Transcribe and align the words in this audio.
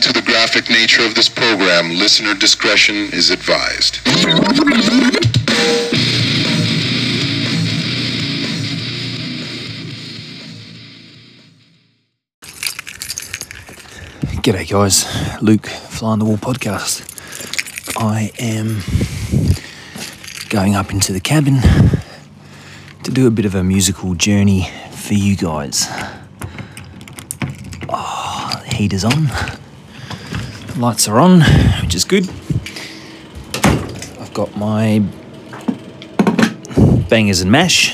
to 0.00 0.12
the 0.12 0.22
graphic 0.22 0.70
nature 0.70 1.04
of 1.04 1.14
this 1.14 1.28
program, 1.28 1.90
listener 1.90 2.34
discretion 2.34 2.96
is 3.12 3.30
advised. 3.30 3.96
G'day, 14.42 14.70
guys. 14.70 15.42
Luke, 15.42 15.66
Fly 15.66 16.12
on 16.12 16.18
the 16.18 16.24
Wall 16.24 16.38
podcast. 16.38 17.04
I 17.98 18.32
am 18.38 18.80
going 20.48 20.74
up 20.74 20.92
into 20.92 21.12
the 21.12 21.20
cabin 21.20 21.60
to 23.02 23.10
do 23.10 23.26
a 23.26 23.30
bit 23.30 23.44
of 23.44 23.54
a 23.54 23.62
musical 23.62 24.14
journey 24.14 24.66
for 24.92 25.12
you 25.12 25.36
guys. 25.36 25.86
Oh, 27.90 28.50
the 28.64 28.74
heater's 28.74 29.04
on, 29.04 29.24
the 29.24 29.59
lights 30.80 31.06
are 31.08 31.20
on, 31.20 31.42
which 31.82 31.94
is 31.94 32.04
good. 32.04 32.26
I've 34.18 34.32
got 34.32 34.56
my 34.56 35.00
bangers 37.10 37.42
and 37.42 37.52
mash, 37.52 37.92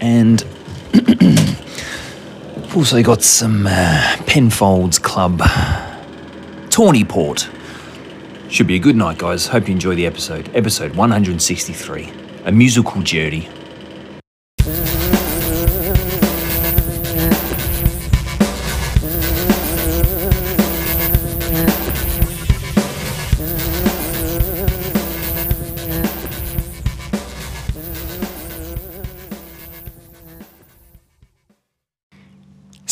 and 0.00 0.44
also 2.76 3.02
got 3.02 3.22
some 3.22 3.66
uh, 3.66 4.16
Penfolds 4.26 5.00
Club 5.00 5.42
Tawny 6.70 7.04
Port. 7.04 7.48
Should 8.48 8.68
be 8.68 8.76
a 8.76 8.78
good 8.78 8.96
night, 8.96 9.18
guys. 9.18 9.48
Hope 9.48 9.66
you 9.66 9.74
enjoy 9.74 9.96
the 9.96 10.06
episode. 10.06 10.54
Episode 10.54 10.94
163 10.94 12.12
A 12.44 12.52
Musical 12.52 13.02
Journey. 13.02 13.48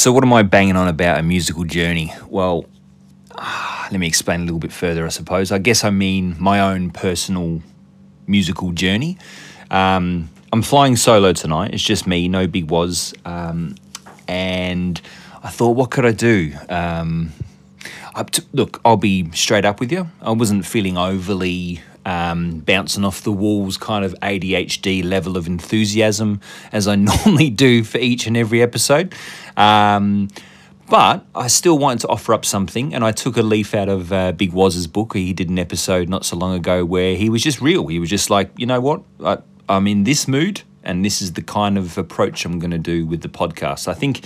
So, 0.03 0.11
what 0.11 0.25
am 0.25 0.33
I 0.33 0.43
banging 0.43 0.75
on 0.75 0.89
about 0.89 1.21
a 1.21 1.23
musical 1.23 1.63
journey? 1.63 2.13
Well, 2.27 2.65
ah, 3.39 3.87
let 3.93 4.01
me 4.01 4.09
explain 4.09 4.41
a 4.41 4.43
little 4.43 4.59
bit 4.59 4.73
further, 4.73 5.07
I 5.07 5.11
suppose. 5.11 5.53
I 5.53 5.59
guess 5.59 5.85
I 5.85 5.91
mean 5.91 6.35
my 6.41 6.59
own 6.59 6.91
personal 6.91 7.63
musical 8.27 8.73
journey. 8.73 9.17
Um, 9.71 10.29
I'm 10.53 10.63
flying 10.63 10.97
solo 10.97 11.33
tonight. 11.33 11.73
It's 11.73 11.85
just 11.85 12.09
me, 12.09 12.27
no 12.27 12.49
Big 12.49 12.69
Waz. 12.69 13.15
Um, 13.25 13.77
and 14.27 15.01
I 15.41 15.51
thought, 15.51 15.77
what 15.77 15.93
could 15.93 16.05
I 16.05 16.11
do? 16.11 16.53
Um, 16.69 17.31
I 18.13 18.25
t- 18.25 18.43
look, 18.53 18.81
I'll 18.85 18.97
be 18.97 19.31
straight 19.31 19.65
up 19.65 19.79
with 19.79 19.93
you. 19.93 20.11
I 20.21 20.33
wasn't 20.33 20.67
feeling 20.67 20.99
overly 20.99 21.81
um, 22.05 22.59
bouncing 22.61 23.05
off 23.05 23.23
the 23.23 23.33
walls 23.33 23.77
kind 23.77 24.05
of 24.05 24.15
ADHD 24.21 25.05
level 25.05 25.37
of 25.37 25.47
enthusiasm 25.47 26.41
as 26.73 26.89
I 26.89 26.95
normally 26.97 27.51
do 27.51 27.85
for 27.85 27.99
each 27.99 28.27
and 28.27 28.37
every 28.37 28.63
episode. 28.63 29.15
Um, 29.57 30.29
but 30.89 31.25
I 31.35 31.47
still 31.47 31.79
wanted 31.79 32.01
to 32.01 32.09
offer 32.09 32.35
up 32.35 32.45
something, 32.45 32.95
and 32.95 33.03
I 33.03 33.13
took 33.13 33.37
a 33.37 33.43
leaf 33.43 33.75
out 33.75 33.89
of 33.89 34.13
uh, 34.13 34.33
Big 34.33 34.53
Waz's 34.53 34.87
book. 34.87 35.15
He 35.15 35.33
did 35.33 35.49
an 35.49 35.59
episode 35.59 36.09
not 36.09 36.25
so 36.25 36.37
long 36.37 36.55
ago 36.55 36.85
where 36.85 37.17
he 37.17 37.31
was 37.31 37.43
just 37.43 37.63
real. 37.63 37.87
He 37.87 37.99
was 37.99 38.11
just 38.11 38.29
like, 38.29 38.51
you 38.59 38.67
know 38.67 38.81
what? 38.81 39.03
I, 39.25 39.39
I'm 39.69 39.87
in 39.87 40.05
this 40.05 40.29
mood, 40.29 40.63
and 40.83 41.05
this 41.05 41.23
is 41.23 41.33
the 41.33 41.43
kind 41.43 41.79
of 41.79 41.97
approach 41.97 42.45
I'm 42.45 42.59
going 42.59 42.73
to 42.73 42.79
do 42.79 43.07
with 43.07 43.23
the 43.23 43.29
podcast. 43.29 43.89
I 43.89 43.95
think 43.95 44.25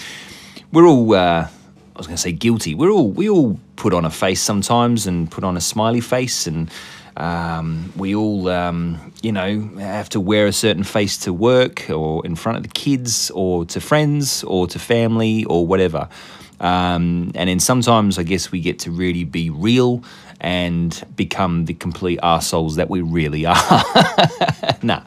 we're 0.73 0.87
all. 0.87 1.15
Uh, 1.15 1.47
I 1.49 1.99
was 1.99 2.09
going 2.09 2.17
to 2.17 2.23
say 2.23 2.33
guilty. 2.33 2.75
We're 2.75 2.91
all 2.91 3.11
we 3.11 3.29
all 3.29 3.61
put 3.77 3.95
on 3.95 4.05
a 4.05 4.11
face 4.11 4.43
sometimes 4.43 5.07
and 5.07 5.31
put 5.31 5.45
on 5.45 5.57
a 5.57 5.61
smiley 5.61 6.01
face, 6.01 6.47
and 6.47 6.69
um, 7.17 7.93
we 7.97 8.15
all 8.15 8.49
um, 8.49 9.13
you 9.23 9.33
know 9.33 9.69
have 9.79 10.09
to 10.11 10.21
wear 10.21 10.47
a 10.47 10.53
certain 10.53 10.85
face 10.85 11.17
to 11.19 11.33
work 11.33 11.89
or 11.91 12.25
in 12.27 12.37
front 12.37 12.59
of 12.59 12.63
the 12.63 12.69
kids 12.71 13.31
or 13.31 13.65
to 13.67 13.81
friends 13.81 14.45
or 14.45 14.67
to 14.69 14.79
family 14.79 15.45
or 15.45 15.67
whatever. 15.67 16.09
Um, 16.59 17.33
and 17.35 17.51
then 17.51 17.61
sometimes 17.61 18.19
I 18.19 18.23
guess 18.23 18.51
we 18.51 18.61
get 18.61 18.79
to 18.81 18.91
really 18.91 19.25
be 19.25 19.51
real 19.51 20.03
and 20.41 21.03
become 21.17 21.65
the 21.65 21.75
complete 21.75 22.19
assholes 22.23 22.77
that 22.77 22.91
we 22.91 23.01
really 23.01 23.47
are. 23.47 23.57
nah, 24.83 25.03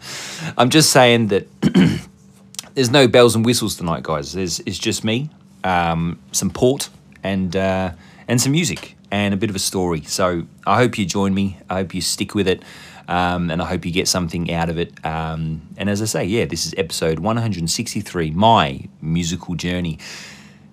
I'm 0.58 0.69
just 0.69 0.92
saying 0.92 1.28
that 1.28 1.48
there's 2.75 2.92
no 2.92 3.08
bells 3.08 3.36
and 3.36 3.46
whistles 3.46 3.75
tonight, 3.75 4.03
guys. 4.03 4.34
There's 4.34 4.59
it's 4.62 4.78
just 4.78 5.03
me, 5.03 5.30
um, 5.64 6.19
some 6.31 6.50
port, 6.50 6.90
and 7.24 7.56
uh, 7.56 7.92
and 8.28 8.42
some 8.42 8.52
music, 8.52 8.96
and 9.12 9.34
a 9.34 9.38
bit 9.38 9.50
of 9.50 9.56
a 9.56 9.59
story. 9.59 10.02
So 10.03 10.44
I 10.66 10.78
hope 10.78 10.97
you 10.97 11.06
join 11.06 11.34
me. 11.34 11.58
I 11.70 11.75
hope 11.75 11.94
you 11.94 12.02
stick 12.02 12.36
with 12.36 12.47
it, 12.47 12.64
um, 13.08 13.50
and 13.50 13.62
I 13.62 13.66
hope 13.66 13.86
you 13.86 13.92
get 13.92 14.08
something 14.08 14.53
out 14.53 14.70
of 14.70 14.78
it. 14.78 14.94
Um, 15.06 15.62
and 15.78 15.90
as 15.90 16.02
I 16.02 16.06
say, 16.06 16.25
yeah, 16.25 16.46
this 16.46 16.66
is 16.66 16.74
episode 16.78 17.19
163, 17.19 18.31
my 18.31 18.88
musical 19.02 19.56
journey. 19.56 20.00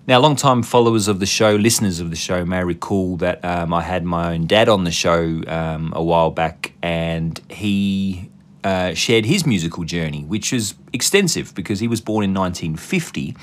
Now, 0.07 0.19
long-time 0.19 0.63
followers 0.63 1.09
of 1.09 1.19
the 1.19 1.25
show, 1.25 1.55
listeners 1.55 1.99
of 1.99 2.11
the 2.11 2.15
show, 2.15 2.45
may 2.45 2.63
recall 2.63 3.17
that 3.17 3.43
um, 3.43 3.73
I 3.73 3.81
had 3.81 4.05
my 4.05 4.33
own 4.33 4.47
dad 4.47 4.69
on 4.69 4.85
the 4.85 4.91
show 4.91 5.43
um, 5.47 5.91
a 5.93 6.01
while 6.01 6.31
back, 6.31 6.71
and 6.81 7.37
he 7.49 8.29
uh, 8.63 8.93
shared 8.93 9.25
his 9.25 9.45
musical 9.45 9.83
journey, 9.83 10.23
which 10.23 10.53
was 10.53 10.75
extensive 10.93 11.53
because 11.55 11.81
he 11.81 11.89
was 11.89 11.99
born 11.99 12.23
in 12.23 12.33
1950, 12.33 13.35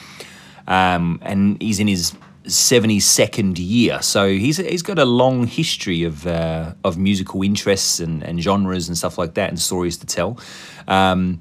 um, 0.67 1.19
and 1.21 1.61
he's 1.61 1.81
in 1.81 1.87
his 1.87 2.15
72nd 2.45 3.57
year. 3.59 4.01
So 4.03 4.29
he's 4.29 4.59
he's 4.59 4.83
got 4.83 4.99
a 4.99 5.05
long 5.05 5.47
history 5.47 6.05
of 6.05 6.27
uh, 6.27 6.75
of 6.85 6.99
musical 6.99 7.43
interests 7.43 8.01
and, 8.01 8.23
and 8.23 8.43
genres 8.43 8.89
and 8.89 8.97
stuff 8.97 9.19
like 9.19 9.35
that, 9.35 9.49
and 9.49 9.59
stories 9.59 9.97
to 9.99 10.07
tell. 10.07 10.39
Um, 10.87 11.41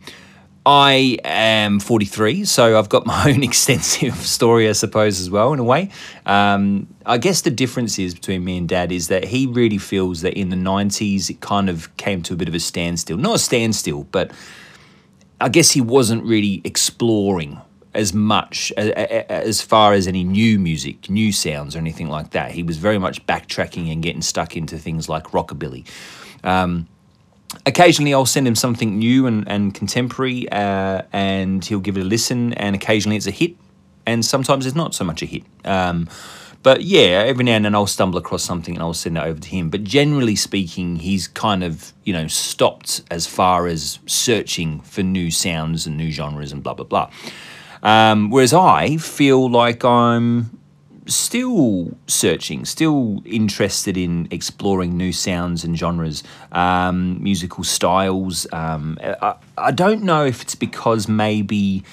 I 0.65 1.17
am 1.25 1.81
43, 1.81 2.45
so 2.45 2.79
I've 2.79 2.87
got 2.87 3.05
my 3.13 3.31
own 3.31 3.43
extensive 3.43 4.15
story, 4.15 4.69
I 4.69 4.71
suppose, 4.71 5.19
as 5.19 5.29
well, 5.29 5.51
in 5.51 5.59
a 5.59 5.63
way. 5.63 5.89
Um, 6.25 6.87
I 7.05 7.17
guess 7.17 7.41
the 7.41 7.51
difference 7.51 7.99
is 7.99 8.13
between 8.13 8.45
me 8.45 8.57
and 8.57 8.69
Dad 8.69 8.91
is 8.91 9.09
that 9.09 9.25
he 9.25 9.45
really 9.45 9.77
feels 9.77 10.21
that 10.21 10.33
in 10.35 10.49
the 10.49 10.55
90s 10.55 11.29
it 11.29 11.41
kind 11.41 11.69
of 11.69 11.95
came 11.97 12.21
to 12.23 12.33
a 12.33 12.37
bit 12.37 12.47
of 12.47 12.55
a 12.55 12.61
standstill. 12.61 13.17
Not 13.17 13.35
a 13.35 13.39
standstill, 13.39 14.05
but 14.05 14.31
I 15.41 15.49
guess 15.49 15.71
he 15.71 15.81
wasn't 15.81 16.23
really 16.23 16.61
exploring 16.63 17.59
as 17.93 18.13
much 18.13 18.71
as, 18.77 18.89
as 18.89 19.61
far 19.61 19.93
as 19.93 20.07
any 20.07 20.23
new 20.23 20.59
music, 20.59 21.09
new 21.09 21.31
sounds, 21.31 21.75
or 21.75 21.79
anything 21.79 22.09
like 22.09 22.31
that. 22.31 22.51
He 22.51 22.63
was 22.63 22.77
very 22.77 22.97
much 22.97 23.25
backtracking 23.25 23.91
and 23.91 24.01
getting 24.01 24.21
stuck 24.21 24.57
into 24.57 24.77
things 24.77 25.07
like 25.09 25.25
rockabilly. 25.25 25.87
Um, 26.43 26.87
occasionally 27.65 28.13
I'll 28.13 28.25
send 28.25 28.47
him 28.47 28.55
something 28.55 28.97
new 28.97 29.27
and, 29.27 29.47
and 29.47 29.73
contemporary, 29.73 30.49
uh, 30.49 31.03
and 31.11 31.63
he'll 31.63 31.79
give 31.79 31.97
it 31.97 32.01
a 32.01 32.05
listen. 32.05 32.53
And 32.53 32.75
occasionally 32.75 33.17
it's 33.17 33.27
a 33.27 33.31
hit, 33.31 33.55
and 34.05 34.25
sometimes 34.25 34.65
it's 34.65 34.75
not 34.75 34.93
so 34.93 35.03
much 35.03 35.21
a 35.21 35.25
hit. 35.25 35.43
Um, 35.65 36.09
but 36.63 36.83
yeah, 36.83 37.25
every 37.27 37.43
now 37.43 37.57
and 37.57 37.65
then 37.65 37.75
I'll 37.75 37.87
stumble 37.87 38.17
across 38.17 38.41
something 38.41 38.73
and 38.73 38.81
I'll 38.81 38.93
send 38.93 39.17
it 39.17 39.23
over 39.23 39.39
to 39.39 39.49
him. 39.49 39.69
But 39.69 39.83
generally 39.83 40.37
speaking, 40.37 40.95
he's 40.95 41.27
kind 41.27 41.61
of 41.61 41.93
you 42.05 42.13
know 42.13 42.27
stopped 42.27 43.03
as 43.11 43.27
far 43.27 43.67
as 43.67 43.99
searching 44.05 44.79
for 44.79 45.03
new 45.03 45.29
sounds 45.29 45.85
and 45.85 45.97
new 45.97 46.09
genres 46.09 46.53
and 46.53 46.63
blah 46.63 46.73
blah 46.73 46.85
blah. 46.85 47.11
Um, 47.83 48.29
whereas 48.29 48.53
I 48.53 48.97
feel 48.97 49.49
like 49.49 49.83
I'm 49.83 50.57
still 51.05 51.91
searching, 52.07 52.63
still 52.65 53.21
interested 53.25 53.97
in 53.97 54.27
exploring 54.31 54.97
new 54.97 55.11
sounds 55.11 55.63
and 55.63 55.77
genres, 55.77 56.23
um, 56.53 57.21
musical 57.21 57.63
styles. 57.63 58.47
Um, 58.53 58.97
I, 59.01 59.35
I, 59.57 59.71
don't 59.71 60.03
know 60.03 60.25
if 60.25 60.41
it's 60.41 60.55
because 60.55 61.09
maybe 61.09 61.83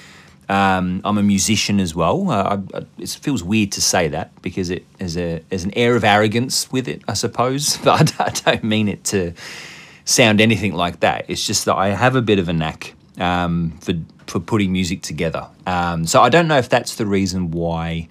um, 0.47 1.01
I'm 1.03 1.17
a 1.17 1.23
musician 1.23 1.79
as 1.79 1.93
well. 1.93 2.31
Uh, 2.31 2.57
I, 2.73 2.77
I, 2.77 2.85
it 2.97 3.09
feels 3.09 3.43
weird 3.43 3.73
to 3.73 3.81
say 3.81 4.07
that 4.07 4.41
because 4.41 4.69
it 4.69 4.85
has 4.99 5.17
a 5.17 5.41
has 5.51 5.65
an 5.65 5.71
air 5.75 5.95
of 5.95 6.03
arrogance 6.03 6.71
with 6.71 6.87
it, 6.87 7.01
I 7.07 7.13
suppose. 7.13 7.77
But 7.83 8.19
I, 8.19 8.29
don't 8.29 8.63
mean 8.63 8.87
it 8.87 9.03
to 9.05 9.33
sound 10.05 10.39
anything 10.39 10.73
like 10.73 11.01
that. 11.01 11.25
It's 11.27 11.45
just 11.45 11.65
that 11.65 11.75
I 11.75 11.89
have 11.89 12.15
a 12.15 12.21
bit 12.21 12.39
of 12.39 12.47
a 12.47 12.53
knack 12.53 12.93
um, 13.17 13.77
for 13.81 13.93
for 14.31 14.39
putting 14.39 14.71
music 14.71 15.01
together. 15.01 15.47
Um, 15.67 16.07
so 16.07 16.21
I 16.21 16.29
don't 16.29 16.47
know 16.47 16.57
if 16.57 16.69
that's 16.69 16.95
the 16.95 17.05
reason 17.05 17.51
why. 17.51 18.07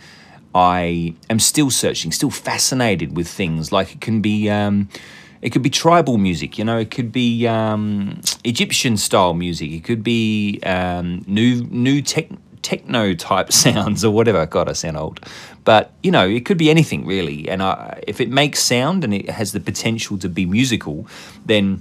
I 0.53 1.15
am 1.31 1.39
still 1.39 1.71
searching, 1.71 2.11
still 2.11 2.31
fascinated 2.31 3.17
with 3.17 3.29
things 3.29 3.71
like 3.71 3.95
it 3.95 4.01
can 4.01 4.21
be. 4.21 4.51
Um, 4.51 4.89
it 5.43 5.51
could 5.51 5.63
be 5.63 5.71
tribal 5.71 6.19
music, 6.19 6.59
you 6.59 6.65
know. 6.65 6.77
It 6.77 6.91
could 6.91 7.13
be 7.13 7.47
um, 7.47 8.21
Egyptian 8.43 8.97
style 8.97 9.33
music. 9.33 9.71
It 9.71 9.85
could 9.85 10.03
be 10.03 10.59
um, 10.65 11.25
new 11.29 11.63
new 11.71 12.03
tech, 12.03 12.29
techno 12.63 13.15
type 13.15 13.53
sounds 13.65 14.05
or 14.05 14.13
whatever. 14.13 14.45
God, 14.45 14.69
I 14.69 14.73
sound 14.73 14.97
old, 14.97 15.21
but 15.65 15.93
you 16.03 16.11
know, 16.11 16.29
it 16.29 16.45
could 16.45 16.59
be 16.59 16.69
anything 16.69 17.07
really. 17.07 17.49
And 17.49 17.63
I, 17.63 18.03
if 18.09 18.21
it 18.21 18.29
makes 18.29 18.59
sound 18.61 19.05
and 19.05 19.15
it 19.15 19.31
has 19.31 19.53
the 19.53 19.61
potential 19.61 20.19
to 20.19 20.29
be 20.29 20.47
musical, 20.47 21.07
then 21.47 21.81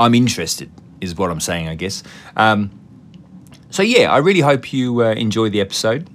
I'm 0.00 0.14
interested. 0.14 0.70
Is 1.02 1.14
what 1.16 1.30
I'm 1.30 1.40
saying, 1.40 1.68
I 1.68 1.74
guess. 1.74 2.02
Um, 2.34 2.70
so 3.74 3.82
yeah, 3.82 4.12
I 4.12 4.18
really 4.18 4.38
hope 4.38 4.72
you 4.72 5.02
uh, 5.02 5.14
enjoy 5.14 5.50
the 5.50 5.60
episode. 5.60 6.08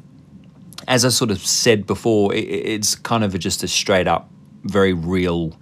as 0.88 1.04
I 1.04 1.10
sort 1.10 1.30
of 1.30 1.46
said 1.46 1.86
before, 1.86 2.34
it, 2.34 2.46
it's 2.48 2.96
kind 2.96 3.22
of 3.22 3.36
a, 3.36 3.38
just 3.38 3.64
a 3.64 3.68
straight 3.68 4.08
up, 4.08 4.30
very 4.64 4.94
real 4.94 5.58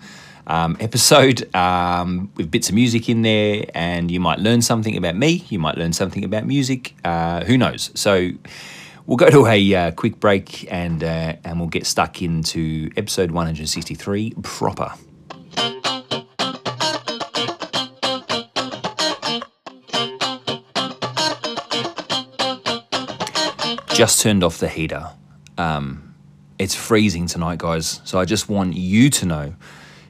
um, 0.45 0.77
episode 0.79 1.53
um, 1.55 2.31
with 2.35 2.51
bits 2.51 2.69
of 2.69 2.75
music 2.75 3.09
in 3.09 3.23
there, 3.23 3.65
and 3.73 4.11
you 4.11 4.19
might 4.19 4.37
learn 4.37 4.61
something 4.61 4.95
about 4.95 5.15
me. 5.15 5.43
You 5.49 5.57
might 5.57 5.75
learn 5.75 5.91
something 5.91 6.23
about 6.23 6.45
music. 6.45 6.93
Uh, 7.03 7.43
who 7.45 7.57
knows? 7.57 7.89
So 7.95 8.29
we'll 9.07 9.17
go 9.17 9.31
to 9.31 9.47
a 9.47 9.73
uh, 9.73 9.91
quick 9.93 10.19
break, 10.19 10.71
and 10.71 11.03
uh, 11.03 11.37
and 11.43 11.59
we'll 11.59 11.69
get 11.69 11.87
stuck 11.87 12.21
into 12.21 12.91
episode 12.95 13.31
163 13.31 14.35
proper. 14.43 14.93
Just 23.97 24.21
turned 24.21 24.43
off 24.43 24.59
the 24.59 24.67
heater. 24.67 25.09
Um, 25.57 26.13
it's 26.59 26.75
freezing 26.75 27.25
tonight, 27.25 27.57
guys. 27.57 27.99
So 28.03 28.19
I 28.19 28.25
just 28.25 28.47
want 28.47 28.75
you 28.75 29.09
to 29.09 29.25
know 29.25 29.55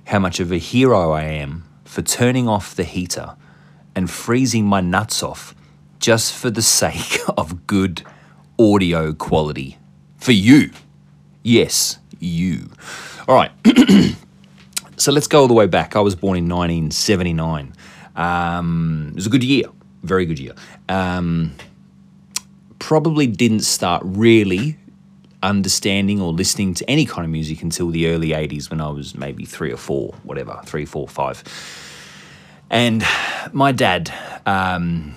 how 0.07 0.19
much 0.19 0.41
of 0.41 0.51
a 0.51 0.57
hero 0.57 1.11
I 1.11 1.23
am 1.23 1.63
for 1.85 2.01
turning 2.01 2.49
off 2.49 2.75
the 2.75 2.83
heater 2.83 3.37
and 3.95 4.09
freezing 4.11 4.65
my 4.65 4.81
nuts 4.81 5.23
off 5.23 5.55
just 5.99 6.33
for 6.33 6.49
the 6.49 6.61
sake 6.81 7.21
of 7.37 7.65
good 7.65 8.03
audio 8.59 9.13
quality. 9.13 9.77
For 10.17 10.33
you. 10.33 10.71
Yes, 11.41 11.97
you. 12.19 12.69
All 13.25 13.35
right. 13.35 13.51
so 14.97 15.13
let's 15.13 15.27
go 15.27 15.39
all 15.39 15.47
the 15.47 15.53
way 15.53 15.65
back. 15.65 15.95
I 15.95 16.01
was 16.01 16.13
born 16.13 16.37
in 16.37 16.49
1979. 16.49 17.73
Um, 18.17 19.07
it 19.11 19.15
was 19.15 19.27
a 19.27 19.29
good 19.29 19.45
year, 19.45 19.67
very 20.03 20.25
good 20.25 20.39
year. 20.39 20.55
Um, 20.89 21.53
probably 22.79 23.27
didn't 23.27 23.61
start 23.61 24.01
really 24.05 24.77
understanding 25.43 26.19
or 26.19 26.33
listening 26.33 26.73
to 26.73 26.89
any 26.89 27.05
kind 27.05 27.25
of 27.25 27.31
music 27.31 27.61
until 27.61 27.89
the 27.89 28.07
early 28.07 28.29
80s 28.29 28.69
when 28.69 28.81
I 28.81 28.89
was 28.89 29.15
maybe 29.15 29.45
three 29.45 29.71
or 29.71 29.77
four, 29.77 30.13
whatever, 30.23 30.59
three, 30.65 30.85
four, 30.85 31.07
five. 31.07 31.43
And 32.69 33.03
my 33.53 33.71
dad 33.71 34.13
um, 34.45 35.15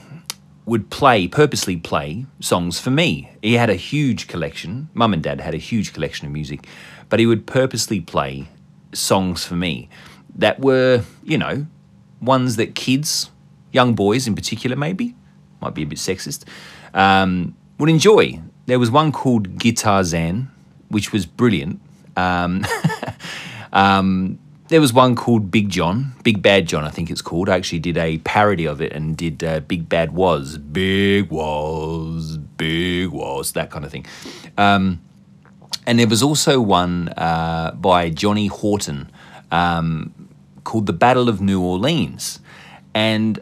would 0.67 0.91
play, 0.91 1.27
purposely 1.27 1.77
play 1.77 2.27
songs 2.39 2.79
for 2.79 2.91
me. 2.91 3.31
He 3.43 3.55
had 3.55 3.71
a 3.71 3.75
huge 3.75 4.29
collection. 4.29 4.89
Mum 4.95 5.13
and 5.13 5.23
dad 5.23 5.41
had 5.41 5.55
a 5.55 5.59
huge 5.59 5.93
collection 5.93 6.27
of 6.27 6.33
music, 6.33 6.67
but 7.09 7.19
he 7.19 7.27
would 7.27 7.47
purposely 7.47 8.01
play 8.01 8.49
songs 8.93 9.45
for 9.45 9.55
me 9.55 9.89
that 10.37 10.61
were, 10.61 11.03
you 11.25 11.39
know, 11.39 11.67
ones 12.21 12.57
that 12.57 12.75
kids, 12.75 13.31
young 13.73 13.95
boys 13.95 14.27
in 14.27 14.35
particular, 14.35 14.77
maybe, 14.77 15.15
might 15.61 15.75
be 15.75 15.83
a 15.83 15.87
bit 15.87 15.99
sexist, 15.99 16.45
um, 16.95 17.57
would 17.79 17.91
enjoy 17.91 18.41
there 18.71 18.79
was 18.79 18.91
one 18.91 19.11
called 19.11 19.59
Guitar 19.59 20.05
Zen, 20.05 20.49
which 20.89 21.13
was 21.13 21.27
brilliant. 21.27 21.81
Um, 22.17 22.65
um, 23.73 24.39
there 24.69 24.81
was 24.81 24.93
one 24.93 25.17
called 25.17 25.51
Big 25.51 25.69
John, 25.69 26.13
Big 26.23 26.41
Bad 26.41 26.69
John, 26.69 26.85
I 26.85 26.91
think 26.91 27.11
it's 27.11 27.21
called. 27.21 27.49
I 27.49 27.57
actually 27.57 27.81
did 27.81 27.99
a 27.99 28.19
parody 28.19 28.67
of 28.67 28.81
it 28.81 28.93
and 28.93 29.17
did 29.17 29.43
uh, 29.43 29.59
Big 29.61 29.89
Bad 29.89 30.13
Waz, 30.13 30.57
Big 30.59 31.29
Waz, 31.31 32.37
Big 32.37 33.09
Waz, 33.09 33.51
that 33.53 33.71
kind 33.71 33.85
of 33.85 33.91
thing. 33.91 34.07
Um, 34.57 35.01
and 35.85 35.99
there 35.99 36.07
was 36.07 36.23
also 36.23 36.61
one 36.61 37.09
uh, 37.17 37.73
by 37.73 38.11
Johnny 38.11 38.47
Horton 38.47 39.11
um, 39.51 40.29
called 40.63 40.87
The 40.87 40.93
Battle 40.93 41.29
of 41.29 41.41
New 41.41 41.61
Orleans. 41.61 42.39
And 42.95 43.41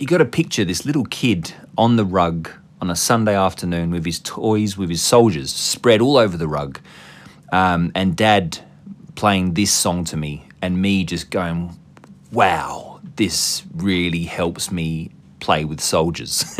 you 0.00 0.08
got 0.08 0.18
to 0.18 0.24
picture 0.24 0.64
this 0.64 0.84
little 0.84 1.04
kid 1.04 1.54
on 1.76 1.94
the 1.94 2.04
rug 2.04 2.50
on 2.80 2.90
a 2.90 2.96
Sunday 2.96 3.36
afternoon 3.36 3.90
with 3.90 4.04
his 4.04 4.20
toys, 4.20 4.76
with 4.76 4.90
his 4.90 5.02
soldiers 5.02 5.52
spread 5.52 6.00
all 6.00 6.16
over 6.16 6.36
the 6.36 6.48
rug, 6.48 6.80
um, 7.52 7.92
and 7.94 8.16
Dad 8.16 8.58
playing 9.14 9.54
this 9.54 9.72
song 9.72 10.04
to 10.04 10.16
me, 10.16 10.46
and 10.62 10.80
me 10.80 11.04
just 11.04 11.30
going, 11.30 11.76
wow, 12.32 13.00
this 13.16 13.64
really 13.74 14.24
helps 14.24 14.70
me 14.70 15.10
play 15.40 15.64
with 15.64 15.80
soldiers. 15.80 16.44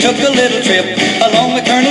took 0.00 0.16
a 0.16 0.30
little 0.30 0.62
trip 0.62 1.19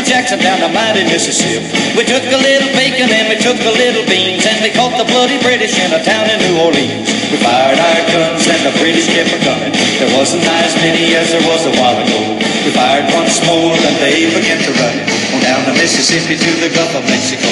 Jackson 0.09 0.41
down 0.41 0.57
the 0.57 0.73
mighty 0.73 1.05
Mississippi. 1.05 1.69
We 1.93 2.01
took 2.01 2.25
a 2.25 2.41
little 2.41 2.73
bacon 2.73 3.13
and 3.13 3.29
we 3.29 3.37
took 3.37 3.61
a 3.61 3.69
little 3.77 4.01
beans 4.09 4.41
and 4.41 4.57
we 4.57 4.73
caught 4.73 4.97
the 4.97 5.05
bloody 5.05 5.37
British 5.37 5.77
in 5.77 5.93
a 5.93 6.01
town 6.01 6.25
in 6.33 6.41
New 6.49 6.57
Orleans. 6.57 7.05
We 7.29 7.37
fired 7.37 7.77
our 7.77 8.01
guns 8.09 8.49
and 8.49 8.57
the 8.65 8.73
British 8.81 9.05
kept 9.05 9.29
coming. 9.45 9.69
There 10.01 10.09
wasn't 10.17 10.41
as 10.49 10.73
many 10.81 11.13
as 11.13 11.29
there 11.29 11.45
was 11.45 11.61
a 11.69 11.73
while 11.77 11.93
ago. 11.93 12.41
We 12.65 12.73
fired 12.73 13.05
once 13.13 13.37
more 13.45 13.69
and 13.69 13.95
they 14.01 14.25
began 14.33 14.57
to 14.57 14.71
run 14.81 14.97
on 15.37 15.45
down 15.45 15.61
the 15.69 15.77
Mississippi 15.77 16.41
to 16.41 16.51
the 16.57 16.73
Gulf 16.73 16.89
of 16.97 17.05
Mexico. 17.05 17.45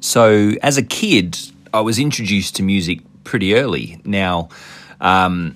So, 0.00 0.58
as 0.60 0.76
a 0.76 0.82
kid, 0.82 1.38
I 1.72 1.82
was 1.82 2.00
introduced 2.00 2.56
to 2.56 2.64
music 2.64 2.98
pretty 3.22 3.54
early. 3.54 4.02
Now, 4.04 4.48
um, 5.00 5.54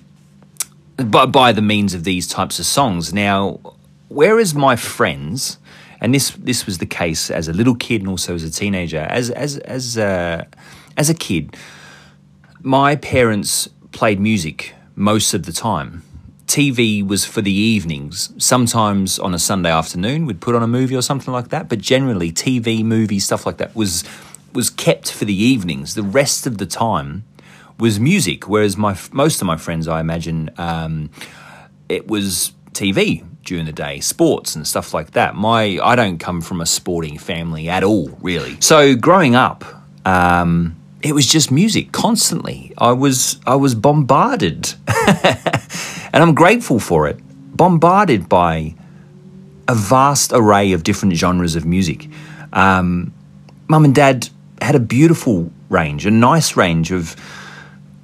by, 0.95 1.25
by 1.25 1.51
the 1.51 1.61
means 1.61 1.93
of 1.93 2.05
these 2.05 2.25
types 2.25 2.57
of 2.57 2.65
songs. 2.65 3.13
Now, 3.13 3.59
whereas 4.09 4.53
my 4.53 4.75
friends, 4.75 5.57
and 5.99 6.13
this 6.13 6.31
this 6.31 6.65
was 6.65 6.77
the 6.77 6.85
case 6.85 7.31
as 7.31 7.47
a 7.47 7.53
little 7.53 7.75
kid 7.75 8.01
and 8.01 8.09
also 8.09 8.35
as 8.35 8.43
a 8.43 8.51
teenager, 8.51 9.07
as 9.09 9.29
as 9.31 9.57
as 9.59 9.97
a, 9.97 10.47
as 10.95 11.09
a 11.09 11.13
kid, 11.13 11.55
my 12.61 12.95
parents 12.95 13.69
played 13.91 14.19
music 14.19 14.73
most 14.95 15.33
of 15.33 15.43
the 15.43 15.51
time. 15.51 16.03
TV 16.47 17.05
was 17.05 17.25
for 17.25 17.41
the 17.41 17.51
evenings. 17.51 18.31
Sometimes 18.37 19.19
on 19.19 19.33
a 19.33 19.39
Sunday 19.39 19.69
afternoon, 19.69 20.25
we'd 20.25 20.39
put 20.39 20.55
on 20.55 20.63
a 20.63 20.67
movie 20.67 20.95
or 20.95 21.01
something 21.01 21.33
like 21.33 21.49
that. 21.49 21.67
But 21.67 21.79
generally, 21.79 22.31
TV, 22.31 22.83
movies, 22.83 23.25
stuff 23.25 23.45
like 23.45 23.57
that 23.57 23.75
was 23.75 24.03
was 24.53 24.69
kept 24.69 25.11
for 25.11 25.25
the 25.25 25.35
evenings. 25.35 25.93
The 25.93 26.03
rest 26.03 26.47
of 26.47 26.57
the 26.57 26.65
time 26.65 27.25
was 27.79 27.99
music, 27.99 28.47
whereas 28.47 28.77
my 28.77 28.97
most 29.11 29.41
of 29.41 29.45
my 29.45 29.57
friends, 29.57 29.87
I 29.87 29.99
imagine, 29.99 30.49
um, 30.57 31.09
it 31.89 32.07
was 32.07 32.53
TV 32.71 33.23
during 33.47 33.65
the 33.65 33.71
day, 33.71 33.99
sports 34.01 34.55
and 34.55 34.67
stuff 34.67 34.93
like 34.93 35.11
that. 35.11 35.33
My 35.33 35.79
I 35.81 35.95
don't 35.95 36.19
come 36.19 36.41
from 36.41 36.61
a 36.61 36.65
sporting 36.65 37.17
family 37.17 37.69
at 37.69 37.83
all, 37.83 38.09
really. 38.21 38.57
So 38.59 38.95
growing 38.95 39.35
up, 39.35 39.65
um, 40.05 40.75
it 41.01 41.13
was 41.13 41.25
just 41.25 41.49
music 41.49 41.91
constantly. 41.91 42.73
I 42.77 42.91
was 42.91 43.39
I 43.47 43.55
was 43.55 43.73
bombarded, 43.73 44.73
and 45.07 46.21
I'm 46.23 46.35
grateful 46.35 46.79
for 46.79 47.07
it. 47.07 47.17
Bombarded 47.57 48.29
by 48.29 48.75
a 49.67 49.73
vast 49.73 50.31
array 50.33 50.73
of 50.73 50.83
different 50.83 51.15
genres 51.15 51.55
of 51.55 51.65
music. 51.65 52.09
Um, 52.53 53.13
Mum 53.67 53.85
and 53.85 53.95
Dad 53.95 54.29
had 54.61 54.75
a 54.75 54.79
beautiful 54.79 55.51
range, 55.69 56.05
a 56.05 56.11
nice 56.11 56.55
range 56.55 56.91
of 56.91 57.15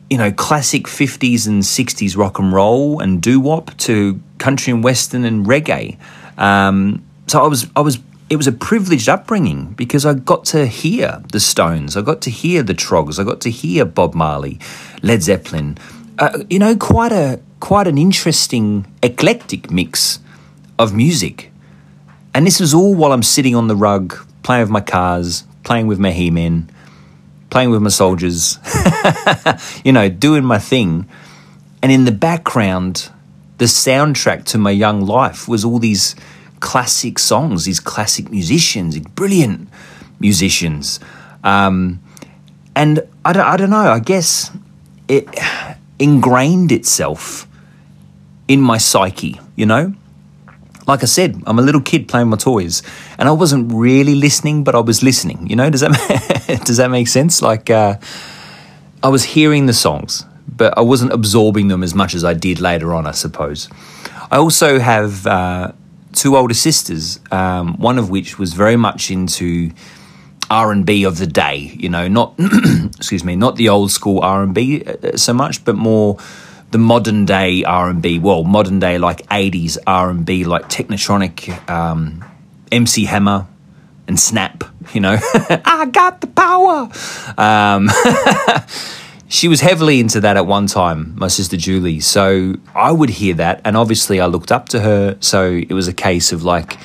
you 0.10 0.18
know, 0.20 0.32
classic 0.32 0.84
50s 0.84 1.48
and 1.48 1.64
60s 1.64 2.16
rock 2.16 2.38
and 2.38 2.54
roll 2.54 3.00
and 3.00 3.20
doo 3.20 3.40
wop 3.40 3.76
to 3.78 4.22
country 4.44 4.74
and 4.74 4.84
western 4.84 5.24
and 5.24 5.46
reggae. 5.46 5.98
Um, 6.38 7.02
so 7.28 7.42
I 7.44 7.48
was, 7.48 7.66
I 7.78 7.80
was, 7.80 8.00
it 8.30 8.36
was 8.36 8.46
a 8.46 8.52
privileged 8.52 9.08
upbringing 9.08 9.72
because 9.74 10.06
I 10.06 10.16
got 10.16 10.44
to 10.46 10.68
hear 10.68 11.24
the 11.32 11.40
Stones, 11.40 11.96
I 11.96 12.02
got 12.02 12.22
to 12.24 12.30
hear 12.30 12.62
the 12.62 12.74
Troggs, 12.74 13.20
I 13.20 13.24
got 13.24 13.40
to 13.42 13.50
hear 13.50 13.86
Bob 13.86 14.14
Marley, 14.14 14.60
Led 15.02 15.24
Zeppelin. 15.24 15.78
Uh, 16.20 16.44
you 16.50 16.60
know, 16.60 16.76
quite 16.76 17.14
a 17.14 17.40
quite 17.60 17.88
an 17.88 17.98
interesting 17.98 18.86
eclectic 19.02 19.72
mix 19.72 20.20
of 20.78 20.94
music. 20.94 21.50
And 22.34 22.46
this 22.46 22.60
was 22.60 22.74
all 22.74 22.94
while 22.94 23.14
I'm 23.14 23.24
sitting 23.24 23.56
on 23.56 23.68
the 23.68 23.76
rug, 23.76 24.14
playing 24.44 24.64
with 24.64 24.70
my 24.70 24.82
cars, 24.82 25.46
playing 25.64 25.88
with 25.88 26.00
my 26.00 26.12
He-Men, 26.12 26.70
playing 27.50 27.70
with 27.70 27.82
my 27.82 27.90
soldiers, 27.90 28.60
you 29.86 29.94
know, 29.94 30.10
doing 30.10 30.44
my 30.44 30.60
thing. 30.60 31.08
And 31.82 31.92
in 31.92 32.04
the 32.06 32.12
background, 32.12 33.10
the 33.64 33.68
soundtrack 33.68 34.44
to 34.44 34.58
my 34.58 34.72
young 34.72 35.06
life 35.06 35.48
was 35.48 35.64
all 35.64 35.80
these 35.80 36.18
classic 36.60 37.18
songs, 37.18 37.64
these 37.64 37.80
classic 37.80 38.30
musicians, 38.30 39.00
brilliant 39.00 39.70
musicians. 40.20 41.00
Um, 41.46 42.02
and 42.76 43.00
I 43.24 43.32
don't, 43.32 43.46
I 43.46 43.56
don't 43.56 43.70
know, 43.70 43.90
I 43.90 44.00
guess 44.00 44.52
it 45.08 45.30
ingrained 45.98 46.74
itself 46.74 47.48
in 48.50 48.60
my 48.60 48.78
psyche, 48.78 49.40
you 49.56 49.66
know? 49.66 49.94
like 50.86 51.02
I 51.02 51.06
said, 51.06 51.42
I'm 51.48 51.58
a 51.58 51.62
little 51.62 51.80
kid 51.80 52.10
playing 52.10 52.28
my 52.28 52.36
toys, 52.36 52.84
and 53.18 53.30
I 53.30 53.32
wasn't 53.32 53.72
really 53.72 54.16
listening, 54.16 54.66
but 54.66 54.76
I 54.76 54.82
was 54.82 55.02
listening. 55.02 55.48
You 55.48 55.56
know, 55.56 55.70
does 55.70 55.80
that 55.80 56.62
does 56.66 56.76
that 56.76 56.92
make 56.92 57.08
sense? 57.08 57.42
Like, 57.42 57.70
uh, 57.70 57.96
I 59.02 59.08
was 59.08 59.24
hearing 59.24 59.66
the 59.66 59.72
songs, 59.72 60.26
but 60.58 60.78
I 60.78 60.82
wasn't 60.82 61.14
absorbing 61.14 61.68
them 61.68 61.84
as 61.84 61.94
much 61.94 62.14
as 62.16 62.24
I 62.24 62.34
did 62.34 62.60
later 62.60 62.94
on, 62.94 63.06
I 63.08 63.12
suppose. 63.12 63.70
I 64.32 64.38
also 64.38 64.80
have 64.80 65.28
uh, 65.28 65.72
two 66.14 66.38
older 66.38 66.54
sisters, 66.54 67.20
um, 67.32 67.78
one 67.78 67.98
of 68.00 68.10
which 68.10 68.40
was 68.40 68.54
very 68.54 68.76
much 68.76 69.12
into 69.12 69.72
R 70.50 70.72
and 70.72 70.86
B 70.86 71.04
of 71.04 71.18
the 71.18 71.28
day. 71.28 71.76
You 71.78 71.90
know, 71.90 72.08
not 72.08 72.36
excuse 72.98 73.24
me, 73.24 73.36
not 73.36 73.56
the 73.56 73.70
old 73.70 73.92
school 73.92 74.22
R 74.22 74.44
and 74.44 74.54
B 74.54 74.84
uh, 74.84 75.18
so 75.18 75.34
much, 75.34 75.64
but 75.66 75.76
more 75.76 76.18
the 76.72 76.78
modern 76.78 77.26
day 77.26 77.64
R 77.64 77.90
and 77.90 78.02
B. 78.02 78.20
Well, 78.20 78.44
modern 78.44 78.80
day 78.80 78.98
like 78.98 79.26
'80s 79.28 79.78
R 79.86 80.10
and 80.10 80.26
B, 80.26 80.44
like 80.44 80.70
Technotronic, 80.70 81.70
um, 81.70 82.24
MC 82.72 83.06
Hammer, 83.06 83.48
and 84.08 84.20
Snap. 84.20 84.64
You 84.94 85.02
know, 85.02 85.18
I 85.66 85.88
got 85.92 86.22
the 86.22 86.28
power. 86.28 86.90
Um, 87.38 87.90
she 89.34 89.48
was 89.48 89.62
heavily 89.62 90.00
into 90.00 90.22
that 90.22 90.38
at 90.38 90.46
one 90.46 90.68
time, 90.68 91.16
my 91.18 91.28
sister 91.28 91.58
Julie. 91.58 92.00
So 92.00 92.54
I 92.76 92.92
would 92.92 93.10
hear 93.10 93.34
that, 93.34 93.62
and 93.66 93.76
obviously 93.76 94.22
I 94.22 94.28
looked 94.28 94.52
up 94.52 94.70
to 94.70 94.82
her. 94.82 95.18
So 95.22 95.54
it 95.54 95.72
was 95.72 95.88
a 95.88 95.94
case 95.94 96.32
of 96.32 96.44
like, 96.44 96.78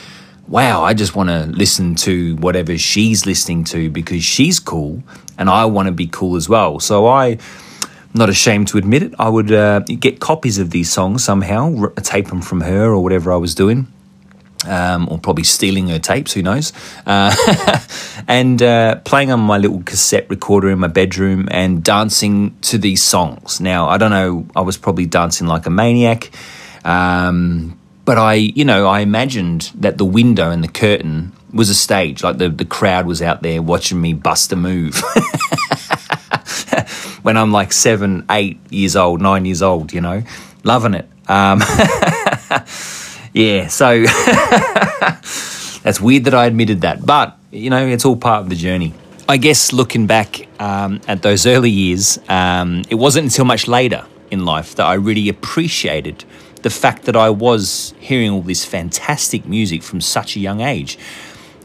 wow, 0.49 0.83
I 0.83 0.95
just 0.95 1.15
want 1.15 1.29
to 1.29 1.45
listen 1.45 1.95
to 1.97 2.37
whatever 2.37 2.79
she's 2.79 3.27
listening 3.27 3.65
to 3.65 3.91
because 3.91 4.25
she's 4.25 4.61
cool, 4.61 5.03
and 5.37 5.51
I 5.51 5.67
want 5.67 5.89
to 5.89 5.93
be 5.93 6.07
cool 6.07 6.37
as 6.37 6.49
well. 6.49 6.81
So 6.81 7.07
I. 7.07 7.39
Not 8.15 8.31
ashamed 8.31 8.69
to 8.69 8.79
admit 8.79 9.03
it. 9.03 9.15
I 9.19 9.29
would 9.29 9.53
uh, 9.53 9.81
get 9.81 10.19
copies 10.19 10.57
of 10.59 10.71
these 10.71 10.91
songs 10.91 11.23
somehow, 11.23 11.89
tape 12.03 12.29
them 12.29 12.41
from 12.41 12.63
her 12.63 12.87
or 12.87 13.03
whatever 13.03 13.31
I 13.31 13.37
was 13.37 13.55
doing, 13.55 13.87
um, 14.67 15.09
or 15.11 15.19
probably 15.19 15.45
stealing 15.45 15.89
her 15.89 15.99
tapes, 15.99 16.33
who 16.33 16.43
knows? 16.43 16.73
Uh, 17.07 17.35
and 18.29 18.63
uh, 18.63 18.97
playing 19.05 19.31
on 19.31 19.41
my 19.41 19.59
little 19.59 19.83
cassette 19.83 20.29
recorder 20.29 20.71
in 20.71 20.79
my 20.79 20.89
bedroom 20.89 21.49
and 21.51 21.85
dancing 21.85 22.57
to 22.63 22.79
these 22.79 23.03
songs. 23.03 23.61
Now, 23.61 23.89
I 23.89 23.99
don't 23.99 24.11
know, 24.11 24.47
I 24.57 24.63
was 24.63 24.77
probably 24.77 25.07
dancing 25.07 25.47
like 25.47 25.67
a 25.67 25.71
maniac, 25.71 26.31
um, 26.85 27.79
but 28.05 28.19
I, 28.19 28.35
you 28.35 28.65
know, 28.65 28.87
I 28.87 29.01
imagined 29.01 29.71
that 29.77 29.99
the 29.99 30.05
window 30.05 30.51
and 30.51 30.65
the 30.65 30.69
curtain 30.69 31.33
was 31.53 31.71
a 31.71 31.75
stage, 31.75 32.23
like 32.23 32.39
the, 32.39 32.49
the 32.49 32.65
crowd 32.65 33.07
was 33.07 33.23
out 33.23 33.43
there 33.43 33.63
watching 33.63 34.01
me 34.01 34.15
bust 34.15 34.53
a 34.53 34.57
move. 34.57 35.03
when 37.23 37.37
I'm 37.37 37.53
like 37.53 37.73
seven, 37.73 38.25
eight 38.31 38.59
years 38.71 38.97
old, 38.97 39.21
nine 39.21 39.45
years 39.45 39.63
old, 39.63 39.93
you 39.93 40.01
know, 40.01 40.23
loving 40.65 40.95
it. 40.95 41.09
Um, 41.29 41.61
yeah, 43.33 43.69
so 43.69 44.03
that's 45.83 46.01
weird 46.01 46.25
that 46.25 46.35
I 46.35 46.47
admitted 46.47 46.83
that, 46.83 47.05
but 47.05 47.37
you 47.51 47.71
know, 47.71 47.87
it's 47.87 48.05
all 48.05 48.17
part 48.17 48.43
of 48.43 48.49
the 48.49 48.57
journey. 48.57 48.95
I 49.29 49.37
guess 49.37 49.73
looking 49.73 50.07
back 50.07 50.49
um, 50.59 51.01
at 51.07 51.23
those 51.23 51.47
early 51.47 51.71
years, 51.71 52.19
um, 52.29 52.83
it 52.89 52.95
wasn't 52.95 53.27
until 53.27 53.45
much 53.45 53.69
later 53.69 54.07
in 54.31 54.45
life 54.45 54.75
that 54.77 54.87
I 54.87 54.95
really 54.95 55.29
appreciated 55.29 56.25
the 56.63 56.71
fact 56.71 57.05
that 57.05 57.17
I 57.17 57.31
was 57.31 57.95
hearing 58.01 58.31
all 58.31 58.43
this 58.43 58.65
fantastic 58.65 59.47
music 59.47 59.83
from 59.83 60.01
such 60.01 60.37
a 60.37 60.41
young 60.41 60.61
age. 60.61 60.99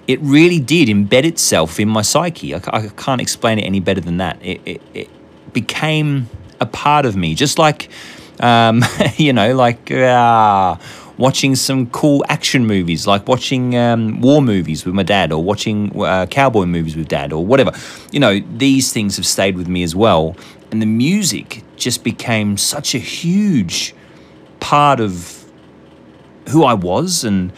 It 0.07 0.19
really 0.21 0.59
did 0.59 0.89
embed 0.89 1.23
itself 1.23 1.79
in 1.79 1.87
my 1.87 2.01
psyche. 2.01 2.53
I, 2.53 2.61
I 2.67 2.87
can't 2.89 3.21
explain 3.21 3.59
it 3.59 3.63
any 3.63 3.79
better 3.79 4.01
than 4.01 4.17
that. 4.17 4.37
It, 4.41 4.61
it, 4.65 4.81
it 4.93 5.53
became 5.53 6.29
a 6.59 6.65
part 6.65 7.05
of 7.05 7.15
me, 7.15 7.33
just 7.33 7.57
like, 7.57 7.89
um, 8.39 8.83
you 9.15 9.33
know, 9.33 9.55
like. 9.55 9.89
Uh, 9.89 10.75
watching 11.17 11.55
some 11.55 11.87
cool 11.87 12.23
action 12.29 12.65
movies, 12.65 13.05
like 13.07 13.27
watching 13.27 13.75
um, 13.75 14.21
war 14.21 14.41
movies 14.41 14.85
with 14.85 14.95
my 14.95 15.03
dad, 15.03 15.31
or 15.31 15.43
watching 15.43 15.91
uh, 16.01 16.25
cowboy 16.25 16.65
movies 16.65 16.95
with 16.95 17.07
dad, 17.07 17.33
or 17.33 17.45
whatever. 17.45 17.71
You 18.11 18.19
know, 18.19 18.39
these 18.39 18.91
things 18.93 19.15
have 19.17 19.25
stayed 19.25 19.57
with 19.57 19.67
me 19.67 19.83
as 19.83 19.95
well. 19.95 20.35
And 20.71 20.81
the 20.81 20.87
music 20.87 21.63
just 21.75 22.03
became 22.03 22.57
such 22.57 22.95
a 22.95 22.97
huge 22.97 23.93
part 24.59 24.99
of 24.99 25.45
who 26.49 26.63
I 26.63 26.73
was 26.73 27.23
and 27.23 27.51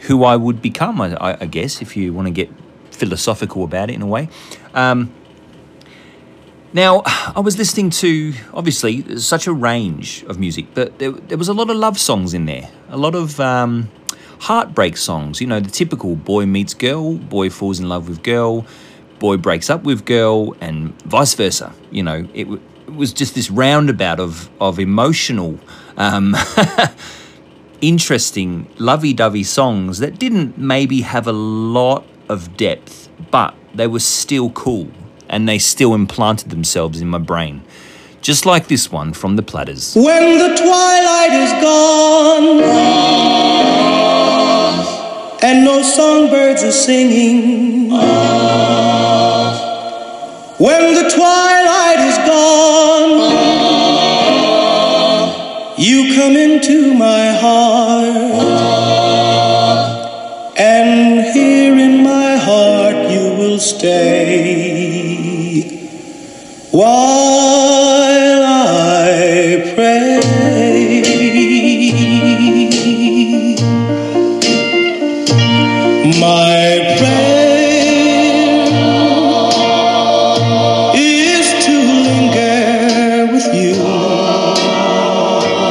who 0.00 0.24
I 0.24 0.36
would 0.36 0.62
become, 0.62 1.00
I, 1.00 1.36
I 1.40 1.46
guess, 1.46 1.82
if 1.82 1.96
you 1.96 2.12
want 2.12 2.28
to 2.28 2.32
get 2.32 2.50
philosophical 2.90 3.64
about 3.64 3.90
it 3.90 3.94
in 3.94 4.02
a 4.02 4.06
way. 4.06 4.28
Um, 4.74 5.12
now, 6.74 7.02
I 7.04 7.40
was 7.40 7.58
listening 7.58 7.90
to, 7.90 8.32
obviously, 8.54 9.18
such 9.18 9.46
a 9.46 9.52
range 9.52 10.22
of 10.24 10.38
music, 10.38 10.66
but 10.72 10.98
there, 10.98 11.10
there 11.10 11.36
was 11.36 11.48
a 11.48 11.52
lot 11.52 11.68
of 11.68 11.76
love 11.76 11.98
songs 11.98 12.32
in 12.32 12.46
there, 12.46 12.70
a 12.88 12.96
lot 12.96 13.14
of 13.14 13.38
um, 13.40 13.90
heartbreak 14.40 14.96
songs, 14.96 15.40
you 15.40 15.46
know, 15.46 15.60
the 15.60 15.70
typical 15.70 16.16
boy 16.16 16.46
meets 16.46 16.72
girl, 16.72 17.18
boy 17.18 17.50
falls 17.50 17.78
in 17.78 17.90
love 17.90 18.08
with 18.08 18.22
girl, 18.22 18.64
boy 19.18 19.36
breaks 19.36 19.68
up 19.68 19.84
with 19.84 20.06
girl, 20.06 20.56
and 20.62 21.00
vice 21.02 21.34
versa. 21.34 21.74
You 21.90 22.04
know, 22.04 22.26
it, 22.32 22.48
it 22.48 22.94
was 22.94 23.12
just 23.12 23.34
this 23.34 23.50
roundabout 23.50 24.18
of, 24.18 24.48
of 24.58 24.78
emotional, 24.78 25.60
um, 25.98 26.34
interesting, 27.82 28.66
lovey 28.78 29.12
dovey 29.12 29.44
songs 29.44 29.98
that 29.98 30.18
didn't 30.18 30.56
maybe 30.56 31.02
have 31.02 31.26
a 31.26 31.32
lot 31.32 32.06
of 32.30 32.56
depth, 32.56 33.10
but 33.30 33.54
they 33.74 33.86
were 33.86 34.00
still 34.00 34.48
cool 34.50 34.90
and 35.32 35.48
they 35.48 35.58
still 35.58 35.94
implanted 35.94 36.50
themselves 36.50 37.00
in 37.00 37.08
my 37.08 37.18
brain. 37.18 37.62
Just 38.20 38.44
like 38.46 38.68
this 38.68 38.92
one 38.92 39.12
from 39.14 39.34
the 39.34 39.42
Platters. 39.42 39.96
When 39.96 40.38
the 40.38 40.54
twilight 40.54 41.32
is 41.32 41.52
gone 41.60 42.62
and 45.42 45.64
no 45.64 45.82
songbirds 45.82 46.62
are 46.62 46.70
singing, 46.70 47.90
when 50.58 50.94
the 50.94 51.10
twilight 51.10 51.98
is 52.10 52.18
gone, 52.18 53.32
you 55.78 56.14
come 56.14 56.36
into 56.36 56.94
my 56.94 57.32
heart, 57.32 58.12
and 60.56 61.24
here 61.34 61.76
in 61.76 62.04
my 62.04 62.36
heart 62.36 63.10
you 63.10 63.34
will 63.36 63.58
stay 63.58 64.31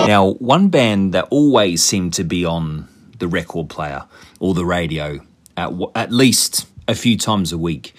Now, 0.08 0.34
one 0.38 0.70
band 0.70 1.15
that 1.15 1.27
always 1.31 1.84
seemed 1.84 2.13
to 2.13 2.24
be 2.24 2.46
on 2.46 2.88
the 3.17 3.27
record 3.27 3.70
player 3.70 4.03
or 4.39 4.53
the 4.53 4.65
radio 4.65 5.22
at, 5.58 5.74
at 5.96 6.12
least 6.12 6.67
a 6.88 6.93
few 6.93 7.17
times 7.17 7.51
a 7.51 7.58
week 7.58 7.96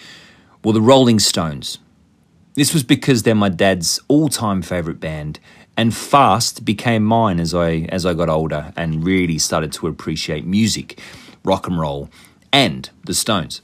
were 0.62 0.72
the 0.72 0.80
Rolling 0.80 1.18
Stones. 1.18 1.78
This 2.54 2.74
was 2.74 2.82
because 2.82 3.22
they're 3.22 3.34
my 3.34 3.48
dad's 3.48 3.98
all-time 4.08 4.60
favorite 4.60 5.00
band 5.00 5.40
and 5.74 5.94
fast 5.94 6.64
became 6.66 7.02
mine 7.02 7.40
as 7.40 7.54
I 7.54 7.86
as 7.88 8.04
I 8.04 8.12
got 8.12 8.28
older 8.28 8.72
and 8.76 9.04
really 9.04 9.38
started 9.38 9.72
to 9.72 9.86
appreciate 9.86 10.44
music, 10.44 11.00
rock 11.44 11.66
and 11.66 11.80
roll, 11.80 12.10
and 12.52 12.90
the 13.04 13.14
Stones. 13.14 13.62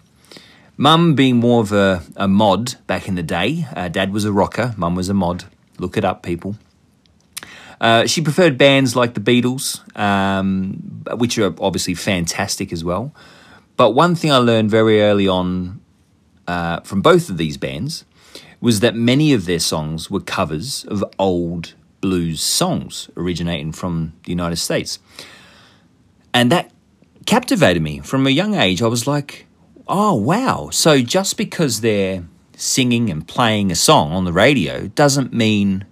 Mum 0.79 1.15
being 1.15 1.37
more 1.37 1.61
of 1.61 1.73
a, 1.73 2.03
a 2.17 2.29
mod 2.29 2.77
back 2.87 3.09
in 3.09 3.15
the 3.15 3.23
day, 3.23 3.67
uh, 3.77 3.89
dad 3.89 4.13
was 4.13 4.25
a 4.25 4.33
rocker, 4.33 4.75
mum 4.77 4.95
was 4.95 5.09
a 5.09 5.15
mod. 5.15 5.45
Look 5.79 5.97
it 5.97 6.05
up, 6.05 6.23
people. 6.23 6.57
Uh, 7.81 8.07
she 8.07 8.23
preferred 8.23 8.57
bands 8.57 8.97
like 8.97 9.15
the 9.15 9.21
Beatles, 9.21 9.83
um, 9.99 11.05
which 11.17 11.39
are 11.39 11.55
obviously 11.61 11.95
fantastic 11.95 12.73
as 12.73 12.83
well. 12.83 13.13
But 13.77 13.91
one 13.91 14.15
thing 14.15 14.33
I 14.33 14.39
learned 14.39 14.71
very 14.71 15.03
early 15.03 15.29
on 15.29 15.81
uh, 16.47 16.81
from 16.81 17.03
both 17.03 17.29
of 17.29 17.37
these 17.37 17.57
bands 17.57 18.05
was 18.61 18.81
that 18.81 18.95
many 18.95 19.33
of 19.33 19.47
their 19.47 19.59
songs 19.59 20.11
were 20.11 20.21
covers 20.21 20.85
of 20.85 21.05
old 21.19 21.75
blues 22.01 22.41
songs 22.41 23.11
originating 23.17 23.73
from 23.73 24.13
the 24.25 24.31
United 24.31 24.57
States. 24.57 24.99
And 26.35 26.51
that 26.53 26.71
captivated 27.27 27.83
me 27.83 28.01
from 28.01 28.27
a 28.27 28.31
young 28.31 28.55
age. 28.55 28.83
I 28.83 28.87
was 28.87 29.07
like, 29.07 29.47
oh, 29.87 30.15
wow. 30.15 30.71
So 30.71 31.01
just 31.01 31.37
because 31.37 31.81
they're 31.81 32.25
singing 32.57 33.11
and 33.11 33.27
playing 33.27 33.71
a 33.71 33.77
song 33.77 34.13
on 34.13 34.25
the 34.25 34.33
radio 34.33 34.89
doesn't 34.89 35.33
mean 35.33 35.85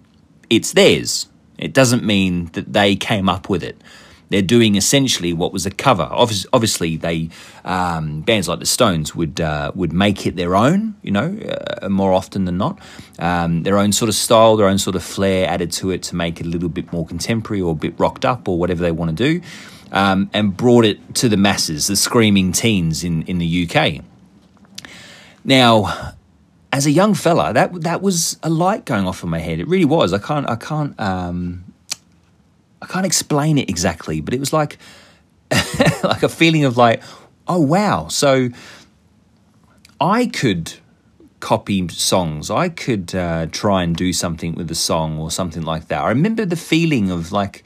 it's 0.49 0.73
theirs. 0.73 1.27
It 1.57 1.73
doesn't 1.73 2.03
mean 2.03 2.47
that 2.53 2.73
they 2.73 2.95
came 2.95 3.29
up 3.29 3.49
with 3.49 3.63
it. 3.63 3.81
They're 4.29 4.41
doing 4.41 4.75
essentially 4.75 5.31
what 5.31 5.53
was 5.53 5.65
a 5.65 5.71
cover. 5.71 6.07
Obviously, 6.11 6.97
they 6.97 7.29
um, 7.63 8.21
bands 8.21 8.47
like 8.47 8.59
the 8.59 8.65
Stones 8.65 9.15
would 9.15 9.39
uh, 9.39 9.71
would 9.73 9.93
make 9.93 10.25
it 10.27 10.35
their 10.35 10.55
own. 10.55 10.95
You 11.01 11.11
know, 11.11 11.37
uh, 11.81 11.89
more 11.89 12.11
often 12.11 12.45
than 12.45 12.57
not, 12.57 12.79
um, 13.19 13.63
their 13.63 13.77
own 13.77 13.93
sort 13.93 14.09
of 14.09 14.15
style, 14.15 14.57
their 14.57 14.67
own 14.67 14.79
sort 14.79 14.95
of 14.95 15.03
flair 15.03 15.47
added 15.47 15.71
to 15.73 15.91
it 15.91 16.03
to 16.03 16.15
make 16.15 16.41
it 16.41 16.45
a 16.45 16.49
little 16.49 16.69
bit 16.69 16.91
more 16.91 17.05
contemporary 17.05 17.61
or 17.61 17.71
a 17.71 17.75
bit 17.75 17.97
rocked 17.97 18.25
up 18.25 18.47
or 18.47 18.59
whatever 18.59 18.81
they 18.81 18.91
want 18.91 19.15
to 19.15 19.15
do, 19.15 19.41
um, 19.91 20.29
and 20.33 20.57
brought 20.57 20.83
it 20.83 21.15
to 21.15 21.29
the 21.29 21.37
masses, 21.37 21.87
the 21.87 21.95
screaming 21.95 22.51
teens 22.51 23.03
in 23.03 23.23
in 23.23 23.37
the 23.37 23.69
UK. 23.69 24.03
Now, 25.45 26.15
as 26.73 26.85
a 26.85 26.91
young 26.91 27.13
fella, 27.13 27.53
that 27.53 27.81
that 27.83 28.01
was 28.01 28.37
a 28.43 28.49
light 28.49 28.83
going 28.85 29.07
off 29.07 29.23
in 29.23 29.29
my 29.29 29.39
head. 29.39 29.59
It 29.59 29.67
really 29.67 29.85
was. 29.85 30.11
I 30.11 30.19
can't 30.19 30.49
I 30.49 30.57
can't 30.57 30.99
um, 30.99 31.63
I 32.81 32.85
can't 32.85 33.05
explain 33.05 33.57
it 33.57 33.69
exactly, 33.69 34.21
but 34.21 34.33
it 34.33 34.39
was 34.39 34.53
like 34.53 34.77
like 36.03 36.23
a 36.23 36.29
feeling 36.29 36.65
of 36.65 36.77
like, 36.77 37.01
oh 37.47 37.61
wow. 37.61 38.07
So 38.07 38.49
I 39.99 40.27
could 40.27 40.73
copy 41.39 41.87
songs. 41.89 42.49
I 42.49 42.69
could 42.69 43.13
uh, 43.15 43.47
try 43.51 43.83
and 43.83 43.95
do 43.95 44.11
something 44.13 44.55
with 44.55 44.69
a 44.71 44.75
song 44.75 45.19
or 45.19 45.31
something 45.31 45.63
like 45.63 45.87
that. 45.87 46.01
I 46.01 46.09
remember 46.09 46.45
the 46.45 46.55
feeling 46.55 47.11
of 47.11 47.31
like, 47.31 47.63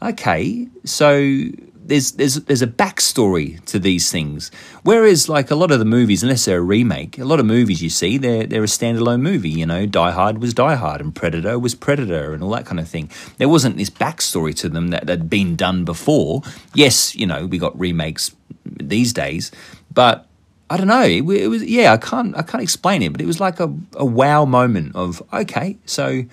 okay, 0.00 0.68
so 0.84 1.48
there's 1.84 2.12
there's 2.12 2.36
there's 2.36 2.62
a 2.62 2.66
backstory 2.66 3.62
to 3.66 3.78
these 3.78 4.10
things. 4.10 4.50
Whereas 4.82 5.28
like 5.28 5.50
a 5.50 5.54
lot 5.54 5.70
of 5.70 5.78
the 5.78 5.84
movies, 5.84 6.22
unless 6.22 6.44
they're 6.44 6.58
a 6.58 6.62
remake, 6.62 7.18
a 7.18 7.24
lot 7.24 7.40
of 7.40 7.46
movies 7.46 7.82
you 7.82 7.90
see 7.90 8.18
they're 8.18 8.46
they're 8.46 8.62
a 8.62 8.66
standalone 8.66 9.20
movie. 9.20 9.50
You 9.50 9.66
know, 9.66 9.86
Die 9.86 10.10
Hard 10.10 10.38
was 10.38 10.54
Die 10.54 10.74
Hard 10.74 11.00
and 11.00 11.14
Predator 11.14 11.58
was 11.58 11.74
Predator 11.74 12.32
and 12.32 12.42
all 12.42 12.50
that 12.50 12.66
kind 12.66 12.80
of 12.80 12.88
thing. 12.88 13.10
There 13.38 13.48
wasn't 13.48 13.76
this 13.76 13.90
backstory 13.90 14.54
to 14.56 14.68
them 14.68 14.88
that 14.88 15.08
had 15.08 15.28
been 15.28 15.56
done 15.56 15.84
before. 15.84 16.42
Yes, 16.74 17.14
you 17.14 17.26
know, 17.26 17.46
we 17.46 17.58
got 17.58 17.78
remakes 17.78 18.34
these 18.64 19.12
days, 19.12 19.50
but 19.92 20.26
I 20.70 20.76
don't 20.76 20.88
know. 20.88 21.02
It, 21.02 21.22
it 21.28 21.48
was 21.48 21.64
yeah, 21.64 21.92
I 21.92 21.96
can't 21.96 22.36
I 22.36 22.42
can't 22.42 22.62
explain 22.62 23.02
it, 23.02 23.12
but 23.12 23.20
it 23.20 23.26
was 23.26 23.40
like 23.40 23.60
a, 23.60 23.74
a 23.94 24.04
wow 24.04 24.44
moment 24.44 24.94
of 24.94 25.22
okay, 25.32 25.78
so 25.84 26.24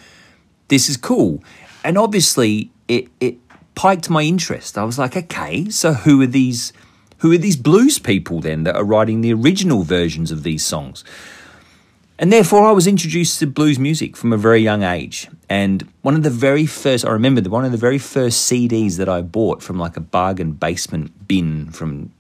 this 0.67 0.89
is 0.89 0.95
cool, 0.95 1.43
and 1.83 1.97
obviously 1.97 2.71
it 2.87 3.07
it 3.19 3.37
piked 3.79 4.09
my 4.09 4.23
interest. 4.23 4.77
I 4.77 4.83
was 4.83 4.99
like, 4.99 5.15
okay, 5.15 5.69
so 5.69 5.93
who 5.93 6.21
are 6.21 6.27
these 6.27 6.73
who 7.19 7.31
are 7.31 7.37
these 7.37 7.55
blues 7.55 7.97
people 7.97 8.41
then 8.41 8.63
that 8.65 8.75
are 8.75 8.83
writing 8.83 9.21
the 9.21 9.33
original 9.33 9.83
versions 9.83 10.31
of 10.31 10.43
these 10.43 10.65
songs? 10.65 11.05
And 12.17 12.33
therefore, 12.33 12.65
I 12.65 12.71
was 12.71 12.87
introduced 12.87 13.39
to 13.39 13.47
blues 13.47 13.79
music 13.79 14.17
from 14.17 14.33
a 14.33 14.37
very 14.37 14.59
young 14.59 14.83
age. 14.83 15.29
And 15.49 15.87
one 16.01 16.15
of 16.15 16.23
the 16.23 16.29
very 16.29 16.65
first, 16.65 17.05
I 17.05 17.11
remember 17.11 17.41
one 17.49 17.63
of 17.63 17.71
the 17.71 17.77
very 17.77 17.99
first 17.99 18.51
CDs 18.51 18.97
that 18.97 19.07
I 19.07 19.21
bought 19.21 19.63
from 19.63 19.79
like 19.79 19.95
a 19.95 20.01
bargain 20.01 20.51
basement 20.51 21.25
bin 21.25 21.71
from, 21.71 22.11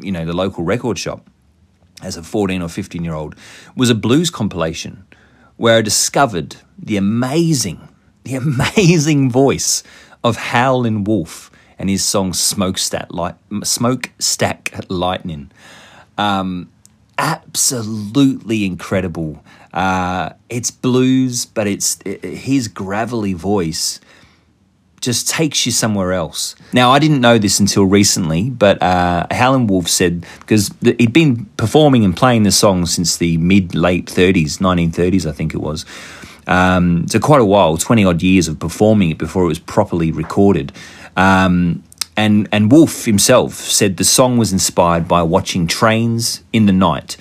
you 0.00 0.10
know, 0.10 0.24
the 0.24 0.32
local 0.32 0.64
record 0.64 0.98
shop 0.98 1.28
as 2.02 2.16
a 2.16 2.22
14 2.22 2.62
or 2.62 2.70
15 2.70 3.04
year 3.04 3.12
old 3.12 3.34
was 3.76 3.90
a 3.90 3.94
blues 3.94 4.30
compilation 4.30 5.04
where 5.58 5.76
I 5.76 5.82
discovered 5.82 6.56
the 6.78 6.96
amazing, 6.96 7.86
the 8.24 8.34
amazing 8.46 9.30
voice 9.30 9.82
of 10.26 10.36
Howlin' 10.36 11.04
Wolf 11.04 11.52
and 11.78 11.88
his 11.88 12.04
song 12.04 12.32
Smokestack, 12.32 13.06
Light, 13.10 13.36
Smokestack 13.62 14.74
Lightning. 14.88 15.52
Um, 16.18 16.72
absolutely 17.16 18.66
incredible. 18.66 19.44
Uh, 19.72 20.30
it's 20.48 20.72
blues, 20.72 21.46
but 21.46 21.68
it's 21.68 22.00
it, 22.04 22.24
his 22.24 22.66
gravelly 22.66 23.34
voice 23.34 24.00
just 25.00 25.28
takes 25.28 25.64
you 25.64 25.70
somewhere 25.70 26.12
else. 26.12 26.56
Now, 26.72 26.90
I 26.90 26.98
didn't 26.98 27.20
know 27.20 27.38
this 27.38 27.60
until 27.60 27.84
recently, 27.84 28.50
but 28.50 28.82
uh, 28.82 29.28
Howlin' 29.30 29.68
Wolf 29.68 29.86
said 29.86 30.26
because 30.40 30.74
he'd 30.82 31.12
been 31.12 31.44
performing 31.56 32.04
and 32.04 32.16
playing 32.16 32.42
the 32.42 32.50
song 32.50 32.84
since 32.86 33.16
the 33.16 33.36
mid 33.36 33.76
late 33.76 34.06
30s, 34.06 34.58
1930s, 34.58 35.24
I 35.24 35.30
think 35.30 35.54
it 35.54 35.60
was. 35.60 35.86
Um, 36.46 37.08
so 37.08 37.18
quite 37.18 37.40
a 37.40 37.44
while, 37.44 37.76
twenty 37.76 38.04
odd 38.04 38.22
years 38.22 38.48
of 38.48 38.58
performing 38.58 39.10
it 39.10 39.18
before 39.18 39.44
it 39.44 39.48
was 39.48 39.58
properly 39.58 40.12
recorded. 40.12 40.72
Um, 41.16 41.82
and 42.16 42.48
and 42.52 42.70
Wolf 42.70 43.04
himself 43.04 43.54
said 43.54 43.96
the 43.96 44.04
song 44.04 44.38
was 44.38 44.52
inspired 44.52 45.06
by 45.06 45.22
watching 45.22 45.66
trains 45.66 46.42
in 46.52 46.66
the 46.66 46.72
night, 46.72 47.16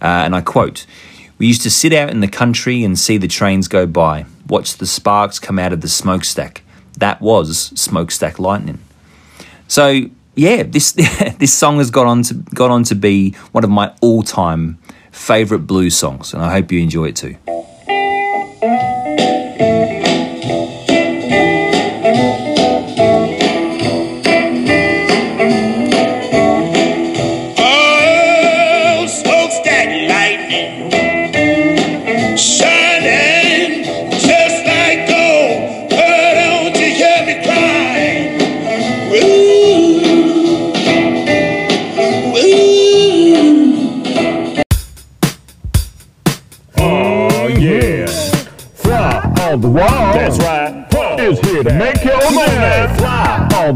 uh, 0.00 0.24
and 0.24 0.34
I 0.34 0.40
quote. 0.40 0.86
We 1.38 1.46
used 1.46 1.60
to 1.64 1.70
sit 1.70 1.92
out 1.92 2.08
in 2.08 2.20
the 2.20 2.28
country 2.28 2.82
and 2.82 2.98
see 2.98 3.18
the 3.18 3.28
trains 3.28 3.68
go 3.68 3.86
by, 3.86 4.24
watch 4.48 4.78
the 4.78 4.86
sparks 4.86 5.38
come 5.38 5.58
out 5.58 5.70
of 5.70 5.82
the 5.82 5.88
smokestack. 5.88 6.62
That 6.96 7.20
was 7.20 7.78
smokestack 7.78 8.38
lightning. 8.38 8.78
So 9.68 10.08
yeah, 10.34 10.62
this 10.62 10.92
this 11.38 11.52
song 11.52 11.78
has 11.78 11.90
got 11.90 12.06
on 12.06 12.22
to 12.24 12.34
got 12.34 12.70
on 12.70 12.84
to 12.84 12.94
be 12.94 13.32
one 13.52 13.64
of 13.64 13.70
my 13.70 13.92
all 14.00 14.22
time 14.22 14.78
favorite 15.10 15.60
blues 15.60 15.96
songs, 15.96 16.32
and 16.32 16.42
I 16.42 16.52
hope 16.52 16.70
you 16.70 16.80
enjoy 16.80 17.08
it 17.08 17.16
too. 17.16 17.36
On 18.66 18.78
the 18.78 18.95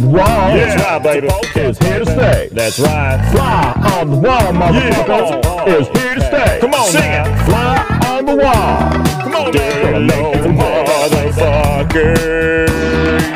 on 0.01 0.13
the 0.13 0.19
wall. 0.19 0.57
Yeah. 0.57 0.67
That's 0.67 0.83
right, 0.83 1.03
baby. 1.03 1.27
Is 1.61 1.79
here 1.79 1.99
to 1.99 2.07
stay. 2.07 2.49
That's 2.53 2.79
right. 2.79 3.31
Fly 3.33 3.73
on 3.99 4.11
the 4.11 4.17
wall, 4.17 4.53
motherfucker. 4.53 5.67
Yeah. 5.67 5.77
Is 5.77 5.89
here 5.89 6.15
to 6.15 6.21
stay. 6.21 6.59
Come 6.61 6.75
on, 6.75 6.89
sing 6.91 7.01
now. 7.01 7.27
it. 7.27 7.45
Fly 7.45 7.99
on 8.09 8.25
the 8.27 8.37
wall. 8.37 8.91
Come 9.23 9.35
on, 9.35 9.51
Dirty 9.53 9.99
little 9.99 10.53
motherfucker. 10.53 12.69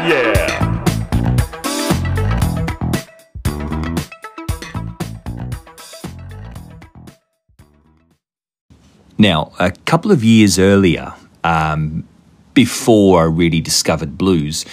Yeah. 0.08 0.50
Now, 9.16 9.52
a 9.58 9.70
couple 9.70 10.10
of 10.10 10.24
years 10.24 10.58
earlier, 10.58 11.14
um, 11.44 12.06
before 12.52 13.22
I 13.22 13.24
really 13.24 13.60
discovered 13.60 14.18
blues, 14.18 14.64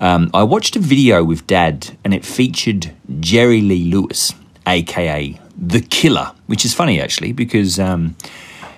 um, 0.00 0.30
I 0.32 0.42
watched 0.42 0.76
a 0.76 0.80
video 0.80 1.24
with 1.24 1.46
Dad 1.46 1.96
and 2.04 2.14
it 2.14 2.24
featured 2.24 2.92
Jerry 3.20 3.60
Lee 3.60 3.90
Lewis, 3.90 4.32
aka 4.66 5.38
The 5.56 5.80
Killer, 5.80 6.32
which 6.46 6.64
is 6.64 6.74
funny 6.74 7.00
actually 7.00 7.32
because 7.32 7.78
um, 7.78 8.16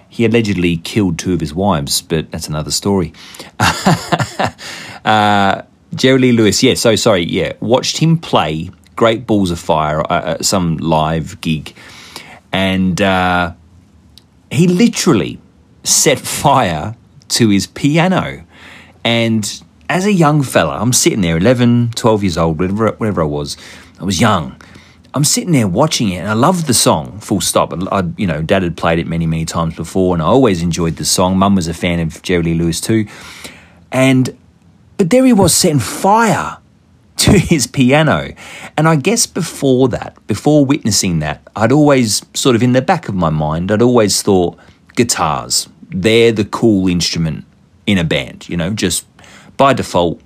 he 0.09 0.25
allegedly 0.25 0.77
killed 0.79 1.19
two 1.19 1.33
of 1.33 1.41
his 1.41 1.55
wives, 1.55 2.03
but 2.03 2.31
that's 2.31 2.49
another 2.49 2.71
story. 2.71 3.13
uh, 5.05 5.63
Jerry 5.95 6.19
Lee 6.19 6.33
Lewis, 6.33 6.63
yeah, 6.63 6.75
so 6.75 6.97
sorry, 6.97 7.25
yeah, 7.25 7.53
watched 7.61 7.99
him 7.99 8.17
play 8.17 8.71
Great 8.97 9.27
Balls 9.27 9.51
of 9.51 9.59
Fire 9.59 10.01
uh, 10.11 10.35
at 10.35 10.45
some 10.45 10.77
live 10.77 11.41
gig, 11.41 11.75
and 12.53 13.01
uh, 13.01 13.53
he 14.51 14.67
literally 14.67 15.41
set 15.85 16.19
fire 16.19 16.97
to 17.29 17.49
his 17.49 17.67
piano. 17.67 18.45
And 19.03 19.63
as 19.91 20.07
a 20.07 20.13
young 20.13 20.45
fella, 20.45 20.79
I'm 20.81 20.93
sitting 20.93 21.21
there, 21.21 21.37
11, 21.37 21.91
12 21.97 22.23
years 22.23 22.39
old, 22.39 22.61
whatever, 22.61 22.93
whatever 22.93 23.23
I 23.23 23.27
was, 23.27 23.57
I 23.99 24.05
was 24.05 24.21
young. 24.21 24.59
I'm 25.13 25.25
sitting 25.25 25.51
there 25.51 25.67
watching 25.67 26.11
it, 26.11 26.19
and 26.19 26.29
I 26.29 26.35
loved 26.35 26.69
the 26.69 26.75
song. 26.75 27.19
Full 27.19 27.41
stop. 27.41 27.73
I, 27.91 28.05
you 28.17 28.29
know, 28.29 28.41
Dad 28.41 28.63
had 28.63 28.77
played 28.77 29.01
it 29.01 29.09
many, 29.09 29.27
many 29.27 29.45
times 29.45 29.75
before, 29.75 30.15
and 30.15 30.23
I 30.23 30.27
always 30.27 30.63
enjoyed 30.63 30.95
the 30.95 31.05
song. 31.05 31.37
Mum 31.37 31.57
was 31.57 31.67
a 31.67 31.75
fan 31.75 31.99
of 31.99 32.23
Jerry 32.23 32.45
Lee 32.45 32.55
Lewis 32.55 32.81
too, 32.81 33.07
and 33.91 34.39
but 34.97 35.11
there 35.11 35.25
he 35.25 35.33
was 35.33 35.53
setting 35.53 35.81
fire 35.81 36.59
to 37.17 37.33
his 37.33 37.67
piano, 37.67 38.33
and 38.77 38.87
I 38.87 38.95
guess 38.95 39.27
before 39.27 39.89
that, 39.89 40.25
before 40.29 40.65
witnessing 40.65 41.19
that, 41.19 41.43
I'd 41.57 41.73
always 41.73 42.25
sort 42.35 42.55
of 42.55 42.63
in 42.63 42.75
the 42.75 42.83
back 42.83 43.09
of 43.09 43.17
my 43.17 43.31
mind, 43.31 43.73
I'd 43.73 43.83
always 43.83 44.23
thought 44.23 44.57
guitars. 44.95 45.69
They're 45.89 46.31
the 46.31 46.45
cool 46.45 46.87
instrument 46.87 47.45
in 47.87 47.99
a 47.99 48.05
band, 48.05 48.49
you 48.49 48.57
know, 48.57 48.71
just 48.71 49.05
by 49.61 49.75
default, 49.75 50.19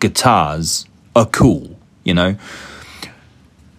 guitars 0.00 0.84
are 1.14 1.26
cool, 1.26 1.78
you 2.02 2.12
know. 2.12 2.34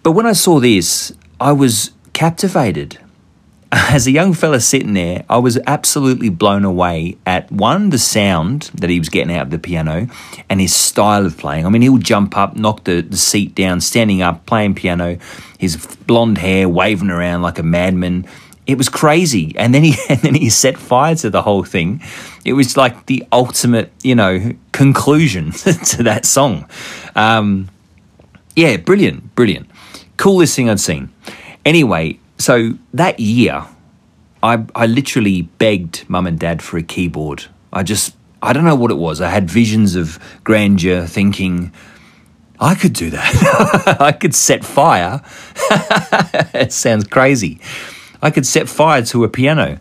But 0.02 0.12
when 0.12 0.24
I 0.24 0.32
saw 0.32 0.58
this, 0.58 1.12
I 1.38 1.52
was 1.52 1.90
captivated. 2.14 2.98
As 3.72 4.06
a 4.06 4.10
young 4.10 4.32
fella 4.32 4.58
sitting 4.58 4.94
there, 4.94 5.26
I 5.28 5.36
was 5.36 5.58
absolutely 5.66 6.30
blown 6.30 6.64
away 6.64 7.18
at 7.26 7.52
one, 7.52 7.90
the 7.90 7.98
sound 7.98 8.70
that 8.72 8.88
he 8.88 8.98
was 8.98 9.10
getting 9.10 9.36
out 9.36 9.42
of 9.42 9.50
the 9.50 9.58
piano 9.58 10.08
and 10.48 10.62
his 10.62 10.74
style 10.74 11.26
of 11.26 11.36
playing. 11.36 11.66
I 11.66 11.68
mean, 11.68 11.82
he 11.82 11.90
would 11.90 12.02
jump 12.02 12.34
up, 12.34 12.56
knock 12.56 12.84
the, 12.84 13.02
the 13.02 13.18
seat 13.18 13.54
down, 13.54 13.82
standing 13.82 14.22
up, 14.22 14.46
playing 14.46 14.76
piano, 14.76 15.18
his 15.58 15.76
blonde 16.06 16.38
hair 16.38 16.70
waving 16.70 17.10
around 17.10 17.42
like 17.42 17.58
a 17.58 17.62
madman 17.62 18.26
it 18.66 18.76
was 18.76 18.88
crazy. 18.88 19.54
And 19.56 19.74
then 19.74 19.84
he 19.84 19.94
and 20.08 20.20
then 20.20 20.34
he 20.34 20.50
set 20.50 20.76
fire 20.76 21.14
to 21.16 21.30
the 21.30 21.42
whole 21.42 21.64
thing. 21.64 22.02
It 22.44 22.54
was 22.54 22.76
like 22.76 23.06
the 23.06 23.24
ultimate, 23.32 23.92
you 24.02 24.14
know, 24.14 24.52
conclusion 24.72 25.50
to 25.52 26.02
that 26.02 26.24
song. 26.24 26.68
Um, 27.14 27.68
yeah, 28.54 28.76
brilliant, 28.76 29.34
brilliant, 29.34 29.68
coolest 30.16 30.56
thing 30.56 30.70
I'd 30.70 30.80
seen. 30.80 31.10
Anyway, 31.64 32.18
so 32.38 32.72
that 32.94 33.20
year, 33.20 33.66
I 34.42 34.64
I 34.74 34.86
literally 34.86 35.42
begged 35.42 36.08
mum 36.08 36.26
and 36.26 36.38
dad 36.38 36.62
for 36.62 36.78
a 36.78 36.82
keyboard. 36.82 37.44
I 37.72 37.82
just 37.82 38.16
I 38.42 38.52
don't 38.52 38.64
know 38.64 38.76
what 38.76 38.90
it 38.90 38.96
was. 38.96 39.20
I 39.20 39.28
had 39.28 39.50
visions 39.50 39.96
of 39.96 40.18
grandeur, 40.44 41.06
thinking. 41.06 41.72
I 42.58 42.74
could 42.74 42.94
do 42.94 43.10
that. 43.10 43.96
I 44.00 44.12
could 44.12 44.34
set 44.34 44.64
fire. 44.64 45.20
it 46.54 46.72
sounds 46.72 47.06
crazy. 47.06 47.60
I 48.26 48.32
could 48.32 48.44
set 48.44 48.68
fire 48.68 49.02
to 49.02 49.22
a 49.22 49.28
piano 49.28 49.78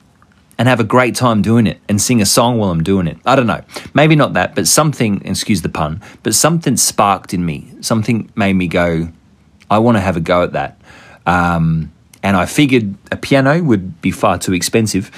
and 0.59 0.67
have 0.67 0.79
a 0.79 0.83
great 0.83 1.15
time 1.15 1.41
doing 1.41 1.65
it 1.65 1.81
and 1.89 1.99
sing 1.99 2.21
a 2.21 2.27
song 2.27 2.59
while 2.59 2.69
I'm 2.69 2.83
doing 2.83 3.07
it. 3.07 3.17
I 3.25 3.35
don't 3.35 3.47
know. 3.47 3.63
Maybe 3.95 4.15
not 4.15 4.33
that, 4.33 4.53
but 4.53 4.67
something, 4.67 5.25
excuse 5.25 5.63
the 5.63 5.69
pun, 5.69 5.99
but 6.21 6.35
something 6.35 6.77
sparked 6.77 7.33
in 7.33 7.43
me. 7.43 7.73
Something 7.81 8.29
made 8.35 8.53
me 8.53 8.67
go, 8.67 9.09
I 9.71 9.79
want 9.79 9.97
to 9.97 9.99
have 9.99 10.15
a 10.15 10.19
go 10.19 10.43
at 10.43 10.53
that. 10.53 10.79
Um, 11.25 11.91
and 12.21 12.37
I 12.37 12.45
figured 12.45 12.93
a 13.11 13.17
piano 13.17 13.63
would 13.63 13.99
be 14.01 14.11
far 14.11 14.37
too 14.37 14.53
expensive. 14.53 15.09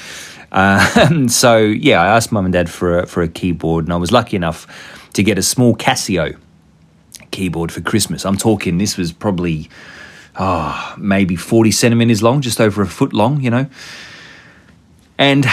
Uh, 0.54 1.28
so, 1.28 1.58
yeah, 1.58 2.02
I 2.02 2.08
asked 2.16 2.32
mum 2.32 2.46
and 2.46 2.54
dad 2.54 2.70
for 2.70 3.00
a, 3.00 3.08
for 3.08 3.22
a 3.24 3.28
keyboard, 3.28 3.84
and 3.84 3.92
I 3.92 3.98
was 3.98 4.14
lucky 4.14 4.38
enough 4.38 5.10
to 5.16 5.22
get 5.22 5.38
a 5.38 5.44
small 5.44 5.76
Casio 5.76 6.38
keyboard 7.32 7.74
for 7.74 7.82
Christmas. 7.82 8.26
I'm 8.26 8.38
talking, 8.38 8.78
this 8.78 8.96
was 8.96 9.12
probably 9.12 9.70
oh, 10.38 10.96
maybe 10.98 11.36
40 11.36 11.72
centimeters 11.72 12.22
long, 12.22 12.42
just 12.42 12.62
over 12.62 12.82
a 12.82 12.88
foot 12.88 13.14
long, 13.14 13.42
you 13.42 13.50
know. 13.50 13.68
And 15.18 15.46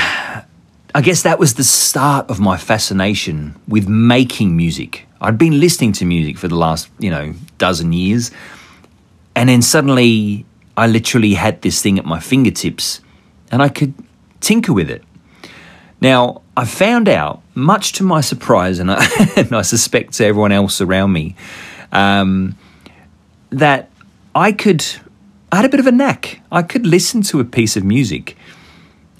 I 0.94 1.00
guess 1.02 1.22
that 1.22 1.38
was 1.38 1.54
the 1.54 1.64
start 1.64 2.28
of 2.30 2.38
my 2.38 2.56
fascination 2.56 3.60
with 3.66 3.88
making 3.88 4.56
music. 4.56 5.06
I'd 5.20 5.38
been 5.38 5.58
listening 5.58 5.92
to 5.94 6.04
music 6.04 6.36
for 6.38 6.48
the 6.48 6.56
last, 6.56 6.90
you 6.98 7.10
know, 7.10 7.34
dozen 7.58 7.92
years. 7.92 8.30
And 9.34 9.48
then 9.48 9.62
suddenly 9.62 10.44
I 10.76 10.86
literally 10.86 11.34
had 11.34 11.62
this 11.62 11.80
thing 11.80 11.98
at 11.98 12.04
my 12.04 12.20
fingertips 12.20 13.00
and 13.50 13.62
I 13.62 13.68
could 13.68 13.94
tinker 14.40 14.72
with 14.72 14.90
it. 14.90 15.02
Now, 16.00 16.42
I 16.56 16.66
found 16.66 17.08
out, 17.08 17.42
much 17.54 17.92
to 17.94 18.02
my 18.02 18.20
surprise, 18.20 18.78
and 18.78 18.90
I, 18.90 19.06
and 19.36 19.54
I 19.54 19.62
suspect 19.62 20.12
to 20.14 20.26
everyone 20.26 20.52
else 20.52 20.80
around 20.80 21.12
me, 21.12 21.34
um, 21.92 22.56
that 23.50 23.90
I 24.34 24.52
could, 24.52 24.84
I 25.52 25.56
had 25.56 25.64
a 25.64 25.68
bit 25.68 25.80
of 25.80 25.86
a 25.86 25.92
knack. 25.92 26.40
I 26.50 26.62
could 26.62 26.86
listen 26.86 27.22
to 27.22 27.40
a 27.40 27.44
piece 27.44 27.76
of 27.76 27.84
music 27.84 28.36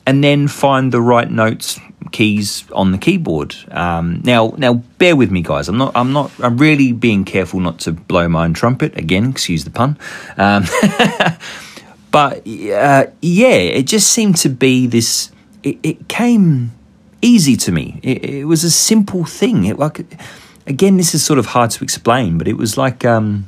and 0.07 0.23
then 0.23 0.49
find 0.49 0.93
the 0.93 1.01
right 1.01 1.31
notes 1.31 1.81
keys 2.13 2.65
on 2.73 2.93
the 2.93 2.99
keyboard. 2.99 3.55
Um, 3.71 4.21
now, 4.25 4.55
now, 4.57 4.75
bear 4.99 5.17
with 5.17 5.31
me, 5.31 5.43
guys. 5.43 5.69
I'm 5.69 5.77
not. 5.77 5.93
I'm 5.95 6.13
not. 6.13 6.31
I'm 6.39 6.57
really 6.57 6.93
being 6.93 7.25
careful 7.25 7.61
not 7.61 7.81
to 7.81 7.93
blow 7.93 8.29
my 8.29 8.45
own 8.45 8.55
trumpet 8.55 8.97
again. 8.97 9.31
Excuse 9.31 9.65
the 9.65 9.71
pun. 9.71 9.99
Um, 10.37 10.65
but 12.11 12.47
uh, 12.47 13.07
yeah, 13.21 13.57
it 13.79 13.87
just 13.87 14.11
seemed 14.11 14.37
to 14.39 14.49
be 14.49 14.87
this. 14.87 15.31
It, 15.63 15.79
it 15.83 16.09
came 16.09 16.73
easy 17.23 17.57
to 17.57 17.73
me. 17.73 18.01
It, 18.03 18.25
it, 18.25 18.45
was 18.45 18.65
a 18.65 18.71
simple 18.71 19.25
thing. 19.25 19.65
It 19.65 19.79
like 19.79 20.07
again, 20.67 20.97
this 20.97 21.15
is 21.15 21.25
sort 21.25 21.39
of 21.39 21.47
hard 21.47 21.71
to 21.73 21.85
explain, 21.85 22.39
but 22.39 22.49
it 22.49 22.57
was 22.57 22.77
like. 22.79 23.05
Um, 23.05 23.47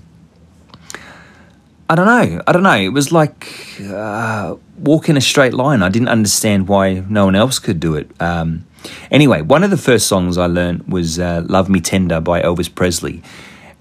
I 1.88 1.94
don't 1.94 2.06
know. 2.06 2.42
I 2.46 2.52
don't 2.52 2.64
know. 2.64 2.74
It 2.74 2.88
was 2.88 3.12
like 3.12 3.46
uh, 3.80 4.56
walking 4.78 5.16
a 5.16 5.20
straight 5.20 5.54
line. 5.54 5.82
I 5.82 5.88
didn't 5.88 6.08
understand 6.08 6.66
why 6.66 7.04
no 7.08 7.26
one 7.26 7.36
else 7.36 7.60
could 7.60 7.78
do 7.78 7.94
it. 7.94 8.10
Um, 8.20 8.66
anyway, 9.10 9.42
one 9.42 9.62
of 9.62 9.70
the 9.70 9.76
first 9.76 10.08
songs 10.08 10.36
I 10.36 10.46
learned 10.46 10.88
was 10.88 11.20
uh, 11.20 11.44
Love 11.48 11.68
Me 11.68 11.80
Tender 11.80 12.20
by 12.20 12.42
Elvis 12.42 12.74
Presley. 12.74 13.22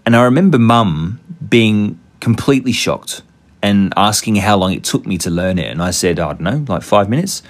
And 0.05 0.15
I 0.15 0.23
remember 0.23 0.59
mum 0.59 1.19
being 1.49 1.99
completely 2.19 2.71
shocked 2.71 3.23
and 3.63 3.91
asking 3.97 4.35
how 4.35 4.55
long 4.57 4.71
it 4.73 4.83
took 4.83 5.07
me 5.07 5.17
to 5.19 5.31
learn 5.31 5.57
it. 5.57 5.71
And 5.71 5.81
I 5.81 5.89
said, 5.89 6.19
I 6.19 6.27
don't 6.27 6.41
know, 6.41 6.65
like 6.67 6.83
five 6.83 7.09
minutes. 7.09 7.41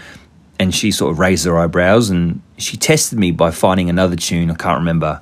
And 0.58 0.74
she 0.74 0.90
sort 0.90 1.12
of 1.12 1.20
raised 1.20 1.46
her 1.46 1.60
eyebrows 1.60 2.10
and 2.10 2.42
she 2.58 2.78
tested 2.78 3.20
me 3.20 3.32
by 3.32 3.52
finding 3.52 3.90
another 3.90 4.16
tune. 4.16 4.50
I 4.50 4.56
can't 4.56 4.80
remember 4.80 5.22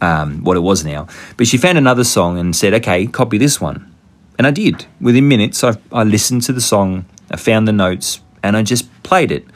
um, 0.00 0.42
what 0.42 0.56
it 0.56 0.60
was 0.60 0.84
now. 0.84 1.06
But 1.36 1.46
she 1.46 1.58
found 1.58 1.78
another 1.78 2.02
song 2.02 2.38
and 2.38 2.56
said, 2.56 2.74
okay, 2.74 3.06
copy 3.06 3.38
this 3.38 3.60
one. 3.60 3.93
And 4.38 4.46
I 4.46 4.50
did. 4.50 4.86
Within 5.00 5.28
minutes, 5.28 5.62
I, 5.62 5.76
I 5.92 6.04
listened 6.04 6.42
to 6.44 6.52
the 6.52 6.60
song, 6.60 7.04
I 7.30 7.36
found 7.36 7.68
the 7.68 7.72
notes, 7.72 8.20
and 8.42 8.56
I 8.56 8.62
just 8.62 8.90
played 9.02 9.30
it. 9.30 9.46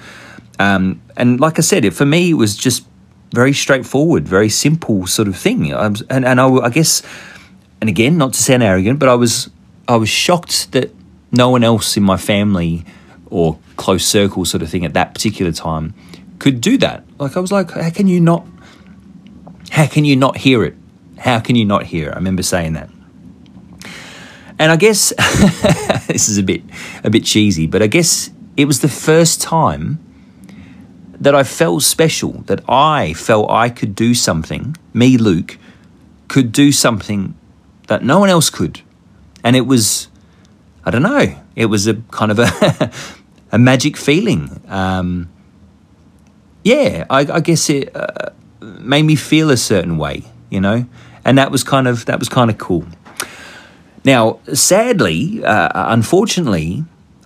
Um, 0.59 1.01
and 1.17 1.41
like 1.41 1.59
I 1.59 1.63
said, 1.63 1.85
it, 1.85 1.95
for 1.95 2.07
me, 2.07 2.31
it 2.31 2.35
was 2.35 2.57
just 2.57 2.87
very 3.33 3.53
straightforward, 3.53 4.27
very 4.27 4.49
simple 4.49 5.07
sort 5.07 5.29
of 5.29 5.37
thing. 5.37 5.73
I 5.75 5.89
was, 5.89 6.03
and 6.03 6.25
and 6.25 6.41
I, 6.41 6.49
I 6.49 6.71
guess, 6.71 7.03
and 7.81 7.91
again, 7.91 8.19
not 8.19 8.33
to 8.35 8.43
sound 8.43 8.63
arrogant, 8.63 8.99
but 8.99 9.09
I 9.09 9.15
was 9.15 9.51
I 9.87 9.97
was 9.97 10.09
shocked 10.09 10.73
that 10.73 10.91
no 11.31 11.51
one 11.51 11.65
else 11.65 11.97
in 11.97 12.03
my 12.03 12.17
family 12.17 12.85
or 13.27 13.59
close 13.77 14.05
circle 14.05 14.45
sort 14.45 14.63
of 14.63 14.71
thing 14.71 14.85
at 14.85 14.95
that 14.95 15.15
particular 15.15 15.53
time 15.53 15.95
could 16.39 16.61
do 16.61 16.79
that. 16.79 17.05
Like 17.19 17.37
I 17.37 17.41
was 17.41 17.53
like, 17.53 17.71
how 17.71 17.91
can 17.91 18.09
you 18.09 18.21
not? 18.21 18.47
How 19.71 19.87
can 19.87 20.05
you 20.05 20.17
not 20.17 20.39
hear 20.39 20.65
it? 20.65 20.75
How 21.19 21.41
can 21.41 21.57
you 21.57 21.65
not 21.65 21.85
hear 21.85 22.09
it? 22.09 22.13
I 22.13 22.17
remember 22.17 22.43
saying 22.43 22.73
that. 22.75 22.91
And 24.59 24.73
I 24.73 24.77
guess 24.77 25.11
this 26.07 26.29
is 26.29 26.39
a 26.39 26.43
bit 26.43 26.63
a 27.05 27.11
bit 27.11 27.25
cheesy, 27.25 27.67
but 27.67 27.83
I 27.83 27.87
guess 27.87 28.31
it 28.57 28.65
was 28.65 28.81
the 28.81 28.89
first 28.89 29.41
time 29.41 30.01
that 31.21 31.35
I 31.35 31.43
felt 31.43 31.83
special, 31.83 32.43
that 32.47 32.61
I 32.69 33.13
felt 33.13 33.51
I 33.51 33.71
could 33.71 33.95
do 33.95 34.15
something, 34.15 34.77
me 34.93 35.17
Luke, 35.17 35.59
could 36.29 36.53
do 36.53 36.73
something 36.73 37.37
that 37.89 38.03
no 38.05 38.19
one 38.21 38.29
else 38.29 38.51
could. 38.51 38.81
And 39.45 39.57
it 39.57 39.67
was 39.67 40.09
I 40.85 40.91
don't 40.91 41.03
know, 41.03 41.37
it 41.55 41.67
was 41.67 41.87
a 41.87 41.95
kind 42.11 42.31
of 42.31 42.39
a 42.39 42.91
a 43.53 43.59
magic 43.59 43.97
feeling. 43.97 44.61
Um, 44.69 45.29
yeah, 46.65 47.07
I, 47.09 47.21
I 47.21 47.41
guess 47.41 47.71
it 47.71 47.95
uh, 47.95 48.31
made 48.61 49.05
me 49.05 49.17
feel 49.17 49.51
a 49.51 49.57
certain 49.57 49.99
way, 49.99 50.25
you 50.51 50.61
know, 50.61 50.87
and 51.25 51.39
that 51.39 51.51
was 51.51 51.63
kind 51.65 51.89
of 51.89 52.07
that 52.07 52.19
was 52.19 52.29
kind 52.29 52.51
of 52.51 52.59
cool. 52.59 52.85
Now, 54.09 54.39
sadly, 54.55 55.45
uh, 55.45 55.69
unfortunately, 55.93 56.83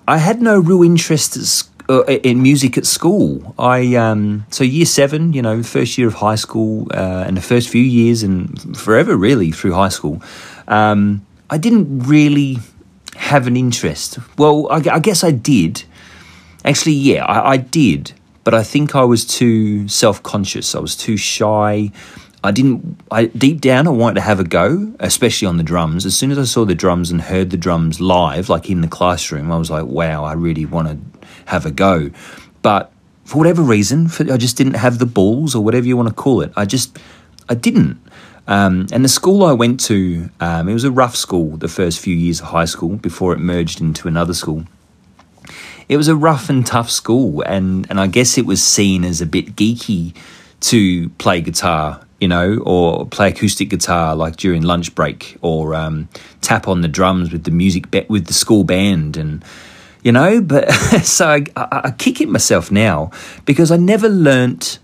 I 0.08 0.18
had 0.18 0.42
no 0.42 0.58
real 0.58 0.82
interest 0.82 1.70
uh, 1.88 2.02
in 2.06 2.42
music 2.42 2.76
at 2.76 2.86
school. 2.86 3.54
I 3.56 3.94
um, 3.94 4.46
so 4.50 4.64
year 4.64 4.84
seven, 4.84 5.32
you 5.32 5.42
know, 5.42 5.62
first 5.62 5.96
year 5.96 6.08
of 6.08 6.14
high 6.14 6.34
school, 6.34 6.88
uh, 6.92 7.22
and 7.24 7.36
the 7.36 7.40
first 7.40 7.68
few 7.68 7.84
years, 7.84 8.24
and 8.24 8.76
forever 8.76 9.16
really 9.16 9.52
through 9.52 9.74
high 9.74 9.90
school, 9.90 10.20
um, 10.66 11.24
I 11.50 11.56
didn't 11.56 12.00
really 12.00 12.58
have 13.14 13.46
an 13.46 13.56
interest. 13.56 14.18
Well, 14.36 14.66
I, 14.68 14.78
I 14.96 14.98
guess 14.98 15.22
I 15.22 15.30
did. 15.30 15.84
Actually, 16.64 16.94
yeah, 16.94 17.24
I, 17.26 17.52
I 17.52 17.56
did, 17.58 18.10
but 18.42 18.54
I 18.54 18.64
think 18.64 18.96
I 18.96 19.04
was 19.04 19.24
too 19.24 19.86
self 19.86 20.20
conscious. 20.24 20.74
I 20.74 20.80
was 20.80 20.96
too 20.96 21.16
shy. 21.16 21.92
I 22.44 22.50
didn't. 22.50 23.00
I 23.10 23.26
deep 23.26 23.60
down, 23.60 23.86
I 23.86 23.90
wanted 23.90 24.16
to 24.16 24.20
have 24.22 24.40
a 24.40 24.44
go, 24.44 24.92
especially 24.98 25.46
on 25.46 25.58
the 25.58 25.62
drums. 25.62 26.04
As 26.04 26.16
soon 26.16 26.32
as 26.32 26.38
I 26.38 26.44
saw 26.44 26.64
the 26.64 26.74
drums 26.74 27.10
and 27.10 27.20
heard 27.20 27.50
the 27.50 27.56
drums 27.56 28.00
live, 28.00 28.48
like 28.48 28.68
in 28.68 28.80
the 28.80 28.88
classroom, 28.88 29.52
I 29.52 29.58
was 29.58 29.70
like, 29.70 29.86
"Wow, 29.86 30.24
I 30.24 30.32
really 30.32 30.66
want 30.66 30.88
to 30.88 31.28
have 31.46 31.66
a 31.66 31.70
go." 31.70 32.10
But 32.62 32.92
for 33.24 33.38
whatever 33.38 33.62
reason, 33.62 34.08
for, 34.08 34.30
I 34.32 34.36
just 34.36 34.56
didn't 34.56 34.74
have 34.74 34.98
the 34.98 35.06
balls, 35.06 35.54
or 35.54 35.62
whatever 35.62 35.86
you 35.86 35.96
want 35.96 36.08
to 36.08 36.14
call 36.14 36.40
it. 36.40 36.52
I 36.56 36.64
just, 36.64 36.98
I 37.48 37.54
didn't. 37.54 38.00
Um, 38.48 38.88
and 38.92 39.04
the 39.04 39.08
school 39.08 39.44
I 39.44 39.52
went 39.52 39.78
to, 39.82 40.28
um, 40.40 40.68
it 40.68 40.72
was 40.72 40.82
a 40.82 40.90
rough 40.90 41.14
school. 41.14 41.56
The 41.56 41.68
first 41.68 42.00
few 42.00 42.14
years 42.14 42.40
of 42.40 42.46
high 42.46 42.64
school 42.64 42.96
before 42.96 43.32
it 43.32 43.38
merged 43.38 43.80
into 43.80 44.08
another 44.08 44.34
school. 44.34 44.64
It 45.88 45.96
was 45.96 46.08
a 46.08 46.16
rough 46.16 46.50
and 46.50 46.66
tough 46.66 46.90
school, 46.90 47.42
and 47.42 47.86
and 47.88 48.00
I 48.00 48.08
guess 48.08 48.36
it 48.36 48.46
was 48.46 48.62
seen 48.62 49.04
as 49.04 49.20
a 49.20 49.26
bit 49.26 49.54
geeky 49.54 50.14
to 50.62 51.08
play 51.10 51.40
guitar 51.40 52.00
you 52.22 52.28
know, 52.28 52.58
or 52.58 53.04
play 53.04 53.30
acoustic 53.30 53.68
guitar 53.68 54.14
like 54.14 54.36
during 54.36 54.62
lunch 54.62 54.94
break, 54.94 55.36
or 55.42 55.74
um, 55.74 56.08
tap 56.40 56.68
on 56.68 56.80
the 56.80 56.86
drums 56.86 57.32
with 57.32 57.42
the 57.42 57.50
music 57.50 57.86
with 58.08 58.26
the 58.26 58.32
school 58.32 58.62
band, 58.62 59.16
and 59.16 59.44
you 60.04 60.12
know. 60.12 60.40
But 60.40 60.70
so 61.02 61.26
I, 61.26 61.44
I, 61.56 61.80
I 61.86 61.90
kick 61.90 62.20
it 62.20 62.28
myself 62.28 62.70
now 62.70 63.10
because 63.44 63.72
I 63.72 63.76
never 63.76 64.08
learnt 64.08 64.78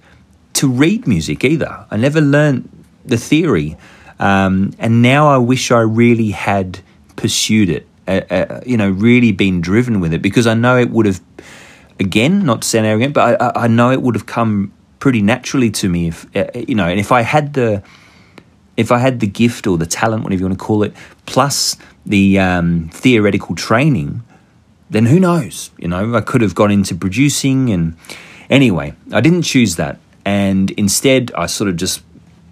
to 0.54 0.68
read 0.68 1.06
music 1.06 1.44
either. 1.44 1.86
I 1.92 1.96
never 1.96 2.20
learnt 2.20 2.68
the 3.04 3.16
theory, 3.16 3.76
um, 4.18 4.72
and 4.80 5.00
now 5.00 5.28
I 5.28 5.38
wish 5.38 5.70
I 5.70 5.82
really 5.82 6.32
had 6.32 6.80
pursued 7.14 7.70
it. 7.70 7.86
Uh, 8.08 8.22
uh, 8.30 8.60
you 8.66 8.76
know, 8.76 8.90
really 8.90 9.30
been 9.30 9.60
driven 9.60 10.00
with 10.00 10.12
it 10.12 10.22
because 10.22 10.48
I 10.48 10.54
know 10.54 10.76
it 10.76 10.90
would 10.90 11.06
have. 11.06 11.20
Again, 12.00 12.44
not 12.46 12.62
to 12.62 12.68
sound 12.68 12.86
arrogant, 12.86 13.12
but 13.12 13.40
I, 13.40 13.64
I 13.64 13.66
know 13.66 13.90
it 13.90 14.02
would 14.02 14.14
have 14.14 14.26
come 14.26 14.72
pretty 14.98 15.22
naturally 15.22 15.70
to 15.70 15.88
me. 15.88 16.08
If 16.08 16.36
uh, 16.36 16.46
you 16.54 16.74
know, 16.74 16.86
and 16.86 17.00
if 17.00 17.12
I 17.12 17.22
had 17.22 17.54
the 17.54 17.82
if 18.76 18.92
I 18.92 18.98
had 18.98 19.20
the 19.20 19.26
gift 19.26 19.66
or 19.66 19.76
the 19.76 19.86
talent, 19.86 20.22
whatever 20.22 20.40
you 20.40 20.46
want 20.46 20.58
to 20.58 20.64
call 20.64 20.82
it, 20.84 20.94
plus 21.26 21.76
the 22.06 22.38
um, 22.38 22.88
theoretical 22.92 23.56
training, 23.56 24.22
then 24.88 25.06
who 25.06 25.18
knows? 25.18 25.70
You 25.78 25.88
know, 25.88 26.14
I 26.14 26.20
could 26.20 26.40
have 26.42 26.54
gone 26.54 26.70
into 26.70 26.94
producing. 26.94 27.70
And 27.70 27.96
anyway, 28.48 28.94
I 29.12 29.20
didn't 29.20 29.42
choose 29.42 29.76
that. 29.76 29.98
And 30.24 30.70
instead, 30.72 31.32
I 31.36 31.46
sort 31.46 31.68
of 31.70 31.76
just, 31.76 32.02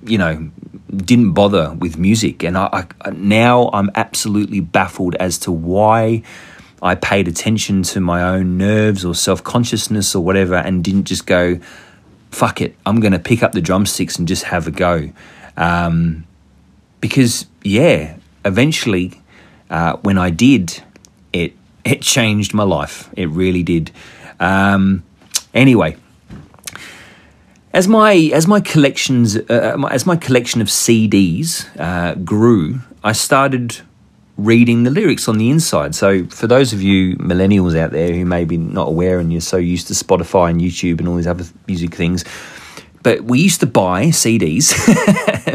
you 0.04 0.18
know, 0.18 0.50
didn't 0.94 1.32
bother 1.32 1.74
with 1.74 1.96
music. 1.96 2.42
And 2.42 2.58
I, 2.58 2.86
I 3.00 3.10
now 3.10 3.70
I'm 3.72 3.90
absolutely 3.94 4.60
baffled 4.60 5.14
as 5.16 5.38
to 5.38 5.52
why 5.52 6.22
I 6.82 6.94
paid 6.94 7.28
attention 7.28 7.82
to 7.84 8.00
my 8.00 8.22
own 8.22 8.58
nerves 8.58 9.04
or 9.04 9.14
self 9.14 9.42
consciousness 9.42 10.14
or 10.14 10.22
whatever 10.24 10.56
and 10.56 10.82
didn't 10.84 11.04
just 11.04 11.26
go, 11.26 11.58
fuck 12.36 12.60
it, 12.60 12.76
I'm 12.84 13.00
going 13.00 13.14
to 13.14 13.18
pick 13.18 13.42
up 13.42 13.52
the 13.52 13.62
drumsticks 13.62 14.18
and 14.18 14.28
just 14.28 14.44
have 14.44 14.66
a 14.66 14.70
go. 14.70 15.10
Um, 15.56 16.26
because, 17.00 17.46
yeah, 17.64 18.16
eventually, 18.44 19.22
uh, 19.70 19.96
when 20.02 20.18
I 20.18 20.30
did, 20.30 20.82
it 21.32 21.54
it 21.84 22.02
changed 22.02 22.52
my 22.52 22.64
life. 22.64 23.08
It 23.16 23.28
really 23.30 23.62
did. 23.62 23.90
Um, 24.38 25.04
anyway, 25.54 25.96
as 27.72 27.88
my 27.88 28.12
as 28.34 28.46
my 28.46 28.60
collections 28.60 29.36
uh, 29.36 29.88
as 29.90 30.04
my 30.04 30.16
collection 30.16 30.60
of 30.60 30.68
CDs 30.68 31.66
uh, 31.78 32.14
grew, 32.16 32.80
I 33.02 33.12
started 33.12 33.80
reading 34.36 34.82
the 34.82 34.90
lyrics 34.90 35.28
on 35.28 35.38
the 35.38 35.50
inside. 35.50 35.94
So 35.94 36.24
for 36.26 36.46
those 36.46 36.72
of 36.72 36.82
you 36.82 37.16
millennials 37.16 37.76
out 37.76 37.92
there 37.92 38.12
who 38.12 38.24
may 38.24 38.44
be 38.44 38.56
not 38.56 38.88
aware 38.88 39.18
and 39.18 39.32
you're 39.32 39.40
so 39.40 39.56
used 39.56 39.88
to 39.88 39.94
Spotify 39.94 40.50
and 40.50 40.60
YouTube 40.60 40.98
and 40.98 41.08
all 41.08 41.16
these 41.16 41.26
other 41.26 41.44
music 41.66 41.94
things, 41.94 42.24
but 43.02 43.22
we 43.22 43.38
used 43.40 43.60
to 43.60 43.66
buy 43.66 44.06
CDs, 44.06 44.72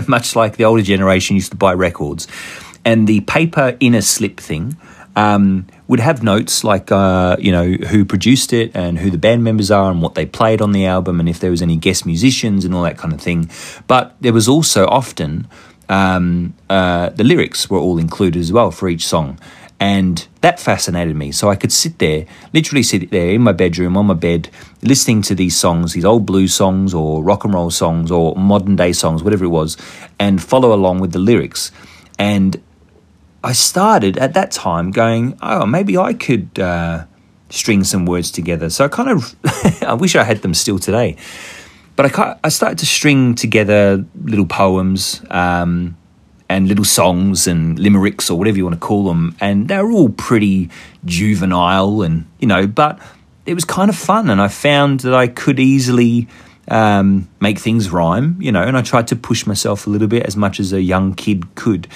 much 0.08 0.36
like 0.36 0.56
the 0.56 0.66
older 0.66 0.82
generation 0.82 1.36
used 1.36 1.52
to 1.52 1.58
buy 1.58 1.74
records, 1.74 2.28
and 2.86 3.08
the 3.08 3.22
paper 3.22 3.76
inner 3.80 4.02
slip 4.02 4.40
thing. 4.40 4.78
Um, 5.14 5.68
would 5.90 6.00
have 6.00 6.24
notes 6.24 6.64
like 6.64 6.90
uh, 6.90 7.36
you 7.38 7.52
know 7.52 7.66
who 7.66 8.06
produced 8.06 8.54
it 8.54 8.72
and 8.74 8.98
who 8.98 9.12
the 9.12 9.18
band 9.18 9.44
members 9.44 9.70
are 9.70 9.92
and 9.92 10.02
what 10.02 10.16
they 10.16 10.26
played 10.26 10.62
on 10.62 10.72
the 10.72 10.86
album 10.86 11.20
and 11.20 11.28
if 11.28 11.42
there 11.42 11.52
was 11.52 11.62
any 11.62 11.76
guest 11.76 12.06
musicians 12.06 12.64
and 12.64 12.74
all 12.74 12.84
that 12.84 12.98
kind 12.98 13.14
of 13.14 13.20
thing. 13.20 13.52
But 13.88 14.16
there 14.22 14.32
was 14.32 14.48
also 14.48 14.88
often 14.88 15.50
um, 15.90 16.54
uh, 16.70 17.10
the 17.10 17.24
lyrics 17.24 17.70
were 17.70 17.80
all 17.80 17.98
included 17.98 18.40
as 18.40 18.52
well 18.52 18.72
for 18.72 18.90
each 18.90 19.06
song. 19.06 19.40
And 19.80 20.28
that 20.42 20.60
fascinated 20.60 21.16
me. 21.16 21.32
So 21.32 21.50
I 21.50 21.56
could 21.56 21.72
sit 21.72 21.98
there, 21.98 22.28
literally 22.54 22.84
sit 22.84 23.10
there 23.10 23.32
in 23.32 23.42
my 23.42 23.52
bedroom, 23.52 23.98
on 23.98 24.06
my 24.06 24.14
bed, 24.14 24.48
listening 24.84 25.24
to 25.24 25.34
these 25.34 25.58
songs, 25.58 25.94
these 25.94 26.06
old 26.06 26.24
blues 26.24 26.54
songs 26.54 26.94
or 26.94 27.24
rock 27.24 27.46
and 27.46 27.54
roll 27.54 27.72
songs 27.72 28.12
or 28.12 28.36
modern 28.36 28.76
day 28.76 28.94
songs, 28.94 29.24
whatever 29.24 29.44
it 29.46 29.50
was, 29.50 29.78
and 30.20 30.42
follow 30.42 30.72
along 30.72 31.00
with 31.00 31.14
the 31.14 31.20
lyrics. 31.20 31.72
And 32.20 32.62
I 33.44 33.54
started 33.54 34.20
at 34.20 34.36
that 34.36 34.52
time 34.52 34.92
going, 34.92 35.36
oh, 35.42 35.66
maybe 35.66 35.98
I 35.98 36.14
could 36.14 36.60
uh, 36.60 37.06
string 37.50 37.84
some 37.84 38.06
words 38.06 38.30
together. 38.30 38.70
So 38.70 38.86
I 38.86 38.88
kind 38.88 39.10
of, 39.10 39.36
I 39.82 39.96
wish 39.96 40.16
I 40.16 40.24
had 40.24 40.44
them 40.44 40.54
still 40.54 40.78
today. 40.78 41.18
But 42.02 42.18
I, 42.18 42.36
I 42.46 42.50
started 42.50 42.80
to 42.80 42.88
string 42.88 43.36
together 43.36 44.04
little 44.24 44.48
poems 44.48 45.22
um, 45.30 45.96
and 46.50 46.68
little 46.68 46.84
songs 46.84 47.46
and 47.46 47.78
limericks 47.78 48.28
or 48.32 48.40
whatever 48.40 48.58
you 48.58 48.64
want 48.66 48.74
to 48.74 48.80
call 48.80 49.04
them. 49.04 49.36
And 49.40 49.68
they 49.68 49.78
were 49.78 49.92
all 49.92 50.10
pretty 50.10 50.72
juvenile 51.06 52.02
and, 52.02 52.26
you 52.40 52.48
know, 52.48 52.66
but 52.66 53.00
it 53.46 53.54
was 53.54 53.66
kind 53.66 53.88
of 53.88 53.96
fun. 53.96 54.32
And 54.32 54.42
I 54.42 54.48
found 54.48 55.02
that 55.02 55.14
I 55.14 55.28
could 55.28 55.60
easily 55.60 56.28
um, 56.70 57.30
make 57.40 57.60
things 57.60 57.92
rhyme, 57.92 58.36
you 58.42 58.52
know, 58.52 58.64
and 58.64 58.76
I 58.76 58.82
tried 58.82 59.06
to 59.10 59.16
push 59.16 59.46
myself 59.46 59.86
a 59.86 59.92
little 59.92 60.08
bit 60.08 60.26
as 60.26 60.36
much 60.36 60.60
as 60.60 60.74
a 60.74 60.82
young 60.82 61.14
kid 61.14 61.54
could. 61.54 61.88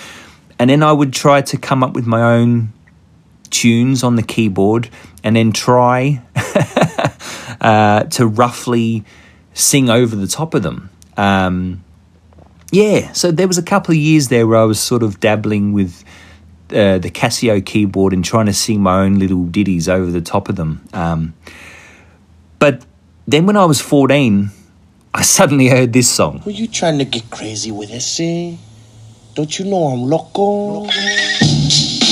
And 0.60 0.70
then 0.70 0.84
I 0.84 0.92
would 0.92 1.14
try 1.14 1.42
to 1.42 1.58
come 1.58 1.84
up 1.84 1.94
with 1.94 2.06
my 2.06 2.22
own 2.22 2.74
tunes 3.50 4.04
on 4.04 4.18
the 4.18 4.24
keyboard 4.24 4.88
and 5.24 5.36
then 5.36 5.52
try 5.52 6.22
uh, 7.60 8.04
to 8.04 8.28
roughly 8.28 9.04
sing 9.56 9.90
over 9.90 10.16
the 10.16 10.28
top 10.28 10.54
of 10.54 10.62
them. 10.62 10.92
Um, 11.18 11.84
yeah, 12.72 13.12
so 13.14 13.32
there 13.32 13.48
was 13.48 13.58
a 13.58 13.64
couple 13.64 13.94
of 13.94 13.98
years 13.98 14.28
there 14.28 14.46
where 14.46 14.60
I 14.60 14.66
was 14.66 14.80
sort 14.80 15.02
of 15.02 15.20
dabbling 15.20 15.74
with 15.74 16.04
uh, 16.70 17.00
the 17.00 17.10
Casio 17.10 17.66
keyboard 17.66 18.14
and 18.14 18.24
trying 18.24 18.48
to 18.48 18.54
sing 18.54 18.82
my 18.82 19.02
own 19.02 19.18
little 19.18 19.46
ditties 19.46 19.88
over 19.88 20.12
the 20.12 20.22
top 20.22 20.50
of 20.50 20.58
them. 20.58 20.86
Um, 20.94 21.34
but 22.60 22.86
then 23.28 23.46
when 23.46 23.56
I 23.56 23.66
was 23.66 23.80
14, 23.80 24.50
I 25.14 25.22
suddenly 25.24 25.70
heard 25.70 25.94
this 25.94 26.12
song. 26.12 26.44
Were 26.46 26.52
you 26.52 26.68
trying 26.68 26.98
to 27.00 27.06
get 27.06 27.30
crazy 27.32 27.72
with 27.72 27.90
this, 27.90 28.20
eh? 28.20 28.58
Don't 29.36 29.58
you 29.58 29.66
know 29.66 29.88
I'm 29.88 30.04
loco? 30.04 30.82
loco. 30.82 32.05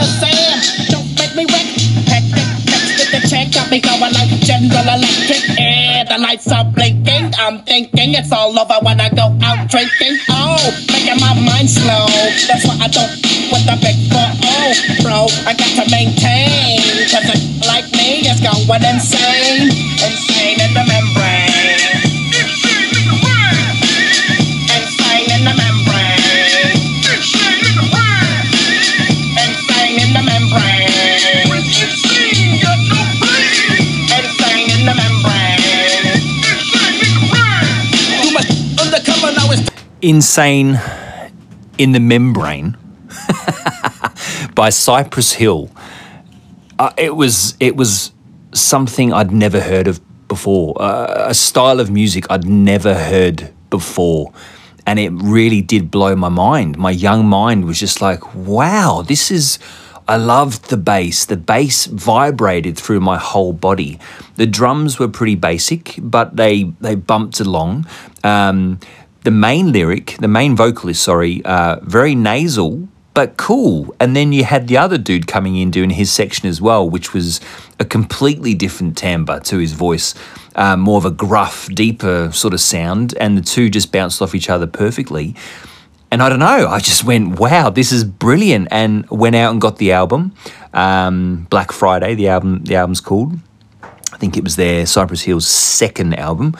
Son. 0.00 0.56
Don't 0.88 1.08
make 1.20 1.36
me. 1.36 1.44
Hectic, 2.08 2.48
text 2.64 2.96
with 2.96 3.10
the 3.12 3.20
check. 3.28 3.52
Got 3.52 3.70
me 3.70 3.80
going 3.80 4.00
like 4.00 4.32
General 4.40 4.96
Electric. 4.96 5.44
Yeah, 5.58 6.04
the 6.04 6.16
lights 6.18 6.50
are 6.50 6.64
blinking. 6.64 7.34
I'm 7.36 7.60
thinking 7.64 8.14
it's 8.14 8.32
all 8.32 8.58
over 8.58 8.78
when 8.82 9.00
I 9.00 9.10
go 9.10 9.36
out 9.44 9.68
drinking. 9.68 10.16
Oh, 10.30 10.56
making 10.88 11.20
my 11.20 11.34
mind 11.36 11.68
slow. 11.68 12.08
That's 12.48 12.64
why 12.64 12.78
I 12.80 12.88
don't 12.88 13.12
with 13.52 13.64
the 13.68 13.76
big 13.84 13.98
four 14.08 14.24
oh, 14.24 14.72
bro. 15.04 15.18
I 15.44 15.52
got 15.52 15.72
to 15.76 15.84
maintain. 15.92 16.80
Cause 17.12 17.28
a 17.28 17.36
like 17.68 17.90
me 17.92 18.24
is 18.24 18.40
going 18.40 18.84
insane. 18.84 19.68
Insane 20.00 20.31
Insane 40.02 40.80
in 41.78 41.92
the 41.92 42.00
Membrane 42.00 42.76
by 44.54 44.68
Cypress 44.68 45.32
Hill. 45.32 45.70
Uh, 46.78 46.92
it 46.98 47.14
was 47.14 47.56
it 47.60 47.76
was 47.76 48.12
something 48.52 49.12
I'd 49.12 49.30
never 49.30 49.60
heard 49.60 49.86
of 49.86 50.00
before, 50.26 50.80
uh, 50.80 51.26
a 51.28 51.34
style 51.34 51.78
of 51.78 51.90
music 51.90 52.24
I'd 52.30 52.46
never 52.46 52.94
heard 52.94 53.52
before. 53.70 54.32
And 54.86 54.98
it 54.98 55.10
really 55.10 55.60
did 55.60 55.90
blow 55.90 56.16
my 56.16 56.30
mind. 56.30 56.78
My 56.78 56.90
young 56.90 57.26
mind 57.26 57.66
was 57.66 57.78
just 57.78 58.00
like, 58.00 58.34
wow, 58.34 59.04
this 59.06 59.30
is. 59.30 59.58
I 60.08 60.16
loved 60.16 60.68
the 60.68 60.76
bass. 60.76 61.26
The 61.26 61.36
bass 61.36 61.86
vibrated 61.86 62.76
through 62.76 63.00
my 63.00 63.18
whole 63.18 63.52
body. 63.52 64.00
The 64.34 64.46
drums 64.46 64.98
were 64.98 65.06
pretty 65.06 65.36
basic, 65.36 65.94
but 65.98 66.36
they 66.36 66.64
they 66.80 66.96
bumped 66.96 67.38
along. 67.38 67.86
Um, 68.24 68.80
the 69.24 69.30
main 69.30 69.72
lyric, 69.72 70.16
the 70.18 70.28
main 70.28 70.56
vocalist, 70.56 71.02
sorry, 71.02 71.44
uh, 71.44 71.78
very 71.82 72.14
nasal 72.14 72.88
but 73.14 73.36
cool. 73.36 73.94
And 74.00 74.16
then 74.16 74.32
you 74.32 74.44
had 74.44 74.68
the 74.68 74.78
other 74.78 74.98
dude 74.98 75.26
coming 75.26 75.56
in 75.56 75.70
doing 75.70 75.90
his 75.90 76.10
section 76.10 76.48
as 76.48 76.60
well, 76.60 76.88
which 76.88 77.12
was 77.12 77.40
a 77.78 77.84
completely 77.84 78.54
different 78.54 78.96
timbre 78.96 79.40
to 79.40 79.58
his 79.58 79.72
voice, 79.72 80.14
uh, 80.54 80.76
more 80.76 80.98
of 80.98 81.04
a 81.04 81.10
gruff, 81.10 81.68
deeper 81.68 82.30
sort 82.32 82.54
of 82.54 82.60
sound. 82.60 83.14
And 83.20 83.36
the 83.36 83.42
two 83.42 83.68
just 83.68 83.92
bounced 83.92 84.22
off 84.22 84.34
each 84.34 84.48
other 84.48 84.66
perfectly. 84.66 85.34
And 86.10 86.22
I 86.22 86.28
don't 86.28 86.40
know, 86.40 86.68
I 86.68 86.78
just 86.78 87.04
went, 87.04 87.38
wow, 87.38 87.70
this 87.70 87.90
is 87.90 88.04
brilliant. 88.04 88.68
And 88.70 89.08
went 89.10 89.36
out 89.36 89.52
and 89.52 89.60
got 89.60 89.78
the 89.78 89.92
album, 89.92 90.34
um, 90.72 91.46
Black 91.50 91.72
Friday, 91.72 92.14
the 92.14 92.28
album, 92.28 92.64
the 92.64 92.76
album's 92.76 93.00
called. 93.00 93.34
I 94.12 94.18
think 94.18 94.36
it 94.36 94.44
was 94.44 94.56
their 94.56 94.86
Cypress 94.86 95.22
Hill's 95.22 95.46
second 95.46 96.14
album. 96.14 96.54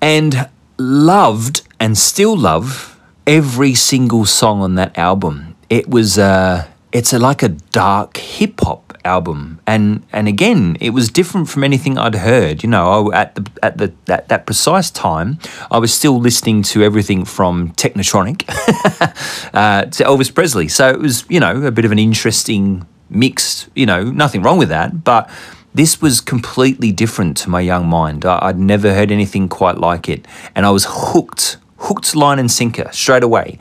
And 0.00 0.48
loved 0.80 1.62
and 1.78 1.96
still 1.96 2.36
love 2.36 2.98
every 3.26 3.74
single 3.74 4.24
song 4.24 4.62
on 4.62 4.74
that 4.76 4.96
album. 4.96 5.54
It 5.68 5.88
was 5.88 6.18
uh, 6.18 6.66
it's 6.92 7.12
a, 7.12 7.18
like 7.18 7.42
a 7.42 7.50
dark 7.50 8.16
hip 8.16 8.60
hop 8.60 8.96
album, 9.04 9.60
and 9.66 10.02
and 10.12 10.26
again, 10.26 10.76
it 10.80 10.90
was 10.90 11.08
different 11.08 11.48
from 11.48 11.62
anything 11.62 11.98
I'd 11.98 12.16
heard. 12.16 12.62
You 12.62 12.70
know, 12.70 13.10
I, 13.12 13.20
at 13.20 13.34
the 13.34 13.46
at 13.62 13.78
the 13.78 13.92
that, 14.06 14.28
that 14.28 14.46
precise 14.46 14.90
time, 14.90 15.38
I 15.70 15.78
was 15.78 15.92
still 15.92 16.18
listening 16.18 16.62
to 16.64 16.82
everything 16.82 17.24
from 17.24 17.72
Technotronic 17.72 18.44
uh, 19.54 19.84
to 19.84 20.04
Elvis 20.04 20.34
Presley. 20.34 20.68
So 20.68 20.88
it 20.88 20.98
was 20.98 21.24
you 21.28 21.40
know 21.40 21.62
a 21.62 21.70
bit 21.70 21.84
of 21.84 21.92
an 21.92 21.98
interesting 21.98 22.86
mix. 23.08 23.68
You 23.74 23.86
know, 23.86 24.04
nothing 24.04 24.42
wrong 24.42 24.58
with 24.58 24.70
that, 24.70 25.04
but 25.04 25.30
this 25.74 26.00
was 26.02 26.20
completely 26.20 26.92
different 26.92 27.36
to 27.38 27.50
my 27.50 27.60
young 27.60 27.86
mind. 27.86 28.24
I, 28.24 28.48
would 28.48 28.58
never 28.58 28.94
heard 28.94 29.10
anything 29.10 29.48
quite 29.48 29.78
like 29.78 30.08
it. 30.08 30.26
And 30.54 30.66
I 30.66 30.70
was 30.70 30.86
hooked, 30.88 31.58
hooked 31.78 32.16
line 32.16 32.38
and 32.38 32.50
sinker 32.50 32.88
straight 32.92 33.22
away. 33.22 33.58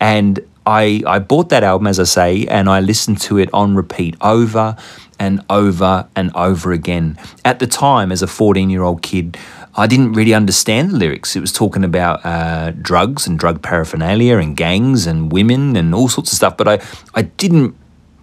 And 0.00 0.40
I, 0.66 1.02
I 1.06 1.18
bought 1.18 1.50
that 1.50 1.62
album, 1.62 1.86
as 1.86 2.00
I 2.00 2.04
say, 2.04 2.46
and 2.46 2.68
I 2.68 2.80
listened 2.80 3.20
to 3.22 3.38
it 3.38 3.50
on 3.52 3.76
repeat 3.76 4.16
over 4.20 4.76
and 5.18 5.44
over 5.48 6.08
and 6.16 6.34
over 6.34 6.72
again. 6.72 7.18
At 7.44 7.60
the 7.60 7.66
time, 7.66 8.10
as 8.10 8.22
a 8.22 8.26
14 8.26 8.70
year 8.70 8.82
old 8.82 9.02
kid, 9.02 9.38
I 9.76 9.86
didn't 9.86 10.12
really 10.12 10.34
understand 10.34 10.90
the 10.90 10.96
lyrics. 10.96 11.36
It 11.36 11.40
was 11.40 11.52
talking 11.52 11.84
about 11.84 12.24
uh, 12.24 12.72
drugs 12.72 13.26
and 13.26 13.38
drug 13.38 13.62
paraphernalia 13.62 14.38
and 14.38 14.56
gangs 14.56 15.06
and 15.06 15.32
women 15.32 15.76
and 15.76 15.94
all 15.94 16.08
sorts 16.08 16.32
of 16.32 16.36
stuff, 16.36 16.56
but 16.56 16.68
I, 16.68 16.80
I 17.14 17.22
didn't 17.22 17.76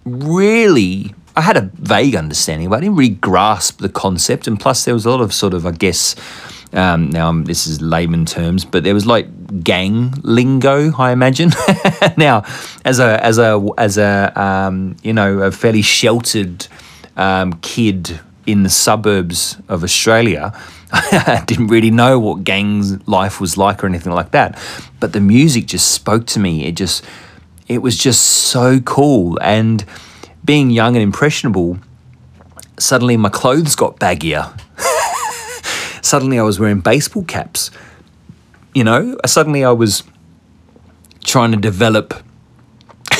really 0.05 1.13
I 1.35 1.41
had 1.41 1.57
a 1.57 1.69
vague 1.75 2.15
understanding, 2.15 2.69
but 2.69 2.77
I 2.77 2.79
didn't 2.81 2.95
really 2.95 3.15
grasp 3.15 3.79
the 3.79 3.89
concept. 3.89 4.47
And 4.47 4.59
plus, 4.59 4.85
there 4.85 4.93
was 4.93 5.05
a 5.05 5.09
lot 5.09 5.21
of 5.21 5.33
sort 5.33 5.53
of, 5.53 5.65
I 5.65 5.71
guess, 5.71 6.15
um, 6.73 7.09
now 7.09 7.29
um, 7.29 7.45
this 7.45 7.67
is 7.67 7.81
layman 7.81 8.25
terms, 8.25 8.63
but 8.63 8.83
there 8.83 8.93
was 8.93 9.05
like 9.05 9.63
gang 9.63 10.13
lingo, 10.23 10.93
I 10.97 11.11
imagine. 11.11 11.51
now, 12.17 12.43
as 12.85 12.99
a 12.99 13.23
as 13.23 13.37
a 13.37 13.61
as 13.77 13.97
a 13.97 14.31
um, 14.41 14.95
you 15.03 15.11
know 15.11 15.39
a 15.39 15.51
fairly 15.51 15.81
sheltered 15.81 16.67
um, 17.17 17.53
kid 17.61 18.19
in 18.45 18.63
the 18.63 18.69
suburbs 18.69 19.57
of 19.67 19.83
Australia, 19.83 20.53
I 20.93 21.43
didn't 21.45 21.67
really 21.67 21.91
know 21.91 22.19
what 22.19 22.45
gangs 22.45 23.05
life 23.07 23.41
was 23.41 23.57
like 23.57 23.83
or 23.83 23.87
anything 23.87 24.13
like 24.13 24.31
that. 24.31 24.57
But 25.01 25.11
the 25.11 25.21
music 25.21 25.65
just 25.65 25.91
spoke 25.91 26.25
to 26.27 26.39
me. 26.39 26.65
It 26.65 26.75
just 26.75 27.03
it 27.67 27.79
was 27.79 27.97
just 27.97 28.21
so 28.21 28.79
cool 28.79 29.37
and 29.41 29.83
being 30.43 30.69
young 30.69 30.95
and 30.95 31.03
impressionable, 31.03 31.77
suddenly 32.79 33.17
my 33.17 33.29
clothes 33.29 33.75
got 33.75 33.99
baggier. 33.99 34.59
suddenly 36.03 36.39
I 36.39 36.43
was 36.43 36.59
wearing 36.59 36.79
baseball 36.79 37.23
caps. 37.23 37.71
You 38.73 38.83
know, 38.83 39.17
suddenly 39.25 39.63
I 39.63 39.71
was 39.71 40.03
trying 41.23 41.51
to 41.51 41.57
develop 41.57 42.13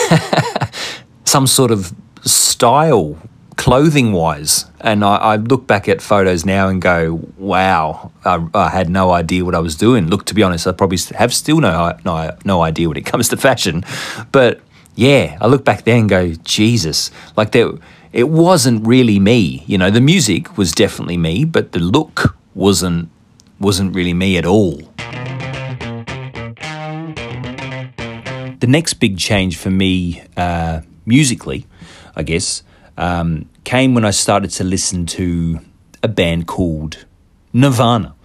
some 1.25 1.45
sort 1.47 1.71
of 1.71 1.93
style 2.23 3.17
clothing 3.61 4.11
wise. 4.11 4.65
And 4.79 5.05
I, 5.05 5.15
I, 5.17 5.35
look 5.35 5.67
back 5.67 5.87
at 5.87 6.01
photos 6.01 6.45
now 6.45 6.67
and 6.67 6.81
go, 6.81 7.21
wow, 7.37 8.11
I, 8.25 8.43
I, 8.55 8.69
had 8.69 8.89
no 8.89 9.11
idea 9.11 9.45
what 9.45 9.53
I 9.53 9.59
was 9.59 9.75
doing. 9.75 10.07
Look, 10.07 10.25
to 10.25 10.33
be 10.33 10.41
honest, 10.41 10.65
I 10.65 10.71
probably 10.71 10.97
have 11.15 11.31
still 11.31 11.59
no, 11.59 11.95
no, 12.03 12.35
no 12.43 12.61
idea 12.63 12.87
when 12.87 12.97
it 12.97 13.05
comes 13.11 13.29
to 13.29 13.37
fashion. 13.37 13.83
But 14.31 14.61
yeah, 14.95 15.37
I 15.39 15.47
look 15.47 15.63
back 15.63 15.83
there 15.83 15.97
and 15.97 16.09
go, 16.09 16.33
Jesus, 16.43 17.11
like 17.35 17.51
there, 17.51 17.71
it 18.11 18.29
wasn't 18.29 18.85
really 18.85 19.19
me. 19.19 19.63
You 19.67 19.77
know, 19.77 19.89
the 19.89 20.01
music 20.01 20.57
was 20.57 20.71
definitely 20.71 21.17
me, 21.17 21.45
but 21.45 21.71
the 21.71 21.79
look 21.79 22.35
wasn't 22.53 23.09
wasn't 23.59 23.95
really 23.95 24.13
me 24.13 24.37
at 24.37 24.45
all. 24.45 24.81
The 28.59 28.67
next 28.67 28.95
big 28.95 29.17
change 29.17 29.57
for 29.57 29.69
me 29.69 30.23
uh, 30.35 30.81
musically, 31.05 31.67
I 32.15 32.23
guess, 32.23 32.63
um, 32.97 33.49
came 33.63 33.93
when 33.93 34.05
I 34.05 34.11
started 34.11 34.51
to 34.51 34.63
listen 34.63 35.05
to 35.07 35.59
a 36.03 36.07
band 36.07 36.47
called 36.47 37.05
Nirvana. 37.53 38.15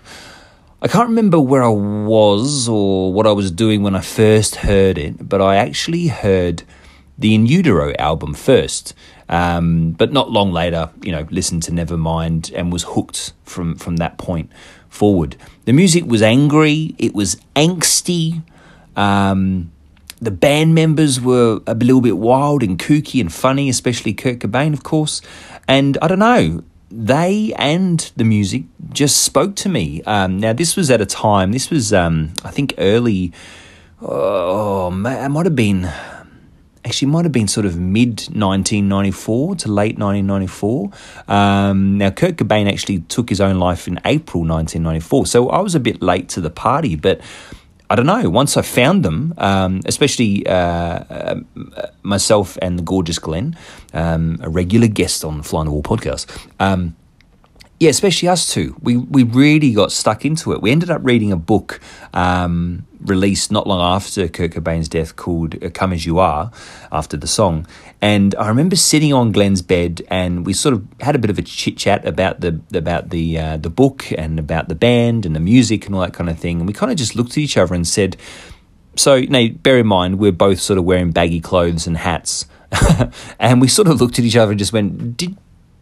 I 0.82 0.88
can't 0.88 1.08
remember 1.08 1.40
where 1.40 1.62
I 1.62 1.70
was 1.70 2.68
or 2.68 3.10
what 3.10 3.26
I 3.26 3.32
was 3.32 3.50
doing 3.50 3.82
when 3.82 3.96
I 3.96 4.02
first 4.02 4.56
heard 4.56 4.98
it, 4.98 5.26
but 5.26 5.40
I 5.40 5.56
actually 5.56 6.08
heard 6.08 6.64
the 7.18 7.34
In 7.34 7.46
Utero 7.46 7.94
album 7.98 8.34
first. 8.34 8.92
Um, 9.28 9.92
but 9.92 10.12
not 10.12 10.30
long 10.30 10.52
later, 10.52 10.90
you 11.02 11.12
know, 11.12 11.26
listened 11.30 11.62
to 11.64 11.72
Nevermind 11.72 12.52
and 12.54 12.70
was 12.70 12.82
hooked 12.82 13.32
from 13.44 13.76
from 13.76 13.96
that 13.96 14.18
point 14.18 14.52
forward. 14.88 15.36
The 15.64 15.72
music 15.72 16.04
was 16.04 16.20
angry, 16.20 16.94
it 16.98 17.14
was 17.14 17.36
angsty. 17.56 18.42
Um, 18.96 19.72
the 20.20 20.30
band 20.30 20.74
members 20.74 21.20
were 21.20 21.60
a 21.66 21.74
little 21.74 22.00
bit 22.00 22.18
wild 22.18 22.62
and 22.62 22.78
kooky 22.78 23.20
and 23.20 23.32
funny, 23.32 23.68
especially 23.68 24.14
Kurt 24.14 24.38
Cobain, 24.40 24.72
of 24.72 24.82
course. 24.82 25.22
And 25.66 25.98
I 26.00 26.08
don't 26.08 26.18
know, 26.18 26.62
they 26.90 27.52
and 27.56 28.10
the 28.16 28.24
music 28.24 28.64
just 28.92 29.22
spoke 29.22 29.56
to 29.56 29.68
me. 29.68 30.02
Um, 30.04 30.38
now, 30.38 30.52
this 30.52 30.76
was 30.76 30.90
at 30.90 31.00
a 31.00 31.06
time, 31.06 31.52
this 31.52 31.70
was, 31.70 31.92
um, 31.92 32.32
I 32.44 32.50
think, 32.50 32.74
early, 32.78 33.32
oh, 34.00 34.88
it 34.88 35.28
might 35.28 35.46
have 35.46 35.56
been, 35.56 35.90
actually, 36.84 37.08
might 37.08 37.24
have 37.24 37.32
been 37.32 37.48
sort 37.48 37.66
of 37.66 37.78
mid 37.78 38.20
1994 38.32 39.56
to 39.56 39.68
late 39.68 39.98
1994. 39.98 40.90
Um, 41.28 41.98
now, 41.98 42.10
Kurt 42.10 42.36
Cobain 42.36 42.70
actually 42.70 43.00
took 43.00 43.28
his 43.28 43.40
own 43.40 43.58
life 43.58 43.88
in 43.88 44.00
April 44.04 44.44
1994, 44.44 45.26
so 45.26 45.48
I 45.50 45.60
was 45.60 45.74
a 45.74 45.80
bit 45.80 46.00
late 46.00 46.28
to 46.30 46.40
the 46.40 46.50
party, 46.50 46.94
but 46.94 47.20
I 47.88 47.94
don't 47.94 48.06
know. 48.06 48.28
Once 48.28 48.56
I 48.56 48.62
found 48.62 49.04
them, 49.04 49.32
um, 49.38 49.80
especially 49.86 50.46
uh, 50.46 50.52
uh, 50.52 51.40
myself 52.02 52.58
and 52.60 52.78
the 52.78 52.82
gorgeous 52.82 53.18
Glenn, 53.18 53.56
um, 53.92 54.38
a 54.42 54.48
regular 54.48 54.88
guest 54.88 55.24
on 55.24 55.38
the 55.38 55.44
Fly 55.44 55.60
on 55.60 55.66
the 55.66 55.72
Wall 55.72 55.82
podcast. 55.82 56.26
Um, 56.58 56.96
yeah, 57.78 57.90
especially 57.90 58.28
us 58.28 58.52
two. 58.52 58.74
We 58.82 58.96
we 58.96 59.22
really 59.22 59.72
got 59.72 59.92
stuck 59.92 60.24
into 60.24 60.52
it. 60.52 60.62
We 60.62 60.70
ended 60.70 60.90
up 60.90 61.02
reading 61.04 61.30
a 61.30 61.36
book 61.36 61.80
um, 62.14 62.86
released 63.00 63.52
not 63.52 63.66
long 63.66 63.80
after 63.80 64.28
Kurt 64.28 64.52
Cobain's 64.52 64.88
death 64.88 65.14
called 65.14 65.54
"Come 65.74 65.92
as 65.92 66.06
You 66.06 66.18
Are," 66.18 66.50
after 66.90 67.16
the 67.18 67.26
song. 67.26 67.66
And 68.02 68.34
I 68.34 68.48
remember 68.48 68.76
sitting 68.76 69.12
on 69.12 69.32
Glenn's 69.32 69.62
bed, 69.62 70.02
and 70.08 70.44
we 70.44 70.52
sort 70.52 70.74
of 70.74 70.86
had 71.00 71.14
a 71.14 71.18
bit 71.18 71.30
of 71.30 71.38
a 71.38 71.42
chit 71.42 71.76
chat 71.76 72.06
about 72.06 72.40
the 72.40 72.60
about 72.74 73.10
the 73.10 73.38
uh, 73.38 73.56
the 73.56 73.70
book 73.70 74.12
and 74.12 74.38
about 74.38 74.68
the 74.68 74.74
band 74.74 75.24
and 75.24 75.34
the 75.34 75.40
music 75.40 75.86
and 75.86 75.94
all 75.94 76.02
that 76.02 76.12
kind 76.12 76.28
of 76.28 76.38
thing. 76.38 76.58
And 76.58 76.66
we 76.66 76.74
kind 76.74 76.92
of 76.92 76.98
just 76.98 77.16
looked 77.16 77.32
at 77.32 77.38
each 77.38 77.56
other 77.56 77.74
and 77.74 77.86
said, 77.86 78.16
"So, 78.96 79.14
you 79.14 79.28
know, 79.28 79.48
bear 79.48 79.78
in 79.78 79.86
mind 79.86 80.18
we're 80.18 80.32
both 80.32 80.60
sort 80.60 80.78
of 80.78 80.84
wearing 80.84 81.10
baggy 81.10 81.40
clothes 81.40 81.86
and 81.86 81.96
hats." 81.96 82.46
and 83.38 83.60
we 83.60 83.68
sort 83.68 83.88
of 83.88 84.00
looked 84.00 84.18
at 84.18 84.24
each 84.24 84.36
other 84.36 84.52
and 84.52 84.58
just 84.58 84.72
went, 84.72 85.16
"Did 85.16 85.36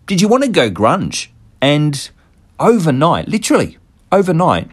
did 0.06 0.20
you 0.20 0.28
want 0.28 0.44
to 0.44 0.50
go 0.50 0.70
grunge?" 0.70 1.28
And 1.60 2.10
overnight, 2.60 3.28
literally 3.28 3.78
overnight, 4.12 4.70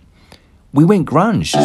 we 0.73 0.85
went 0.85 1.07
grunge. 1.07 1.55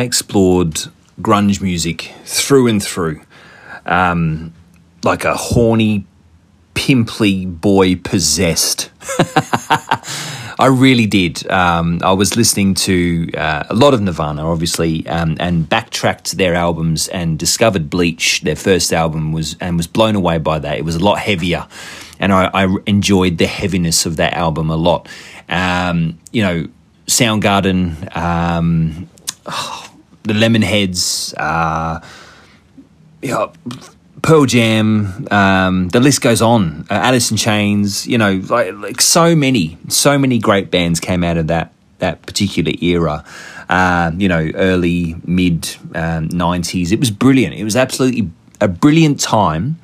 I 0.00 0.04
explored 0.04 0.78
grunge 1.20 1.60
music 1.60 2.14
through 2.24 2.68
and 2.68 2.82
through, 2.82 3.20
um, 3.84 4.54
like 5.02 5.26
a 5.26 5.34
horny, 5.34 6.06
pimply 6.72 7.44
boy 7.44 7.96
possessed. 7.96 8.90
I 10.58 10.68
really 10.72 11.04
did. 11.04 11.46
Um, 11.50 12.00
I 12.02 12.12
was 12.12 12.34
listening 12.34 12.72
to 12.76 13.30
uh, 13.36 13.64
a 13.68 13.74
lot 13.74 13.92
of 13.92 14.00
Nirvana, 14.00 14.50
obviously, 14.50 15.06
um, 15.06 15.36
and 15.38 15.68
backtracked 15.68 16.38
their 16.38 16.54
albums 16.54 17.08
and 17.08 17.38
discovered 17.38 17.90
Bleach, 17.90 18.40
their 18.40 18.56
first 18.56 18.94
album, 18.94 19.32
was 19.32 19.54
and 19.60 19.76
was 19.76 19.86
blown 19.86 20.16
away 20.16 20.38
by 20.38 20.58
that. 20.60 20.78
It 20.78 20.84
was 20.86 20.94
a 20.96 21.04
lot 21.04 21.18
heavier, 21.18 21.68
and 22.18 22.32
I, 22.32 22.50
I 22.54 22.74
enjoyed 22.86 23.36
the 23.36 23.46
heaviness 23.46 24.06
of 24.06 24.16
that 24.16 24.32
album 24.32 24.70
a 24.70 24.76
lot. 24.76 25.10
Um, 25.50 26.18
you 26.32 26.42
know, 26.42 26.68
Soundgarden, 27.06 28.16
um, 28.16 29.10
oh, 29.46 29.89
the 30.24 30.32
Lemonheads, 30.34 31.34
uh, 31.36 32.00
yeah, 33.22 33.46
Pearl 34.22 34.46
Jam, 34.46 35.26
um, 35.30 35.88
the 35.88 36.00
list 36.00 36.20
goes 36.20 36.42
on. 36.42 36.86
Uh, 36.90 36.94
Alice 36.94 37.30
in 37.30 37.36
Chains, 37.36 38.06
you 38.06 38.18
know, 38.18 38.42
like, 38.48 38.74
like 38.74 39.00
so 39.00 39.34
many, 39.34 39.78
so 39.88 40.18
many 40.18 40.38
great 40.38 40.70
bands 40.70 41.00
came 41.00 41.24
out 41.24 41.36
of 41.36 41.46
that 41.46 41.72
that 41.98 42.22
particular 42.22 42.72
era. 42.80 43.24
Uh, 43.68 44.10
you 44.16 44.28
know, 44.28 44.50
early 44.54 45.16
mid 45.24 45.76
um, 45.94 46.28
nineties. 46.28 46.92
It 46.92 46.98
was 46.98 47.10
brilliant. 47.10 47.54
It 47.54 47.64
was 47.64 47.76
absolutely 47.76 48.30
a 48.60 48.68
brilliant 48.68 49.20
time 49.20 49.78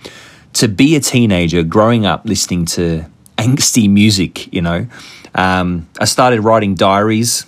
to 0.54 0.68
be 0.68 0.96
a 0.96 1.00
teenager 1.00 1.62
growing 1.62 2.04
up 2.04 2.24
listening 2.24 2.66
to 2.66 3.04
angsty 3.38 3.88
music. 3.88 4.52
You 4.52 4.62
know, 4.62 4.86
um, 5.34 5.88
I 6.00 6.04
started 6.04 6.40
writing 6.40 6.74
diaries. 6.74 7.46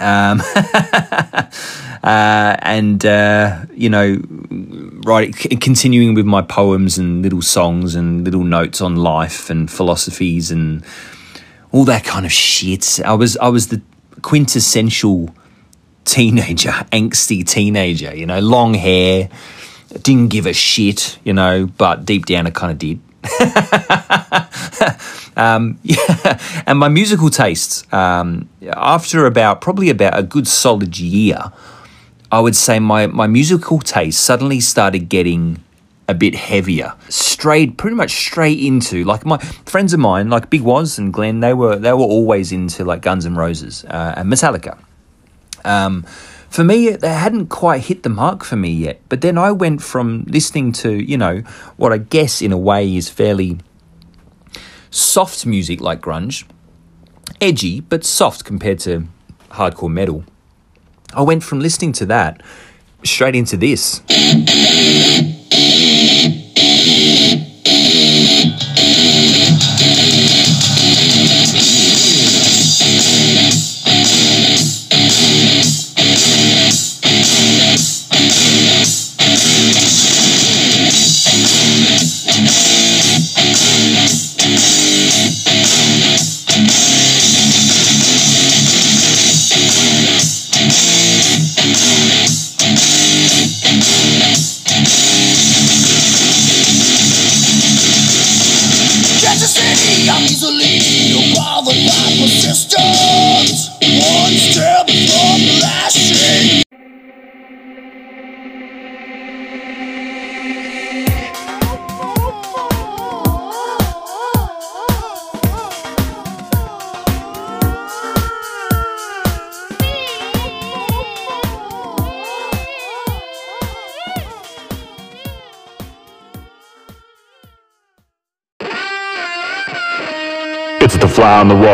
Um, 0.00 0.40
uh, 2.02 2.56
and 2.62 3.04
uh, 3.04 3.64
you 3.74 3.88
know, 3.88 4.20
right, 5.04 5.34
continuing 5.60 6.14
with 6.14 6.26
my 6.26 6.42
poems 6.42 6.98
and 6.98 7.22
little 7.22 7.42
songs 7.42 7.94
and 7.94 8.24
little 8.24 8.44
notes 8.44 8.80
on 8.80 8.96
life 8.96 9.50
and 9.50 9.70
philosophies 9.70 10.50
and 10.50 10.84
all 11.72 11.84
that 11.84 12.04
kind 12.04 12.26
of 12.26 12.32
shit. 12.32 13.00
I 13.04 13.14
was 13.14 13.36
I 13.36 13.48
was 13.48 13.68
the 13.68 13.80
quintessential 14.22 15.34
teenager, 16.04 16.70
angsty 16.92 17.46
teenager. 17.46 18.14
You 18.14 18.26
know, 18.26 18.40
long 18.40 18.74
hair, 18.74 19.28
didn't 20.02 20.28
give 20.28 20.46
a 20.46 20.52
shit. 20.52 21.18
You 21.24 21.32
know, 21.32 21.66
but 21.66 22.04
deep 22.04 22.26
down, 22.26 22.46
I 22.46 22.50
kind 22.50 22.72
of 22.72 22.78
did. 22.78 23.00
um, 25.36 25.78
yeah, 25.82 26.38
and 26.66 26.78
my 26.78 26.88
musical 26.88 27.30
tastes. 27.30 27.84
Um, 27.92 28.48
after 28.72 29.26
about 29.26 29.60
probably 29.60 29.90
about 29.90 30.18
a 30.18 30.22
good 30.22 30.48
solid 30.48 30.98
year 30.98 31.52
I 32.32 32.40
would 32.40 32.56
say 32.56 32.78
my, 32.78 33.06
my 33.06 33.26
musical 33.26 33.78
taste 33.78 34.24
suddenly 34.24 34.58
started 34.58 35.10
getting 35.10 35.62
a 36.08 36.14
bit 36.14 36.34
heavier. 36.34 36.94
Strayed 37.10 37.76
pretty 37.76 37.94
much 37.94 38.10
straight 38.10 38.58
into 38.58 39.04
like 39.04 39.26
my 39.26 39.36
friends 39.66 39.92
of 39.92 40.00
mine, 40.00 40.30
like 40.30 40.48
Big 40.48 40.62
Waz 40.62 40.98
and 40.98 41.12
Glenn, 41.12 41.40
they 41.40 41.52
were 41.52 41.76
they 41.76 41.92
were 41.92 41.98
always 41.98 42.50
into 42.50 42.86
like 42.86 43.02
Guns 43.02 43.26
N' 43.26 43.36
Roses 43.36 43.84
uh, 43.84 44.14
and 44.16 44.32
Metallica. 44.32 44.78
Um, 45.62 46.06
for 46.52 46.64
me, 46.64 46.90
they 46.90 47.14
hadn't 47.14 47.46
quite 47.46 47.84
hit 47.84 48.02
the 48.02 48.10
mark 48.10 48.44
for 48.44 48.56
me 48.56 48.70
yet. 48.70 49.00
But 49.08 49.22
then 49.22 49.38
I 49.38 49.52
went 49.52 49.82
from 49.82 50.24
listening 50.28 50.72
to, 50.72 50.92
you 50.92 51.16
know, 51.16 51.38
what 51.78 51.92
I 51.94 51.98
guess 51.98 52.42
in 52.42 52.52
a 52.52 52.58
way 52.58 52.94
is 52.94 53.08
fairly 53.08 53.58
soft 54.90 55.46
music 55.46 55.80
like 55.80 56.02
grunge, 56.02 56.44
edgy, 57.40 57.80
but 57.80 58.04
soft 58.04 58.44
compared 58.44 58.80
to 58.80 59.08
hardcore 59.52 59.90
metal. 59.90 60.24
I 61.14 61.22
went 61.22 61.42
from 61.42 61.60
listening 61.60 61.92
to 61.94 62.06
that 62.06 62.42
straight 63.02 63.34
into 63.34 63.56
this. 63.56 64.02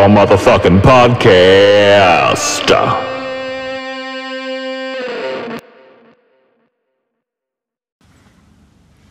Motherfucking 0.09 0.80
podcast. 0.80 2.68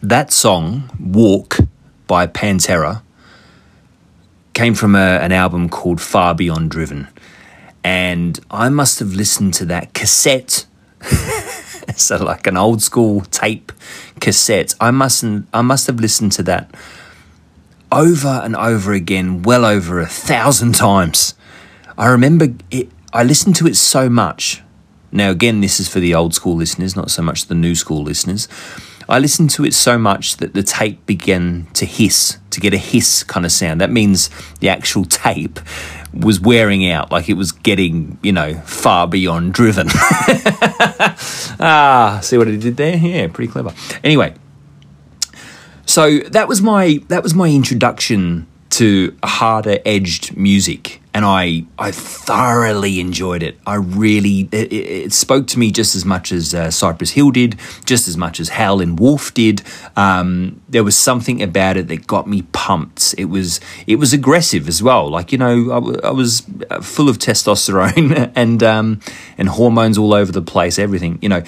that 0.07 0.31
song, 0.31 0.89
Walk 0.99 1.57
by 2.07 2.27
Pantera, 2.27 3.01
came 4.53 4.73
from 4.73 4.95
a, 4.95 5.19
an 5.19 5.31
album 5.31 5.67
called 5.67 5.99
Far 5.99 6.33
Beyond 6.33 6.71
Driven. 6.71 7.07
And 7.83 8.39
I 8.49 8.69
must 8.69 8.99
have 8.99 9.13
listened 9.13 9.53
to 9.55 9.65
that 9.65 9.93
cassette. 9.93 10.65
so 11.95 12.23
like 12.23 12.47
an 12.47 12.57
old 12.57 12.81
school 12.81 13.21
tape 13.21 13.71
cassette. 14.19 14.75
I 14.79 14.91
mustn't 14.91 15.47
I 15.53 15.61
must 15.61 15.87
have 15.87 15.99
listened 15.99 16.31
to 16.33 16.43
that 16.43 16.73
over 17.91 18.41
and 18.43 18.55
over 18.55 18.93
again, 18.93 19.41
well 19.41 19.65
over 19.65 19.99
a 19.99 20.05
thousand 20.05 20.75
times. 20.75 21.35
I 21.97 22.07
remember 22.07 22.47
it 22.69 22.89
I 23.13 23.23
listened 23.23 23.55
to 23.57 23.67
it 23.67 23.75
so 23.75 24.09
much. 24.09 24.61
Now 25.11 25.31
again, 25.31 25.61
this 25.61 25.79
is 25.79 25.88
for 25.88 25.99
the 25.99 26.13
old 26.13 26.33
school 26.33 26.55
listeners, 26.55 26.95
not 26.95 27.09
so 27.09 27.21
much 27.21 27.45
the 27.45 27.55
new 27.55 27.73
school 27.73 28.03
listeners. 28.03 28.47
I 29.09 29.19
listened 29.19 29.49
to 29.51 29.63
it 29.63 29.73
so 29.73 29.97
much 29.97 30.38
that 30.38 30.53
the 30.53 30.63
tape 30.63 31.05
began 31.05 31.67
to 31.73 31.85
hiss, 31.85 32.38
to 32.49 32.59
get 32.59 32.73
a 32.73 32.77
hiss 32.77 33.23
kind 33.23 33.45
of 33.45 33.53
sound. 33.53 33.79
That 33.79 33.89
means 33.89 34.29
the 34.59 34.67
actual 34.67 35.05
tape 35.05 35.61
was 36.13 36.41
wearing 36.41 36.89
out, 36.89 37.09
like 37.09 37.29
it 37.29 37.35
was 37.35 37.53
getting, 37.53 38.19
you 38.21 38.33
know, 38.33 38.55
far 38.65 39.07
beyond 39.07 39.53
driven. 39.53 39.88
ah, 41.59 42.19
see 42.21 42.38
what 42.38 42.49
I 42.49 42.57
did 42.57 42.75
there? 42.75 42.97
Yeah, 42.97 43.27
pretty 43.27 43.49
clever. 43.49 43.73
Anyway, 44.03 44.33
so 45.88 46.19
that 46.19 46.47
was 46.47 46.61
my 46.61 46.99
that 47.07 47.23
was 47.23 47.33
my 47.33 47.49
introduction 47.49 48.45
to 48.69 49.17
harder 49.23 49.79
edged 49.85 50.38
music 50.38 51.01
and 51.17 51.25
I 51.25 51.65
I 51.79 51.89
thoroughly 51.89 52.99
enjoyed 52.99 53.41
it. 53.41 53.57
I 53.65 53.73
really 53.73 54.47
it, 54.51 54.71
it 54.71 55.13
spoke 55.13 55.47
to 55.47 55.57
me 55.57 55.71
just 55.71 55.95
as 55.95 56.05
much 56.05 56.31
as 56.31 56.53
uh, 56.53 56.69
Cypress 56.69 57.09
Hill 57.09 57.31
did, 57.31 57.57
just 57.85 58.07
as 58.07 58.15
much 58.15 58.39
as 58.39 58.49
Howlin' 58.49 58.97
Wolf 58.97 59.33
did. 59.33 59.63
Um, 59.95 60.61
there 60.69 60.83
was 60.83 60.95
something 60.95 61.41
about 61.41 61.75
it 61.75 61.88
that 61.88 62.05
got 62.05 62.27
me 62.27 62.43
pumped. 62.51 63.15
It 63.17 63.25
was 63.25 63.59
it 63.88 63.95
was 63.95 64.13
aggressive 64.13 64.67
as 64.67 64.83
well. 64.83 65.09
Like 65.09 65.31
you 65.31 65.39
know, 65.39 65.71
I 66.03 66.11
was 66.11 66.43
uh, 66.69 66.81
full 66.81 67.09
of 67.09 67.17
testosterone 67.17 68.31
and 68.35 68.61
um, 68.61 68.99
and 69.39 69.49
hormones 69.49 69.97
all 69.97 70.13
over 70.13 70.31
the 70.31 70.43
place. 70.43 70.77
Everything 70.77 71.17
you 71.23 71.29
know, 71.29 71.41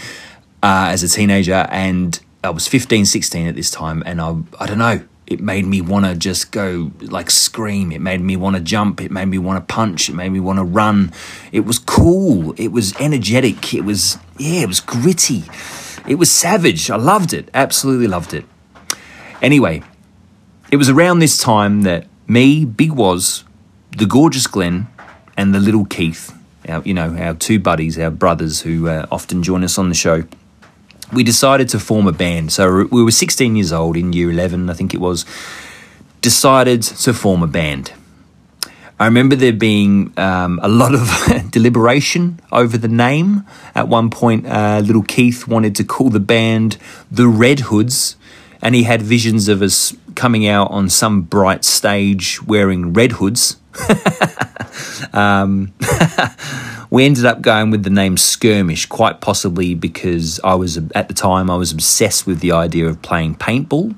uh, 0.64 0.90
as 0.90 1.04
a 1.04 1.08
teenager, 1.08 1.68
and 1.70 2.20
I 2.44 2.50
was 2.52 2.68
15, 2.68 3.06
16 3.06 3.48
at 3.48 3.56
this 3.56 3.72
time, 3.72 4.04
and 4.06 4.22
I 4.22 4.36
I 4.60 4.66
don't 4.66 4.78
know 4.78 5.02
it 5.30 5.40
made 5.40 5.66
me 5.66 5.80
want 5.80 6.06
to 6.06 6.16
just 6.16 6.52
go 6.52 6.92
like 7.02 7.30
scream. 7.30 7.92
It 7.92 8.02
made 8.02 8.20
me 8.20 8.36
want 8.36 8.56
to 8.56 8.62
jump. 8.62 9.00
It 9.00 9.12
made 9.12 9.28
me 9.28 9.38
want 9.38 9.66
to 9.66 9.74
punch. 9.74 10.10
It 10.10 10.16
made 10.16 10.30
me 10.30 10.40
want 10.40 10.58
to 10.58 10.64
run. 10.64 11.14
It 11.52 11.62
was 11.62 11.78
cool. 11.78 12.56
It 12.58 12.70
was 12.70 13.00
energetic. 13.00 13.76
It 13.76 13.82
was, 13.82 14.18
yeah, 14.40 14.62
it 14.62 14.68
was 14.68 14.80
gritty. 14.80 15.44
It 16.08 16.16
was 16.16 16.32
savage. 16.32 16.90
I 16.90 16.96
loved 16.96 17.32
it. 17.32 17.48
Absolutely 17.54 18.08
loved 18.08 18.34
it. 18.34 18.46
Anyway, 19.40 19.84
it 20.72 20.78
was 20.78 20.90
around 20.90 21.20
this 21.20 21.38
time 21.38 21.84
that 21.84 22.08
me, 22.28 22.66
Big 22.66 22.94
Waz, 22.94 23.44
the 23.96 24.08
gorgeous 24.08 24.48
Glenn, 24.48 24.88
and 25.38 25.54
the 25.54 25.60
little 25.60 25.86
Keith, 25.86 26.36
our, 26.68 26.82
you 26.84 26.96
know, 26.96 27.16
our 27.16 27.36
two 27.36 27.60
buddies, 27.60 28.00
our 28.00 28.10
brothers 28.10 28.62
who 28.62 28.88
uh, 28.88 29.06
often 29.12 29.44
join 29.44 29.64
us 29.64 29.78
on 29.78 29.90
the 29.90 29.96
show, 29.96 30.24
we 31.14 31.24
decided 31.24 31.70
to 31.70 31.80
form 31.80 32.08
a 32.08 32.12
band. 32.12 32.52
So 32.52 32.86
we 32.92 33.04
were 33.04 33.12
16 33.12 33.56
years 33.56 33.74
old 33.74 33.98
in 33.98 34.14
year 34.14 34.32
11, 34.32 34.70
I 34.70 34.74
think 34.74 34.94
it 34.94 35.00
was. 35.00 35.26
Decided 36.22 36.82
to 36.84 37.14
form 37.14 37.44
a 37.44 37.48
band. 37.48 37.94
I 39.00 39.06
remember 39.06 39.38
there 39.38 39.54
being 39.54 40.12
um, 40.18 40.60
a 40.62 40.68
lot 40.68 40.94
of 40.94 41.52
deliberation 41.52 42.42
over 42.52 42.78
the 42.78 42.90
name. 42.90 43.46
At 43.74 43.88
one 43.88 44.10
point, 44.10 44.46
uh, 44.46 44.82
little 44.84 45.04
Keith 45.04 45.48
wanted 45.48 45.74
to 45.78 45.86
call 45.86 46.10
the 46.10 46.20
band 46.20 46.78
the 47.10 47.28
Red 47.28 47.62
Hoods, 47.62 48.18
and 48.62 48.76
he 48.76 48.84
had 48.84 49.02
visions 49.02 49.48
of 49.48 49.62
us 49.62 49.96
coming 50.16 50.46
out 50.46 50.70
on 50.70 50.90
some 50.90 51.22
bright 51.22 51.64
stage 51.64 52.44
wearing 52.44 52.92
red 52.92 53.14
hoods. 53.14 53.56
um, 55.14 55.74
we 56.90 57.06
ended 57.06 57.26
up 57.26 57.42
going 57.42 57.72
with 57.72 57.84
the 57.84 57.90
name 57.90 58.18
Skirmish, 58.18 58.86
quite 58.86 59.22
possibly 59.22 59.76
because 59.76 60.40
I 60.44 60.56
was 60.56 60.78
at 60.96 61.08
the 61.08 61.14
time 61.14 61.50
I 61.50 61.56
was 61.56 61.72
obsessed 61.72 62.26
with 62.26 62.40
the 62.40 62.52
idea 62.52 62.88
of 62.88 63.02
playing 63.02 63.36
paintball 63.36 63.96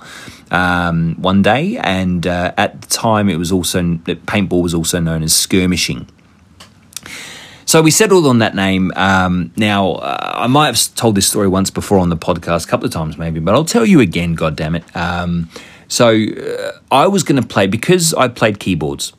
um, 0.52 1.16
one 1.16 1.42
day, 1.42 1.78
and 1.78 2.26
uh, 2.28 2.54
at 2.58 2.82
the 2.82 2.88
time 2.88 3.30
it 3.30 3.38
was 3.38 3.52
also 3.52 3.82
paintball 3.82 4.62
was 4.62 4.74
also 4.74 5.00
known 5.00 5.24
as 5.24 5.34
skirmishing. 5.34 6.08
So 7.66 7.82
we 7.82 7.92
settled 7.92 8.26
on 8.28 8.40
that 8.40 8.54
name. 8.54 8.92
Um, 8.98 9.54
now 9.56 9.94
uh, 9.94 10.34
I 10.36 10.48
might 10.48 10.66
have 10.66 10.96
told 10.96 11.16
this 11.16 11.28
story 11.28 11.48
once 11.48 11.70
before 11.70 12.00
on 12.00 12.10
the 12.10 12.18
podcast, 12.18 12.66
a 12.66 12.68
couple 12.68 12.86
of 12.86 12.92
times 12.92 13.18
maybe, 13.18 13.40
but 13.40 13.54
I'll 13.56 13.64
tell 13.64 13.86
you 13.86 14.02
again. 14.02 14.34
God 14.34 14.58
damn 14.58 14.76
it! 14.76 14.84
Um, 14.96 15.50
so 15.88 16.10
uh, 16.10 16.72
I 16.92 17.08
was 17.08 17.24
going 17.24 17.42
to 17.42 17.48
play 17.48 17.68
because 17.68 18.14
I 18.14 18.28
played 18.28 18.60
keyboards. 18.60 19.14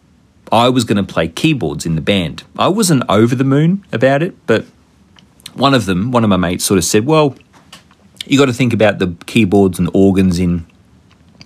I 0.53 0.69
was 0.69 0.85
going 0.85 1.05
to 1.05 1.13
play 1.13 1.29
keyboards 1.29 1.87
in 1.87 1.95
the 1.95 2.03
band. 2.03 2.45
I 2.59 2.69
wasn't 2.69 3.05
over 3.09 3.35
the 3.35 3.45
moon 3.45 3.85
about 3.91 4.23
it, 4.23 4.37
but 4.47 4.67
one 5.55 5.73
of 5.73 5.87
them, 5.87 6.13
one 6.13 6.23
of 6.23 6.31
my 6.31 6.37
mates, 6.37 6.65
sort 6.65 6.77
of 6.79 6.85
said, 6.85 7.07
"Well, 7.07 7.35
you 8.27 8.39
got 8.39 8.47
to 8.47 8.53
think 8.53 8.75
about 8.75 8.99
the 8.99 9.17
keyboards 9.27 9.79
and 9.79 9.89
organs 9.95 10.39
in 10.39 10.67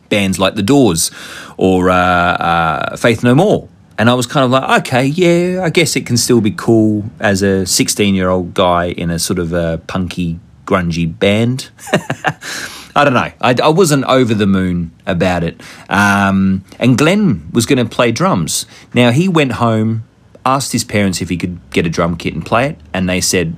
bands 0.09 0.39
like 0.39 0.57
The 0.57 0.63
Doors 0.63 1.13
or 1.57 1.89
uh, 1.89 1.95
uh, 1.95 2.97
Faith 2.97 3.23
No 3.23 3.35
More." 3.35 3.69
And 3.99 4.11
I 4.11 4.15
was 4.15 4.27
kind 4.27 4.45
of 4.45 4.51
like, 4.51 4.81
okay, 4.81 5.07
yeah, 5.07 5.63
I 5.63 5.71
guess 5.71 5.97
it 5.97 6.05
can 6.05 6.19
still 6.19 6.43
be 6.43 6.51
cool 6.51 7.05
as 7.19 7.43
a 7.43 7.65
16 7.65 8.15
year 8.15 8.29
old 8.29 8.53
guy 8.53 8.87
in 8.87 9.11
a 9.11 9.19
sort 9.19 9.39
of 9.39 9.55
a 9.55 9.81
punky, 9.87 10.39
grungy 10.67 11.19
band. 11.19 11.71
I 12.97 13.05
don't 13.05 13.13
know. 13.13 13.31
I, 13.43 13.55
I, 13.63 13.69
wasn't 13.69 14.07
over 14.07 14.33
the 14.33 14.47
moon 14.47 14.91
about 15.07 15.45
it. 15.45 15.61
Um, 15.91 16.65
and 16.79 16.97
Glenn 16.97 17.51
was 17.53 17.67
going 17.67 17.77
to 17.77 17.85
play 17.85 18.11
drums. 18.11 18.65
Now, 18.95 19.11
he 19.11 19.29
went 19.29 19.53
home, 19.53 20.05
asked 20.47 20.73
his 20.73 20.83
parents 20.83 21.21
if 21.21 21.29
he 21.29 21.37
could 21.37 21.61
get 21.71 21.85
a 21.85 21.91
drum 21.91 22.17
kit 22.17 22.33
and 22.33 22.45
play 22.45 22.71
it, 22.71 22.79
and 22.95 23.07
they 23.07 23.21
said, 23.21 23.55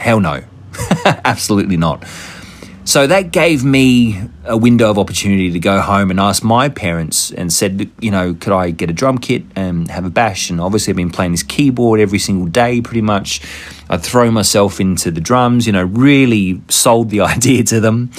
hell 0.00 0.18
no. 0.18 0.42
Absolutely 1.04 1.76
not. 1.76 2.04
So 2.84 3.06
that 3.06 3.30
gave 3.30 3.64
me 3.64 4.20
a 4.44 4.56
window 4.56 4.90
of 4.90 4.98
opportunity 4.98 5.52
to 5.52 5.60
go 5.60 5.80
home 5.80 6.10
and 6.10 6.18
ask 6.18 6.42
my 6.42 6.68
parents 6.68 7.30
and 7.30 7.52
said, 7.52 7.88
you 8.00 8.10
know, 8.10 8.34
could 8.34 8.52
I 8.52 8.70
get 8.70 8.90
a 8.90 8.92
drum 8.92 9.18
kit 9.18 9.44
and 9.54 9.88
have 9.88 10.04
a 10.04 10.10
bash? 10.10 10.50
And 10.50 10.60
obviously, 10.60 10.90
I've 10.90 10.96
been 10.96 11.10
playing 11.10 11.30
this 11.30 11.44
keyboard 11.44 12.00
every 12.00 12.18
single 12.18 12.48
day 12.48 12.80
pretty 12.80 13.00
much. 13.00 13.40
I'd 13.88 14.02
throw 14.02 14.32
myself 14.32 14.80
into 14.80 15.12
the 15.12 15.20
drums, 15.20 15.66
you 15.66 15.72
know, 15.72 15.84
really 15.84 16.60
sold 16.68 17.10
the 17.10 17.20
idea 17.34 17.62
to 17.64 17.78
them. 17.78 18.10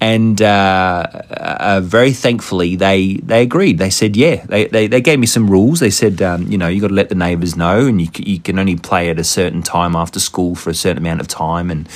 And 0.00 0.40
uh, 0.40 1.06
uh, 1.30 1.80
very 1.82 2.12
thankfully, 2.12 2.76
they, 2.76 3.14
they 3.14 3.42
agreed. 3.42 3.78
They 3.78 3.90
said, 3.90 4.16
yeah, 4.16 4.44
they, 4.46 4.66
they, 4.66 4.86
they 4.86 5.00
gave 5.00 5.18
me 5.18 5.26
some 5.26 5.50
rules. 5.50 5.80
They 5.80 5.90
said, 5.90 6.22
um, 6.22 6.46
you 6.46 6.58
know, 6.58 6.68
you 6.68 6.80
got 6.80 6.88
to 6.88 6.94
let 6.94 7.08
the 7.08 7.16
neighbors 7.16 7.56
know 7.56 7.86
and 7.86 8.00
you, 8.00 8.08
you 8.18 8.38
can 8.38 8.60
only 8.60 8.76
play 8.76 9.10
at 9.10 9.18
a 9.18 9.24
certain 9.24 9.62
time 9.62 9.96
after 9.96 10.20
school 10.20 10.54
for 10.54 10.70
a 10.70 10.74
certain 10.74 10.98
amount 10.98 11.20
of 11.20 11.26
time. 11.26 11.72
And 11.72 11.88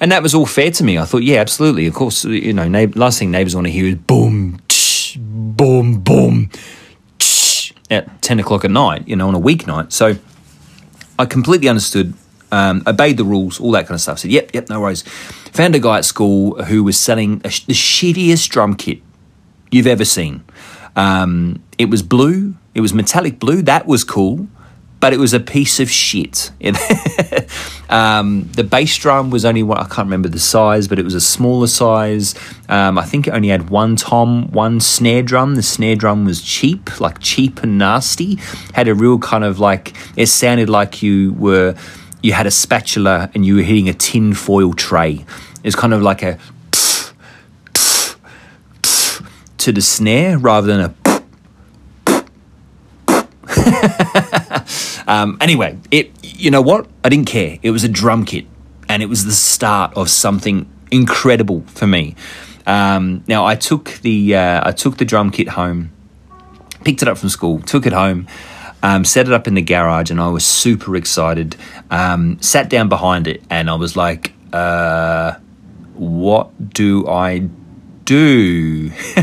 and 0.00 0.12
that 0.12 0.22
was 0.22 0.34
all 0.34 0.46
fair 0.46 0.70
to 0.70 0.84
me. 0.84 0.98
I 0.98 1.04
thought, 1.04 1.22
yeah, 1.22 1.40
absolutely. 1.40 1.86
Of 1.86 1.94
course, 1.94 2.24
you 2.24 2.52
know, 2.52 2.66
last 2.94 3.18
thing 3.18 3.30
neighbours 3.30 3.54
want 3.54 3.66
to 3.66 3.72
hear 3.72 3.86
is 3.86 3.94
boom, 3.94 4.60
tsh, 4.68 5.16
boom, 5.18 6.00
boom, 6.00 6.50
tsh, 7.18 7.72
at 7.90 8.22
10 8.22 8.40
o'clock 8.40 8.64
at 8.64 8.70
night, 8.70 9.06
you 9.08 9.16
know, 9.16 9.28
on 9.28 9.34
a 9.34 9.40
weeknight. 9.40 9.92
So 9.92 10.16
I 11.18 11.26
completely 11.26 11.68
understood, 11.68 12.14
um, 12.52 12.82
obeyed 12.86 13.16
the 13.16 13.24
rules, 13.24 13.58
all 13.58 13.70
that 13.72 13.86
kind 13.86 13.94
of 13.94 14.00
stuff. 14.00 14.18
Said, 14.18 14.30
yep, 14.30 14.50
yep, 14.54 14.68
no 14.68 14.80
worries. 14.80 15.02
Found 15.52 15.74
a 15.74 15.78
guy 15.78 15.98
at 15.98 16.04
school 16.04 16.62
who 16.64 16.84
was 16.84 16.98
selling 16.98 17.38
the 17.38 17.48
shittiest 17.48 18.48
drum 18.50 18.74
kit 18.74 19.00
you've 19.70 19.86
ever 19.86 20.04
seen. 20.04 20.44
Um, 20.94 21.62
it 21.78 21.90
was 21.90 22.02
blue, 22.02 22.54
it 22.74 22.80
was 22.80 22.92
metallic 22.92 23.38
blue, 23.38 23.62
that 23.62 23.86
was 23.86 24.04
cool 24.04 24.48
but 25.00 25.12
it 25.12 25.18
was 25.18 25.34
a 25.34 25.40
piece 25.40 25.78
of 25.78 25.90
shit. 25.90 26.50
um, 27.90 28.48
the 28.52 28.64
bass 28.64 28.96
drum 28.96 29.30
was 29.30 29.44
only 29.44 29.62
one, 29.62 29.78
I 29.78 29.84
can't 29.84 30.06
remember 30.06 30.28
the 30.28 30.38
size, 30.38 30.88
but 30.88 30.98
it 30.98 31.04
was 31.04 31.14
a 31.14 31.20
smaller 31.20 31.66
size. 31.66 32.34
Um, 32.68 32.98
I 32.98 33.04
think 33.04 33.26
it 33.26 33.30
only 33.30 33.48
had 33.48 33.68
one 33.70 33.96
tom, 33.96 34.50
one 34.52 34.80
snare 34.80 35.22
drum. 35.22 35.54
The 35.54 35.62
snare 35.62 35.96
drum 35.96 36.24
was 36.24 36.40
cheap, 36.42 37.00
like 37.00 37.18
cheap 37.20 37.62
and 37.62 37.78
nasty. 37.78 38.36
Had 38.72 38.88
a 38.88 38.94
real 38.94 39.18
kind 39.18 39.44
of 39.44 39.58
like, 39.58 39.94
it 40.16 40.26
sounded 40.26 40.68
like 40.68 41.02
you 41.02 41.34
were, 41.34 41.76
you 42.22 42.32
had 42.32 42.46
a 42.46 42.50
spatula 42.50 43.30
and 43.34 43.44
you 43.44 43.56
were 43.56 43.62
hitting 43.62 43.88
a 43.88 43.94
tin 43.94 44.32
foil 44.34 44.72
tray. 44.72 45.24
It's 45.62 45.76
kind 45.76 45.92
of 45.92 46.00
like 46.02 46.22
a 46.22 46.38
to 49.58 49.72
the 49.72 49.82
snare 49.82 50.38
rather 50.38 50.68
than 50.68 50.80
a 50.80 50.94
um, 55.06 55.38
anyway, 55.40 55.78
it 55.90 56.12
you 56.22 56.50
know 56.50 56.62
what? 56.62 56.88
I 57.04 57.08
didn't 57.08 57.28
care. 57.28 57.58
It 57.62 57.70
was 57.70 57.84
a 57.84 57.88
drum 57.88 58.24
kit, 58.24 58.46
and 58.88 59.02
it 59.02 59.06
was 59.06 59.24
the 59.24 59.32
start 59.32 59.96
of 59.96 60.10
something 60.10 60.68
incredible 60.90 61.62
for 61.68 61.86
me. 61.86 62.14
Um, 62.66 63.22
now 63.28 63.44
I 63.46 63.54
took 63.54 63.98
the 64.02 64.34
uh, 64.34 64.68
I 64.68 64.72
took 64.72 64.96
the 64.98 65.04
drum 65.04 65.30
kit 65.30 65.50
home, 65.50 65.92
picked 66.84 67.02
it 67.02 67.08
up 67.08 67.18
from 67.18 67.28
school, 67.28 67.60
took 67.60 67.86
it 67.86 67.92
home. 67.92 68.26
Um, 68.82 69.04
set 69.04 69.26
it 69.26 69.32
up 69.32 69.48
in 69.48 69.54
the 69.54 69.62
garage, 69.62 70.10
and 70.10 70.20
I 70.20 70.28
was 70.28 70.44
super 70.44 70.94
excited. 70.96 71.56
Um, 71.90 72.40
sat 72.40 72.68
down 72.68 72.88
behind 72.88 73.26
it, 73.26 73.42
and 73.50 73.70
I 73.70 73.74
was 73.74 73.96
like, 73.96 74.32
uh, 74.52 75.36
"What 75.94 76.72
do 76.72 77.08
I 77.08 77.48
do?" 78.06 78.90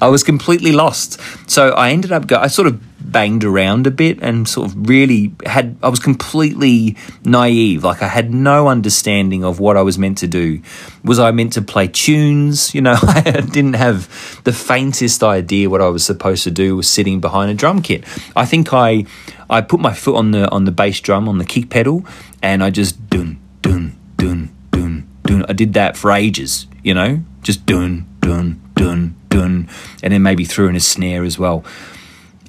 I 0.00 0.08
was 0.08 0.22
completely 0.22 0.70
lost. 0.70 1.20
So 1.50 1.70
I 1.70 1.90
ended 1.90 2.12
up. 2.12 2.28
Go- 2.28 2.38
I 2.38 2.46
sort 2.46 2.68
of 2.68 2.80
banged 3.10 3.44
around 3.44 3.86
a 3.86 3.90
bit 3.90 4.22
and 4.22 4.46
sort 4.48 4.68
of 4.68 4.88
really 4.88 5.34
had 5.44 5.76
I 5.82 5.88
was 5.88 5.98
completely 5.98 6.96
naive 7.24 7.82
like 7.82 8.02
I 8.02 8.08
had 8.08 8.32
no 8.32 8.68
understanding 8.68 9.42
of 9.42 9.58
what 9.58 9.76
I 9.76 9.82
was 9.82 9.98
meant 9.98 10.18
to 10.18 10.28
do 10.28 10.62
was 11.02 11.18
I 11.18 11.30
meant 11.32 11.54
to 11.54 11.62
play 11.62 11.88
tunes 11.88 12.74
you 12.74 12.80
know 12.80 12.96
I 13.02 13.22
didn't 13.22 13.74
have 13.74 14.42
the 14.44 14.52
faintest 14.52 15.22
idea 15.22 15.68
what 15.68 15.80
I 15.80 15.88
was 15.88 16.04
supposed 16.04 16.44
to 16.44 16.50
do 16.50 16.76
was 16.76 16.88
sitting 16.88 17.20
behind 17.20 17.50
a 17.50 17.54
drum 17.54 17.82
kit 17.82 18.04
I 18.36 18.46
think 18.46 18.72
I 18.72 19.06
I 19.48 19.60
put 19.60 19.80
my 19.80 19.92
foot 19.94 20.16
on 20.16 20.30
the 20.30 20.48
on 20.50 20.64
the 20.64 20.72
bass 20.72 21.00
drum 21.00 21.28
on 21.28 21.38
the 21.38 21.44
kick 21.44 21.70
pedal 21.70 22.04
and 22.42 22.62
I 22.62 22.70
just 22.70 23.08
dun 23.10 23.40
dun 23.62 23.96
dun 24.16 24.54
dun 24.70 25.08
dun 25.24 25.44
I 25.48 25.52
did 25.52 25.72
that 25.74 25.96
for 25.96 26.12
ages 26.12 26.66
you 26.84 26.94
know 26.94 27.24
just 27.42 27.66
dun 27.66 28.06
dun 28.20 28.60
dun 28.74 29.16
dun. 29.28 29.68
And 30.02 30.12
then 30.12 30.22
maybe 30.22 30.44
threw 30.44 30.68
in 30.68 30.76
a 30.76 30.80
snare 30.80 31.24
as 31.24 31.38
well. 31.38 31.64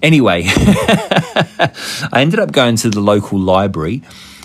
Anyway, 0.02 0.44
I 0.48 1.72
ended 2.16 2.39
up 2.39 2.52
going 2.52 2.76
to 2.78 2.89
the 2.89 3.02
local 3.02 3.39
library, 3.39 4.02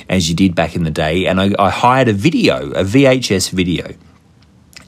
as 0.08 0.28
you 0.28 0.34
did 0.34 0.54
back 0.54 0.76
in 0.76 0.84
the 0.84 0.90
day, 0.90 1.26
and 1.26 1.40
I, 1.40 1.54
I 1.58 1.70
hired 1.70 2.08
a 2.08 2.12
video, 2.12 2.72
a 2.72 2.84
VHS 2.84 3.50
video 3.50 3.94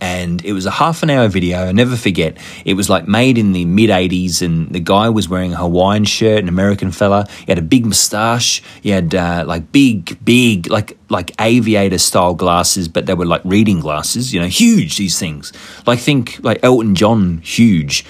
and 0.00 0.44
it 0.44 0.52
was 0.52 0.66
a 0.66 0.70
half 0.70 1.02
an 1.02 1.10
hour 1.10 1.28
video. 1.28 1.66
I 1.66 1.72
never 1.72 1.96
forget. 1.96 2.36
It 2.64 2.74
was 2.74 2.88
like 2.88 3.08
made 3.08 3.38
in 3.38 3.52
the 3.52 3.64
mid 3.64 3.90
80s, 3.90 4.42
and 4.42 4.68
the 4.70 4.80
guy 4.80 5.08
was 5.08 5.28
wearing 5.28 5.52
a 5.52 5.56
Hawaiian 5.56 6.04
shirt, 6.04 6.42
an 6.42 6.48
American 6.48 6.92
fella. 6.92 7.26
He 7.38 7.46
had 7.46 7.58
a 7.58 7.62
big 7.62 7.86
moustache. 7.86 8.62
He 8.82 8.90
had 8.90 9.14
uh, 9.14 9.44
like 9.46 9.72
big, 9.72 10.24
big, 10.24 10.70
like 10.70 10.96
like 11.08 11.32
aviator 11.40 11.98
style 11.98 12.34
glasses, 12.34 12.88
but 12.88 13.06
they 13.06 13.14
were 13.14 13.26
like 13.26 13.42
reading 13.44 13.80
glasses. 13.80 14.32
You 14.32 14.40
know, 14.40 14.46
huge 14.46 14.96
these 14.96 15.18
things. 15.18 15.52
Like 15.86 15.98
think 15.98 16.38
like 16.42 16.60
Elton 16.62 16.94
John, 16.94 17.38
huge. 17.38 18.04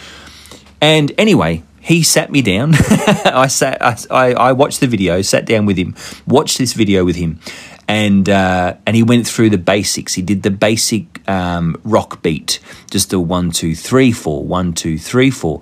And 0.80 1.12
anyway, 1.18 1.62
he 1.80 2.02
sat 2.02 2.30
me 2.30 2.42
down. 2.42 2.74
I 3.24 3.46
sat, 3.48 4.06
I, 4.10 4.32
I 4.34 4.52
watched 4.52 4.80
the 4.80 4.86
video, 4.86 5.22
sat 5.22 5.46
down 5.46 5.64
with 5.64 5.76
him, 5.76 5.94
watched 6.26 6.58
this 6.58 6.74
video 6.74 7.04
with 7.04 7.16
him, 7.16 7.40
and 7.88 8.28
uh, 8.28 8.74
and 8.86 8.94
he 8.94 9.02
went 9.02 9.26
through 9.26 9.50
the 9.50 9.58
basics. 9.58 10.14
He 10.14 10.20
did 10.20 10.42
the 10.42 10.50
basic 10.50 11.17
um, 11.28 11.80
rock 11.84 12.22
beat, 12.22 12.58
just 12.90 13.12
a 13.12 13.20
one 13.20 13.52
two 13.52 13.76
three 13.76 14.10
four, 14.10 14.44
one 14.44 14.72
two 14.72 14.98
three 14.98 15.30
four, 15.30 15.60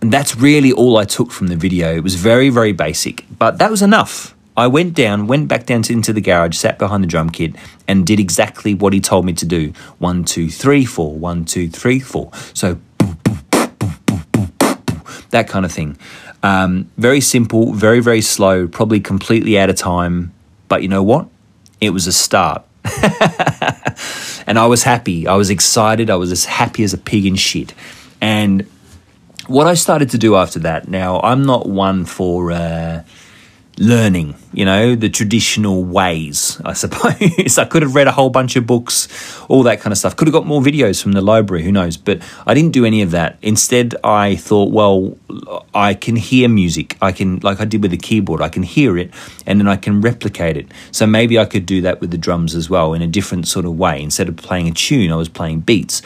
and 0.00 0.12
that's 0.12 0.36
really 0.36 0.70
all 0.70 0.96
I 0.98 1.04
took 1.04 1.32
from 1.32 1.48
the 1.48 1.56
video. 1.56 1.94
It 1.96 2.04
was 2.04 2.14
very 2.14 2.50
very 2.50 2.72
basic, 2.72 3.24
but 3.38 3.58
that 3.58 3.70
was 3.70 3.82
enough. 3.82 4.34
I 4.56 4.66
went 4.66 4.94
down, 4.94 5.26
went 5.26 5.48
back 5.48 5.64
down 5.64 5.82
to, 5.82 5.92
into 5.94 6.12
the 6.12 6.20
garage, 6.20 6.56
sat 6.56 6.78
behind 6.78 7.02
the 7.02 7.06
drum 7.06 7.30
kit, 7.30 7.56
and 7.88 8.06
did 8.06 8.20
exactly 8.20 8.74
what 8.74 8.92
he 8.92 9.00
told 9.00 9.24
me 9.24 9.32
to 9.32 9.46
do. 9.46 9.72
One, 9.98 10.24
two, 10.24 10.50
three, 10.50 10.84
four. 10.84 11.14
One, 11.14 11.46
two, 11.46 11.70
three, 11.70 12.00
four. 12.00 12.30
So 12.52 12.78
that 15.30 15.48
kind 15.48 15.64
of 15.64 15.72
thing. 15.72 15.96
Um, 16.42 16.90
very 16.98 17.20
simple, 17.20 17.72
very, 17.72 18.00
very 18.00 18.20
slow, 18.20 18.68
probably 18.68 19.00
completely 19.00 19.58
out 19.58 19.70
of 19.70 19.76
time. 19.76 20.32
But 20.68 20.82
you 20.82 20.88
know 20.88 21.02
what? 21.02 21.28
It 21.80 21.90
was 21.90 22.06
a 22.06 22.12
start. 22.12 22.64
and 24.46 24.58
I 24.58 24.66
was 24.66 24.82
happy. 24.82 25.26
I 25.26 25.34
was 25.34 25.50
excited. 25.50 26.10
I 26.10 26.16
was 26.16 26.32
as 26.32 26.44
happy 26.44 26.84
as 26.84 26.92
a 26.92 26.98
pig 26.98 27.26
in 27.26 27.36
shit. 27.36 27.74
And 28.20 28.66
what 29.46 29.66
I 29.66 29.74
started 29.74 30.10
to 30.10 30.18
do 30.18 30.36
after 30.36 30.58
that, 30.60 30.88
now 30.88 31.20
I'm 31.20 31.44
not 31.44 31.68
one 31.68 32.04
for. 32.04 32.52
Uh, 32.52 33.04
learning, 33.82 34.36
you 34.52 34.64
know, 34.64 34.94
the 34.94 35.08
traditional 35.08 35.82
ways, 35.82 36.60
I 36.64 36.72
suppose. 36.82 37.58
I 37.58 37.64
could 37.64 37.82
have 37.82 37.96
read 37.96 38.06
a 38.06 38.12
whole 38.12 38.30
bunch 38.30 38.54
of 38.54 38.64
books, 38.64 39.08
all 39.48 39.64
that 39.64 39.80
kind 39.80 39.92
of 39.92 39.98
stuff. 39.98 40.14
Could 40.16 40.28
have 40.28 40.32
got 40.32 40.46
more 40.46 40.60
videos 40.60 41.02
from 41.02 41.12
the 41.12 41.20
library, 41.20 41.64
who 41.64 41.72
knows? 41.72 41.96
But 41.96 42.22
I 42.46 42.54
didn't 42.54 42.70
do 42.70 42.84
any 42.84 43.02
of 43.02 43.10
that. 43.10 43.38
Instead, 43.42 43.96
I 44.04 44.36
thought, 44.36 44.70
well, 44.70 45.18
I 45.74 45.94
can 45.94 46.14
hear 46.14 46.48
music. 46.48 46.96
I 47.02 47.10
can, 47.10 47.40
like 47.40 47.60
I 47.60 47.64
did 47.64 47.82
with 47.82 47.90
the 47.90 47.96
keyboard, 47.96 48.40
I 48.40 48.48
can 48.48 48.62
hear 48.62 48.96
it 48.96 49.12
and 49.46 49.58
then 49.58 49.66
I 49.66 49.76
can 49.76 50.00
replicate 50.00 50.56
it. 50.56 50.68
So 50.92 51.04
maybe 51.04 51.38
I 51.38 51.44
could 51.44 51.66
do 51.66 51.82
that 51.82 52.00
with 52.00 52.12
the 52.12 52.18
drums 52.18 52.54
as 52.54 52.70
well 52.70 52.94
in 52.94 53.02
a 53.02 53.08
different 53.08 53.48
sort 53.48 53.64
of 53.64 53.76
way. 53.76 54.00
Instead 54.00 54.28
of 54.28 54.36
playing 54.36 54.68
a 54.68 54.72
tune, 54.72 55.10
I 55.10 55.16
was 55.16 55.28
playing 55.28 55.60
beats. 55.60 56.02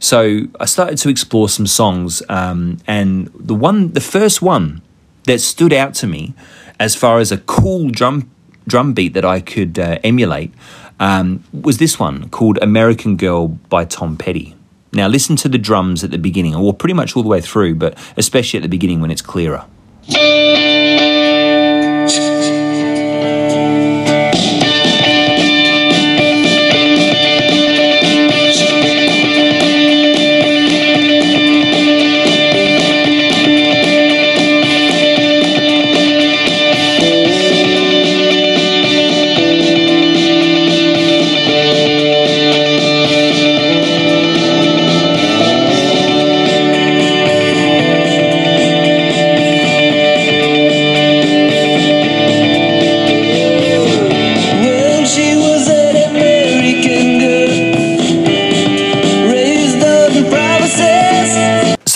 So 0.00 0.42
I 0.58 0.64
started 0.64 0.96
to 0.98 1.10
explore 1.10 1.48
some 1.48 1.66
songs, 1.66 2.22
um, 2.28 2.78
and 2.86 3.30
the 3.34 3.54
one, 3.54 3.92
the 3.92 4.00
first 4.00 4.40
one 4.40 4.80
that 5.24 5.40
stood 5.40 5.72
out 5.72 5.92
to 5.94 6.06
me 6.06 6.34
as 6.80 6.94
far 6.94 7.18
as 7.18 7.32
a 7.32 7.38
cool 7.38 7.90
drum 7.90 8.30
drum 8.66 8.92
beat 8.92 9.14
that 9.14 9.24
I 9.24 9.40
could 9.40 9.78
uh, 9.78 9.98
emulate 10.04 10.52
um, 11.00 11.42
was 11.52 11.78
this 11.78 11.98
one 11.98 12.28
called 12.28 12.58
American 12.60 13.16
Girl 13.16 13.48
by 13.48 13.84
Tom 13.84 14.16
Petty. 14.16 14.54
Now, 14.92 15.06
listen 15.08 15.36
to 15.36 15.48
the 15.48 15.58
drums 15.58 16.02
at 16.02 16.10
the 16.10 16.18
beginning, 16.18 16.54
or 16.54 16.72
pretty 16.72 16.94
much 16.94 17.16
all 17.16 17.22
the 17.22 17.28
way 17.28 17.40
through, 17.40 17.74
but 17.74 17.96
especially 18.16 18.58
at 18.58 18.62
the 18.62 18.68
beginning 18.68 19.00
when 19.00 19.10
it's 19.10 19.22
clearer. 19.22 19.64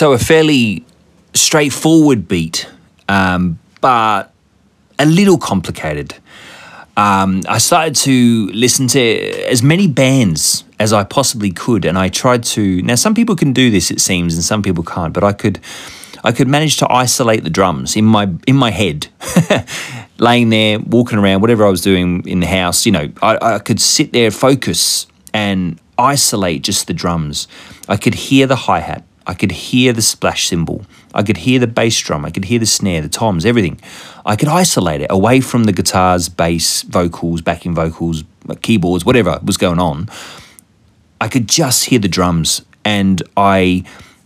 So 0.03 0.11
a 0.11 0.19
fairly 0.19 0.83
straightforward 1.33 2.27
beat, 2.27 2.67
um, 3.07 3.57
but 3.79 4.33
a 4.99 5.05
little 5.05 5.37
complicated. 5.37 6.13
Um, 6.97 7.41
I 7.47 7.57
started 7.57 7.95
to 8.03 8.47
listen 8.47 8.89
to 8.89 8.99
as 8.99 9.63
many 9.63 9.87
bands 9.87 10.65
as 10.77 10.91
I 10.91 11.05
possibly 11.05 11.51
could, 11.51 11.85
and 11.85 11.97
I 11.97 12.09
tried 12.09 12.43
to. 12.55 12.81
Now, 12.81 12.95
some 12.95 13.15
people 13.15 13.37
can 13.37 13.53
do 13.53 13.71
this, 13.71 13.91
it 13.91 14.01
seems, 14.01 14.35
and 14.35 14.43
some 14.43 14.61
people 14.61 14.83
can't. 14.83 15.13
But 15.13 15.23
I 15.23 15.31
could, 15.31 15.61
I 16.21 16.33
could 16.33 16.49
manage 16.49 16.75
to 16.79 16.91
isolate 16.91 17.45
the 17.45 17.49
drums 17.49 17.95
in 17.95 18.03
my 18.03 18.29
in 18.45 18.57
my 18.57 18.71
head, 18.71 19.07
laying 20.17 20.49
there, 20.49 20.79
walking 20.79 21.17
around, 21.17 21.39
whatever 21.39 21.65
I 21.65 21.69
was 21.69 21.79
doing 21.79 22.27
in 22.27 22.41
the 22.41 22.47
house. 22.47 22.85
You 22.85 22.91
know, 22.91 23.09
I, 23.21 23.37
I 23.55 23.59
could 23.59 23.79
sit 23.79 24.11
there, 24.11 24.31
focus, 24.31 25.07
and 25.33 25.79
isolate 25.97 26.61
just 26.61 26.87
the 26.87 26.93
drums. 26.93 27.47
I 27.87 27.95
could 27.95 28.15
hear 28.15 28.47
the 28.47 28.57
hi 28.57 28.81
hat. 28.81 29.05
I 29.25 29.33
could 29.33 29.51
hear 29.51 29.93
the 29.93 30.01
splash 30.01 30.47
cymbal. 30.47 30.85
I 31.13 31.23
could 31.23 31.37
hear 31.37 31.59
the 31.59 31.67
bass 31.67 31.97
drum. 31.99 32.25
I 32.25 32.31
could 32.31 32.45
hear 32.45 32.59
the 32.59 32.65
snare, 32.65 33.01
the 33.01 33.09
toms, 33.09 33.45
everything. 33.45 33.79
I 34.25 34.35
could 34.35 34.49
isolate 34.49 35.01
it 35.01 35.07
away 35.09 35.41
from 35.41 35.63
the 35.65 35.71
guitars, 35.71 36.29
bass, 36.29 36.81
vocals, 36.81 37.41
backing 37.41 37.73
vocals, 37.73 38.23
keyboards, 38.61 39.05
whatever 39.05 39.39
was 39.43 39.57
going 39.57 39.79
on. 39.79 40.09
I 41.21 41.27
could 41.27 41.47
just 41.47 41.85
hear 41.85 41.99
the 41.99 42.07
drums 42.07 42.63
and 42.83 43.21
I 43.37 43.83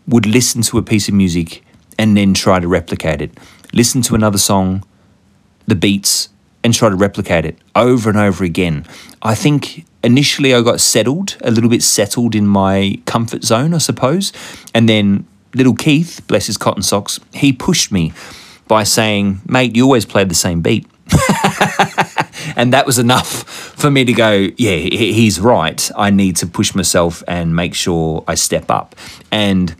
would 0.08 0.26
listen 0.26 0.62
to 0.64 0.78
a 0.78 0.82
piece 0.82 1.08
of 1.08 1.14
music 1.14 1.64
and 2.00 2.16
then 2.18 2.34
try 2.34 2.60
to 2.60 2.68
replicate 2.68 3.22
it. 3.22 3.38
Listen 3.74 4.02
to 4.04 4.16
another 4.16 4.38
song, 4.38 4.84
the 5.68 5.76
beats, 5.76 6.30
and 6.64 6.74
try 6.74 6.90
to 6.90 6.96
replicate 6.96 7.46
it 7.46 7.58
over 7.76 8.10
and 8.10 8.18
over 8.18 8.44
again. 8.44 8.86
I 9.22 9.36
think 9.36 9.86
initially 10.08 10.56
I 10.56 10.62
got 10.62 10.80
settled, 10.80 11.38
a 11.42 11.52
little 11.52 11.70
bit 11.70 11.84
settled 11.84 12.34
in 12.34 12.48
my 12.48 13.00
comfort 13.06 13.44
zone, 13.44 13.74
I 13.74 13.78
suppose. 13.78 14.34
And 14.74 14.88
then 14.88 15.28
little 15.54 15.76
Keith, 15.76 16.22
bless 16.28 16.48
his 16.48 16.58
cotton 16.58 16.82
socks, 16.82 17.20
he 17.34 17.54
pushed 17.54 17.92
me 17.92 18.14
by 18.68 18.84
saying, 18.84 19.42
mate, 19.48 19.76
you 19.76 19.84
always 19.84 20.06
played 20.06 20.30
the 20.30 20.36
same 20.36 20.62
beat. 20.62 20.88
and 22.56 22.74
that 22.74 22.84
was 22.86 22.98
enough 22.98 23.44
for 23.78 23.92
me 23.92 24.06
to 24.06 24.14
go, 24.14 24.50
yeah, 24.58 24.76
he's 24.76 25.40
right. 25.40 25.92
I 25.96 26.10
need 26.10 26.38
to 26.38 26.48
push 26.48 26.74
myself 26.74 27.22
and 27.28 27.56
make 27.56 27.74
sure 27.74 28.24
I 28.28 28.36
step 28.36 28.72
up. 28.72 28.96
And 29.32 29.76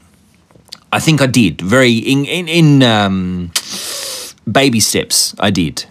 I 0.92 1.00
think 1.00 1.22
I 1.22 1.28
did 1.28 1.62
very 1.62 1.98
in 1.98 2.26
in, 2.26 2.48
in 2.48 2.84
um, 2.84 3.52
baby 4.52 4.80
steps. 4.80 5.36
I 5.40 5.52
did. 5.52 5.86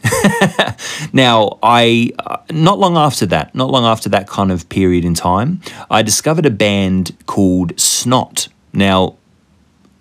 now 1.13 1.59
I 1.63 2.11
uh, 2.19 2.39
not 2.51 2.79
long 2.79 2.97
after 2.97 3.27
that, 3.27 3.55
not 3.55 3.71
long 3.71 3.85
after 3.85 4.09
that 4.11 4.27
kind 4.27 4.51
of 4.51 4.69
period 4.69 5.05
in 5.05 5.15
time, 5.15 5.61
I 5.91 6.03
discovered 6.03 6.47
a 6.47 6.51
band 6.51 7.17
called 7.27 7.79
Snot. 7.79 8.49
Now, 8.73 9.17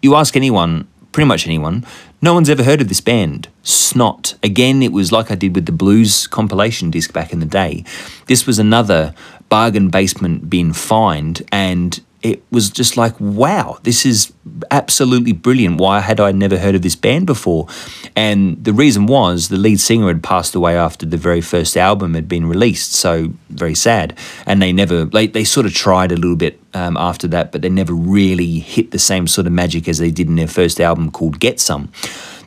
you 0.01 0.15
ask 0.15 0.35
anyone, 0.35 0.87
pretty 1.11 1.27
much 1.27 1.45
anyone, 1.45 1.85
no 2.21 2.33
one's 2.33 2.49
ever 2.49 2.63
heard 2.63 2.81
of 2.81 2.87
this 2.89 3.01
band. 3.01 3.49
Snot. 3.63 4.35
Again, 4.41 4.81
it 4.81 4.91
was 4.91 5.11
like 5.11 5.29
I 5.29 5.35
did 5.35 5.53
with 5.53 5.65
the 5.65 5.71
blues 5.71 6.27
compilation 6.27 6.91
disc 6.91 7.13
back 7.13 7.31
in 7.31 7.39
the 7.39 7.45
day. 7.45 7.83
This 8.27 8.47
was 8.47 8.57
another 8.57 9.13
bargain 9.49 9.89
basement 9.89 10.49
bin 10.49 10.73
find, 10.73 11.43
and 11.51 12.01
it 12.25 12.41
was 12.49 12.71
just 12.71 12.97
like, 12.97 13.13
wow, 13.19 13.77
this 13.83 14.03
is 14.03 14.33
absolutely 14.71 15.31
brilliant. 15.31 15.79
Why 15.79 15.99
had 15.99 16.19
I 16.19 16.31
never 16.31 16.57
heard 16.57 16.73
of 16.73 16.81
this 16.81 16.95
band 16.95 17.27
before? 17.27 17.67
And 18.15 18.63
the 18.63 18.73
reason 18.73 19.05
was 19.05 19.49
the 19.49 19.57
lead 19.57 19.79
singer 19.79 20.07
had 20.07 20.23
passed 20.23 20.55
away 20.55 20.75
after 20.75 21.05
the 21.05 21.17
very 21.17 21.39
first 21.39 21.77
album 21.77 22.15
had 22.15 22.27
been 22.27 22.47
released. 22.47 22.93
So 22.93 23.33
very 23.49 23.75
sad. 23.75 24.17
And 24.47 24.59
they 24.59 24.73
never, 24.73 25.05
they, 25.05 25.27
they 25.27 25.43
sort 25.43 25.67
of 25.67 25.75
tried 25.75 26.11
a 26.11 26.15
little 26.15 26.35
bit 26.35 26.59
um, 26.73 26.97
after 26.97 27.27
that, 27.27 27.51
but 27.51 27.61
they 27.61 27.69
never 27.69 27.93
really 27.93 28.57
hit 28.57 28.89
the 28.89 28.97
same 28.97 29.27
sort 29.27 29.45
of 29.45 29.53
magic 29.53 29.87
as 29.87 29.99
they 29.99 30.09
did 30.09 30.27
in 30.27 30.35
their 30.35 30.47
first 30.47 30.81
album 30.81 31.11
called 31.11 31.39
Get 31.39 31.59
Some. 31.59 31.91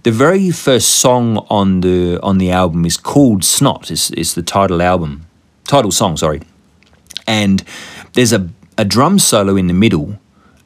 The 0.03 0.11
very 0.11 0.51
first 0.51 0.97
song 0.97 1.47
on 1.51 1.83
the 1.83 2.18
on 2.20 2.39
the 2.39 2.51
album 2.51 2.85
is 2.85 2.97
called 2.97 3.45
Snot. 3.45 3.93
It's, 3.93 4.11
it's 4.11 4.35
the 4.35 4.43
title 4.43 4.83
album, 4.83 5.26
title 5.68 5.93
song, 5.93 6.16
sorry. 6.16 6.41
And 7.26 7.62
there's 8.14 8.33
a 8.33 8.49
a 8.79 8.85
drum 8.85 9.18
solo 9.18 9.57
in 9.57 9.66
the 9.66 9.74
middle 9.74 10.18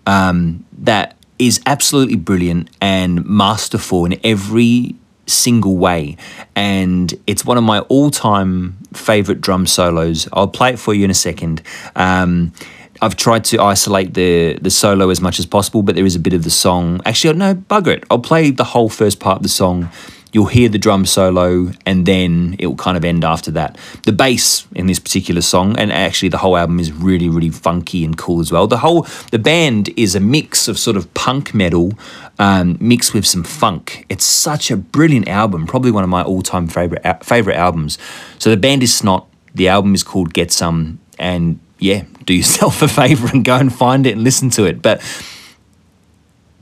um, 0.07 0.65
that 0.79 1.17
is 1.39 1.61
absolutely 1.67 2.17
brilliant 2.17 2.71
and 2.81 3.25
masterful 3.25 4.05
in 4.05 4.21
every 4.23 4.95
single 5.27 5.77
way. 5.77 6.17
And 6.55 7.13
it's 7.27 7.45
one 7.45 7.57
of 7.57 7.65
my 7.65 7.81
all 7.81 8.11
time 8.11 8.77
favorite 8.93 9.41
drum 9.41 9.67
solos. 9.67 10.29
I'll 10.33 10.47
play 10.49 10.75
it 10.75 10.79
for 10.79 10.95
you 10.95 11.05
in 11.05 11.11
a 11.11 11.15
second. 11.15 11.63
Um, 11.97 12.53
I've 13.01 13.17
tried 13.17 13.45
to 13.47 13.61
isolate 13.61 14.15
the 14.15 14.59
the 14.61 14.71
solo 14.71 15.11
as 15.11 15.21
much 15.21 15.41
as 15.41 15.47
possible, 15.47 15.83
but 15.83 15.97
there 15.97 16.05
is 16.05 16.15
a 16.15 16.21
bit 16.21 16.35
of 16.35 16.45
the 16.45 16.51
song. 16.51 17.01
Actually, 17.05 17.37
no, 17.37 17.55
bugger 17.55 17.89
it. 17.89 18.05
I'll 18.11 18.21
play 18.21 18.51
the 18.51 18.65
whole 18.65 18.89
first 18.89 19.19
part 19.19 19.39
of 19.39 19.43
the 19.43 19.49
song 19.49 19.91
you'll 20.33 20.47
hear 20.47 20.69
the 20.69 20.79
drum 20.79 21.05
solo 21.05 21.71
and 21.85 22.07
then 22.07 22.57
it 22.59 22.67
will 22.67 22.77
kind 22.77 22.97
of 22.97 23.05
end 23.05 23.23
after 23.23 23.51
that. 23.51 23.79
The 24.05 24.13
bass 24.13 24.67
in 24.75 24.87
this 24.87 24.99
particular 24.99 25.43
song, 25.43 25.79
and 25.79 25.93
actually 25.93 26.31
the 26.31 26.39
whole 26.39 26.57
album 26.57 26.81
is 26.81 26.91
really, 26.91 27.29
really 27.29 27.51
funky 27.51 28.05
and 28.05 28.17
cool 28.17 28.41
as 28.41 28.51
well. 28.51 28.67
The 28.67 28.79
whole 28.79 29.07
the 29.31 29.39
band 29.39 29.91
is 29.97 30.15
a 30.15 30.21
mix 30.21 30.69
of 30.69 30.79
sort 30.79 30.97
of 30.97 31.13
punk 31.15 31.55
metal 31.55 31.93
um, 32.39 32.79
mixed 32.81 33.15
with 33.15 33.27
some 33.27 33.45
funk. 33.45 34.07
It's 34.09 34.25
such 34.25 34.71
a 34.71 34.77
brilliant 34.77 35.29
album, 35.29 35.67
probably 35.67 35.91
one 35.91 36.05
of 36.05 36.11
my 36.11 36.23
all-time 36.23 36.67
favorite 36.67 37.25
favorite 37.25 37.57
albums. 37.57 37.99
So 38.39 38.51
the 38.51 38.57
band 38.57 38.83
is 38.83 38.95
Snot. 38.95 39.27
The 39.55 39.69
album 39.69 39.95
is 39.95 40.03
called 40.03 40.33
Get 40.33 40.51
Some, 40.51 40.99
and 41.19 41.61
yeah, 41.79 42.05
do 42.25 42.33
yourself 42.41 42.81
a 42.81 42.89
favor 42.89 43.29
and 43.29 43.45
go 43.45 43.57
and 43.57 43.73
find 43.73 44.07
it 44.07 44.13
and 44.13 44.25
listen 44.25 44.49
to 44.51 44.65
it. 44.65 44.81
But 44.81 45.03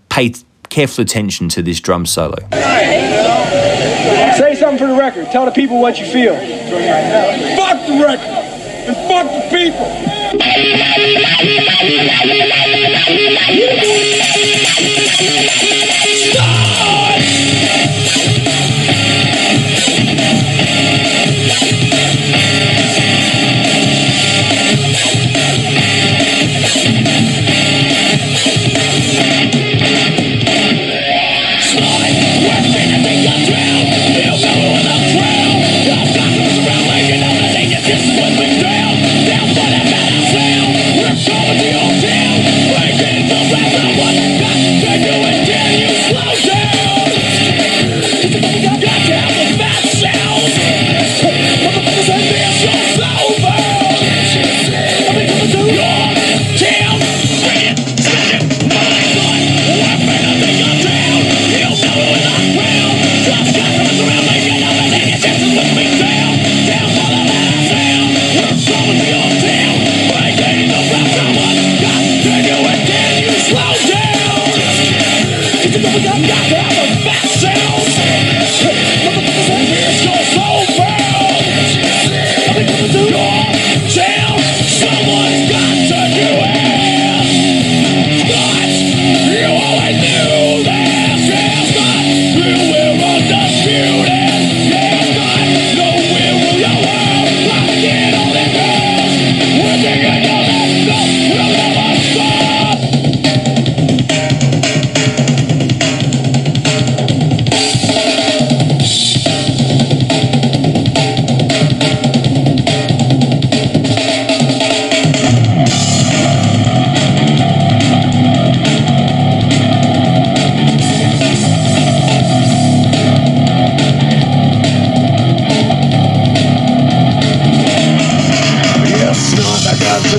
pay 0.09 0.35
careful 0.71 1.03
attention 1.03 1.49
to 1.51 1.63
this 1.63 1.81
drum 1.81 2.07
solo. 2.07 2.37
Say 4.37 4.55
something 4.55 4.79
for 4.79 4.87
the 4.87 4.99
record. 4.99 5.31
Tell 5.31 5.45
the 5.45 5.51
people 5.51 5.81
what 5.81 5.99
you 5.99 6.07
feel. 6.07 6.35
Fuck 6.35 7.87
the 7.87 8.03
record 8.03 8.61
and 8.87 8.97
fuck 9.09 9.27
the 9.27 9.41
people. 9.51 9.87
Stop! 16.33 17.50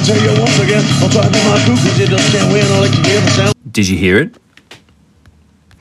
Tell 0.05 0.17
you 0.17 0.41
once 0.41 0.59
again, 0.59 0.83
I'll 1.01 1.09
try 1.09 1.21
to 1.21 1.29
be 1.29 1.37
my 1.45 1.61
crew 1.63 1.75
because 1.75 1.99
you 1.99 2.07
just 2.07 2.31
can't 2.31 2.51
win. 2.51 2.65
I 2.65 2.79
like 2.79 2.91
to 2.91 3.09
hear 3.09 3.21
the 3.21 3.29
sound. 3.29 3.53
Did 3.71 3.87
you 3.87 3.97
hear 3.97 4.17
it? 4.17 4.35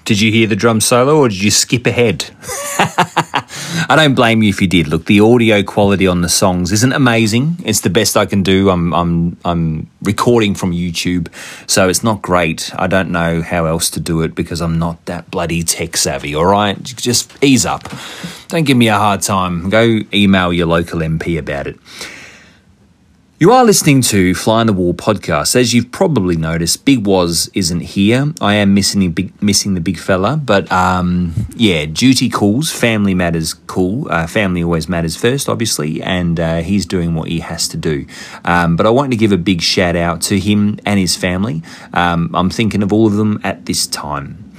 Did 0.04 0.20
you 0.20 0.30
hear 0.30 0.46
the 0.46 0.56
drum 0.56 0.80
solo 0.80 1.18
or 1.18 1.28
did 1.28 1.40
you 1.40 1.50
skip 1.50 1.86
ahead? 1.86 2.30
I 3.88 3.94
don't 3.96 4.14
blame 4.14 4.42
you 4.42 4.50
if 4.50 4.60
you 4.60 4.66
did. 4.66 4.88
Look, 4.88 5.06
the 5.06 5.20
audio 5.20 5.62
quality 5.62 6.06
on 6.06 6.20
the 6.20 6.28
songs 6.28 6.70
isn't 6.72 6.92
amazing. 6.92 7.56
It's 7.64 7.80
the 7.80 7.90
best 7.90 8.16
I 8.16 8.26
can 8.26 8.42
do. 8.42 8.70
I'm 8.70 8.92
I'm 8.92 9.36
I'm 9.44 9.88
recording 10.02 10.54
from 10.54 10.72
YouTube, 10.72 11.28
so 11.66 11.88
it's 11.88 12.02
not 12.02 12.20
great. 12.22 12.72
I 12.76 12.88
don't 12.88 13.10
know 13.10 13.40
how 13.40 13.66
else 13.66 13.88
to 13.90 14.00
do 14.00 14.22
it 14.22 14.34
because 14.34 14.60
I'm 14.60 14.78
not 14.78 15.04
that 15.06 15.30
bloody 15.30 15.62
tech 15.62 15.96
savvy. 15.96 16.34
All 16.34 16.46
right, 16.46 16.82
just 16.82 17.32
ease 17.42 17.64
up. 17.64 17.88
Don't 18.48 18.64
give 18.64 18.76
me 18.76 18.88
a 18.88 18.98
hard 18.98 19.22
time. 19.22 19.70
Go 19.70 20.00
email 20.12 20.52
your 20.52 20.66
local 20.66 21.00
MP 21.00 21.38
about 21.38 21.66
it. 21.66 21.78
You 23.41 23.53
are 23.53 23.64
listening 23.64 24.03
to 24.03 24.34
Fly 24.34 24.61
on 24.61 24.66
the 24.66 24.74
Wall 24.74 24.93
podcast. 24.93 25.57
As 25.57 25.72
you've 25.72 25.91
probably 25.91 26.36
noticed, 26.36 26.84
Big 26.84 27.07
Waz 27.07 27.51
isn't 27.55 27.80
here. 27.80 28.34
I 28.38 28.57
am 28.57 28.74
missing 28.74 29.01
the 29.01 29.09
big, 29.09 29.43
missing 29.43 29.72
the 29.72 29.80
big 29.80 29.99
fella, 29.99 30.36
but 30.36 30.70
um, 30.70 31.32
yeah, 31.57 31.86
duty 31.86 32.28
calls, 32.28 32.70
family 32.70 33.14
matters 33.14 33.55
cool. 33.55 34.12
Uh, 34.12 34.26
family 34.26 34.62
always 34.62 34.91
matters 34.91 35.16
first, 35.16 35.49
obviously, 35.49 36.03
and 36.03 36.38
uh, 36.38 36.59
he's 36.59 36.84
doing 36.84 37.14
what 37.14 37.28
he 37.28 37.41
has 37.41 37.66
to 37.68 37.78
do. 37.78 38.05
Um, 38.45 38.76
but 38.76 38.84
I 38.84 38.91
want 38.91 39.11
to 39.12 39.16
give 39.16 39.32
a 39.32 39.38
big 39.38 39.62
shout 39.62 39.97
out 39.97 40.20
to 40.28 40.38
him 40.38 40.78
and 40.84 41.01
his 41.01 41.16
family. 41.16 41.62
Um, 41.95 42.30
I'm 42.34 42.51
thinking 42.51 42.82
of 42.82 42.93
all 42.93 43.07
of 43.07 43.14
them 43.14 43.41
at 43.43 43.64
this 43.64 43.86
time. 43.86 44.53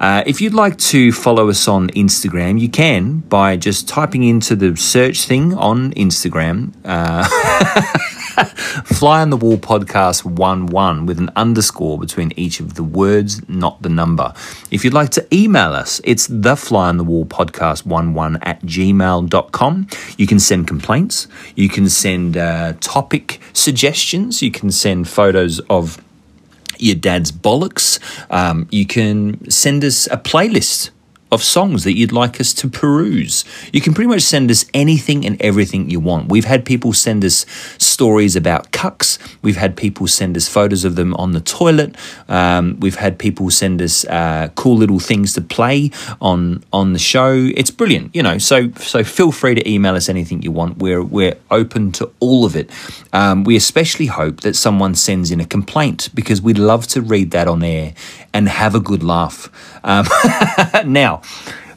Uh, 0.00 0.22
if 0.26 0.40
you'd 0.40 0.54
like 0.54 0.78
to 0.78 1.12
follow 1.12 1.50
us 1.50 1.68
on 1.68 1.90
Instagram, 1.90 2.58
you 2.58 2.70
can 2.70 3.18
by 3.18 3.58
just 3.58 3.86
typing 3.88 4.24
into 4.24 4.56
the 4.56 4.74
search 4.74 5.26
thing 5.26 5.52
on 5.52 5.92
Instagram. 5.92 6.72
Uh, 6.82 7.28
Fly 8.84 9.20
on 9.20 9.28
the 9.28 9.36
Wall 9.36 9.58
podcast 9.58 10.24
1 10.24 10.66
1 10.66 11.06
with 11.06 11.18
an 11.18 11.30
underscore 11.36 11.98
between 11.98 12.32
each 12.36 12.60
of 12.60 12.74
the 12.74 12.82
words, 12.82 13.46
not 13.48 13.82
the 13.82 13.90
number. 13.90 14.32
If 14.70 14.84
you'd 14.84 14.94
like 14.94 15.10
to 15.10 15.26
email 15.34 15.72
us, 15.72 16.00
it's 16.04 16.26
the 16.28 16.56
Fly 16.56 16.88
on 16.88 16.96
the 16.96 17.04
Wall 17.04 17.26
podcast 17.26 17.84
1 17.84 18.14
1 18.14 18.38
at 18.42 18.62
gmail.com. 18.62 19.86
You 20.16 20.26
can 20.26 20.40
send 20.40 20.66
complaints, 20.66 21.28
you 21.56 21.68
can 21.68 21.90
send 21.90 22.38
uh, 22.38 22.72
topic 22.80 23.40
suggestions, 23.52 24.40
you 24.40 24.50
can 24.50 24.70
send 24.70 25.08
photos 25.08 25.58
of 25.68 26.02
your 26.78 26.96
dad's 26.96 27.30
bollocks. 27.30 27.98
Um, 28.30 28.66
you 28.70 28.86
can 28.86 29.50
send 29.50 29.84
us 29.84 30.06
a 30.06 30.16
playlist 30.16 30.90
of 31.32 31.42
songs 31.42 31.84
that 31.84 31.96
you'd 31.96 32.12
like 32.12 32.38
us 32.40 32.52
to 32.52 32.68
peruse. 32.68 33.44
You 33.72 33.80
can 33.80 33.94
pretty 33.94 34.08
much 34.08 34.20
send 34.20 34.50
us 34.50 34.66
anything 34.74 35.24
and 35.24 35.40
everything 35.40 35.88
you 35.88 35.98
want. 35.98 36.28
We've 36.28 36.44
had 36.44 36.66
people 36.66 36.92
send 36.92 37.24
us 37.24 37.46
stories 37.78 38.36
about 38.36 38.70
cucks. 38.70 39.18
We've 39.40 39.56
had 39.56 39.74
people 39.74 40.06
send 40.06 40.36
us 40.36 40.46
photos 40.46 40.84
of 40.84 40.94
them 40.94 41.14
on 41.14 41.32
the 41.32 41.40
toilet. 41.40 41.96
Um, 42.28 42.78
we've 42.80 42.96
had 42.96 43.18
people 43.18 43.50
send 43.50 43.80
us 43.80 44.04
uh, 44.04 44.48
cool 44.56 44.76
little 44.76 45.00
things 45.00 45.32
to 45.32 45.40
play 45.40 45.90
on 46.20 46.62
on 46.70 46.92
the 46.92 46.98
show. 46.98 47.48
It's 47.56 47.70
brilliant, 47.70 48.14
you 48.14 48.22
know. 48.22 48.36
So 48.36 48.70
so 48.72 49.02
feel 49.02 49.32
free 49.32 49.54
to 49.54 49.68
email 49.68 49.94
us 49.94 50.10
anything 50.10 50.42
you 50.42 50.52
want. 50.52 50.78
We're 50.78 51.02
we're 51.02 51.38
open 51.50 51.92
to 51.92 52.10
all 52.20 52.44
of 52.44 52.54
it. 52.56 52.70
Um, 53.14 53.44
we 53.44 53.56
especially 53.56 54.06
hope 54.06 54.42
that 54.42 54.54
someone 54.54 54.94
sends 54.94 55.30
in 55.30 55.40
a 55.40 55.46
complaint 55.46 56.10
because 56.14 56.42
we'd 56.42 56.58
love 56.58 56.86
to 56.88 57.00
read 57.00 57.30
that 57.30 57.48
on 57.48 57.62
air 57.62 57.94
and 58.34 58.48
have 58.48 58.74
a 58.74 58.80
good 58.80 59.02
laugh. 59.02 59.48
Um, 59.84 60.06
now, 60.92 61.21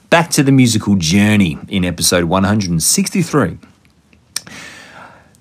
back 0.10 0.30
to 0.32 0.44
the 0.44 0.52
musical 0.52 0.96
journey 0.96 1.58
in 1.68 1.84
episode 1.84 2.26
163. 2.26 3.58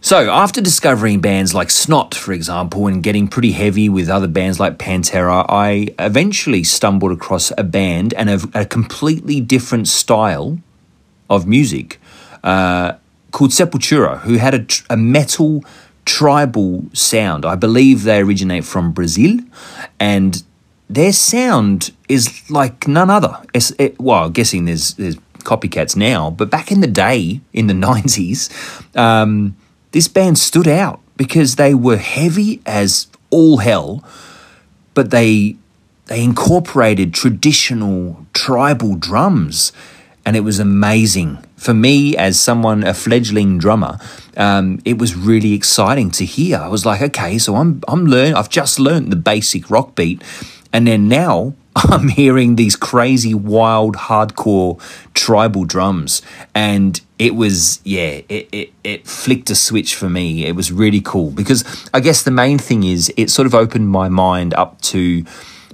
So, 0.01 0.31
after 0.31 0.61
discovering 0.61 1.21
bands 1.21 1.55
like 1.55 1.71
Snot, 1.71 2.15
for 2.15 2.35
example, 2.35 2.87
and 2.87 3.03
getting 3.03 3.27
pretty 3.27 3.53
heavy 3.53 3.89
with 3.89 4.11
other 4.11 4.29
bands 4.29 4.61
like 4.61 4.77
Pantera, 4.77 5.47
I 5.49 5.95
eventually 5.99 6.63
stumbled 6.63 7.11
across 7.11 7.53
a 7.57 7.65
band 7.65 8.13
and 8.13 8.29
a, 8.29 8.41
a 8.53 8.67
completely 8.67 9.41
different 9.41 9.89
style 9.89 10.59
of 11.31 11.47
music 11.47 11.99
uh, 12.43 12.93
called 13.31 13.53
Sepultura, 13.53 14.21
who 14.21 14.35
had 14.35 14.55
a, 14.55 14.67
a 14.93 14.97
metal 14.99 15.65
tribal 16.05 16.85
sound. 16.93 17.47
I 17.47 17.55
believe 17.55 18.03
they 18.03 18.21
originate 18.21 18.67
from 18.67 18.93
Brazil, 18.93 19.39
and 19.99 20.43
their 20.95 21.13
sound 21.13 21.93
is 22.09 22.49
like 22.51 22.87
none 22.87 23.11
other. 23.11 23.41
It's, 23.53 23.73
it, 23.79 24.01
well, 24.01 24.25
I'm 24.25 24.33
guessing 24.33 24.65
there's 24.65 24.95
there's 24.95 25.17
copycats 25.39 25.97
now, 25.97 26.31
but 26.31 26.51
back 26.51 26.71
in 26.71 26.81
the 26.81 26.87
day, 26.87 27.41
in 27.53 27.67
the 27.67 27.75
'90s, 27.89 28.51
um, 28.97 29.57
this 29.93 30.09
band 30.09 30.39
stood 30.39 30.69
out 30.69 31.01
because 31.17 31.57
they 31.57 31.75
were 31.75 31.97
heavy 31.97 32.61
as 32.67 33.09
all 33.31 33.59
hell, 33.59 34.05
but 34.95 35.11
they 35.11 35.57
they 36.07 36.23
incorporated 36.23 37.15
traditional 37.15 38.27
tribal 38.33 38.95
drums, 38.95 39.73
and 40.25 40.37
it 40.37 40.41
was 40.41 40.59
amazing 40.59 41.45
for 41.57 41.73
me 41.75 42.17
as 42.17 42.39
someone 42.39 42.85
a 42.85 42.93
fledgling 42.93 43.59
drummer. 43.59 43.99
Um, 44.37 44.81
it 44.85 44.99
was 44.99 45.15
really 45.15 45.55
exciting 45.55 46.11
to 46.13 46.25
hear. 46.25 46.59
I 46.59 46.69
was 46.69 46.85
like, 46.85 47.01
okay, 47.01 47.39
so 47.39 47.57
I'm 47.57 47.83
I'm. 47.89 48.13
I've 48.13 48.51
just 48.51 48.79
learned 48.79 49.11
the 49.11 49.17
basic 49.17 49.71
rock 49.71 49.95
beat, 49.95 50.23
and 50.75 50.87
then 50.89 51.09
now 51.09 51.55
I'm 51.77 52.09
hearing 52.09 52.57
these 52.57 52.77
crazy, 52.77 53.33
wild, 53.33 53.97
hardcore 53.97 54.81
tribal 55.15 55.65
drums. 55.65 56.21
And 56.55 57.01
it 57.19 57.35
was, 57.35 57.81
yeah, 57.85 58.21
it, 58.29 58.49
it, 58.53 58.73
it 58.83 59.07
flicked 59.07 59.51
a 59.51 59.55
switch 59.55 59.95
for 59.95 60.11
me. 60.11 60.47
It 60.47 60.57
was 60.57 60.71
really 60.73 61.01
cool 61.01 61.31
because 61.31 61.65
I 61.95 62.01
guess 62.01 62.23
the 62.23 62.31
main 62.31 62.59
thing 62.59 62.83
is 62.83 63.13
it 63.17 63.31
sort 63.31 63.47
of 63.47 63.55
opened 63.55 63.89
my 63.89 64.09
mind 64.09 64.53
up 64.55 64.81
to 64.83 65.25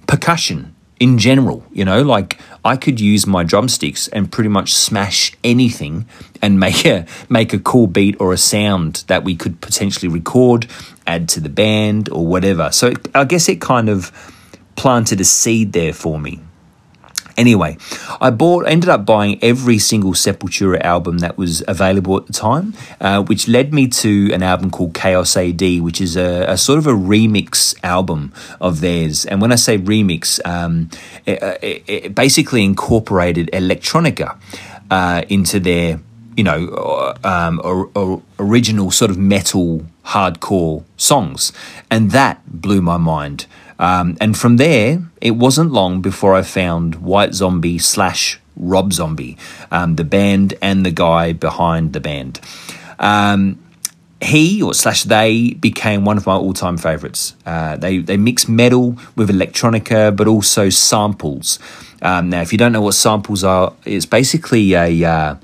percussion 0.06 0.74
in 0.98 1.16
general. 1.16 1.64
You 1.72 1.86
know, 1.86 2.02
like 2.02 2.38
I 2.62 2.76
could 2.76 3.00
use 3.00 3.26
my 3.26 3.42
drumsticks 3.42 4.08
and 4.08 4.30
pretty 4.30 4.50
much 4.50 4.74
smash 4.74 5.32
anything 5.42 6.06
and 6.42 6.60
make 6.60 6.84
a 6.84 7.06
make 7.28 7.54
a 7.54 7.58
cool 7.58 7.86
beat 7.86 8.20
or 8.20 8.32
a 8.32 8.38
sound 8.38 9.04
that 9.06 9.24
we 9.24 9.34
could 9.34 9.60
potentially 9.62 10.08
record, 10.08 10.66
add 11.06 11.28
to 11.30 11.40
the 11.40 11.48
band 11.48 12.10
or 12.10 12.26
whatever. 12.26 12.70
So 12.70 12.92
I 13.14 13.24
guess 13.24 13.48
it 13.48 13.60
kind 13.62 13.88
of 13.88 14.12
planted 14.80 15.20
a 15.20 15.24
seed 15.24 15.74
there 15.74 15.92
for 15.92 16.18
me. 16.18 16.40
Anyway, 17.36 17.76
I 18.18 18.30
bought, 18.30 18.66
ended 18.66 18.88
up 18.88 19.04
buying 19.04 19.38
every 19.42 19.76
single 19.76 20.12
Sepultura 20.12 20.80
album 20.80 21.18
that 21.18 21.36
was 21.36 21.62
available 21.68 22.16
at 22.16 22.26
the 22.26 22.32
time, 22.32 22.72
uh, 22.98 23.22
which 23.22 23.46
led 23.46 23.74
me 23.74 23.88
to 23.88 24.30
an 24.32 24.42
album 24.42 24.70
called 24.70 24.94
Chaos 24.94 25.36
AD, 25.36 25.60
which 25.82 26.00
is 26.00 26.16
a, 26.16 26.46
a, 26.48 26.56
sort 26.56 26.78
of 26.78 26.86
a 26.86 26.92
remix 26.92 27.78
album 27.82 28.32
of 28.58 28.80
theirs. 28.80 29.26
And 29.26 29.42
when 29.42 29.52
I 29.52 29.56
say 29.56 29.76
remix, 29.76 30.40
um, 30.46 30.88
it, 31.26 31.42
it, 31.62 31.82
it, 31.86 32.14
basically 32.14 32.64
incorporated 32.64 33.50
electronica 33.52 34.38
uh, 34.90 35.24
into 35.28 35.60
their, 35.60 36.00
you 36.38 36.44
know, 36.44 37.14
um, 37.22 37.60
or, 37.62 37.90
or 37.94 38.22
original 38.38 38.90
sort 38.90 39.10
of 39.10 39.18
metal 39.18 39.84
hardcore 40.06 40.84
songs, 40.96 41.52
and 41.90 42.12
that 42.12 42.40
blew 42.46 42.80
my 42.80 42.96
mind. 42.96 43.44
Um, 43.80 44.18
and 44.20 44.36
from 44.36 44.58
there, 44.58 45.02
it 45.22 45.32
wasn't 45.32 45.72
long 45.72 46.02
before 46.02 46.34
I 46.34 46.42
found 46.42 46.96
White 46.96 47.34
Zombie 47.34 47.78
slash 47.78 48.38
Rob 48.54 48.92
Zombie, 48.92 49.38
um, 49.70 49.96
the 49.96 50.04
band 50.04 50.54
and 50.60 50.84
the 50.84 50.90
guy 50.90 51.32
behind 51.32 51.94
the 51.94 52.00
band. 52.00 52.40
Um, 52.98 53.58
he 54.20 54.60
or 54.62 54.74
slash 54.74 55.04
they 55.04 55.54
became 55.54 56.04
one 56.04 56.18
of 56.18 56.26
my 56.26 56.34
all 56.34 56.52
time 56.52 56.76
favorites. 56.76 57.34
Uh, 57.46 57.76
they 57.76 57.98
they 57.98 58.18
mix 58.18 58.46
metal 58.48 58.98
with 59.16 59.30
electronica, 59.30 60.14
but 60.14 60.28
also 60.28 60.68
samples. 60.68 61.58
Um, 62.02 62.28
now, 62.28 62.42
if 62.42 62.52
you 62.52 62.58
don't 62.58 62.72
know 62.72 62.82
what 62.82 62.92
samples 62.94 63.42
are, 63.42 63.72
it's 63.86 64.04
basically 64.04 64.74
a 64.74 65.04
uh, 65.04 65.36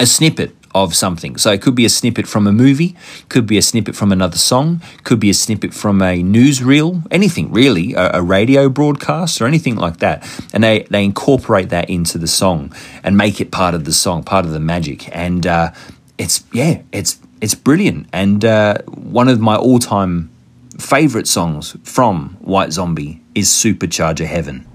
a 0.00 0.06
snippet 0.06 0.56
of 0.74 0.94
something. 0.94 1.36
So 1.36 1.52
it 1.52 1.62
could 1.62 1.74
be 1.74 1.84
a 1.84 1.88
snippet 1.88 2.26
from 2.26 2.46
a 2.46 2.52
movie, 2.52 2.96
could 3.28 3.46
be 3.46 3.56
a 3.56 3.62
snippet 3.62 3.94
from 3.94 4.10
another 4.10 4.38
song, 4.38 4.82
could 5.04 5.20
be 5.20 5.30
a 5.30 5.34
snippet 5.34 5.72
from 5.72 6.02
a 6.02 6.22
newsreel, 6.22 7.06
anything 7.10 7.52
really, 7.52 7.94
a, 7.94 8.14
a, 8.14 8.22
radio 8.22 8.68
broadcast 8.68 9.40
or 9.40 9.46
anything 9.46 9.76
like 9.76 9.98
that. 9.98 10.28
And 10.52 10.64
they, 10.64 10.82
they 10.90 11.04
incorporate 11.04 11.68
that 11.68 11.88
into 11.88 12.18
the 12.18 12.26
song 12.26 12.74
and 13.04 13.16
make 13.16 13.40
it 13.40 13.50
part 13.52 13.74
of 13.74 13.84
the 13.84 13.92
song, 13.92 14.24
part 14.24 14.44
of 14.44 14.50
the 14.50 14.60
magic. 14.60 15.14
And 15.16 15.46
uh, 15.46 15.70
it's, 16.18 16.44
yeah, 16.52 16.82
it's, 16.90 17.20
it's 17.40 17.54
brilliant. 17.54 18.08
And 18.12 18.44
uh, 18.44 18.78
one 18.86 19.28
of 19.28 19.40
my 19.40 19.56
all 19.56 19.78
time 19.78 20.30
favorite 20.78 21.28
songs 21.28 21.76
from 21.84 22.36
White 22.40 22.72
Zombie 22.72 23.22
is 23.34 23.48
Supercharger 23.48 24.26
Heaven. 24.26 24.66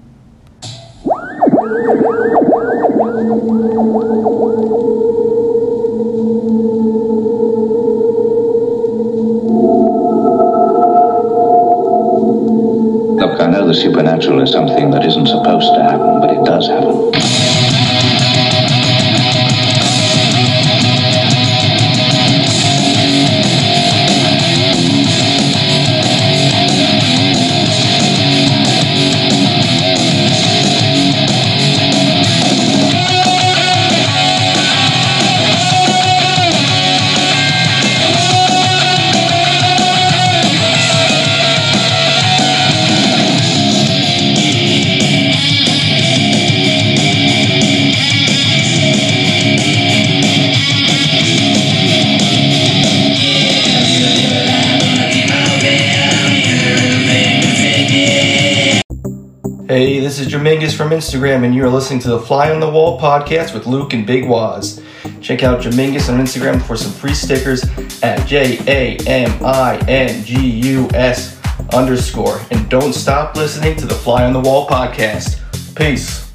The 13.70 13.76
supernatural 13.76 14.42
is 14.42 14.50
something 14.50 14.90
that 14.90 15.06
isn't 15.06 15.28
supposed 15.28 15.72
to 15.74 15.80
happen, 15.80 16.20
but 16.20 16.28
it 16.28 16.44
does 16.44 16.66
happen. 16.66 17.59
Is 60.20 60.28
Jamingus 60.28 60.76
from 60.76 60.90
Instagram, 60.90 61.44
and 61.44 61.54
you 61.54 61.64
are 61.64 61.68
listening 61.68 61.98
to 62.00 62.08
the 62.08 62.20
Fly 62.20 62.50
on 62.50 62.60
the 62.60 62.68
Wall 62.68 63.00
podcast 63.00 63.54
with 63.54 63.66
Luke 63.66 63.94
and 63.94 64.06
Big 64.06 64.26
Waz. 64.28 64.82
Check 65.22 65.42
out 65.42 65.60
Jamingus 65.60 66.12
on 66.12 66.20
Instagram 66.20 66.60
for 66.60 66.76
some 66.76 66.92
free 66.92 67.14
stickers 67.14 67.64
at 68.02 68.26
J 68.26 68.58
A 68.66 68.96
M 69.06 69.44
I 69.44 69.78
N 69.88 70.22
G 70.24 70.38
U 70.68 70.88
S 70.92 71.40
underscore. 71.72 72.40
And 72.50 72.68
don't 72.68 72.92
stop 72.92 73.34
listening 73.34 73.76
to 73.76 73.86
the 73.86 73.94
Fly 73.94 74.24
on 74.24 74.32
the 74.34 74.40
Wall 74.40 74.66
podcast. 74.66 75.38
Peace. 75.74 76.26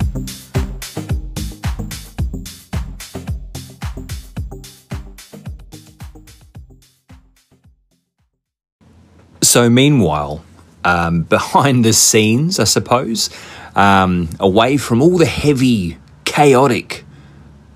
So, 9.44 9.70
meanwhile, 9.70 10.44
um, 10.86 11.24
behind 11.30 11.84
the 11.84 11.94
scenes, 11.94 12.60
I 12.60 12.64
suppose, 12.64 13.30
um, 13.76 14.30
away 14.40 14.78
from 14.78 15.02
all 15.02 15.18
the 15.18 15.26
heavy, 15.26 15.98
chaotic 16.24 17.06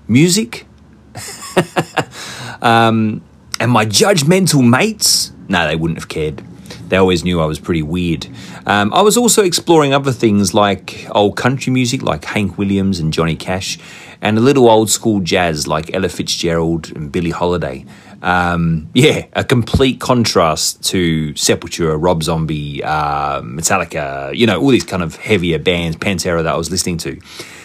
music, 0.08 0.66
um, 2.62 3.22
and 3.58 3.70
my 3.70 3.84
judgmental 3.84 4.66
mates, 4.66 5.32
no, 5.48 5.66
they 5.66 5.76
wouldn't 5.76 5.98
have 5.98 6.08
cared. 6.08 6.42
They 6.88 6.96
always 6.96 7.22
knew 7.22 7.40
I 7.40 7.46
was 7.46 7.60
pretty 7.60 7.82
weird. 7.82 8.26
Um, 8.66 8.92
I 8.92 9.02
was 9.02 9.16
also 9.16 9.44
exploring 9.44 9.94
other 9.94 10.10
things 10.12 10.54
like 10.54 11.06
old 11.12 11.36
country 11.36 11.72
music, 11.72 12.02
like 12.02 12.24
Hank 12.24 12.58
Williams 12.58 12.98
and 12.98 13.12
Johnny 13.12 13.36
Cash, 13.36 13.78
and 14.20 14.36
a 14.36 14.40
little 14.40 14.68
old 14.68 14.90
school 14.90 15.20
jazz 15.20 15.68
like 15.68 15.94
Ella 15.94 16.08
Fitzgerald 16.08 16.90
and 16.96 17.12
Billie 17.12 17.30
Holiday. 17.30 17.84
Um, 18.22 18.90
yeah, 18.94 19.26
a 19.32 19.44
complete 19.44 20.00
contrast 20.00 20.84
to 20.90 21.32
Sepultura, 21.34 21.96
Rob 22.00 22.22
Zombie, 22.22 22.82
uh, 22.84 23.40
Metallica, 23.42 24.36
you 24.36 24.46
know, 24.46 24.60
all 24.60 24.68
these 24.68 24.84
kind 24.84 25.02
of 25.02 25.16
heavier 25.16 25.58
bands, 25.58 25.96
Pantera 25.96 26.42
that 26.42 26.54
I 26.54 26.56
was 26.56 26.70
listening 26.70 26.98
to. 26.98 27.18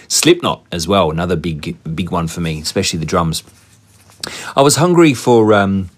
Slipknot 0.07 0.65
as 0.71 0.87
well, 0.87 1.11
another 1.11 1.35
big, 1.35 1.75
big 1.95 2.11
one 2.11 2.27
for 2.27 2.41
me, 2.41 2.61
especially 2.61 2.99
the 2.99 3.05
drums. 3.05 3.43
I 4.55 4.61
was 4.61 4.77
hungry 4.77 5.13
for 5.13 5.53
um, 5.53 5.89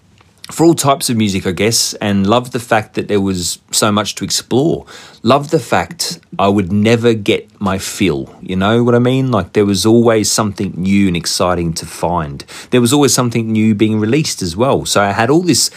for 0.50 0.64
all 0.64 0.74
types 0.74 1.10
of 1.10 1.16
music, 1.16 1.46
I 1.46 1.52
guess, 1.52 1.92
and 1.94 2.26
loved 2.26 2.52
the 2.52 2.60
fact 2.60 2.94
that 2.94 3.08
there 3.08 3.20
was 3.20 3.58
so 3.70 3.92
much 3.92 4.14
to 4.16 4.24
explore. 4.24 4.86
Loved 5.22 5.50
the 5.50 5.58
fact 5.58 6.20
I 6.38 6.48
would 6.48 6.72
never 6.72 7.12
get 7.12 7.60
my 7.60 7.78
fill. 7.78 8.34
You 8.40 8.56
know 8.56 8.82
what 8.82 8.94
I 8.94 8.98
mean? 8.98 9.30
Like 9.30 9.52
there 9.52 9.66
was 9.66 9.84
always 9.84 10.30
something 10.30 10.72
new 10.76 11.08
and 11.08 11.16
exciting 11.16 11.74
to 11.74 11.86
find. 11.86 12.44
There 12.70 12.80
was 12.80 12.92
always 12.92 13.12
something 13.12 13.52
new 13.52 13.74
being 13.74 14.00
released 14.00 14.40
as 14.40 14.56
well. 14.56 14.86
So 14.86 15.02
I 15.02 15.12
had 15.12 15.28
all 15.28 15.42
this 15.42 15.70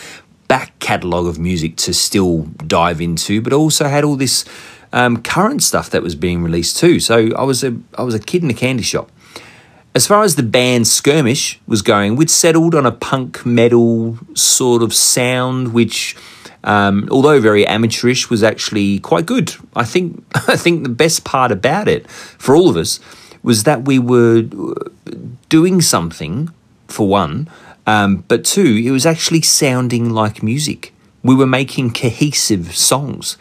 back 0.47 0.77
catalogue 0.79 1.27
of 1.27 1.37
music 1.37 1.75
to 1.77 1.93
still 1.93 2.43
dive 2.65 3.01
into, 3.01 3.41
but 3.41 3.53
also 3.53 3.87
had 3.87 4.03
all 4.03 4.15
this 4.15 4.45
um, 4.93 5.21
current 5.21 5.63
stuff 5.63 5.89
that 5.89 6.03
was 6.03 6.15
being 6.15 6.43
released 6.43 6.77
too. 6.77 6.99
So 6.99 7.29
I 7.35 7.43
was 7.43 7.63
a 7.63 7.75
I 7.97 8.03
was 8.03 8.15
a 8.15 8.19
kid 8.19 8.43
in 8.43 8.49
a 8.49 8.53
candy 8.53 8.83
shop. 8.83 9.11
As 9.93 10.07
far 10.07 10.23
as 10.23 10.35
the 10.35 10.43
band 10.43 10.87
Skirmish 10.87 11.59
was 11.67 11.81
going, 11.81 12.15
we'd 12.15 12.29
settled 12.29 12.73
on 12.75 12.85
a 12.85 12.91
punk 12.91 13.45
metal 13.45 14.17
sort 14.35 14.81
of 14.81 14.93
sound, 14.93 15.73
which, 15.73 16.15
um, 16.63 17.09
although 17.11 17.41
very 17.41 17.67
amateurish, 17.67 18.29
was 18.29 18.41
actually 18.41 18.99
quite 18.99 19.25
good. 19.25 19.53
I 19.75 19.83
think 19.83 20.23
I 20.47 20.55
think 20.55 20.83
the 20.83 20.89
best 20.89 21.25
part 21.25 21.51
about 21.51 21.89
it 21.89 22.09
for 22.09 22.55
all 22.55 22.69
of 22.69 22.77
us 22.77 22.99
was 23.43 23.63
that 23.63 23.83
we 23.83 23.99
were 23.99 24.43
doing 25.49 25.81
something 25.81 26.49
for 26.87 27.07
one, 27.07 27.49
um, 27.85 28.23
but 28.27 28.45
two, 28.45 28.81
it 28.85 28.91
was 28.91 29.05
actually 29.05 29.41
sounding 29.41 30.11
like 30.11 30.41
music. 30.41 30.93
We 31.23 31.35
were 31.35 31.47
making 31.47 31.91
cohesive 31.91 32.75
songs 32.75 33.37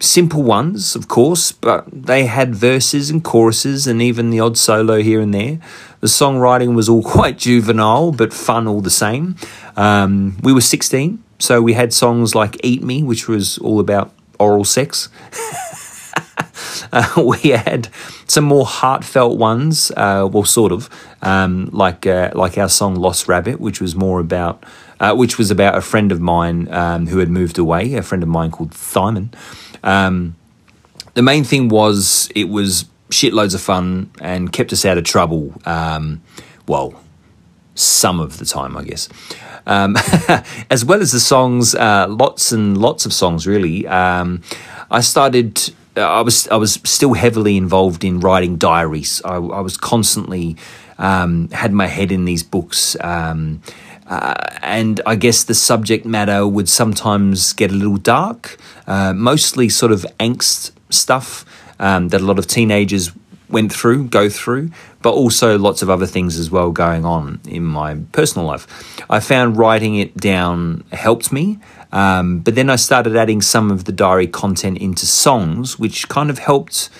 simple 0.00 0.42
ones, 0.42 0.94
of 0.94 1.08
course, 1.08 1.52
but 1.52 1.86
they 1.90 2.26
had 2.26 2.54
verses 2.54 3.10
and 3.10 3.22
choruses 3.22 3.86
and 3.86 4.00
even 4.00 4.30
the 4.30 4.40
odd 4.40 4.56
solo 4.56 5.02
here 5.02 5.20
and 5.20 5.34
there. 5.34 5.58
The 6.00 6.06
songwriting 6.06 6.74
was 6.74 6.88
all 6.88 7.02
quite 7.16 7.38
juvenile, 7.38 8.12
but 8.12 8.32
fun 8.32 8.66
all 8.66 8.80
the 8.80 8.90
same. 8.90 9.36
Um, 9.76 10.38
we 10.42 10.52
were 10.52 10.60
16, 10.60 11.22
so 11.38 11.60
we 11.60 11.72
had 11.72 11.92
songs 11.92 12.34
like 12.34 12.64
Eat 12.64 12.82
Me, 12.82 13.02
which 13.02 13.28
was 13.28 13.58
all 13.58 13.80
about 13.80 14.12
oral 14.38 14.64
sex. 14.64 15.08
uh, 16.92 17.22
we 17.42 17.50
had 17.50 17.88
some 18.26 18.44
more 18.44 18.66
heartfelt 18.66 19.38
ones, 19.38 19.90
uh, 19.96 20.28
well, 20.30 20.44
sort 20.44 20.72
of, 20.72 20.88
um, 21.22 21.68
like 21.72 22.06
uh, 22.06 22.30
like 22.34 22.58
our 22.58 22.68
song 22.68 22.94
"Lost 22.94 23.28
Rabbit," 23.28 23.60
which 23.60 23.80
was 23.80 23.94
more 23.94 24.20
about, 24.20 24.64
uh, 25.00 25.14
which 25.14 25.38
was 25.38 25.50
about 25.50 25.76
a 25.76 25.80
friend 25.80 26.12
of 26.12 26.20
mine 26.20 26.68
um, 26.72 27.06
who 27.06 27.18
had 27.18 27.30
moved 27.30 27.58
away. 27.58 27.94
A 27.94 28.02
friend 28.02 28.22
of 28.22 28.28
mine 28.28 28.50
called 28.50 28.74
Simon. 28.74 29.30
Um, 29.88 30.36
the 31.14 31.22
main 31.22 31.44
thing 31.44 31.68
was 31.68 32.28
it 32.34 32.48
was 32.48 32.84
shitloads 33.10 33.54
of 33.54 33.60
fun 33.60 34.10
and 34.20 34.52
kept 34.52 34.72
us 34.72 34.84
out 34.84 34.98
of 34.98 35.04
trouble. 35.04 35.54
Um, 35.64 36.22
well, 36.66 37.00
some 37.74 38.20
of 38.20 38.38
the 38.38 38.44
time, 38.44 38.76
I 38.76 38.84
guess. 38.84 39.08
Um, 39.66 39.96
as 40.70 40.84
well 40.84 41.00
as 41.00 41.12
the 41.12 41.20
songs, 41.20 41.74
uh, 41.74 42.06
lots 42.08 42.52
and 42.52 42.76
lots 42.76 43.06
of 43.06 43.12
songs, 43.12 43.46
really. 43.46 43.86
Um, 43.86 44.42
I 44.90 45.00
started. 45.00 45.72
Uh, 45.96 46.02
I 46.02 46.20
was 46.20 46.48
I 46.48 46.56
was 46.56 46.74
still 46.84 47.14
heavily 47.14 47.56
involved 47.56 48.04
in 48.04 48.20
writing 48.20 48.56
diaries. 48.56 49.22
I, 49.24 49.36
I 49.36 49.60
was 49.60 49.76
constantly 49.76 50.56
um, 50.98 51.48
had 51.50 51.72
my 51.72 51.86
head 51.86 52.12
in 52.12 52.24
these 52.24 52.42
books. 52.42 52.96
Um, 53.00 53.62
uh, 54.08 54.34
and 54.62 55.00
I 55.04 55.16
guess 55.16 55.44
the 55.44 55.54
subject 55.54 56.06
matter 56.06 56.46
would 56.46 56.68
sometimes 56.68 57.52
get 57.52 57.70
a 57.70 57.74
little 57.74 57.98
dark, 57.98 58.56
uh, 58.88 59.12
mostly 59.12 59.68
sort 59.68 59.92
of 59.92 60.04
angst 60.18 60.72
stuff 60.90 61.44
um, 61.78 62.08
that 62.08 62.20
a 62.20 62.24
lot 62.24 62.38
of 62.38 62.46
teenagers 62.48 63.12
went 63.48 63.72
through, 63.72 64.04
go 64.08 64.28
through, 64.28 64.70
but 65.02 65.12
also 65.12 65.58
lots 65.58 65.82
of 65.82 65.88
other 65.88 66.06
things 66.06 66.38
as 66.38 66.50
well 66.50 66.70
going 66.70 67.04
on 67.04 67.40
in 67.46 67.64
my 67.64 67.96
personal 68.12 68.46
life. 68.46 68.66
I 69.08 69.20
found 69.20 69.56
writing 69.56 69.96
it 69.96 70.16
down 70.16 70.84
helped 70.92 71.32
me, 71.32 71.58
um, 71.92 72.40
but 72.40 72.54
then 72.54 72.68
I 72.68 72.76
started 72.76 73.16
adding 73.16 73.40
some 73.40 73.70
of 73.70 73.84
the 73.84 73.92
diary 73.92 74.26
content 74.26 74.78
into 74.78 75.06
songs, 75.06 75.78
which 75.78 76.08
kind 76.08 76.30
of 76.30 76.38
helped 76.38 76.90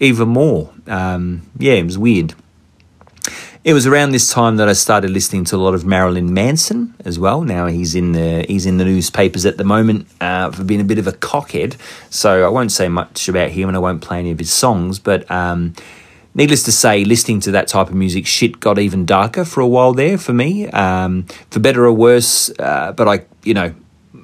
even 0.00 0.28
more. 0.28 0.72
Um, 0.86 1.42
yeah, 1.58 1.74
it 1.74 1.84
was 1.84 1.98
weird. 1.98 2.34
It 3.68 3.74
was 3.74 3.86
around 3.86 4.12
this 4.12 4.32
time 4.32 4.56
that 4.56 4.66
I 4.66 4.72
started 4.72 5.10
listening 5.10 5.44
to 5.44 5.56
a 5.56 5.58
lot 5.58 5.74
of 5.74 5.84
Marilyn 5.84 6.32
Manson 6.32 6.94
as 7.04 7.18
well. 7.18 7.42
Now 7.42 7.66
he's 7.66 7.94
in 7.94 8.12
the 8.12 8.46
he's 8.48 8.64
in 8.64 8.78
the 8.78 8.84
newspapers 8.86 9.44
at 9.44 9.58
the 9.58 9.64
moment 9.64 10.06
uh, 10.22 10.50
for 10.50 10.64
being 10.64 10.80
a 10.80 10.84
bit 10.84 10.96
of 10.96 11.06
a 11.06 11.12
cockhead. 11.12 11.76
So 12.08 12.46
I 12.46 12.48
won't 12.48 12.72
say 12.72 12.88
much 12.88 13.28
about 13.28 13.50
him 13.50 13.68
and 13.68 13.76
I 13.76 13.78
won't 13.78 14.00
play 14.00 14.20
any 14.20 14.30
of 14.30 14.38
his 14.38 14.50
songs. 14.50 14.98
But 14.98 15.30
um, 15.30 15.74
needless 16.34 16.62
to 16.62 16.72
say, 16.72 17.04
listening 17.04 17.40
to 17.40 17.50
that 17.50 17.68
type 17.68 17.88
of 17.88 17.94
music, 17.94 18.26
shit 18.26 18.58
got 18.58 18.78
even 18.78 19.04
darker 19.04 19.44
for 19.44 19.60
a 19.60 19.68
while 19.68 19.92
there 19.92 20.16
for 20.16 20.32
me, 20.32 20.68
um, 20.68 21.24
for 21.50 21.60
better 21.60 21.84
or 21.84 21.92
worse. 21.92 22.50
Uh, 22.58 22.92
but 22.92 23.06
I, 23.06 23.26
you 23.42 23.52
know, 23.52 23.74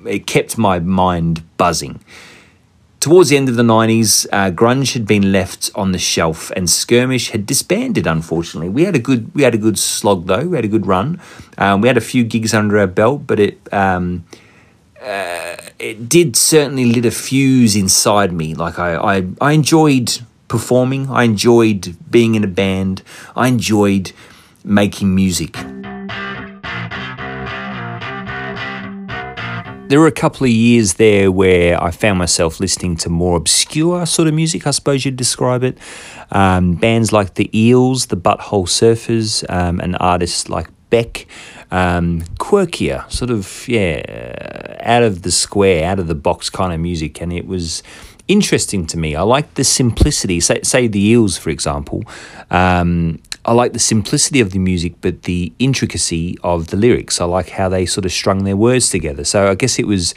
it 0.07 0.27
kept 0.27 0.57
my 0.57 0.79
mind 0.79 1.43
buzzing. 1.59 2.01
Towards 3.05 3.29
the 3.29 3.37
end 3.37 3.51
of 3.51 3.57
the 3.57 3.63
90s, 3.63 4.27
uh, 4.33 4.51
grunge 4.51 4.95
had 4.95 5.07
been 5.07 5.31
left 5.31 5.71
on 5.75 5.93
the 5.93 5.99
shelf 5.99 6.51
and 6.53 6.71
Skirmish 6.71 7.33
had 7.33 7.45
disbanded, 7.45 8.07
unfortunately. 8.07 8.71
We 8.71 8.85
had 8.85 8.97
a 8.97 8.99
good 8.99 9.31
we 9.35 9.43
had 9.43 9.55
a 9.55 9.59
good 9.59 9.79
slog 9.79 10.27
though, 10.27 10.47
we 10.47 10.57
had 10.57 10.65
a 10.65 10.69
good 10.69 10.87
run. 10.87 11.21
Um, 11.59 11.83
we 11.83 11.89
had 11.89 11.99
a 11.99 12.01
few 12.01 12.25
gigs 12.25 12.55
under 12.55 12.79
our 12.79 12.87
belt, 12.87 13.27
but 13.27 13.39
it 13.39 13.61
um, 13.75 14.25
uh, 15.03 15.57
it 15.79 16.09
did 16.09 16.35
certainly 16.35 16.87
lit 16.87 17.05
a 17.05 17.11
fuse 17.11 17.77
inside 17.77 18.33
me. 18.33 18.55
Like 18.55 18.79
I, 18.79 18.97
I, 18.97 19.27
I 19.39 19.53
enjoyed 19.53 20.21
performing, 20.49 21.11
I 21.11 21.25
enjoyed 21.25 21.95
being 22.11 22.37
in 22.37 22.43
a 22.43 22.55
band, 22.63 23.03
I 23.37 23.49
enjoyed 23.49 24.13
making 24.65 25.15
music. 25.15 25.59
There 29.89 30.01
were 30.01 30.07
a 30.07 30.13
couple 30.13 30.45
of 30.45 30.51
years 30.51 30.95
there 30.95 31.31
where 31.31 31.83
I 31.83 31.91
found 31.91 32.19
myself 32.19 32.59
listening 32.59 32.97
to 32.97 33.11
more 33.11 33.37
obscure 33.37 34.07
sort 34.07 34.29
of 34.29 34.35
music, 34.35 34.67
I 34.67 34.71
suppose 34.71 35.05
you'd 35.05 35.17
describe 35.17 35.63
it. 35.63 35.79
Um, 36.31 36.75
bands 36.75 37.13
like 37.13 37.35
the 37.35 37.51
Eels, 37.57 38.07
the 38.07 38.17
Butthole 38.17 38.67
Surfers, 38.67 39.45
um, 39.51 39.81
and 39.81 39.97
artists 40.01 40.49
like 40.49 40.69
Beck. 40.91 41.27
Um, 41.71 42.23
quirkier, 42.39 43.11
sort 43.11 43.31
of, 43.31 43.67
yeah, 43.67 44.77
out 44.81 45.03
of 45.03 45.23
the 45.23 45.33
square, 45.33 45.89
out 45.89 45.99
of 45.99 46.07
the 46.07 46.15
box 46.15 46.49
kind 46.49 46.73
of 46.73 46.79
music. 46.81 47.21
And 47.21 47.33
it 47.33 47.47
was 47.47 47.83
interesting 48.29 48.87
to 48.87 48.97
me. 48.97 49.17
I 49.17 49.23
like 49.23 49.55
the 49.55 49.65
simplicity. 49.65 50.41
Say, 50.41 50.61
say 50.63 50.87
the 50.87 51.01
Eels, 51.01 51.37
for 51.37 51.51
example. 51.51 52.05
Um, 52.51 53.21
I 53.45 53.53
like 53.53 53.73
the 53.73 53.79
simplicity 53.79 54.41
of 54.41 54.51
the 54.53 54.59
music, 54.59 54.95
but 55.01 55.23
the 55.25 55.53
intricacy 55.59 56.39
of 56.43 56.69
the 56.69 56.77
lyrics. 56.77 57.21
I 57.21 57.25
like 57.25 57.51
how 57.51 57.69
they 57.69 57.85
sort 57.87 58.05
of 58.05 58.13
strung 58.13 58.45
their 58.45 58.57
words 58.57 58.89
together. 58.91 59.25
So 59.25 59.49
I 59.49 59.55
guess 59.55 59.79
it 59.79 59.87
was 59.87 60.15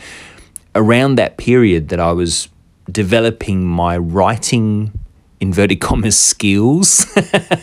around 0.76 1.16
that 1.16 1.38
period 1.38 1.90
that 1.90 2.00
I 2.00 2.14
was 2.14 2.48
developing 2.90 3.66
my 3.66 3.98
writing 3.98 4.92
inverted 5.40 5.82
commas 5.82 6.18
skills. 6.18 7.06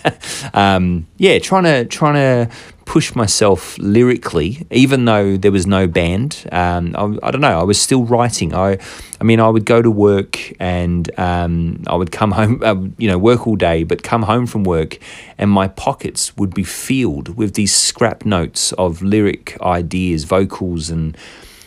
um, 0.54 1.06
yeah, 1.16 1.38
trying 1.38 1.64
to 1.64 1.84
trying 1.86 2.14
to 2.14 2.54
push 2.84 3.14
myself 3.14 3.78
lyrically, 3.78 4.66
even 4.70 5.04
though 5.04 5.36
there 5.36 5.52
was 5.52 5.66
no 5.66 5.86
band. 5.86 6.46
Um, 6.52 6.94
I, 6.96 7.26
I, 7.26 7.30
don't 7.30 7.40
know. 7.40 7.58
I 7.58 7.62
was 7.62 7.80
still 7.80 8.04
writing. 8.04 8.54
I, 8.54 8.78
I 9.20 9.24
mean, 9.24 9.40
I 9.40 9.48
would 9.48 9.64
go 9.64 9.80
to 9.80 9.90
work 9.90 10.52
and 10.60 11.10
um, 11.18 11.82
I 11.86 11.96
would 11.96 12.12
come 12.12 12.30
home, 12.40 12.62
uh, 12.62 12.76
you 12.98 13.08
know, 13.08 13.18
work 13.18 13.46
all 13.46 13.56
day, 13.56 13.84
but 13.84 14.02
come 14.02 14.22
home 14.22 14.46
from 14.46 14.64
work, 14.64 14.98
and 15.38 15.50
my 15.50 15.68
pockets 15.68 16.36
would 16.36 16.54
be 16.54 16.64
filled 16.64 17.36
with 17.36 17.54
these 17.54 17.74
scrap 17.74 18.24
notes 18.24 18.72
of 18.72 19.02
lyric 19.02 19.60
ideas, 19.60 20.24
vocals, 20.24 20.90
and 20.90 21.16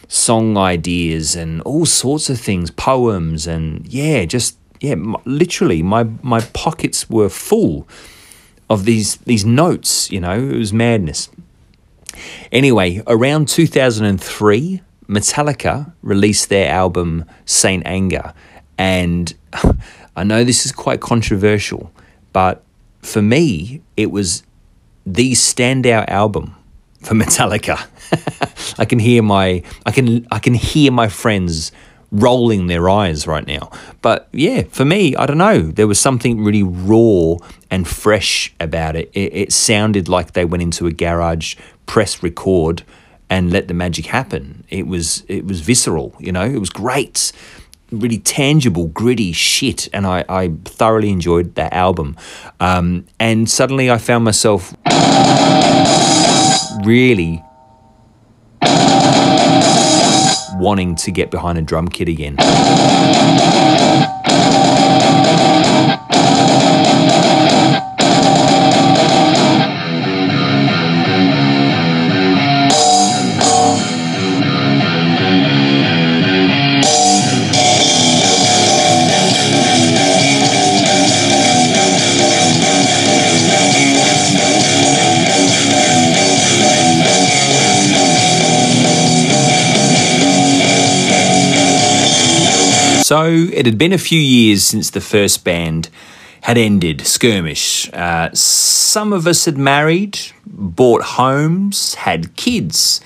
song 0.08 0.58
ideas, 0.58 1.36
and 1.36 1.62
all 1.64 1.86
sorts 1.86 2.30
of 2.30 2.40
things, 2.40 2.72
poems, 2.72 3.48
and 3.48 3.86
yeah, 3.88 4.26
just 4.26 4.58
yeah, 4.80 4.96
literally, 5.26 5.82
my 5.82 6.04
my 6.22 6.42
pockets 6.54 7.10
were 7.10 7.30
full 7.30 7.88
of 8.70 8.86
these 8.86 9.18
these 9.18 9.46
notes. 9.46 10.12
You 10.12 10.20
know, 10.20 10.38
it 10.38 10.58
was 10.58 10.74
madness. 10.74 11.30
Anyway, 12.52 13.04
around 13.06 13.48
2003, 13.48 14.82
Metallica 15.08 15.94
released 16.02 16.50
their 16.50 16.72
album 16.72 17.26
St. 17.46 17.86
Anger, 17.86 18.34
and 18.78 19.34
I 20.16 20.24
know 20.24 20.44
this 20.44 20.66
is 20.66 20.72
quite 20.72 21.00
controversial, 21.00 21.92
but 22.34 22.64
for 23.02 23.22
me, 23.22 23.82
it 23.96 24.12
was 24.12 24.44
the 25.06 25.34
standout 25.34 26.10
album 26.10 26.56
for 27.02 27.14
Metallica. 27.22 27.88
I 28.80 28.86
can 28.86 29.00
hear 29.00 29.22
my 29.22 29.64
I 29.86 29.92
can 29.92 30.28
I 30.32 30.40
can 30.40 30.54
hear 30.54 30.92
my 30.92 31.08
friends 31.08 31.72
rolling 32.12 32.68
their 32.68 32.90
eyes 32.90 33.28
right 33.28 33.46
now. 33.46 33.70
But 34.02 34.30
yeah, 34.32 34.64
for 34.70 34.86
me, 34.86 35.16
I 35.16 35.26
don't 35.26 35.38
know. 35.38 35.62
There 35.62 35.88
was 35.88 36.00
something 36.00 36.44
really 36.44 36.64
raw 36.64 37.38
and 37.70 37.88
fresh 37.88 38.54
about 38.60 38.96
it. 38.96 39.12
It, 39.14 39.34
it 39.34 39.54
sounded 39.54 40.08
like 40.08 40.34
they 40.34 40.46
went 40.46 40.64
into 40.64 40.88
a 40.88 40.92
garage, 40.92 41.56
pressed 41.86 42.24
record, 42.24 42.84
and 43.30 43.52
let 43.52 43.68
the 43.68 43.74
magic 43.74 44.06
happen. 44.06 44.64
It 44.70 44.88
was 44.88 45.24
it 45.28 45.46
was 45.46 45.60
visceral, 45.62 46.16
you 46.20 46.32
know. 46.32 46.46
It 46.46 46.60
was 46.60 46.70
great. 46.70 47.32
Really 47.92 48.18
tangible, 48.20 48.88
gritty 48.88 49.32
shit, 49.32 49.88
and 49.94 50.06
I, 50.06 50.26
I 50.28 50.52
thoroughly 50.66 51.10
enjoyed 51.10 51.56
that 51.56 51.72
album. 51.72 52.18
Um, 52.60 53.06
and 53.18 53.50
suddenly 53.50 53.90
I 53.90 53.98
found 53.98 54.26
myself 54.26 54.76
really 56.86 57.44
wanting 60.58 60.96
to 60.96 61.12
get 61.12 61.32
behind 61.32 61.58
a 61.58 61.62
drum 61.62 61.88
kit 61.88 62.08
again. 62.08 62.36
So 93.08 93.24
it 93.24 93.66
had 93.66 93.78
been 93.78 93.94
a 93.94 93.98
few 93.98 94.20
years 94.20 94.66
since 94.66 94.90
the 94.90 95.00
first 95.00 95.46
band 95.46 95.88
had 96.42 96.58
ended, 96.58 97.08
Skirmish. 97.08 97.90
Uh, 97.94 98.30
some 98.34 99.14
of 99.14 99.26
us 99.26 99.46
had 99.46 99.58
married, 99.58 100.20
bought 100.46 101.04
homes, 101.04 101.94
had 101.94 102.36
kids, 102.36 103.00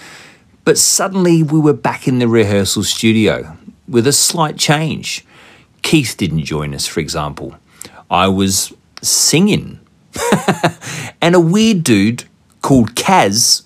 but 0.66 0.80
suddenly 0.80 1.44
we 1.44 1.60
were 1.60 1.74
back 1.74 2.08
in 2.08 2.18
the 2.18 2.28
rehearsal 2.28 2.84
studio 2.84 3.56
with 3.88 4.08
a 4.08 4.12
slight 4.12 4.58
change. 4.58 5.24
Keith 5.84 6.16
didn't 6.18 6.46
join 6.46 6.74
us, 6.74 6.88
for 6.88 7.00
example. 7.00 7.56
I 8.10 8.28
was 8.28 8.74
singing. 9.04 9.82
and 11.22 11.36
a 11.36 11.40
weird 11.40 11.84
dude 11.84 12.24
called 12.64 12.96
Kaz 12.96 13.66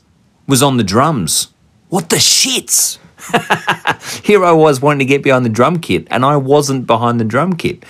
was 0.49 0.61
on 0.61 0.75
the 0.75 0.83
drums. 0.83 1.53
What 1.87 2.09
the 2.09 2.17
shits? 2.17 2.97
Here 4.23 4.43
I 4.43 4.51
was 4.51 4.81
wanting 4.81 4.99
to 4.99 5.05
get 5.05 5.23
behind 5.23 5.45
the 5.45 5.49
drum 5.49 5.79
kit, 5.79 6.07
and 6.11 6.25
I 6.25 6.37
wasn't 6.37 6.87
behind 6.87 7.19
the 7.19 7.25
drum 7.25 7.53
kit. 7.53 7.83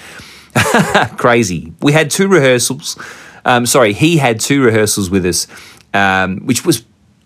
Crazy. 1.17 1.73
We 1.81 1.91
had 1.91 2.09
two 2.09 2.27
rehearsals. 2.27 2.97
Um, 3.43 3.65
sorry, 3.65 3.93
he 3.93 4.17
had 4.17 4.39
two 4.39 4.63
rehearsals 4.63 5.09
with 5.09 5.25
us, 5.25 5.47
um, 5.93 6.39
which 6.45 6.65
was 6.65 6.83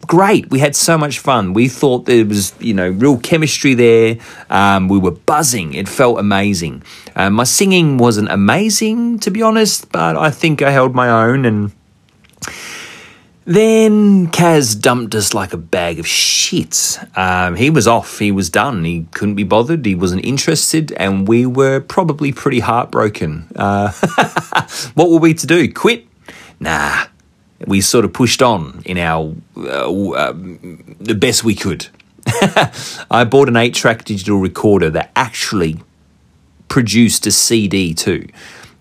great. 0.08 0.50
We 0.50 0.60
had 0.60 0.76
so 0.76 0.98
much 0.98 1.20
fun. 1.20 1.54
We 1.54 1.70
thought 1.70 2.06
there 2.06 2.26
was, 2.26 2.54
you 2.60 2.74
know, 2.74 2.90
real 2.90 3.18
chemistry 3.20 3.74
there. 3.74 4.18
Um, 4.50 4.88
we 4.88 4.98
were 4.98 5.12
buzzing. 5.12 5.74
It 5.74 5.88
felt 5.88 6.20
amazing. 6.20 6.84
Uh, 7.16 7.30
my 7.30 7.44
singing 7.44 7.98
wasn't 7.98 8.30
amazing, 8.32 9.20
to 9.20 9.32
be 9.32 9.42
honest, 9.42 9.92
but 9.92 10.18
I 10.18 10.32
think 10.32 10.62
I 10.62 10.72
held 10.72 10.96
my 10.96 11.10
own 11.10 11.46
and 11.46 11.72
then 13.50 14.28
Kaz 14.28 14.80
dumped 14.80 15.16
us 15.16 15.34
like 15.34 15.54
a 15.54 15.58
bag 15.58 15.98
of 15.98 16.06
shit. 16.06 17.00
Um, 17.16 17.56
he 17.56 17.72
was 17.72 17.88
off. 17.88 18.20
He 18.20 18.32
was 18.32 18.48
done. 18.48 18.86
He 18.86 19.08
couldn't 19.16 19.34
be 19.34 19.44
bothered. 19.44 19.84
He 19.88 19.96
wasn't 19.96 20.24
interested, 20.24 20.92
and 20.92 21.28
we 21.28 21.48
were 21.48 21.80
probably 21.80 22.32
pretty 22.32 22.60
heartbroken. 22.60 23.48
Uh, 23.56 23.92
what 24.94 25.10
were 25.10 25.18
we 25.18 25.34
to 25.34 25.48
do? 25.48 25.74
Quit? 25.74 26.06
Nah. 26.60 27.06
We 27.66 27.82
sort 27.82 28.06
of 28.06 28.14
pushed 28.14 28.44
on 28.44 28.84
in 28.86 29.00
our 29.00 29.34
uh, 29.58 30.12
uh, 30.12 30.34
the 30.34 31.18
best 31.20 31.44
we 31.44 31.56
could. 31.56 31.88
I 33.10 33.26
bought 33.28 33.50
an 33.50 33.58
eight-track 33.58 34.06
digital 34.06 34.38
recorder 34.38 34.92
that 34.92 35.10
actually 35.16 35.80
produced 36.68 37.26
a 37.26 37.32
CD 37.32 37.96
too. 37.96 38.28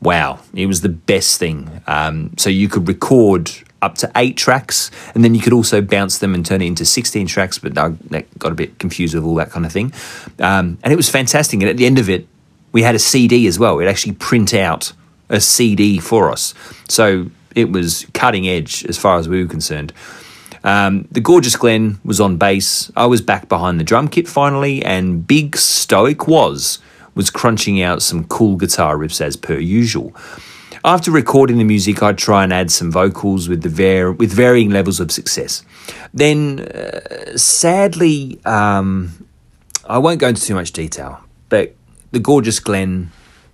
Wow, 0.03 0.41
it 0.53 0.67
was 0.67 0.83
the 0.83 0.91
best 0.91 1.39
thing. 1.39 1.81
Um, 1.87 2.35
so 2.37 2.51
you 2.51 2.69
could 2.69 2.87
record 2.87 3.51
up 3.81 3.97
to 3.97 4.11
eight 4.17 4.37
tracks, 4.37 4.91
and 5.15 5.25
then 5.25 5.35
you 5.35 5.41
could 5.41 5.53
also 5.53 5.81
bounce 5.81 6.19
them 6.19 6.35
and 6.35 6.45
turn 6.45 6.63
it 6.63 6.67
into 6.67 6.85
16 6.85 7.27
tracks, 7.27 7.59
but 7.59 7.77
I 7.79 7.91
got 8.39 8.53
a 8.53 8.55
bit 8.55 8.79
confused 8.79 9.15
with 9.15 9.25
all 9.25 9.35
that 9.37 9.51
kind 9.51 9.65
of 9.65 9.73
thing. 9.73 9.93
Um, 10.39 10.79
and 10.83 10.93
it 10.93 10.97
was 10.97 11.09
fantastic. 11.09 11.61
And 11.61 11.69
at 11.69 11.77
the 11.77 11.87
end 11.87 11.99
of 11.99 12.11
it, 12.11 12.27
we 12.73 12.83
had 12.83 12.95
a 12.95 12.99
CD 12.99 13.47
as 13.47 13.59
well. 13.59 13.79
It 13.79 13.87
actually 13.87 14.13
print 14.13 14.53
out 14.53 14.93
a 15.29 15.41
CD 15.41 15.99
for 15.99 16.31
us. 16.31 16.55
So 16.89 17.31
it 17.55 17.71
was 17.71 18.07
cutting 18.15 18.49
edge 18.49 18.85
as 18.87 18.99
far 18.99 19.19
as 19.19 19.29
we 19.29 19.43
were 19.43 19.49
concerned. 19.49 19.93
Um, 20.65 21.07
the 21.11 21.21
gorgeous 21.21 21.57
Glenn 21.57 21.99
was 22.05 22.21
on 22.21 22.37
bass. 22.37 22.91
I 22.97 23.07
was 23.07 23.21
back 23.21 23.49
behind 23.49 23.79
the 23.79 23.85
drum 23.85 24.09
kit 24.09 24.29
finally, 24.29 24.85
and 24.85 25.27
Big 25.27 25.57
Stoic 25.57 26.27
was 26.27 26.79
was 27.15 27.31
crunching 27.31 27.83
out 27.83 28.01
some 28.01 28.25
cool 28.25 28.57
guitar 28.57 28.97
riffs 28.97 29.21
as 29.21 29.37
per 29.37 29.59
usual. 29.59 30.15
After 30.85 31.11
recording 31.11 31.59
the 31.59 31.65
music, 31.65 32.03
I'd 32.03 32.19
try 32.19 32.45
and 32.45 32.53
add 32.53 32.71
some 32.71 32.93
vocals 32.93 33.49
with 33.49 33.63
the 33.63 33.69
var- 33.69 34.13
with 34.13 34.33
varying 34.33 34.71
levels 34.71 35.01
of 35.01 35.11
success. 35.11 35.65
Then, 36.15 36.61
uh, 36.61 37.37
sadly, 37.37 38.41
um, 38.45 39.27
I 39.87 39.99
won't 39.99 40.21
go 40.21 40.29
into 40.29 40.43
too 40.43 40.55
much 40.55 40.73
detail, 40.73 41.21
but 41.49 41.75
the 42.13 42.21
gorgeous 42.21 42.61
Glenn 42.61 43.11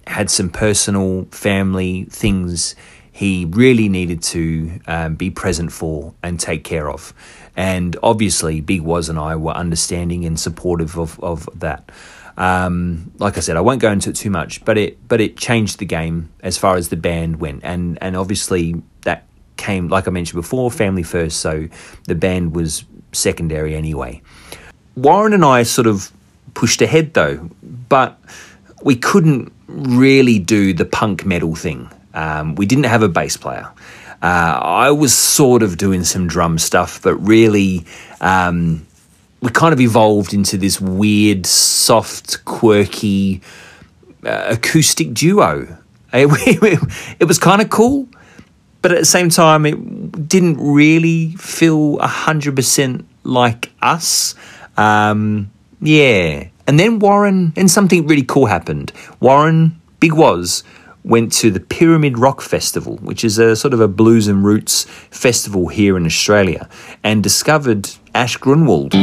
had 0.07 0.29
some 0.29 0.51
personal 0.51 1.27
family 1.31 2.07
things 2.11 2.75
he 3.11 3.47
really 3.47 3.89
needed 3.89 4.22
to 4.22 4.81
um, 4.87 5.14
be 5.14 5.31
present 5.31 5.72
for 5.72 6.12
and 6.22 6.39
take 6.39 6.62
care 6.62 6.91
of. 6.91 7.14
And 7.57 7.97
obviously, 8.03 8.61
Big 8.61 8.83
Waz 8.83 9.09
and 9.09 9.18
I 9.18 9.37
were 9.37 9.53
understanding 9.53 10.27
and 10.27 10.39
supportive 10.39 10.99
of, 10.99 11.18
of 11.20 11.49
that. 11.55 11.91
Um, 12.37 13.12
like 13.18 13.37
I 13.37 13.41
said, 13.41 13.57
I 13.57 13.61
won't 13.61 13.80
go 13.80 13.91
into 13.91 14.11
it 14.11 14.16
too 14.16 14.30
much, 14.30 14.64
but 14.64 14.76
it 14.76 15.07
but 15.07 15.20
it 15.20 15.37
changed 15.37 15.78
the 15.78 15.85
game 15.85 16.30
as 16.41 16.59
far 16.59 16.76
as 16.76 16.89
the 16.89 16.97
band 16.97 17.41
went, 17.41 17.61
and 17.62 17.99
and 18.01 18.16
obviously 18.16 18.82
that 19.03 19.26
came 19.57 19.89
like 19.89 20.09
I 20.09 20.11
mentioned 20.11 20.41
before, 20.41 20.70
family 20.70 21.05
first, 21.05 21.41
so 21.41 21.68
the 22.07 22.14
band 22.14 22.55
was 22.55 22.85
secondary 23.12 23.76
anyway. 23.76 24.20
Warren 24.97 25.32
and 25.32 25.45
I 25.45 25.62
sort 25.62 25.87
of 25.87 26.12
pushed 26.55 26.82
ahead 26.82 27.14
though, 27.14 27.51
but 27.89 28.18
we 28.82 28.97
couldn't 28.97 29.53
really 29.68 30.39
do 30.39 30.74
the 30.74 30.85
punk 30.85 31.24
metal 31.24 31.55
thing. 31.55 31.89
Um, 32.14 32.55
we 32.57 32.66
didn't 32.66 32.85
have 32.85 33.03
a 33.03 33.09
bass 33.09 33.37
player. 33.37 33.70
Uh, 34.22 34.59
I 34.62 34.91
was 34.91 35.14
sort 35.14 35.62
of 35.62 35.76
doing 35.76 36.03
some 36.05 36.26
drum 36.26 36.59
stuff, 36.59 37.03
but 37.03 37.14
really. 37.16 37.85
Um, 38.20 38.87
we 39.45 39.51
kind 39.51 39.72
of 39.74 39.80
evolved 39.80 40.32
into 40.32 40.57
this 40.57 40.80
weird, 40.80 41.45
soft, 41.45 42.45
quirky 42.47 43.42
uh, 44.24 44.47
acoustic 44.49 45.14
duo. 45.14 45.78
It, 46.16 46.78
it 47.18 47.24
was 47.24 47.40
kind 47.40 47.61
of 47.61 47.70
cool, 47.70 48.09
but 48.82 48.92
at 48.92 48.99
the 48.99 49.05
same 49.05 49.30
time, 49.30 49.66
it 49.66 50.28
didn't 50.28 50.59
really 50.61 51.32
feel 51.32 51.99
100% 51.99 53.05
like 53.24 53.72
us. 53.82 54.36
Um, 54.76 55.51
yeah. 55.80 56.47
And 56.68 56.78
then 56.78 57.01
Warren, 57.01 57.53
and 57.57 57.68
something 57.68 58.07
really 58.07 58.22
cool 58.22 58.47
happened. 58.47 58.92
Warren, 59.18 59.80
Big 59.99 60.12
Waz, 60.12 60.62
went 61.03 61.32
to 61.32 61.51
the 61.51 61.59
Pyramid 61.59 62.16
Rock 62.16 62.40
Festival, 62.40 62.97
which 62.99 63.24
is 63.24 63.38
a 63.38 63.57
sort 63.57 63.74
of 63.74 63.80
a 63.80 63.88
blues 63.88 64.28
and 64.28 64.45
roots 64.45 64.84
festival 65.11 65.66
here 65.66 65.97
in 65.97 66.07
Australia, 66.07 66.68
and 67.03 67.24
discovered 67.24 67.90
Ash 68.15 68.39
Grunwald. 68.39 68.95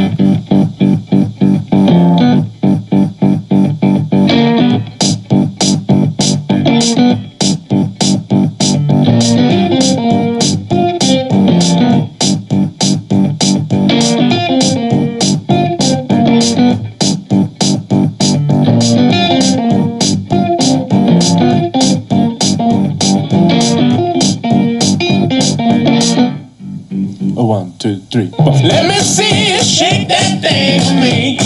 Two, 27.82 27.98
three, 28.12 28.30
four. 28.30 28.52
Let 28.62 28.86
me 28.86 29.00
see 29.00 29.54
you 29.54 29.64
shake 29.64 30.06
that 30.06 30.40
thing 30.40 30.80
for 30.86 30.94
me. 30.94 31.36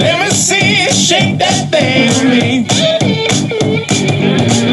Let 0.00 0.20
me 0.20 0.30
see 0.30 0.84
you 0.84 0.90
shake 0.90 1.38
that 1.38 1.70
thing 1.70 2.10
for 2.16 2.24
me. 2.24 2.66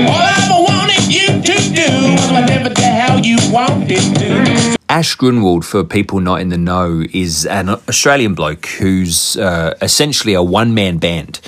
All 0.07 0.15
I 0.15 0.35
ever 0.45 0.63
wanted 0.63 1.13
you 1.13 1.41
to 1.41 1.73
do 1.75 2.13
was 2.13 2.31
whatever 2.31 2.69
the 2.69 2.81
hell 2.81 3.19
you 3.19 3.37
wanted 3.51 4.15
to. 4.19 4.77
Ash 4.87 5.13
Grunwald, 5.15 5.65
for 5.65 5.83
people 5.83 6.21
not 6.21 6.39
in 6.39 6.47
the 6.47 6.57
know, 6.57 7.03
is 7.11 7.45
an 7.45 7.67
Australian 7.67 8.35
bloke 8.35 8.65
who's 8.65 9.35
uh, 9.35 9.75
essentially 9.81 10.35
a 10.35 10.41
one 10.41 10.73
man 10.73 10.99
band. 10.99 11.41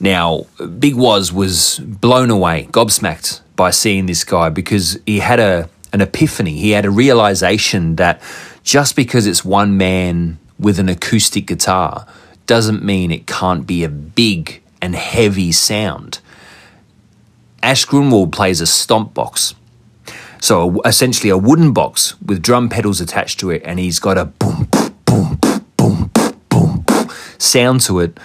Now, 0.00 0.46
Big 0.80 0.96
Waz 0.96 1.32
was 1.32 1.78
blown 1.78 2.30
away, 2.30 2.68
gobsmacked 2.72 3.42
by 3.54 3.70
seeing 3.70 4.06
this 4.06 4.24
guy 4.24 4.50
because 4.50 4.98
he 5.06 5.20
had 5.20 5.38
a 5.38 5.70
an 5.96 6.02
epiphany. 6.02 6.58
He 6.58 6.72
had 6.72 6.84
a 6.84 6.90
realization 6.90 7.96
that 7.96 8.20
just 8.62 8.94
because 8.96 9.26
it's 9.26 9.44
one 9.44 9.78
man 9.78 10.38
with 10.58 10.78
an 10.78 10.90
acoustic 10.90 11.46
guitar 11.46 12.06
doesn't 12.46 12.84
mean 12.84 13.10
it 13.10 13.26
can't 13.26 13.66
be 13.66 13.82
a 13.82 13.88
big 13.88 14.60
and 14.82 14.94
heavy 14.94 15.52
sound. 15.52 16.20
Ash 17.62 17.86
Grunwald 17.86 18.30
plays 18.30 18.60
a 18.60 18.66
stomp 18.66 19.14
box. 19.14 19.54
So 20.38 20.82
essentially 20.82 21.30
a 21.30 21.38
wooden 21.38 21.72
box 21.72 22.20
with 22.20 22.42
drum 22.42 22.68
pedals 22.68 23.00
attached 23.00 23.40
to 23.40 23.50
it, 23.50 23.62
and 23.64 23.78
he's 23.78 23.98
got 23.98 24.18
a 24.18 24.26
boom, 24.26 24.68
boom, 24.70 24.96
boom, 25.06 25.40
boom, 25.76 26.10
boom 26.10 26.84
sound 27.38 27.80
to 27.82 28.00
it, 28.00 28.18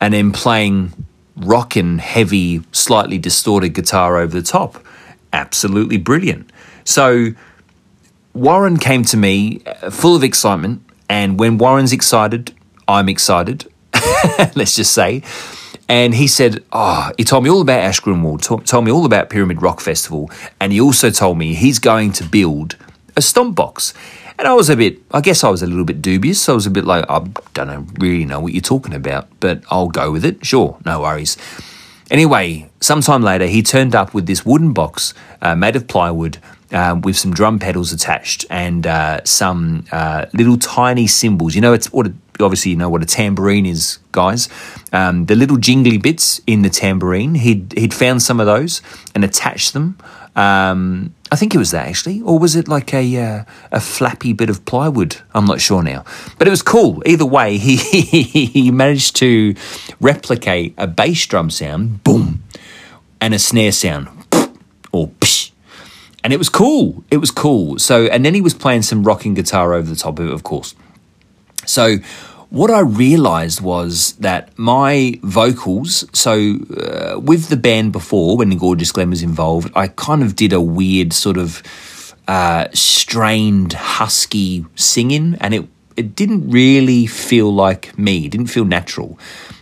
and 0.00 0.14
then 0.14 0.30
playing 0.30 0.92
rockin' 1.36 1.98
heavy, 1.98 2.62
slightly 2.70 3.18
distorted 3.18 3.70
guitar 3.70 4.18
over 4.18 4.40
the 4.40 4.46
top. 4.46 4.84
Absolutely 5.32 5.96
brilliant. 5.96 6.48
So 6.88 7.32
Warren 8.32 8.78
came 8.78 9.04
to 9.04 9.16
me 9.18 9.60
uh, 9.66 9.90
full 9.90 10.16
of 10.16 10.24
excitement, 10.24 10.82
and 11.10 11.38
when 11.38 11.58
Warren's 11.58 11.92
excited, 11.92 12.54
I'm 12.88 13.10
excited. 13.10 13.70
Let's 14.56 14.74
just 14.74 14.94
say. 14.94 15.22
And 15.86 16.14
he 16.14 16.26
said, 16.26 16.64
Oh, 16.72 17.12
he 17.18 17.24
told 17.24 17.44
me 17.44 17.50
all 17.50 17.60
about 17.60 17.80
Ash 17.80 18.00
Grunwald, 18.00 18.42
to- 18.44 18.60
told 18.60 18.86
me 18.86 18.90
all 18.90 19.04
about 19.04 19.28
Pyramid 19.28 19.60
Rock 19.60 19.80
Festival, 19.80 20.30
and 20.58 20.72
he 20.72 20.80
also 20.80 21.10
told 21.10 21.36
me 21.36 21.52
he's 21.52 21.78
going 21.78 22.10
to 22.12 22.24
build 22.24 22.76
a 23.16 23.20
stomp 23.20 23.54
box. 23.54 23.92
And 24.38 24.48
I 24.48 24.54
was 24.54 24.70
a 24.70 24.76
bit, 24.76 24.98
I 25.10 25.20
guess 25.20 25.44
I 25.44 25.50
was 25.50 25.62
a 25.62 25.66
little 25.66 25.84
bit 25.84 26.00
dubious. 26.00 26.40
So 26.40 26.54
I 26.54 26.54
was 26.54 26.64
a 26.64 26.70
bit 26.70 26.86
like, 26.86 27.04
I 27.10 27.18
don't 27.52 27.66
know, 27.66 27.86
really 27.98 28.24
know 28.24 28.40
what 28.40 28.54
you're 28.54 28.62
talking 28.62 28.94
about, 28.94 29.28
but 29.40 29.62
I'll 29.70 29.88
go 29.88 30.10
with 30.10 30.24
it. 30.24 30.46
Sure, 30.46 30.78
no 30.86 31.02
worries. 31.02 31.36
Anyway, 32.10 32.70
sometime 32.80 33.22
later, 33.22 33.46
he 33.46 33.62
turned 33.62 33.94
up 33.94 34.14
with 34.14 34.26
this 34.26 34.46
wooden 34.46 34.72
box 34.72 35.12
uh, 35.42 35.54
made 35.54 35.76
of 35.76 35.86
plywood 35.86 36.38
um, 36.72 37.00
with 37.02 37.16
some 37.16 37.32
drum 37.32 37.58
pedals 37.58 37.92
attached 37.92 38.44
and 38.50 38.86
uh, 38.86 39.24
some 39.24 39.84
uh, 39.92 40.26
little 40.32 40.58
tiny 40.58 41.06
cymbals. 41.06 41.54
You 41.54 41.60
know, 41.60 41.72
it's 41.72 41.92
what 41.92 42.06
a, 42.06 42.14
obviously 42.40 42.72
you 42.72 42.76
know 42.76 42.90
what 42.90 43.02
a 43.02 43.06
tambourine 43.06 43.66
is, 43.66 43.98
guys. 44.12 44.48
Um, 44.92 45.26
the 45.26 45.34
little 45.34 45.56
jingly 45.56 45.98
bits 45.98 46.40
in 46.46 46.62
the 46.62 46.70
tambourine. 46.70 47.34
He'd 47.34 47.72
he'd 47.76 47.94
found 47.94 48.22
some 48.22 48.40
of 48.40 48.46
those 48.46 48.82
and 49.14 49.24
attached 49.24 49.72
them. 49.72 49.98
Um, 50.36 51.14
I 51.32 51.36
think 51.36 51.54
it 51.54 51.58
was 51.58 51.72
that 51.72 51.88
actually, 51.88 52.22
or 52.22 52.38
was 52.38 52.54
it 52.54 52.68
like 52.68 52.94
a 52.94 53.16
uh, 53.16 53.44
a 53.72 53.80
flappy 53.80 54.32
bit 54.32 54.48
of 54.48 54.64
plywood? 54.64 55.16
I'm 55.34 55.46
not 55.46 55.60
sure 55.60 55.82
now, 55.82 56.04
but 56.38 56.46
it 56.46 56.50
was 56.50 56.62
cool. 56.62 57.02
Either 57.06 57.26
way, 57.26 57.58
he 57.58 57.76
he 57.76 58.70
managed 58.70 59.16
to 59.16 59.54
replicate 60.00 60.74
a 60.78 60.86
bass 60.86 61.26
drum 61.26 61.50
sound, 61.50 62.04
boom, 62.04 62.44
and 63.20 63.34
a 63.34 63.38
snare 63.38 63.72
sound, 63.72 64.08
or 64.92 65.10
and 66.24 66.32
it 66.32 66.36
was 66.36 66.48
cool. 66.48 67.04
It 67.10 67.18
was 67.18 67.30
cool. 67.30 67.78
So, 67.78 68.06
and 68.06 68.24
then 68.24 68.34
he 68.34 68.40
was 68.40 68.54
playing 68.54 68.82
some 68.82 69.04
rocking 69.04 69.34
guitar 69.34 69.74
over 69.74 69.88
the 69.88 69.96
top 69.96 70.18
of 70.18 70.26
it, 70.26 70.32
of 70.32 70.42
course. 70.42 70.74
So, 71.66 71.98
what 72.50 72.70
I 72.70 72.80
realized 72.80 73.60
was 73.60 74.14
that 74.14 74.58
my 74.58 75.20
vocals, 75.22 76.06
so 76.18 76.56
uh, 76.76 77.20
with 77.20 77.48
the 77.48 77.58
band 77.58 77.92
before, 77.92 78.38
when 78.38 78.48
the 78.48 78.56
Gorgeous 78.56 78.90
Glenn 78.90 79.10
was 79.10 79.22
involved, 79.22 79.70
I 79.76 79.88
kind 79.88 80.22
of 80.22 80.34
did 80.34 80.54
a 80.54 80.60
weird 80.60 81.12
sort 81.12 81.36
of 81.36 81.62
uh, 82.26 82.68
strained, 82.72 83.74
husky 83.74 84.64
singing, 84.76 85.36
and 85.42 85.52
it, 85.52 85.68
it 85.96 86.14
didn't 86.14 86.50
really 86.50 87.06
feel 87.06 87.52
like 87.52 87.96
me, 87.98 88.24
it 88.24 88.30
didn't 88.30 88.46
feel 88.46 88.64
natural. 88.64 89.18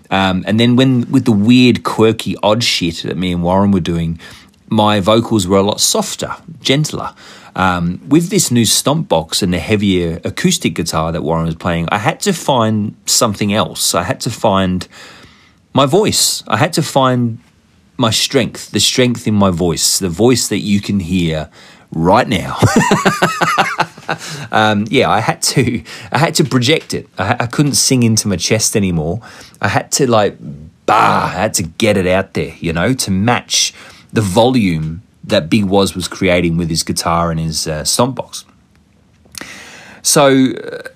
Um, 0.08 0.44
and 0.46 0.60
then 0.60 0.76
when 0.76 1.10
with 1.10 1.24
the 1.24 1.32
weird, 1.32 1.82
quirky, 1.82 2.36
odd 2.40 2.62
shit 2.62 3.02
that 3.02 3.16
me 3.16 3.32
and 3.32 3.42
Warren 3.42 3.72
were 3.72 3.80
doing, 3.80 4.20
my 4.68 5.00
vocals 5.00 5.46
were 5.46 5.58
a 5.58 5.62
lot 5.62 5.80
softer, 5.80 6.36
gentler. 6.60 7.14
Um, 7.54 8.02
with 8.06 8.28
this 8.28 8.50
new 8.50 8.66
stomp 8.66 9.08
box 9.08 9.42
and 9.42 9.52
the 9.52 9.58
heavier 9.58 10.20
acoustic 10.24 10.74
guitar 10.74 11.10
that 11.12 11.22
Warren 11.22 11.46
was 11.46 11.54
playing, 11.54 11.88
I 11.90 11.98
had 11.98 12.20
to 12.20 12.32
find 12.32 12.94
something 13.06 13.52
else. 13.52 13.94
I 13.94 14.02
had 14.02 14.20
to 14.22 14.30
find 14.30 14.86
my 15.72 15.86
voice. 15.86 16.42
I 16.46 16.58
had 16.58 16.72
to 16.74 16.82
find 16.82 17.38
my 17.96 18.10
strength, 18.10 18.72
the 18.72 18.80
strength 18.80 19.26
in 19.26 19.34
my 19.34 19.50
voice, 19.50 19.98
the 19.98 20.10
voice 20.10 20.48
that 20.48 20.58
you 20.58 20.80
can 20.80 21.00
hear 21.00 21.48
right 21.92 22.28
now. 22.28 22.58
um, 24.52 24.86
yeah, 24.90 25.08
I 25.08 25.20
had 25.20 25.40
to. 25.42 25.82
I 26.12 26.18
had 26.18 26.34
to 26.36 26.44
project 26.44 26.92
it. 26.92 27.08
I, 27.18 27.36
I 27.40 27.46
couldn't 27.46 27.74
sing 27.74 28.02
into 28.02 28.28
my 28.28 28.36
chest 28.36 28.76
anymore. 28.76 29.20
I 29.62 29.68
had 29.68 29.92
to 29.92 30.10
like, 30.10 30.36
bah. 30.84 31.24
I 31.26 31.28
had 31.28 31.54
to 31.54 31.62
get 31.62 31.96
it 31.96 32.06
out 32.06 32.34
there, 32.34 32.54
you 32.60 32.72
know, 32.72 32.92
to 32.92 33.10
match 33.10 33.72
the 34.12 34.20
volume 34.20 35.02
that 35.24 35.50
Big 35.50 35.64
Waz 35.64 35.94
was 35.94 36.08
creating 36.08 36.56
with 36.56 36.70
his 36.70 36.82
guitar 36.82 37.30
and 37.30 37.40
his 37.40 37.66
uh, 37.66 37.84
stomp 37.84 38.16
box. 38.16 38.44
So, 40.02 40.52
uh, 40.52 40.88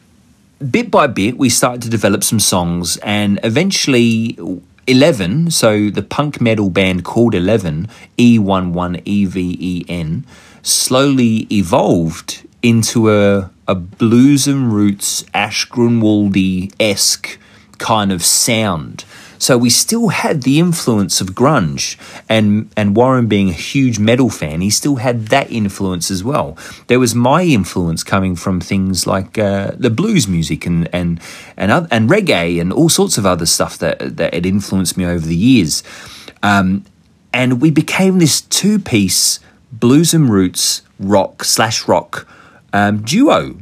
bit 0.70 0.90
by 0.90 1.08
bit, 1.08 1.36
we 1.36 1.48
started 1.48 1.82
to 1.82 1.88
develop 1.88 2.22
some 2.22 2.38
songs, 2.38 2.96
and 2.98 3.40
eventually, 3.42 4.38
Eleven, 4.86 5.50
so 5.50 5.90
the 5.90 6.02
punk 6.02 6.40
metal 6.40 6.70
band 6.70 7.04
called 7.04 7.34
Eleven, 7.34 7.88
E11 8.18 9.02
E 9.04 9.24
V 9.24 9.56
E 9.60 9.84
N, 9.88 10.24
slowly 10.62 11.46
evolved 11.50 12.46
into 12.62 13.10
a, 13.10 13.50
a 13.66 13.74
blues 13.74 14.46
and 14.46 14.72
roots 14.72 15.24
Ash 15.32 15.68
Grunwaldy 15.68 16.72
esque 16.78 17.38
kind 17.78 18.12
of 18.12 18.24
sound. 18.24 19.04
So 19.40 19.56
we 19.56 19.70
still 19.70 20.08
had 20.08 20.42
the 20.42 20.58
influence 20.58 21.22
of 21.22 21.28
grunge, 21.28 21.96
and 22.28 22.70
and 22.76 22.94
Warren 22.94 23.26
being 23.26 23.48
a 23.48 23.54
huge 23.54 23.98
metal 23.98 24.28
fan, 24.28 24.60
he 24.60 24.68
still 24.68 24.96
had 24.96 25.28
that 25.28 25.50
influence 25.50 26.10
as 26.10 26.22
well. 26.22 26.58
There 26.88 27.00
was 27.00 27.14
my 27.14 27.44
influence 27.44 28.04
coming 28.04 28.36
from 28.36 28.60
things 28.60 29.06
like 29.06 29.38
uh, 29.38 29.72
the 29.78 29.88
blues 29.88 30.28
music 30.28 30.66
and 30.66 30.88
and 30.92 31.20
and 31.56 31.72
and 31.90 32.10
reggae 32.10 32.60
and 32.60 32.70
all 32.70 32.90
sorts 32.90 33.16
of 33.16 33.24
other 33.24 33.46
stuff 33.46 33.78
that 33.78 34.18
that 34.18 34.34
had 34.34 34.44
influenced 34.44 34.98
me 34.98 35.06
over 35.06 35.26
the 35.26 35.36
years, 35.50 35.82
um, 36.42 36.84
and 37.32 37.62
we 37.62 37.70
became 37.70 38.18
this 38.18 38.42
two 38.42 38.78
piece 38.78 39.40
blues 39.72 40.12
and 40.12 40.28
roots 40.28 40.82
rock 40.98 41.44
slash 41.44 41.88
rock 41.88 42.28
um, 42.74 43.00
duo 43.00 43.56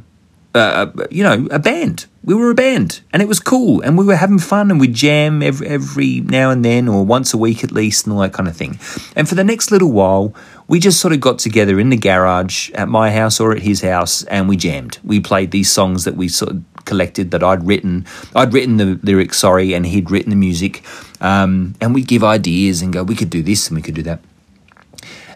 uh, 0.55 0.87
you 1.09 1.23
know, 1.23 1.47
a 1.51 1.59
band. 1.59 2.05
We 2.29 2.35
were 2.35 2.51
a 2.51 2.53
band, 2.53 3.01
and 3.11 3.23
it 3.23 3.27
was 3.27 3.39
cool, 3.39 3.81
and 3.81 3.97
we 3.97 4.05
were 4.05 4.15
having 4.15 4.37
fun, 4.37 4.69
and 4.69 4.79
we'd 4.79 4.93
jam 4.93 5.41
every 5.41 5.67
every 5.67 6.19
now 6.19 6.51
and 6.51 6.63
then, 6.63 6.87
or 6.87 7.03
once 7.03 7.33
a 7.33 7.39
week 7.39 7.63
at 7.63 7.71
least, 7.71 8.05
and 8.05 8.13
all 8.13 8.19
that 8.19 8.33
kind 8.33 8.47
of 8.47 8.55
thing. 8.55 8.77
And 9.15 9.27
for 9.27 9.33
the 9.33 9.43
next 9.43 9.71
little 9.71 9.91
while, 9.91 10.35
we 10.67 10.79
just 10.79 10.99
sort 10.99 11.11
of 11.11 11.21
got 11.21 11.39
together 11.39 11.79
in 11.79 11.89
the 11.89 11.97
garage 11.97 12.69
at 12.73 12.87
my 12.87 13.09
house 13.09 13.39
or 13.39 13.51
at 13.51 13.63
his 13.63 13.81
house, 13.81 14.21
and 14.25 14.47
we 14.47 14.57
jammed. 14.57 14.99
We 15.03 15.19
played 15.19 15.49
these 15.49 15.71
songs 15.71 16.03
that 16.03 16.17
we 16.17 16.27
sort 16.27 16.51
of 16.51 16.63
collected 16.85 17.31
that 17.31 17.41
I'd 17.41 17.65
written. 17.65 18.05
I'd 18.35 18.53
written 18.53 18.77
the 18.77 18.99
lyrics, 19.01 19.39
sorry, 19.39 19.73
and 19.73 19.83
he'd 19.83 20.11
written 20.11 20.29
the 20.29 20.35
music, 20.35 20.83
um, 21.21 21.73
and 21.81 21.95
we'd 21.95 22.07
give 22.07 22.23
ideas 22.23 22.83
and 22.83 22.93
go, 22.93 23.01
we 23.01 23.15
could 23.15 23.31
do 23.31 23.41
this 23.41 23.69
and 23.69 23.75
we 23.75 23.81
could 23.81 23.95
do 23.95 24.03
that. 24.03 24.19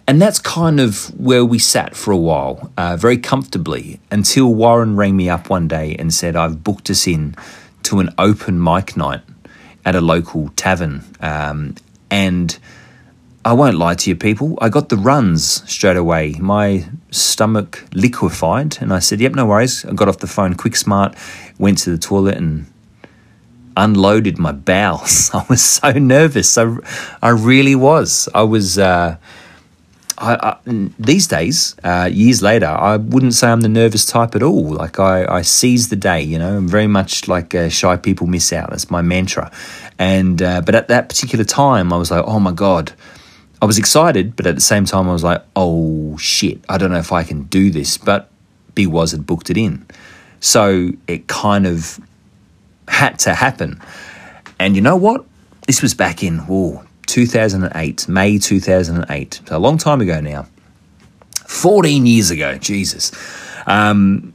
And 0.06 0.22
that's 0.22 0.40
kind 0.40 0.80
of 0.80 1.18
where 1.18 1.46
we 1.46 1.60
sat 1.60 1.96
for 1.96 2.12
a 2.12 2.18
while, 2.18 2.72
uh, 2.78 2.98
very 2.98 3.18
comfortably, 3.18 4.02
until 4.12 4.54
Warren 4.54 4.98
rang 4.98 5.16
me 5.16 5.30
up 5.30 5.50
one 5.50 5.68
day 5.68 5.96
and 5.98 6.14
said, 6.14 6.36
I've 6.36 6.64
booked 6.64 6.90
us 6.90 7.08
in 7.08 7.36
to 7.84 8.00
an 8.00 8.14
open 8.18 8.62
mic 8.62 8.98
night 8.98 9.22
at 9.86 9.96
a 9.96 10.02
local 10.02 10.50
tavern. 10.50 11.04
Um, 11.22 11.76
and 12.12 12.58
I 13.46 13.54
won't 13.54 13.78
lie 13.78 13.96
to 13.96 14.10
you, 14.10 14.16
people. 14.16 14.58
I 14.62 14.70
got 14.70 14.90
the 14.90 14.98
runs 14.98 15.70
straight 15.70 15.98
away. 15.98 16.36
My 16.40 16.86
stomach 17.12 17.86
liquefied, 17.94 18.78
and 18.80 18.94
I 18.94 19.00
said, 19.00 19.20
"Yep, 19.20 19.36
no 19.36 19.46
worries." 19.46 19.84
I 19.84 19.92
got 19.92 20.08
off 20.08 20.20
the 20.20 20.28
phone, 20.28 20.54
quick 20.54 20.78
smart, 20.78 21.16
went 21.58 21.80
to 21.80 21.92
the 21.92 21.98
toilet, 21.98 22.38
and 22.38 22.68
unloaded 23.76 24.38
my 24.38 24.54
bowels. 24.54 25.30
I 25.34 25.46
was 25.50 25.62
so 25.62 25.92
nervous. 25.92 26.58
I, 26.58 26.74
I 27.22 27.30
really 27.30 27.76
was. 27.76 28.30
I 28.34 28.44
was. 28.44 28.78
Uh, 28.78 29.18
I, 30.24 30.52
I, 30.52 30.58
these 30.98 31.28
days, 31.28 31.76
uh, 31.84 32.10
years 32.12 32.42
later, 32.42 32.68
I 32.68 32.96
wouldn't 32.96 33.34
say 33.34 33.50
I'm 33.50 33.60
the 33.60 33.68
nervous 33.70 34.06
type 34.06 34.36
at 34.36 34.44
all. 34.44 34.74
Like 34.74 34.98
I, 34.98 35.26
I 35.26 35.42
seize 35.42 35.90
the 35.90 35.98
day. 35.98 36.22
You 36.22 36.40
know, 36.40 36.58
I'm 36.58 36.68
very 36.68 36.88
much 36.88 37.28
like 37.28 37.54
uh, 37.54 37.68
shy 37.68 37.98
people 37.98 38.26
miss 38.28 38.54
out. 38.54 38.70
That's 38.70 38.90
my 38.90 39.02
mantra. 39.02 39.52
And 40.00 40.42
uh, 40.42 40.62
but 40.62 40.76
at 40.76 40.88
that 40.88 41.10
particular 41.10 41.44
time, 41.44 41.92
I 41.92 41.98
was 41.98 42.10
like, 42.10 42.24
oh 42.26 42.40
my 42.40 42.52
god. 42.52 42.94
I 43.62 43.66
was 43.66 43.78
excited, 43.78 44.36
but 44.36 44.46
at 44.46 44.56
the 44.56 44.62
same 44.62 44.84
time, 44.84 45.08
I 45.08 45.14
was 45.14 45.24
like, 45.24 45.42
oh 45.56 46.18
shit, 46.18 46.60
I 46.68 46.78
don't 46.78 46.92
know 46.92 46.98
if 46.98 47.14
I 47.14 47.24
can 47.24 47.44
do 47.44 47.70
this. 47.70 47.98
But 47.98 48.30
Big 48.76 48.88
Waz 48.88 49.12
had 49.12 49.26
booked 49.26 49.50
it 49.50 49.58
in. 49.58 49.86
So 50.40 50.92
it 51.08 51.28
kind 51.28 51.66
of 51.68 52.00
had 52.88 53.20
to 53.20 53.34
happen. 53.34 53.82
And 54.60 54.76
you 54.76 54.82
know 54.82 54.96
what? 54.96 55.26
This 55.68 55.82
was 55.82 55.94
back 55.94 56.24
in 56.24 56.42
oh, 56.50 56.84
2008, 57.06 58.08
May 58.08 58.38
2008. 58.38 59.42
So 59.46 59.58
a 59.58 59.60
long 59.60 59.78
time 59.78 60.02
ago 60.02 60.20
now. 60.22 60.48
14 61.48 62.06
years 62.06 62.32
ago, 62.32 62.58
Jesus. 62.58 63.12
Um, 63.68 64.34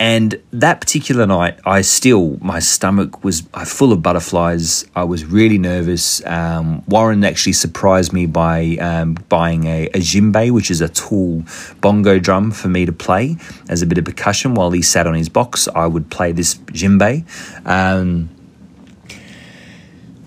and 0.00 0.40
that 0.52 0.80
particular 0.80 1.26
night, 1.26 1.58
I 1.66 1.80
still, 1.80 2.38
my 2.40 2.60
stomach 2.60 3.24
was 3.24 3.40
full 3.64 3.92
of 3.92 4.00
butterflies. 4.00 4.86
I 4.94 5.02
was 5.02 5.24
really 5.24 5.58
nervous. 5.58 6.24
Um, 6.24 6.84
Warren 6.86 7.24
actually 7.24 7.54
surprised 7.54 8.12
me 8.12 8.26
by 8.26 8.76
um, 8.76 9.14
buying 9.28 9.64
a, 9.64 9.86
a 9.86 9.98
djembe, 9.98 10.52
which 10.52 10.70
is 10.70 10.80
a 10.80 10.88
tall 10.88 11.42
bongo 11.80 12.20
drum 12.20 12.52
for 12.52 12.68
me 12.68 12.86
to 12.86 12.92
play 12.92 13.36
as 13.68 13.82
a 13.82 13.86
bit 13.86 13.98
of 13.98 14.04
percussion 14.04 14.54
while 14.54 14.70
he 14.70 14.82
sat 14.82 15.08
on 15.08 15.14
his 15.14 15.28
box. 15.28 15.66
I 15.74 15.86
would 15.86 16.10
play 16.10 16.30
this 16.30 16.54
djembe. 16.54 17.24
Um, 17.66 18.30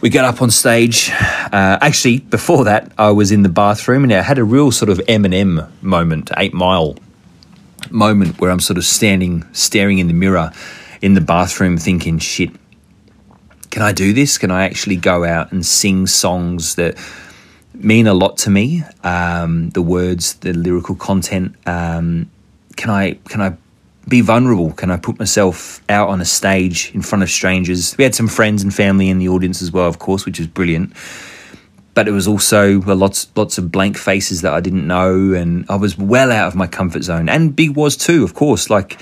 we 0.01 0.09
got 0.09 0.25
up 0.25 0.41
on 0.41 0.49
stage. 0.49 1.11
Uh, 1.11 1.77
actually, 1.81 2.19
before 2.19 2.65
that, 2.65 2.91
I 2.97 3.11
was 3.11 3.31
in 3.31 3.43
the 3.43 3.49
bathroom 3.49 4.03
and 4.03 4.11
I 4.11 4.21
had 4.21 4.39
a 4.39 4.43
real 4.43 4.71
sort 4.71 4.89
of 4.89 4.97
Eminem 5.07 5.69
moment, 5.81 6.31
Eight 6.37 6.53
Mile 6.53 6.95
moment 7.89 8.39
where 8.39 8.51
I'm 8.51 8.59
sort 8.59 8.77
of 8.77 8.85
standing, 8.85 9.45
staring 9.53 9.99
in 9.99 10.07
the 10.07 10.13
mirror 10.13 10.51
in 11.01 11.13
the 11.13 11.21
bathroom, 11.21 11.77
thinking, 11.77 12.19
shit, 12.19 12.51
can 13.69 13.83
I 13.83 13.91
do 13.91 14.13
this? 14.13 14.37
Can 14.37 14.51
I 14.51 14.65
actually 14.65 14.97
go 14.97 15.23
out 15.23 15.51
and 15.51 15.65
sing 15.65 16.07
songs 16.07 16.75
that 16.75 16.97
mean 17.73 18.07
a 18.07 18.13
lot 18.13 18.37
to 18.39 18.49
me? 18.49 18.83
Um, 19.03 19.69
the 19.69 19.81
words, 19.81 20.35
the 20.35 20.53
lyrical 20.53 20.95
content. 20.95 21.55
Um, 21.65 22.29
can 22.75 22.89
I 22.89 23.13
can 23.29 23.41
I 23.41 23.57
be 24.07 24.21
vulnerable? 24.21 24.71
Can 24.73 24.91
I 24.91 24.97
put 24.97 25.19
myself 25.19 25.81
out 25.89 26.09
on 26.09 26.21
a 26.21 26.25
stage 26.25 26.91
in 26.93 27.01
front 27.01 27.23
of 27.23 27.29
strangers? 27.29 27.95
We 27.97 28.03
had 28.03 28.15
some 28.15 28.27
friends 28.27 28.63
and 28.63 28.73
family 28.73 29.09
in 29.09 29.19
the 29.19 29.29
audience 29.29 29.61
as 29.61 29.71
well, 29.71 29.87
of 29.87 29.99
course, 29.99 30.25
which 30.25 30.39
was 30.39 30.47
brilliant 30.47 30.93
but 31.93 32.07
it 32.07 32.11
was 32.11 32.27
also 32.27 32.79
lots 32.81 33.27
lots 33.35 33.57
of 33.57 33.71
blank 33.71 33.97
faces 33.97 34.41
that 34.41 34.53
I 34.53 34.61
didn't 34.61 34.87
know, 34.87 35.33
and 35.33 35.65
I 35.69 35.75
was 35.75 35.97
well 35.97 36.31
out 36.31 36.47
of 36.47 36.55
my 36.55 36.67
comfort 36.67 37.03
zone. 37.03 37.29
And 37.29 37.55
Big 37.55 37.75
Waz 37.75 37.97
too, 37.97 38.23
of 38.23 38.33
course. 38.33 38.69
Like, 38.69 38.97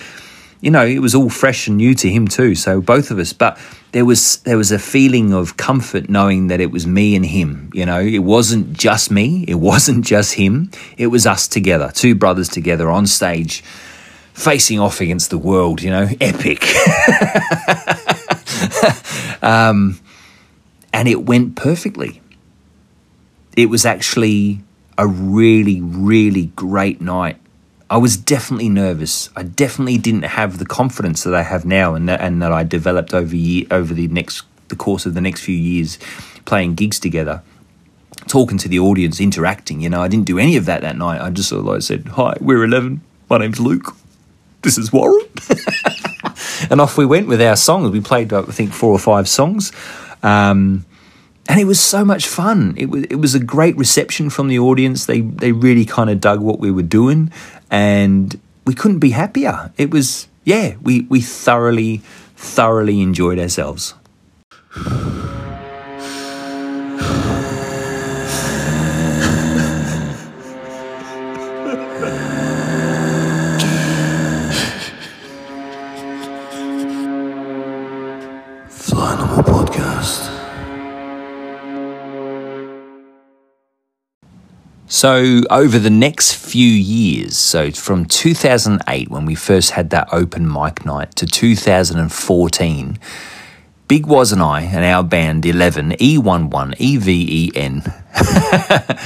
you 0.61 0.71
know, 0.71 0.85
it 0.85 0.99
was 0.99 1.15
all 1.15 1.29
fresh 1.29 1.67
and 1.67 1.77
new 1.77 1.93
to 1.95 2.09
him 2.09 2.27
too. 2.27 2.55
So 2.55 2.81
both 2.81 3.11
of 3.11 3.19
us, 3.19 3.31
but 3.31 3.59
there 3.91 4.05
was 4.05 4.37
there 4.37 4.57
was 4.57 4.71
a 4.71 4.79
feeling 4.79 5.33
of 5.33 5.57
comfort 5.57 6.09
knowing 6.09 6.47
that 6.47 6.59
it 6.59 6.71
was 6.71 6.87
me 6.87 7.15
and 7.15 7.25
him. 7.25 7.69
You 7.73 7.85
know, 7.85 7.99
it 7.99 8.19
wasn't 8.19 8.73
just 8.73 9.11
me, 9.11 9.45
it 9.47 9.55
wasn't 9.55 10.05
just 10.05 10.33
him. 10.33 10.71
It 10.97 11.07
was 11.07 11.27
us 11.27 11.47
together, 11.47 11.91
two 11.93 12.15
brothers 12.15 12.49
together 12.49 12.89
on 12.89 13.05
stage, 13.05 13.63
facing 14.39 14.79
off 14.79 15.01
against 15.01 15.29
the 15.29 15.37
world. 15.37 15.81
You 15.81 15.91
know, 15.91 16.09
epic. 16.21 16.65
um, 19.43 19.99
and 20.91 21.07
it 21.07 21.25
went 21.25 21.55
perfectly 21.55 22.21
it 23.59 23.69
was 23.69 23.85
actually 23.85 24.61
a 24.97 25.05
really, 25.05 25.81
really 25.81 26.45
great 26.55 27.01
night. 27.01 27.35
I 27.89 27.97
was 27.97 28.15
definitely 28.15 28.69
nervous. 28.69 29.29
I 29.35 29.43
definitely 29.43 29.97
didn't 29.97 30.23
have 30.23 30.59
the 30.59 30.65
confidence 30.65 31.23
that 31.23 31.35
I 31.35 31.41
have 31.41 31.65
now, 31.65 31.93
and 31.93 32.07
that, 32.07 32.21
and 32.21 32.41
that 32.41 32.53
I 32.53 32.63
developed 32.63 33.13
over 33.13 33.35
year, 33.35 33.65
over 33.69 33.93
the 33.93 34.07
next 34.07 34.43
the 34.69 34.77
course 34.77 35.05
of 35.05 35.13
the 35.13 35.19
next 35.19 35.41
few 35.41 35.55
years, 35.55 35.99
playing 36.45 36.75
gigs 36.75 36.99
together, 36.99 37.41
talking 38.27 38.57
to 38.59 38.69
the 38.69 38.79
audience, 38.79 39.19
interacting. 39.19 39.81
You 39.81 39.89
know, 39.89 40.01
I 40.01 40.07
didn't 40.07 40.25
do 40.25 40.39
any 40.39 40.55
of 40.55 40.63
that 40.65 40.79
that 40.81 40.95
night. 40.95 41.19
I 41.19 41.29
just 41.29 41.49
sort 41.49 41.59
of 41.59 41.65
like 41.65 41.81
said, 41.81 42.07
"Hi, 42.13 42.37
we're 42.39 42.63
Eleven. 42.63 43.01
My 43.29 43.39
name's 43.39 43.59
Luke. 43.59 43.93
This 44.61 44.77
is 44.77 44.91
Warren," 44.91 45.25
and 46.69 46.81
off 46.81 46.97
we 46.97 47.05
went 47.05 47.27
with 47.27 47.41
our 47.41 47.55
songs. 47.55 47.91
We 47.91 48.01
played, 48.01 48.33
I 48.33 48.41
think, 48.43 48.73
four 48.73 48.91
or 48.91 48.99
five 48.99 49.27
songs. 49.27 49.71
Um, 50.21 50.85
and 51.49 51.59
it 51.59 51.65
was 51.65 51.79
so 51.79 52.05
much 52.05 52.27
fun. 52.27 52.75
It 52.77 52.85
was 52.91 53.03
it 53.05 53.15
was 53.15 53.33
a 53.33 53.39
great 53.39 53.75
reception 53.75 54.29
from 54.29 54.47
the 54.47 54.59
audience. 54.59 55.07
They 55.07 55.21
they 55.21 55.51
really 55.51 55.85
kind 55.85 56.09
of 56.09 56.21
dug 56.21 56.41
what 56.41 56.59
we 56.59 56.71
were 56.71 56.83
doing, 56.83 57.31
and 57.71 58.39
we 58.65 58.75
couldn't 58.75 58.99
be 58.99 59.09
happier. 59.11 59.71
It 59.77 59.89
was 59.89 60.27
yeah, 60.43 60.75
we 60.81 61.01
we 61.09 61.21
thoroughly 61.21 62.01
thoroughly 62.35 63.01
enjoyed 63.01 63.39
ourselves. 63.39 63.95
So, 85.01 85.43
over 85.49 85.79
the 85.79 85.89
next 85.89 86.35
few 86.35 86.67
years, 86.67 87.37
so 87.37 87.71
from 87.71 88.03
2008, 88.03 89.09
when 89.09 89.25
we 89.25 89.33
first 89.33 89.71
had 89.71 89.91
that 89.91 90.09
open 90.11 90.45
mic 90.45 90.85
night, 90.85 91.15
to 91.15 91.25
2014, 91.25 92.99
Big 93.87 94.05
Waz 94.05 94.33
and 94.33 94.41
I 94.41 94.59
and 94.59 94.83
our 94.83 95.01
band 95.01 95.45
11, 95.45 95.91
E11, 95.91 96.75
E 96.79 96.97
V 96.97 97.27
E 97.29 97.51
N. 97.55 97.81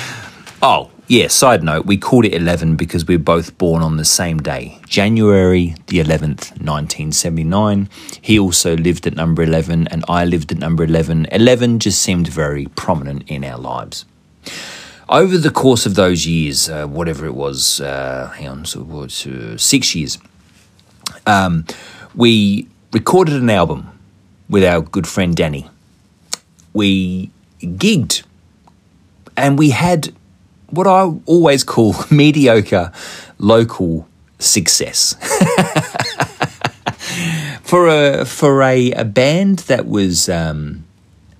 Oh, 0.63 0.89
yeah, 1.07 1.27
side 1.27 1.61
note, 1.61 1.85
we 1.85 1.97
called 1.97 2.25
it 2.25 2.33
11 2.33 2.75
because 2.75 3.05
we 3.05 3.17
were 3.17 3.23
both 3.23 3.55
born 3.59 3.83
on 3.83 3.97
the 3.97 4.05
same 4.05 4.39
day, 4.39 4.79
January 4.87 5.75
the 5.87 5.99
11th, 5.99 6.57
1979. 6.57 7.87
He 8.19 8.39
also 8.39 8.75
lived 8.75 9.05
at 9.05 9.13
number 9.13 9.43
11, 9.43 9.89
and 9.89 10.03
I 10.07 10.25
lived 10.25 10.51
at 10.51 10.57
number 10.57 10.85
11. 10.85 11.27
11 11.31 11.77
just 11.77 12.01
seemed 12.01 12.29
very 12.29 12.65
prominent 12.65 13.29
in 13.29 13.43
our 13.43 13.59
lives 13.59 14.05
over 15.09 15.37
the 15.37 15.49
course 15.51 15.85
of 15.85 15.95
those 15.95 16.25
years, 16.25 16.69
uh, 16.69 16.85
whatever 16.87 17.25
it 17.25 17.35
was, 17.35 17.81
uh, 17.81 18.31
hang 18.35 18.47
on, 18.47 18.65
so 18.65 18.81
uh, 18.81 19.57
six 19.57 19.95
years, 19.95 20.17
um, 21.25 21.65
we 22.15 22.67
recorded 22.91 23.35
an 23.35 23.49
album 23.49 23.89
with 24.49 24.63
our 24.63 24.81
good 24.81 25.07
friend 25.07 25.35
Danny. 25.35 25.69
We 26.73 27.31
gigged 27.61 28.23
and 29.37 29.57
we 29.57 29.71
had 29.71 30.13
what 30.69 30.87
I 30.87 31.11
always 31.25 31.63
call 31.63 31.95
mediocre 32.11 32.91
local 33.37 34.07
success. 34.39 35.15
for 37.63 37.87
a 37.87 38.25
for 38.25 38.61
a, 38.61 38.91
a 38.91 39.05
band 39.05 39.59
that 39.59 39.87
was 39.87 40.29
um, 40.29 40.82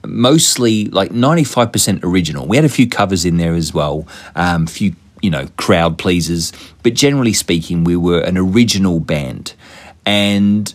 mostly 0.06 0.86
like 0.86 1.12
95% 1.12 2.04
original. 2.04 2.48
We 2.48 2.58
had 2.58 2.66
a 2.66 2.70
few 2.70 2.88
covers 2.88 3.26
in 3.26 3.38
there 3.38 3.54
as 3.54 3.74
well, 3.74 4.08
a 4.36 4.44
um, 4.44 4.68
few, 4.68 4.96
you 5.22 5.30
know, 5.30 5.48
crowd 5.58 5.98
pleasers, 5.98 6.52
but 6.84 6.94
generally 6.94 7.34
speaking, 7.34 7.84
we 7.84 7.96
were 7.96 8.20
an 8.20 8.38
original 8.38 9.00
band. 9.00 9.54
And 10.06 10.74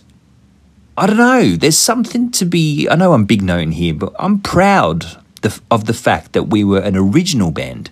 I 0.97 1.07
don't 1.07 1.17
know, 1.17 1.55
there's 1.55 1.77
something 1.77 2.31
to 2.31 2.45
be, 2.45 2.87
I 2.89 2.95
know 2.95 3.13
I'm 3.13 3.25
big 3.25 3.41
known 3.41 3.71
here, 3.71 3.93
but 3.93 4.13
I'm 4.19 4.39
proud 4.39 5.05
of 5.71 5.85
the 5.85 5.93
fact 5.93 6.33
that 6.33 6.43
we 6.43 6.63
were 6.63 6.79
an 6.79 6.97
original 6.97 7.51
band 7.51 7.89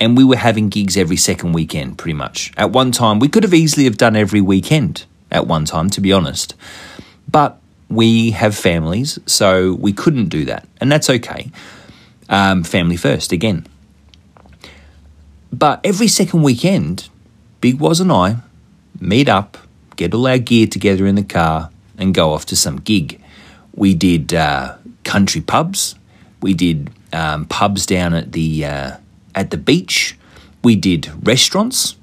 and 0.00 0.16
we 0.16 0.24
were 0.24 0.36
having 0.36 0.68
gigs 0.68 0.96
every 0.96 1.16
second 1.16 1.52
weekend 1.52 1.98
pretty 1.98 2.14
much. 2.14 2.52
At 2.56 2.70
one 2.70 2.92
time, 2.92 3.18
we 3.18 3.28
could 3.28 3.42
have 3.42 3.54
easily 3.54 3.84
have 3.84 3.96
done 3.96 4.16
every 4.16 4.40
weekend 4.40 5.04
at 5.30 5.46
one 5.46 5.64
time, 5.64 5.90
to 5.90 6.00
be 6.00 6.12
honest. 6.12 6.54
But 7.30 7.60
we 7.88 8.32
have 8.32 8.54
families, 8.54 9.18
so 9.26 9.74
we 9.74 9.92
couldn't 9.92 10.28
do 10.28 10.44
that, 10.44 10.68
and 10.80 10.92
that's 10.92 11.08
okay. 11.08 11.50
Um, 12.28 12.62
family 12.62 12.96
first, 12.96 13.32
again. 13.32 13.66
But 15.50 15.80
every 15.82 16.08
second 16.08 16.42
weekend, 16.42 17.08
Big 17.60 17.80
Waz 17.80 18.00
and 18.00 18.12
I 18.12 18.36
meet 19.00 19.28
up, 19.28 19.56
get 19.96 20.12
all 20.12 20.26
our 20.26 20.38
gear 20.38 20.66
together 20.66 21.06
in 21.06 21.14
the 21.14 21.22
car, 21.22 21.70
and 21.96 22.14
go 22.14 22.32
off 22.32 22.44
to 22.46 22.56
some 22.56 22.76
gig. 22.76 23.20
We 23.74 23.94
did 23.94 24.34
uh, 24.34 24.76
country 25.04 25.40
pubs. 25.40 25.94
We 26.42 26.54
did 26.54 26.90
um, 27.12 27.46
pubs 27.46 27.86
down 27.86 28.12
at 28.14 28.32
the 28.32 28.64
uh, 28.64 28.96
at 29.34 29.50
the 29.50 29.56
beach. 29.56 30.16
We 30.62 30.76
did 30.76 31.10
restaurants. 31.26 31.96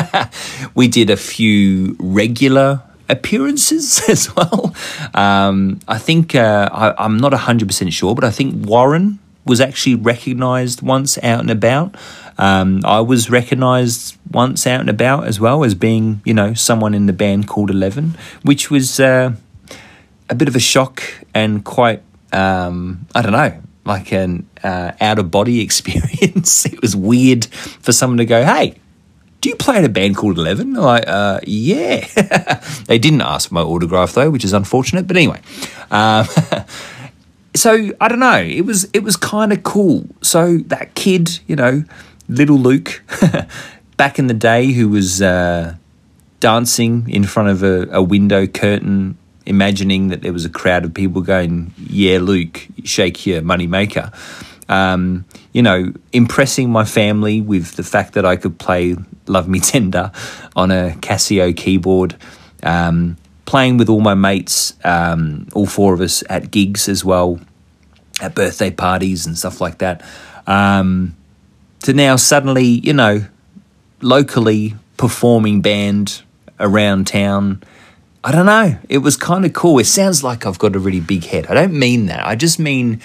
we 0.74 0.88
did 0.88 1.10
a 1.10 1.16
few 1.16 1.96
regular 1.98 2.82
appearances 3.10 4.02
as 4.08 4.34
well. 4.34 4.74
Um, 5.14 5.80
I 5.88 5.98
think 5.98 6.34
uh, 6.34 6.68
I, 6.72 7.04
am 7.04 7.18
not 7.18 7.32
hundred 7.32 7.68
percent 7.68 7.92
sure, 7.92 8.14
but 8.14 8.24
I 8.24 8.30
think 8.30 8.66
Warren 8.66 9.18
was 9.44 9.60
actually 9.60 9.94
recognised 9.94 10.82
once 10.82 11.18
out 11.22 11.40
and 11.40 11.50
about. 11.50 11.96
Um, 12.38 12.80
I 12.84 13.00
was 13.00 13.30
recognised 13.30 14.16
once 14.30 14.66
out 14.66 14.80
and 14.80 14.88
about 14.88 15.26
as 15.26 15.40
well 15.40 15.64
as 15.64 15.74
being, 15.74 16.22
you 16.24 16.32
know, 16.32 16.54
someone 16.54 16.94
in 16.94 17.06
the 17.06 17.12
band 17.12 17.48
called 17.48 17.70
Eleven, 17.70 18.16
which 18.42 18.70
was 18.70 19.00
uh, 19.00 19.32
a 20.28 20.34
bit 20.34 20.48
of 20.48 20.56
a 20.56 20.60
shock 20.60 21.02
and 21.34 21.64
quite, 21.64 22.02
um, 22.32 23.06
I 23.14 23.22
don't 23.22 23.32
know, 23.32 23.60
like 23.84 24.12
an 24.12 24.48
uh, 24.62 24.92
out 25.00 25.18
of 25.18 25.30
body 25.30 25.60
experience. 25.66 26.64
it 26.66 26.80
was 26.80 26.94
weird 26.94 27.46
for 27.46 27.92
someone 27.92 28.18
to 28.18 28.24
go, 28.26 28.44
"Hey, 28.44 28.76
do 29.40 29.48
you 29.48 29.56
play 29.56 29.78
in 29.78 29.84
a 29.84 29.88
band 29.88 30.16
called 30.16 30.38
Eleven? 30.38 30.74
Like, 30.74 31.04
uh, 31.06 31.40
yeah. 31.46 32.06
they 32.86 32.98
didn't 32.98 33.22
ask 33.22 33.48
for 33.48 33.54
my 33.54 33.62
autograph 33.62 34.12
though, 34.12 34.30
which 34.30 34.44
is 34.44 34.52
unfortunate. 34.52 35.06
But 35.06 35.16
anyway, 35.16 35.40
um, 35.90 36.26
so 37.54 37.90
I 38.00 38.08
don't 38.08 38.18
know. 38.18 38.42
It 38.42 38.62
was 38.62 38.88
it 38.92 39.02
was 39.02 39.16
kind 39.16 39.52
of 39.52 39.62
cool. 39.62 40.06
So 40.22 40.58
that 40.66 40.94
kid, 40.94 41.40
you 41.46 41.56
know, 41.56 41.84
little 42.28 42.58
Luke, 42.58 43.02
back 43.96 44.18
in 44.18 44.26
the 44.26 44.34
day, 44.34 44.72
who 44.72 44.88
was 44.88 45.22
uh, 45.22 45.76
dancing 46.40 47.08
in 47.08 47.24
front 47.24 47.48
of 47.48 47.62
a, 47.62 47.88
a, 47.90 48.02
window 48.02 48.46
curtain, 48.46 49.16
imagining 49.46 50.08
that 50.08 50.22
there 50.22 50.32
was 50.32 50.44
a 50.44 50.50
crowd 50.50 50.84
of 50.84 50.92
people 50.92 51.22
going, 51.22 51.72
"Yeah, 51.78 52.18
Luke, 52.18 52.68
shake 52.84 53.26
your 53.26 53.40
money 53.40 53.66
maker." 53.66 54.12
Um, 54.70 55.26
you 55.52 55.62
know, 55.62 55.92
impressing 56.12 56.70
my 56.70 56.84
family 56.84 57.40
with 57.40 57.76
the 57.76 57.82
fact 57.82 58.14
that 58.14 58.24
I 58.24 58.36
could 58.36 58.58
play 58.58 58.96
"Love 59.26 59.48
Me 59.48 59.60
Tender" 59.60 60.12
on 60.56 60.70
a 60.70 60.96
Casio 61.00 61.54
keyboard. 61.54 62.16
Um, 62.62 63.16
playing 63.46 63.78
with 63.78 63.88
all 63.88 64.00
my 64.00 64.14
mates, 64.14 64.74
um, 64.84 65.48
all 65.54 65.66
four 65.66 65.92
of 65.92 66.00
us 66.00 66.22
at 66.30 66.52
gigs 66.52 66.88
as 66.88 67.04
well, 67.04 67.40
at 68.22 68.32
birthday 68.32 68.70
parties 68.70 69.26
and 69.26 69.36
stuff 69.36 69.60
like 69.60 69.78
that. 69.78 70.04
Um, 70.46 71.16
to 71.82 71.92
now 71.92 72.14
suddenly, 72.14 72.64
you 72.64 72.92
know, 72.92 73.24
locally 74.00 74.76
performing 74.96 75.62
band 75.62 76.22
around 76.60 77.08
town. 77.08 77.60
I 78.22 78.30
don't 78.30 78.46
know. 78.46 78.78
It 78.88 78.98
was 78.98 79.16
kind 79.16 79.44
of 79.44 79.52
cool. 79.52 79.78
It 79.80 79.86
sounds 79.86 80.22
like 80.22 80.46
I've 80.46 80.58
got 80.58 80.76
a 80.76 80.78
really 80.78 81.00
big 81.00 81.24
head. 81.24 81.46
I 81.48 81.54
don't 81.54 81.76
mean 81.76 82.06
that. 82.06 82.24
I 82.24 82.36
just 82.36 82.58
mean 82.58 83.00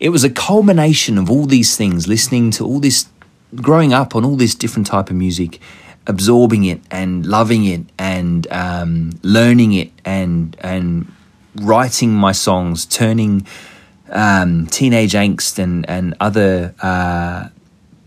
it 0.00 0.10
was 0.10 0.24
a 0.24 0.30
culmination 0.30 1.18
of 1.18 1.30
all 1.30 1.46
these 1.46 1.76
things, 1.76 2.06
listening 2.06 2.50
to 2.52 2.64
all 2.64 2.80
this, 2.80 3.06
growing 3.54 3.92
up 3.92 4.14
on 4.16 4.24
all 4.24 4.36
this 4.36 4.54
different 4.54 4.86
type 4.86 5.10
of 5.10 5.16
music, 5.16 5.60
absorbing 6.06 6.64
it 6.64 6.80
and 6.90 7.24
loving 7.26 7.64
it 7.64 7.82
and 7.98 8.46
um, 8.50 9.12
learning 9.22 9.72
it 9.72 9.90
and 10.04 10.56
and 10.60 11.10
writing 11.56 12.12
my 12.12 12.32
songs, 12.32 12.84
turning 12.84 13.46
um, 14.10 14.66
teenage 14.66 15.12
angst 15.12 15.58
and 15.58 15.88
and 15.88 16.14
other 16.20 16.74
uh, 16.82 17.48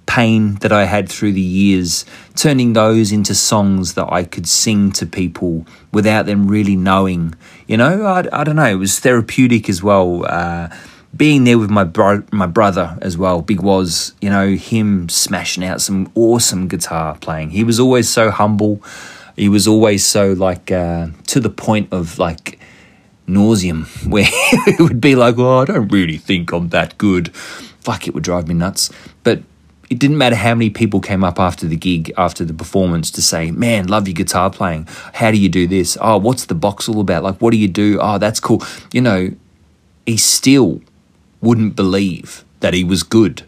pain 0.05 0.55
that 0.55 0.71
I 0.71 0.85
had 0.85 1.09
through 1.09 1.33
the 1.33 1.41
years, 1.41 2.05
turning 2.35 2.73
those 2.73 3.11
into 3.11 3.35
songs 3.35 3.93
that 3.93 4.11
I 4.11 4.23
could 4.23 4.47
sing 4.47 4.91
to 4.93 5.05
people 5.05 5.65
without 5.91 6.25
them 6.25 6.47
really 6.47 6.75
knowing. 6.75 7.35
You 7.67 7.77
know, 7.77 8.05
I, 8.05 8.27
I 8.31 8.43
don't 8.43 8.55
know. 8.55 8.65
It 8.65 8.75
was 8.75 8.99
therapeutic 8.99 9.69
as 9.69 9.83
well. 9.83 10.25
Uh, 10.25 10.69
being 11.17 11.43
there 11.43 11.57
with 11.57 11.69
my 11.69 11.83
bro- 11.83 12.23
my 12.31 12.45
brother 12.45 12.97
as 13.01 13.17
well, 13.17 13.41
Big 13.41 13.61
Waz, 13.61 14.13
you 14.21 14.29
know, 14.29 14.49
him 14.49 15.09
smashing 15.09 15.63
out 15.63 15.81
some 15.81 16.11
awesome 16.15 16.67
guitar 16.67 17.17
playing. 17.17 17.49
He 17.49 17.63
was 17.63 17.79
always 17.79 18.07
so 18.07 18.29
humble. 18.29 18.81
He 19.35 19.49
was 19.49 19.67
always 19.67 20.05
so 20.05 20.33
like 20.33 20.71
uh, 20.71 21.07
to 21.27 21.39
the 21.39 21.49
point 21.49 21.89
of 21.91 22.19
like 22.19 22.59
nauseum, 23.27 23.87
where 24.09 24.27
it 24.29 24.79
would 24.79 25.01
be 25.01 25.15
like, 25.15 25.37
"Oh, 25.37 25.59
I 25.59 25.65
don't 25.65 25.87
really 25.91 26.17
think 26.17 26.51
I'm 26.51 26.69
that 26.69 26.97
good." 26.97 27.35
Fuck, 27.35 28.07
it 28.07 28.13
would 28.13 28.23
drive 28.23 28.47
me 28.47 28.53
nuts. 28.53 28.89
But 29.23 29.43
it 29.89 29.99
didn't 29.99 30.17
matter 30.17 30.35
how 30.35 30.53
many 30.53 30.69
people 30.69 30.99
came 30.99 31.23
up 31.23 31.39
after 31.39 31.65
the 31.65 31.77
gig, 31.77 32.11
after 32.17 32.43
the 32.43 32.53
performance 32.53 33.09
to 33.11 33.21
say, 33.21 33.51
Man, 33.51 33.87
love 33.87 34.07
your 34.07 34.15
guitar 34.15 34.49
playing. 34.49 34.87
How 35.13 35.31
do 35.31 35.37
you 35.37 35.47
do 35.47 35.67
this? 35.67 35.97
Oh, 36.01 36.17
what's 36.17 36.45
the 36.45 36.55
box 36.55 36.89
all 36.89 36.99
about? 36.99 37.23
Like, 37.23 37.41
what 37.41 37.51
do 37.51 37.57
you 37.57 37.69
do? 37.69 37.97
Oh, 38.01 38.17
that's 38.17 38.41
cool. 38.41 38.61
You 38.91 38.99
know, 38.99 39.31
he 40.05 40.17
still 40.17 40.81
wouldn't 41.41 41.75
believe 41.75 42.43
that 42.59 42.73
he 42.73 42.83
was 42.83 43.03
good. 43.03 43.43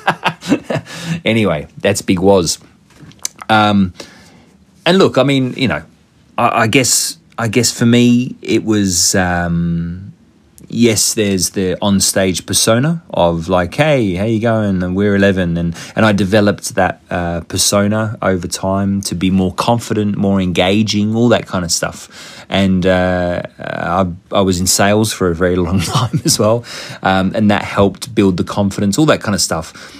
anyway, 1.24 1.66
that's 1.78 2.02
Big 2.02 2.18
Waz. 2.18 2.58
Um, 3.48 3.94
and 4.86 4.98
look, 4.98 5.18
I 5.18 5.22
mean, 5.22 5.54
you 5.54 5.68
know, 5.68 5.82
I, 6.36 6.62
I 6.62 6.66
guess, 6.66 7.18
I 7.38 7.48
guess 7.48 7.76
for 7.76 7.86
me, 7.86 8.36
it 8.42 8.64
was. 8.64 9.14
Um, 9.14 10.09
yes, 10.70 11.14
there's 11.14 11.50
the 11.50 11.76
on-stage 11.82 12.46
persona 12.46 13.02
of 13.10 13.48
like, 13.48 13.74
hey, 13.74 14.14
how 14.14 14.24
you 14.24 14.40
going? 14.40 14.82
And 14.82 14.96
we're 14.96 15.16
11. 15.16 15.56
And, 15.56 15.76
and 15.96 16.06
I 16.06 16.12
developed 16.12 16.74
that 16.76 17.02
uh, 17.10 17.40
persona 17.42 18.16
over 18.22 18.48
time 18.48 19.00
to 19.02 19.14
be 19.14 19.30
more 19.30 19.52
confident, 19.52 20.16
more 20.16 20.40
engaging, 20.40 21.14
all 21.14 21.28
that 21.28 21.46
kind 21.46 21.64
of 21.64 21.72
stuff. 21.72 22.44
And 22.48 22.86
uh, 22.86 23.42
I, 23.58 24.06
I, 24.32 24.40
was 24.40 24.60
in 24.60 24.66
sales 24.66 25.12
for 25.12 25.28
a 25.30 25.34
very 25.34 25.56
long 25.66 25.80
time 25.80 26.20
as 26.24 26.38
well. 26.38 26.64
Um, 27.02 27.32
and 27.34 27.50
that 27.50 27.62
helped 27.62 28.14
build 28.14 28.36
the 28.36 28.44
confidence, 28.44 28.98
all 28.98 29.06
that 29.06 29.20
kind 29.20 29.34
of 29.34 29.40
stuff. 29.40 29.96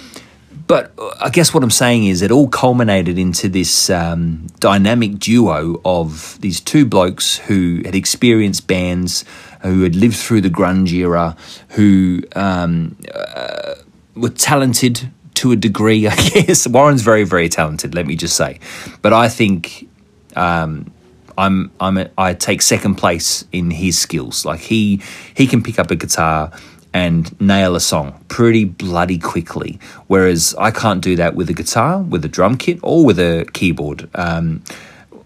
But 0.71 0.93
I 1.19 1.29
guess 1.29 1.53
what 1.53 1.63
I'm 1.63 1.69
saying 1.69 2.05
is 2.05 2.21
it 2.21 2.31
all 2.31 2.47
culminated 2.47 3.19
into 3.19 3.49
this 3.49 3.89
um, 3.89 4.47
dynamic 4.61 5.19
duo 5.19 5.81
of 5.83 6.39
these 6.39 6.61
two 6.61 6.85
blokes 6.85 7.39
who 7.39 7.81
had 7.83 7.93
experienced 7.93 8.67
bands 8.67 9.25
who 9.61 9.81
had 9.83 9.95
lived 9.95 10.15
through 10.15 10.41
the 10.41 10.49
grunge 10.49 10.91
era, 10.91 11.35
who 11.69 12.21
um, 12.35 12.97
uh, 13.13 13.75
were 14.15 14.29
talented 14.29 15.11
to 15.35 15.51
a 15.51 15.55
degree, 15.55 16.07
I 16.09 16.15
guess. 16.15 16.67
Warren's 16.67 17.01
very, 17.01 17.23
very 17.23 17.49
talented, 17.49 17.95
let 17.95 18.05
me 18.05 18.15
just 18.15 18.35
say. 18.35 18.59
But 19.01 19.13
I 19.13 19.29
think 19.29 19.87
um, 20.35 20.91
I'm, 21.37 21.71
I'm 21.79 21.97
a, 21.97 22.09
I 22.17 22.33
take 22.33 22.61
second 22.61 22.95
place 22.95 23.45
in 23.51 23.71
his 23.71 23.99
skills. 23.99 24.45
Like 24.45 24.61
he, 24.61 25.01
he 25.35 25.47
can 25.47 25.63
pick 25.63 25.79
up 25.79 25.91
a 25.91 25.95
guitar 25.95 26.51
and 26.93 27.39
nail 27.39 27.75
a 27.75 27.79
song 27.79 28.23
pretty 28.27 28.65
bloody 28.65 29.17
quickly. 29.17 29.79
Whereas 30.07 30.53
I 30.59 30.71
can't 30.71 31.01
do 31.01 31.15
that 31.15 31.35
with 31.35 31.49
a 31.49 31.53
guitar, 31.53 32.01
with 32.01 32.25
a 32.25 32.27
drum 32.27 32.57
kit, 32.57 32.79
or 32.83 33.05
with 33.05 33.19
a 33.19 33.45
keyboard. 33.53 34.09
Um, 34.13 34.63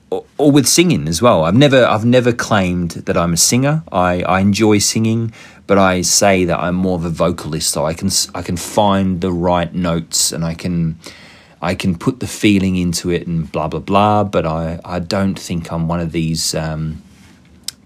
or, 0.10 0.52
with 0.52 0.68
singing 0.68 1.08
as 1.08 1.22
well. 1.22 1.44
I've 1.44 1.56
never 1.56 1.86
I've 1.86 2.06
never 2.06 2.32
claimed 2.32 2.92
that 2.92 3.18
I'm 3.18 3.34
a 3.34 3.38
singer. 3.38 3.84
I, 3.92 4.22
I 4.24 4.40
enjoy 4.40 4.80
singing, 4.80 5.34
but 5.68 5.78
I 5.78 6.02
say 6.02 6.46
that 6.46 6.60
I'm 6.60 6.76
more 6.76 6.96
of 6.96 7.06
a 7.06 7.10
vocalist. 7.10 7.72
So 7.72 7.86
I 7.86 7.94
can 7.94 8.10
I 8.34 8.42
can 8.42 8.58
find 8.58 9.22
the 9.22 9.32
right 9.32 9.74
notes 9.74 10.32
and 10.32 10.46
I 10.46 10.54
can 10.54 11.00
I 11.62 11.76
can 11.76 11.96
put 11.96 12.20
the 12.20 12.28
feeling 12.28 12.76
into 12.76 13.10
it 13.10 13.28
and 13.28 13.52
blah 13.52 13.68
blah 13.68 13.80
blah. 13.80 14.24
But 14.24 14.46
I 14.46 14.80
I 14.86 15.00
don't 15.00 15.38
think 15.38 15.72
I'm 15.72 15.88
one 15.88 16.00
of 16.00 16.12
these 16.12 16.54
um, 16.56 17.02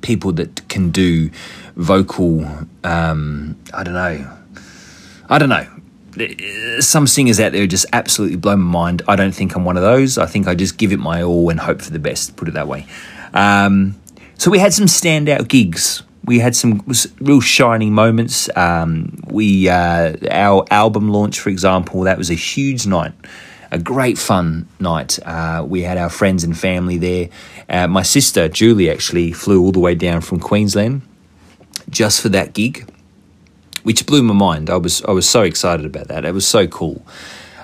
people 0.01 0.31
that 0.33 0.67
can 0.69 0.89
do 0.91 1.29
vocal. 1.75 2.45
Um, 2.83 3.57
I 3.73 3.83
don't 3.83 3.93
know. 3.93 4.37
I 5.29 5.37
don't 5.37 5.49
know 5.49 5.67
some 6.79 7.07
singers 7.07 7.39
out 7.39 7.51
there 7.51 7.67
just 7.67 7.85
absolutely 7.93 8.37
blow 8.37 8.55
my 8.55 8.71
mind. 8.71 9.01
I 9.07 9.15
don't 9.15 9.33
think 9.33 9.55
I'm 9.55 9.65
one 9.65 9.77
of 9.77 9.83
those. 9.83 10.17
I 10.17 10.25
think 10.25 10.47
I 10.47 10.55
just 10.55 10.77
give 10.77 10.91
it 10.91 10.99
my 10.99 11.23
all 11.23 11.49
and 11.49 11.59
hope 11.59 11.81
for 11.81 11.91
the 11.91 11.99
best, 11.99 12.35
put 12.35 12.47
it 12.47 12.53
that 12.53 12.67
way. 12.67 12.85
Um, 13.33 13.99
so 14.37 14.51
we 14.51 14.59
had 14.59 14.73
some 14.73 14.85
standout 14.85 15.47
gigs. 15.47 16.03
We 16.25 16.39
had 16.39 16.55
some 16.55 16.85
real 17.19 17.41
shining 17.41 17.93
moments. 17.93 18.49
Um, 18.55 19.19
we 19.27 19.69
uh, 19.69 20.15
our 20.29 20.65
album 20.69 21.09
launch, 21.09 21.39
for 21.39 21.49
example, 21.49 22.01
that 22.01 22.17
was 22.17 22.29
a 22.29 22.35
huge 22.35 22.85
night, 22.85 23.13
a 23.71 23.79
great 23.79 24.17
fun 24.17 24.67
night. 24.79 25.19
Uh, 25.25 25.65
we 25.67 25.81
had 25.81 25.97
our 25.97 26.09
friends 26.09 26.43
and 26.43 26.57
family 26.57 26.97
there. 26.97 27.29
Uh, 27.67 27.87
my 27.87 28.03
sister 28.03 28.47
Julie 28.47 28.89
actually 28.89 29.31
flew 29.31 29.61
all 29.61 29.71
the 29.71 29.79
way 29.79 29.95
down 29.95 30.21
from 30.21 30.39
Queensland 30.39 31.01
just 31.89 32.21
for 32.21 32.29
that 32.29 32.53
gig 32.53 32.88
which 33.83 34.05
blew 34.05 34.23
my 34.23 34.33
mind. 34.33 34.69
I 34.69 34.77
was 34.77 35.03
I 35.05 35.11
was 35.11 35.29
so 35.29 35.41
excited 35.43 35.85
about 35.85 36.07
that. 36.07 36.25
It 36.25 36.33
was 36.33 36.47
so 36.47 36.67
cool. 36.67 37.05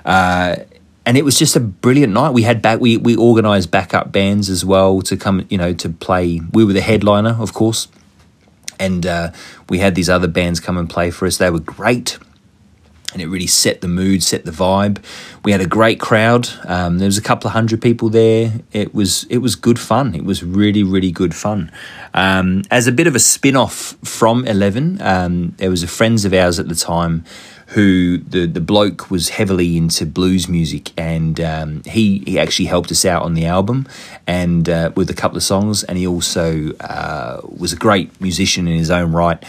Uh, 0.04 0.56
and 1.04 1.16
it 1.16 1.24
was 1.24 1.38
just 1.38 1.54
a 1.54 1.60
brilliant 1.60 2.12
night. 2.12 2.30
We 2.30 2.42
had 2.42 2.60
back 2.60 2.80
we 2.80 2.96
we 2.96 3.16
organised 3.16 3.70
backup 3.70 4.12
bands 4.12 4.50
as 4.50 4.64
well 4.64 5.02
to 5.02 5.16
come, 5.16 5.46
you 5.48 5.58
know, 5.58 5.72
to 5.74 5.88
play. 5.88 6.40
We 6.52 6.64
were 6.64 6.72
the 6.72 6.80
headliner, 6.80 7.36
of 7.38 7.52
course, 7.54 7.88
and 8.78 9.06
uh, 9.06 9.32
we 9.68 9.78
had 9.78 9.94
these 9.94 10.10
other 10.10 10.28
bands 10.28 10.58
come 10.58 10.76
and 10.76 10.90
play 10.90 11.10
for 11.10 11.26
us. 11.26 11.36
They 11.38 11.50
were 11.50 11.60
great 11.60 12.18
and 13.16 13.22
it 13.22 13.28
really 13.28 13.46
set 13.46 13.80
the 13.80 13.88
mood, 13.88 14.22
set 14.22 14.44
the 14.44 14.50
vibe. 14.50 15.02
We 15.42 15.50
had 15.50 15.62
a 15.62 15.66
great 15.66 15.98
crowd. 15.98 16.50
Um, 16.66 16.98
there 16.98 17.06
was 17.06 17.16
a 17.16 17.22
couple 17.22 17.48
of 17.48 17.54
hundred 17.54 17.80
people 17.80 18.10
there. 18.10 18.52
It 18.72 18.94
was 18.94 19.24
it 19.30 19.38
was 19.38 19.56
good 19.56 19.78
fun. 19.78 20.14
It 20.14 20.22
was 20.22 20.42
really 20.42 20.82
really 20.82 21.10
good 21.10 21.34
fun. 21.34 21.72
Um, 22.12 22.64
as 22.70 22.86
a 22.86 22.92
bit 22.92 23.06
of 23.06 23.14
a 23.14 23.18
spin 23.18 23.56
off 23.56 23.96
from 24.04 24.44
Eleven, 24.46 25.00
um, 25.00 25.54
there 25.56 25.70
was 25.70 25.82
a 25.82 25.88
friends 25.88 26.26
of 26.26 26.34
ours 26.34 26.58
at 26.58 26.68
the 26.68 26.74
time 26.74 27.24
who 27.68 28.18
the 28.18 28.44
the 28.44 28.60
bloke 28.60 29.10
was 29.10 29.30
heavily 29.30 29.78
into 29.78 30.04
blues 30.04 30.46
music, 30.46 30.92
and 30.98 31.40
um, 31.40 31.82
he 31.86 32.18
he 32.26 32.38
actually 32.38 32.66
helped 32.66 32.90
us 32.90 33.06
out 33.06 33.22
on 33.22 33.32
the 33.32 33.46
album 33.46 33.86
and 34.26 34.68
uh, 34.68 34.90
with 34.94 35.08
a 35.08 35.14
couple 35.14 35.38
of 35.38 35.42
songs, 35.42 35.84
and 35.84 35.96
he 35.96 36.06
also 36.06 36.72
uh, 36.80 37.40
was 37.44 37.72
a 37.72 37.76
great 37.76 38.20
musician 38.20 38.68
in 38.68 38.76
his 38.76 38.90
own 38.90 39.10
right. 39.12 39.42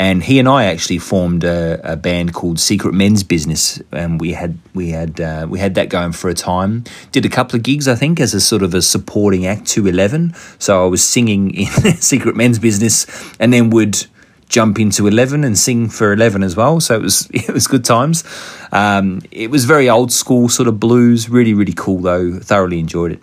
And 0.00 0.22
he 0.22 0.38
and 0.38 0.48
I 0.48 0.66
actually 0.66 0.98
formed 0.98 1.42
a, 1.42 1.80
a 1.82 1.96
band 1.96 2.32
called 2.32 2.60
Secret 2.60 2.94
Men's 2.94 3.24
Business, 3.24 3.82
and 3.90 4.20
we 4.20 4.32
had 4.32 4.58
we 4.72 4.90
had 4.90 5.20
uh, 5.20 5.46
we 5.50 5.58
had 5.58 5.74
that 5.74 5.88
going 5.88 6.12
for 6.12 6.30
a 6.30 6.34
time. 6.34 6.84
Did 7.10 7.26
a 7.26 7.28
couple 7.28 7.56
of 7.56 7.64
gigs, 7.64 7.88
I 7.88 7.96
think, 7.96 8.20
as 8.20 8.32
a 8.32 8.40
sort 8.40 8.62
of 8.62 8.74
a 8.74 8.82
supporting 8.82 9.44
act 9.44 9.66
to 9.68 9.88
Eleven. 9.88 10.34
So 10.60 10.84
I 10.84 10.86
was 10.86 11.02
singing 11.02 11.52
in 11.52 11.66
Secret 11.96 12.36
Men's 12.36 12.60
Business, 12.60 13.06
and 13.40 13.52
then 13.52 13.70
would 13.70 14.06
jump 14.48 14.78
into 14.78 15.06
Eleven 15.06 15.42
and 15.44 15.58
sing 15.58 15.88
for 15.88 16.12
Eleven 16.12 16.42
as 16.42 16.54
well. 16.54 16.80
So 16.80 16.94
it 16.94 17.02
was 17.02 17.28
it 17.34 17.50
was 17.50 17.66
good 17.66 17.84
times. 17.84 18.22
Um, 18.70 19.22
it 19.32 19.50
was 19.50 19.64
very 19.64 19.90
old 19.90 20.12
school 20.12 20.48
sort 20.48 20.68
of 20.68 20.78
blues, 20.78 21.28
really 21.28 21.54
really 21.54 21.74
cool 21.74 22.00
though. 22.00 22.38
Thoroughly 22.38 22.78
enjoyed 22.78 23.12
it. 23.12 23.22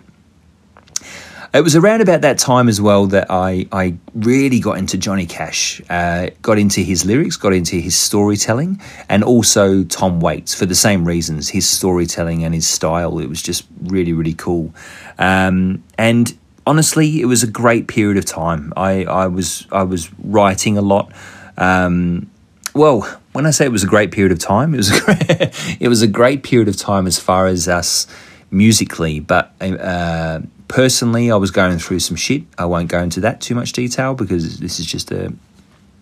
It 1.54 1.62
was 1.62 1.76
around 1.76 2.00
about 2.00 2.20
that 2.22 2.38
time 2.38 2.68
as 2.68 2.80
well 2.80 3.06
that 3.06 3.30
I, 3.30 3.66
I 3.72 3.94
really 4.14 4.60
got 4.60 4.78
into 4.78 4.98
Johnny 4.98 5.26
Cash, 5.26 5.80
uh, 5.88 6.30
got 6.42 6.58
into 6.58 6.80
his 6.80 7.04
lyrics, 7.04 7.36
got 7.36 7.52
into 7.52 7.76
his 7.76 7.96
storytelling, 7.96 8.80
and 9.08 9.24
also 9.24 9.84
Tom 9.84 10.20
Waits 10.20 10.54
for 10.54 10.66
the 10.66 10.74
same 10.74 11.04
reasons 11.04 11.48
his 11.48 11.68
storytelling 11.68 12.44
and 12.44 12.54
his 12.54 12.66
style. 12.66 13.18
It 13.18 13.28
was 13.28 13.42
just 13.42 13.66
really, 13.82 14.12
really 14.12 14.34
cool. 14.34 14.74
Um, 15.18 15.82
and 15.96 16.36
honestly, 16.66 17.20
it 17.20 17.26
was 17.26 17.42
a 17.42 17.50
great 17.50 17.88
period 17.88 18.18
of 18.18 18.24
time. 18.24 18.72
I, 18.76 19.04
I, 19.04 19.26
was, 19.28 19.66
I 19.72 19.84
was 19.84 20.12
writing 20.18 20.76
a 20.76 20.82
lot. 20.82 21.12
Um, 21.56 22.30
well, 22.74 23.02
when 23.32 23.46
I 23.46 23.50
say 23.50 23.64
it 23.64 23.72
was 23.72 23.84
a 23.84 23.88
great 23.88 24.12
period 24.12 24.32
of 24.32 24.38
time, 24.38 24.74
it 24.74 24.78
was 24.78 24.90
a 24.90 25.00
great, 25.00 25.76
it 25.80 25.88
was 25.88 26.02
a 26.02 26.06
great 26.06 26.42
period 26.42 26.68
of 26.68 26.76
time 26.76 27.06
as 27.06 27.18
far 27.18 27.46
as 27.46 27.68
us 27.68 28.06
musically, 28.50 29.20
but 29.20 29.52
uh, 29.60 30.40
personally, 30.68 31.30
I 31.30 31.36
was 31.36 31.50
going 31.50 31.78
through 31.78 32.00
some 32.00 32.16
shit. 32.16 32.42
I 32.58 32.64
won't 32.64 32.88
go 32.88 33.00
into 33.00 33.20
that 33.20 33.40
too 33.40 33.54
much 33.54 33.72
detail 33.72 34.14
because 34.14 34.58
this 34.58 34.78
is 34.80 34.86
just 34.86 35.10
a 35.10 35.32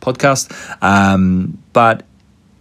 podcast. 0.01 0.53
Um, 0.83 1.59
but 1.73 2.05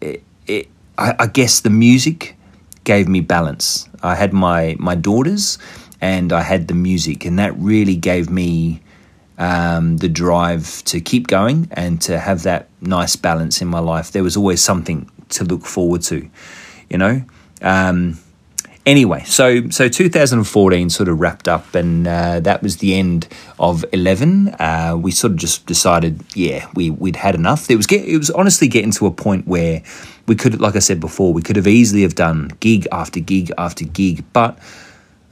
it, 0.01 0.23
it, 0.47 0.67
I, 0.97 1.15
I, 1.19 1.27
guess 1.27 1.61
the 1.61 1.69
music 1.69 2.35
gave 2.84 3.07
me 3.07 3.21
balance. 3.21 3.88
I 4.01 4.15
had 4.15 4.34
my 4.34 4.75
my 4.80 4.95
daughters, 4.95 5.57
and 6.01 6.34
I 6.34 6.41
had 6.41 6.67
the 6.67 6.73
music, 6.73 7.25
and 7.25 7.39
that 7.39 7.55
really 7.57 7.95
gave 7.95 8.30
me 8.30 8.81
um, 9.38 9.97
the 9.97 10.09
drive 10.09 10.84
to 10.85 11.01
keep 11.01 11.27
going 11.27 11.67
and 11.71 12.01
to 12.03 12.19
have 12.19 12.43
that 12.43 12.69
nice 12.81 13.15
balance 13.15 13.61
in 13.61 13.67
my 13.67 13.80
life. 13.80 14.11
There 14.11 14.23
was 14.23 14.38
always 14.38 14.63
something 14.63 15.09
to 15.30 15.43
look 15.43 15.65
forward 15.65 16.01
to, 16.03 16.30
you 16.89 16.97
know. 16.97 17.23
Um, 17.61 18.19
Anyway, 18.85 19.23
so 19.23 19.69
so 19.69 19.88
2014 19.88 20.89
sort 20.89 21.07
of 21.07 21.18
wrapped 21.22 21.47
up, 21.47 21.73
and 21.73 22.05
uh, 22.05 22.41
that 22.41 22.61
was 22.61 22.77
the 22.77 22.93
end 22.95 23.30
of 23.57 23.85
11. 23.93 24.49
Uh, 24.60 24.97
we 24.99 25.10
sort 25.10 25.31
of 25.31 25.38
just 25.38 25.65
decided, 25.65 26.22
yeah, 26.35 26.69
we 26.76 26.89
we'd 26.89 27.15
had 27.15 27.34
enough. 27.34 27.72
It 27.72 27.77
was 27.77 27.88
get, 27.88 28.05
it 28.05 28.18
was 28.18 28.30
honestly 28.31 28.68
getting 28.68 28.91
to 28.91 29.05
a 29.05 29.11
point 29.11 29.47
where 29.47 29.84
we 30.27 30.35
could, 30.35 30.60
like 30.60 30.76
I 30.76 30.80
said 30.80 30.99
before, 30.99 31.31
we 31.31 31.41
could 31.41 31.55
have 31.55 31.68
easily 31.68 32.01
have 32.01 32.15
done 32.15 32.51
gig 32.60 32.85
after 32.91 33.19
gig 33.19 33.51
after 33.57 33.85
gig, 33.85 34.23
but. 34.34 34.57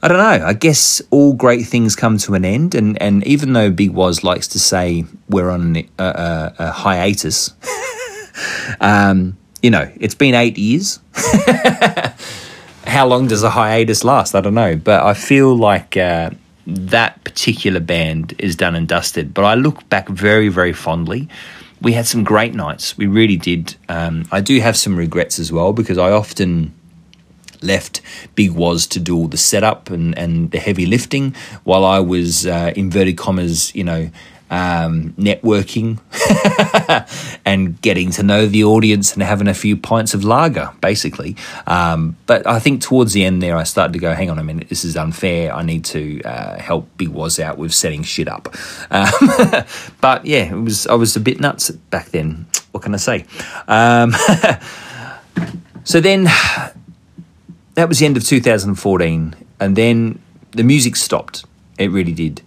I 0.04 0.08
don't 0.08 0.18
know. 0.18 0.44
I 0.44 0.52
guess 0.54 1.00
all 1.10 1.32
great 1.32 1.64
things 1.64 1.94
come 1.94 2.18
to 2.18 2.34
an 2.34 2.44
end, 2.44 2.74
and, 2.74 3.00
and 3.00 3.24
even 3.24 3.52
though 3.52 3.70
Big 3.70 3.92
Waz 3.92 4.24
likes 4.24 4.48
to 4.48 4.58
say 4.58 5.04
we're 5.28 5.48
on 5.48 5.76
a, 5.76 5.84
a, 5.96 6.54
a 6.58 6.70
hiatus, 6.72 7.54
um, 8.80 9.38
you 9.62 9.70
know, 9.70 9.88
it's 10.00 10.16
been 10.16 10.34
eight 10.34 10.58
years. 10.58 10.98
how 12.92 13.06
long 13.06 13.26
does 13.26 13.42
a 13.42 13.48
hiatus 13.48 14.04
last? 14.04 14.34
I 14.34 14.42
don't 14.42 14.52
know, 14.54 14.76
but 14.76 15.02
I 15.02 15.14
feel 15.14 15.56
like 15.56 15.96
uh, 15.96 16.28
that 16.66 17.24
particular 17.24 17.80
band 17.80 18.34
is 18.38 18.54
done 18.54 18.74
and 18.74 18.86
dusted. 18.86 19.32
But 19.32 19.46
I 19.46 19.54
look 19.54 19.88
back 19.88 20.08
very, 20.08 20.48
very 20.50 20.74
fondly. 20.74 21.26
We 21.80 21.94
had 21.94 22.06
some 22.06 22.22
great 22.22 22.54
nights. 22.54 22.98
We 22.98 23.06
really 23.06 23.38
did. 23.38 23.76
Um, 23.88 24.26
I 24.30 24.42
do 24.42 24.60
have 24.60 24.76
some 24.76 24.94
regrets 24.94 25.38
as 25.38 25.50
well 25.50 25.72
because 25.72 25.96
I 25.96 26.10
often 26.10 26.74
left 27.62 28.02
Big 28.34 28.50
Waz 28.50 28.86
to 28.88 29.00
do 29.00 29.16
all 29.16 29.28
the 29.28 29.38
setup 29.38 29.88
and, 29.88 30.16
and 30.18 30.50
the 30.50 30.58
heavy 30.58 30.84
lifting 30.84 31.34
while 31.64 31.86
I 31.86 31.98
was, 31.98 32.46
uh, 32.46 32.74
inverted 32.76 33.16
commas, 33.16 33.74
you 33.74 33.84
know, 33.84 34.10
um, 34.52 35.14
networking 35.14 35.98
and 37.46 37.80
getting 37.80 38.10
to 38.10 38.22
know 38.22 38.46
the 38.46 38.64
audience 38.64 39.14
and 39.14 39.22
having 39.22 39.48
a 39.48 39.54
few 39.54 39.78
pints 39.78 40.12
of 40.12 40.24
lager, 40.24 40.70
basically. 40.82 41.36
Um, 41.66 42.16
but 42.26 42.46
I 42.46 42.58
think 42.58 42.82
towards 42.82 43.14
the 43.14 43.24
end 43.24 43.42
there, 43.42 43.56
I 43.56 43.62
started 43.62 43.94
to 43.94 43.98
go, 43.98 44.12
hang 44.12 44.28
on 44.28 44.38
a 44.38 44.44
minute, 44.44 44.68
this 44.68 44.84
is 44.84 44.94
unfair. 44.94 45.54
I 45.54 45.62
need 45.62 45.86
to 45.86 46.20
uh, 46.22 46.58
help 46.58 46.86
Big 46.98 47.08
Waz 47.08 47.40
out 47.40 47.56
with 47.56 47.72
setting 47.72 48.02
shit 48.02 48.28
up. 48.28 48.54
Um, 48.92 49.64
but 50.00 50.26
yeah, 50.26 50.52
it 50.52 50.60
was 50.60 50.86
I 50.86 50.94
was 50.94 51.16
a 51.16 51.20
bit 51.20 51.40
nuts 51.40 51.70
back 51.70 52.10
then. 52.10 52.46
What 52.72 52.82
can 52.82 52.94
I 52.94 52.98
say? 52.98 53.24
Um, 53.66 54.12
so 55.84 56.00
then 56.00 56.24
that 57.74 57.88
was 57.88 57.98
the 58.00 58.06
end 58.06 58.18
of 58.18 58.24
2014, 58.24 59.34
and 59.60 59.76
then 59.76 60.18
the 60.50 60.62
music 60.62 60.96
stopped. 60.96 61.44
It 61.78 61.90
really 61.90 62.12
did. 62.12 62.42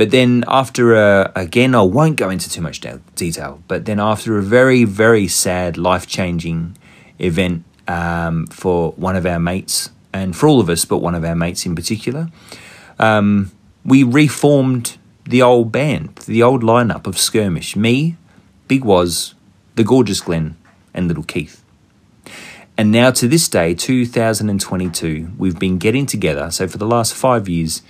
But 0.00 0.12
then 0.12 0.44
after 0.48 0.94
a, 0.94 1.30
again, 1.36 1.74
I 1.74 1.82
won't 1.82 2.16
go 2.16 2.30
into 2.30 2.48
too 2.48 2.62
much 2.62 2.80
de- 2.80 3.02
detail, 3.16 3.62
but 3.68 3.84
then 3.84 4.00
after 4.00 4.38
a 4.38 4.42
very, 4.42 4.84
very 4.84 5.28
sad, 5.28 5.76
life 5.76 6.06
changing 6.06 6.78
event 7.18 7.64
um, 7.86 8.46
for 8.46 8.92
one 8.92 9.14
of 9.14 9.26
our 9.26 9.38
mates, 9.38 9.90
and 10.10 10.34
for 10.34 10.48
all 10.48 10.58
of 10.58 10.70
us, 10.70 10.86
but 10.86 11.02
one 11.02 11.14
of 11.14 11.22
our 11.22 11.34
mates 11.34 11.66
in 11.66 11.74
particular, 11.74 12.30
um, 12.98 13.52
we 13.84 14.02
reformed 14.02 14.96
the 15.24 15.42
old 15.42 15.70
band, 15.70 16.16
the 16.26 16.42
old 16.42 16.62
lineup 16.62 17.06
of 17.06 17.18
Skirmish. 17.18 17.76
Me, 17.76 18.16
Big 18.68 18.86
Waz, 18.86 19.34
The 19.74 19.84
Gorgeous 19.84 20.22
Glenn, 20.22 20.56
and 20.94 21.08
Little 21.08 21.24
Keith. 21.24 21.62
And 22.78 22.90
now 22.90 23.10
to 23.10 23.28
this 23.28 23.48
day, 23.48 23.74
2022, 23.74 25.32
we've 25.36 25.58
been 25.58 25.76
getting 25.76 26.06
together, 26.06 26.50
so 26.50 26.66
for 26.66 26.78
the 26.78 26.86
last 26.86 27.12
five 27.12 27.50
years, 27.50 27.82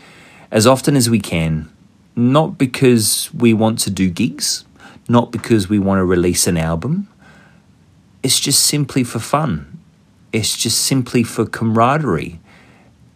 as 0.51 0.66
often 0.66 0.97
as 0.97 1.09
we 1.09 1.20
can, 1.20 1.70
not 2.16 2.59
because 2.59 3.32
we 3.32 3.55
want 3.55 3.78
to 3.81 3.91
do 3.91 4.11
gigs, 4.11 4.65
not 5.09 5.31
because 5.31 5.69
we 5.69 5.78
want 5.78 5.99
to 5.99 6.05
release 6.05 6.47
an 6.47 6.57
album. 6.57 7.09
It's 8.23 8.39
just 8.39 8.65
simply 8.65 9.05
for 9.05 9.19
fun. 9.19 9.78
It's 10.32 10.57
just 10.57 10.82
simply 10.82 11.23
for 11.23 11.47
camaraderie. 11.47 12.39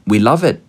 We 0.07 0.19
love 0.19 0.43
it. 0.45 0.63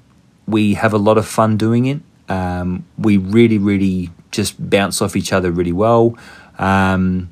We 0.48 0.76
have 0.76 0.94
a 0.94 0.98
lot 0.98 1.18
of 1.18 1.26
fun 1.26 1.58
doing 1.58 1.86
it. 1.86 2.02
Um, 2.30 2.86
we 2.98 3.18
really, 3.18 3.58
really 3.58 4.12
just 4.32 4.70
bounce 4.70 5.02
off 5.02 5.16
each 5.16 5.32
other 5.32 5.52
really 5.52 5.72
well. 5.72 6.18
Um, 6.58 7.30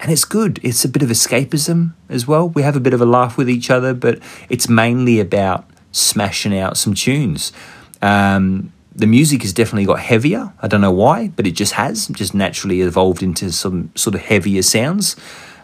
and 0.00 0.12
it's 0.12 0.24
good. 0.24 0.60
It's 0.62 0.84
a 0.84 0.88
bit 0.88 1.02
of 1.02 1.08
escapism 1.08 1.94
as 2.08 2.26
well. 2.26 2.48
We 2.48 2.62
have 2.62 2.76
a 2.76 2.80
bit 2.80 2.94
of 2.94 3.00
a 3.00 3.06
laugh 3.06 3.36
with 3.36 3.50
each 3.50 3.70
other, 3.70 3.94
but 3.94 4.20
it's 4.48 4.68
mainly 4.68 5.20
about 5.20 5.68
smashing 5.92 6.56
out 6.56 6.76
some 6.76 6.94
tunes. 6.94 7.52
Um, 8.00 8.72
the 8.98 9.06
music 9.06 9.42
has 9.42 9.52
definitely 9.52 9.86
got 9.86 10.00
heavier. 10.00 10.52
I 10.60 10.66
don't 10.66 10.80
know 10.80 10.90
why, 10.90 11.28
but 11.28 11.46
it 11.46 11.52
just 11.52 11.74
has, 11.74 12.08
just 12.08 12.34
naturally 12.34 12.80
evolved 12.80 13.22
into 13.22 13.52
some 13.52 13.92
sort 13.94 14.16
of 14.16 14.22
heavier 14.22 14.62
sounds. 14.62 15.14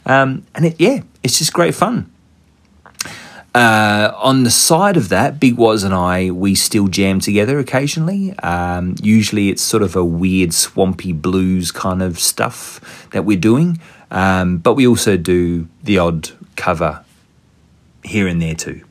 Um, 0.06 0.46
and 0.54 0.66
it, 0.66 0.76
yeah, 0.78 1.02
it's 1.22 1.38
just 1.38 1.52
great 1.52 1.74
fun. 1.74 2.10
Uh, 3.52 4.12
on 4.16 4.44
the 4.44 4.50
side 4.50 4.96
of 4.96 5.08
that, 5.08 5.40
Big 5.40 5.56
Waz 5.56 5.82
and 5.82 5.94
I, 5.94 6.30
we 6.30 6.54
still 6.54 6.86
jam 6.86 7.18
together 7.20 7.58
occasionally. 7.58 8.36
Um, 8.38 8.94
usually 9.02 9.48
it's 9.48 9.62
sort 9.62 9.82
of 9.82 9.96
a 9.96 10.04
weird, 10.04 10.52
swampy 10.54 11.12
blues 11.12 11.72
kind 11.72 12.02
of 12.02 12.18
stuff 12.20 13.08
that 13.10 13.24
we're 13.24 13.36
doing. 13.36 13.80
Um, 14.10 14.58
but 14.58 14.74
we 14.74 14.86
also 14.86 15.16
do 15.16 15.68
the 15.82 15.98
odd 15.98 16.30
cover 16.54 17.04
here 18.04 18.28
and 18.28 18.40
there 18.40 18.54
too. 18.54 18.82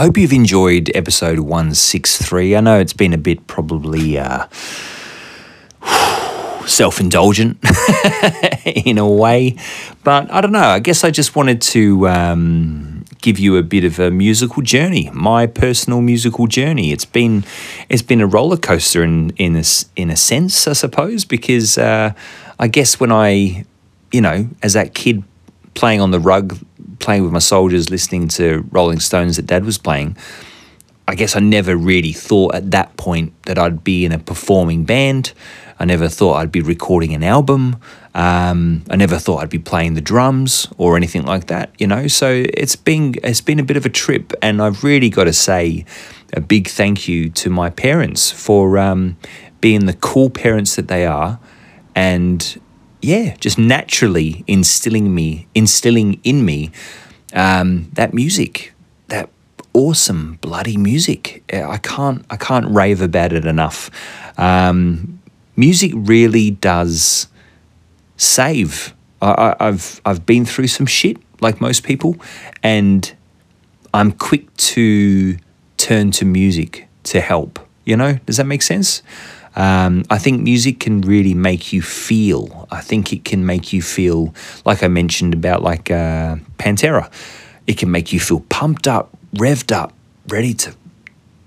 I 0.00 0.04
hope 0.04 0.16
you've 0.16 0.32
enjoyed 0.32 0.90
episode 0.94 1.40
163. 1.40 2.56
I 2.56 2.60
know 2.60 2.80
it's 2.80 2.94
been 2.94 3.12
a 3.12 3.18
bit 3.18 3.46
probably 3.46 4.18
uh, 4.18 4.46
self 6.66 7.00
indulgent 7.00 7.58
in 8.64 8.96
a 8.96 9.06
way, 9.06 9.58
but 10.02 10.32
I 10.32 10.40
don't 10.40 10.52
know. 10.52 10.60
I 10.60 10.78
guess 10.78 11.04
I 11.04 11.10
just 11.10 11.36
wanted 11.36 11.60
to 11.60 12.08
um, 12.08 13.04
give 13.20 13.38
you 13.38 13.58
a 13.58 13.62
bit 13.62 13.84
of 13.84 13.98
a 13.98 14.10
musical 14.10 14.62
journey, 14.62 15.10
my 15.12 15.46
personal 15.46 16.00
musical 16.00 16.46
journey. 16.46 16.92
It's 16.92 17.04
been 17.04 17.44
it's 17.90 18.00
been 18.00 18.22
a 18.22 18.26
roller 18.26 18.56
coaster 18.56 19.04
in 19.04 19.34
in 19.36 19.54
a, 19.54 19.64
in 19.96 20.08
a 20.08 20.16
sense, 20.16 20.66
I 20.66 20.72
suppose, 20.72 21.26
because 21.26 21.76
uh, 21.76 22.14
I 22.58 22.68
guess 22.68 22.98
when 22.98 23.12
I, 23.12 23.66
you 24.12 24.22
know, 24.22 24.48
as 24.62 24.72
that 24.72 24.94
kid 24.94 25.24
playing 25.74 26.00
on 26.00 26.10
the 26.10 26.20
rug 26.20 26.56
playing 27.00 27.24
with 27.24 27.32
my 27.32 27.40
soldiers, 27.40 27.90
listening 27.90 28.28
to 28.28 28.64
Rolling 28.70 29.00
Stones 29.00 29.36
that 29.36 29.46
Dad 29.46 29.64
was 29.64 29.78
playing, 29.78 30.16
I 31.08 31.16
guess 31.16 31.34
I 31.34 31.40
never 31.40 31.76
really 31.76 32.12
thought 32.12 32.54
at 32.54 32.70
that 32.70 32.96
point 32.96 33.32
that 33.46 33.58
I'd 33.58 33.82
be 33.82 34.04
in 34.04 34.12
a 34.12 34.18
performing 34.18 34.84
band. 34.84 35.32
I 35.80 35.84
never 35.84 36.08
thought 36.08 36.34
I'd 36.34 36.52
be 36.52 36.60
recording 36.60 37.14
an 37.14 37.24
album. 37.24 37.78
Um, 38.14 38.84
I 38.88 38.94
never 38.94 39.18
thought 39.18 39.38
I'd 39.38 39.50
be 39.50 39.58
playing 39.58 39.94
the 39.94 40.00
drums 40.00 40.68
or 40.78 40.96
anything 40.96 41.24
like 41.24 41.46
that, 41.46 41.72
you 41.78 41.88
know. 41.88 42.06
So 42.06 42.44
it's 42.54 42.76
been 42.76 43.16
it's 43.24 43.40
been 43.40 43.58
a 43.58 43.64
bit 43.64 43.76
of 43.76 43.84
a 43.84 43.88
trip, 43.88 44.32
and 44.40 44.62
I've 44.62 44.84
really 44.84 45.10
got 45.10 45.24
to 45.24 45.32
say 45.32 45.84
a 46.32 46.40
big 46.40 46.68
thank 46.68 47.08
you 47.08 47.28
to 47.30 47.50
my 47.50 47.70
parents 47.70 48.30
for 48.30 48.78
um, 48.78 49.16
being 49.60 49.86
the 49.86 49.94
cool 49.94 50.30
parents 50.30 50.76
that 50.76 50.86
they 50.86 51.06
are, 51.06 51.40
and 51.96 52.60
yeah, 53.02 53.34
just 53.36 53.58
naturally 53.58 54.44
instilling 54.46 55.14
me 55.14 55.46
instilling 55.54 56.20
in 56.24 56.44
me 56.44 56.70
um, 57.32 57.90
that 57.92 58.12
music, 58.12 58.72
that 59.08 59.30
awesome 59.72 60.38
bloody 60.40 60.76
music. 60.76 61.42
I 61.52 61.78
can't 61.78 62.24
I 62.30 62.36
can't 62.36 62.66
rave 62.68 63.00
about 63.00 63.32
it 63.32 63.44
enough. 63.44 63.90
Um, 64.38 65.20
music 65.56 65.92
really 65.94 66.50
does 66.50 67.28
save. 68.16 68.94
I, 69.22 69.54
have 69.60 70.00
I've 70.04 70.24
been 70.24 70.46
through 70.46 70.68
some 70.68 70.86
shit 70.86 71.18
like 71.40 71.60
most 71.60 71.84
people, 71.84 72.16
and 72.62 73.12
I'm 73.92 74.12
quick 74.12 74.54
to 74.56 75.36
turn 75.76 76.10
to 76.12 76.24
music 76.24 76.88
to 77.04 77.20
help. 77.20 77.58
You 77.84 77.96
know, 77.96 78.14
does 78.26 78.36
that 78.36 78.46
make 78.46 78.62
sense? 78.62 79.02
Um, 79.56 80.04
I 80.10 80.18
think 80.18 80.42
music 80.42 80.80
can 80.80 81.00
really 81.00 81.34
make 81.34 81.72
you 81.72 81.82
feel. 81.82 82.68
I 82.70 82.80
think 82.80 83.12
it 83.12 83.24
can 83.24 83.44
make 83.44 83.72
you 83.72 83.82
feel, 83.82 84.34
like 84.64 84.82
I 84.82 84.88
mentioned 84.88 85.34
about 85.34 85.62
like 85.62 85.90
uh, 85.90 86.36
Pantera, 86.58 87.10
it 87.66 87.78
can 87.78 87.90
make 87.90 88.12
you 88.12 88.20
feel 88.20 88.40
pumped 88.48 88.86
up, 88.86 89.16
revved 89.34 89.72
up, 89.72 89.92
ready 90.28 90.54
to 90.54 90.74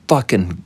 fucking 0.07 0.63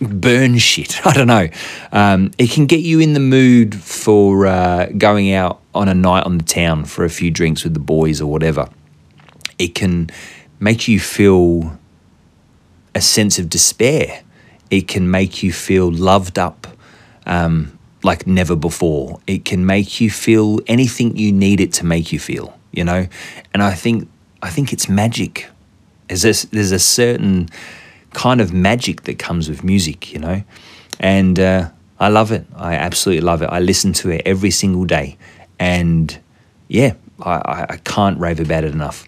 burn 0.00 0.58
shit. 0.58 1.06
I 1.06 1.12
don't 1.12 1.26
know. 1.26 1.48
Um, 1.92 2.30
it 2.38 2.50
can 2.50 2.66
get 2.66 2.80
you 2.80 3.00
in 3.00 3.12
the 3.12 3.20
mood 3.20 3.74
for 3.74 4.46
uh, 4.46 4.86
going 4.96 5.32
out 5.32 5.60
on 5.74 5.88
a 5.88 5.94
night 5.94 6.24
on 6.24 6.38
the 6.38 6.44
town 6.44 6.84
for 6.84 7.04
a 7.04 7.10
few 7.10 7.30
drinks 7.30 7.64
with 7.64 7.74
the 7.74 7.80
boys 7.80 8.20
or 8.20 8.30
whatever. 8.30 8.68
It 9.58 9.74
can 9.74 10.10
make 10.58 10.88
you 10.88 10.98
feel 11.00 11.78
a 12.94 13.00
sense 13.00 13.38
of 13.38 13.48
despair. 13.48 14.22
It 14.72 14.88
can 14.88 15.10
make 15.10 15.42
you 15.42 15.52
feel 15.52 15.92
loved 15.92 16.38
up 16.38 16.66
um, 17.26 17.78
like 18.02 18.26
never 18.26 18.56
before. 18.56 19.20
It 19.26 19.44
can 19.44 19.66
make 19.66 20.00
you 20.00 20.10
feel 20.10 20.60
anything 20.66 21.14
you 21.14 21.30
need 21.30 21.60
it 21.60 21.74
to 21.74 21.84
make 21.84 22.10
you 22.10 22.18
feel. 22.18 22.58
You 22.72 22.84
know, 22.84 23.06
and 23.52 23.62
I 23.62 23.74
think 23.74 24.08
I 24.42 24.48
think 24.48 24.72
it's 24.72 24.88
magic. 24.88 25.46
There's 26.08 26.24
a, 26.24 26.46
there's 26.48 26.72
a 26.72 26.78
certain 26.78 27.50
kind 28.12 28.40
of 28.40 28.52
magic 28.52 29.02
that 29.02 29.18
comes 29.18 29.48
with 29.48 29.62
music, 29.62 30.10
you 30.12 30.18
know. 30.18 30.42
And 30.98 31.38
uh, 31.38 31.68
I 32.00 32.08
love 32.08 32.32
it. 32.32 32.46
I 32.56 32.74
absolutely 32.74 33.20
love 33.20 33.42
it. 33.42 33.50
I 33.50 33.60
listen 33.60 33.92
to 33.94 34.10
it 34.10 34.22
every 34.24 34.50
single 34.50 34.86
day. 34.86 35.18
And 35.58 36.18
yeah, 36.68 36.94
I, 37.20 37.66
I 37.68 37.76
can't 37.84 38.18
rave 38.18 38.40
about 38.40 38.64
it 38.64 38.72
enough. 38.72 39.06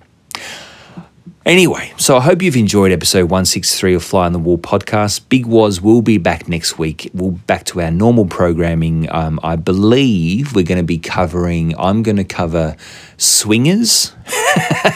Anyway, 1.47 1.93
so 1.99 2.17
I 2.17 2.23
hope 2.23 2.41
you've 2.41 2.57
enjoyed 2.57 2.91
episode 2.91 3.25
163 3.25 3.95
of 3.95 4.03
Fly 4.03 4.25
on 4.25 4.33
the 4.33 4.39
Wall 4.39 4.57
podcast. 4.57 5.29
Big 5.29 5.45
Waz 5.45 5.79
will 5.79 6.01
be 6.01 6.17
back 6.17 6.49
next 6.49 6.79
week. 6.79 7.11
We'll 7.13 7.33
back 7.33 7.65
to 7.67 7.83
our 7.83 7.91
normal 7.91 8.25
programming. 8.25 9.13
Um, 9.13 9.39
I 9.43 9.57
believe 9.57 10.55
we're 10.55 10.65
going 10.65 10.79
to 10.79 10.85
be 10.85 10.97
covering, 10.97 11.75
I'm 11.79 12.03
going 12.03 12.17
to 12.17 12.25
cover 12.25 12.77
swingers. 13.19 14.15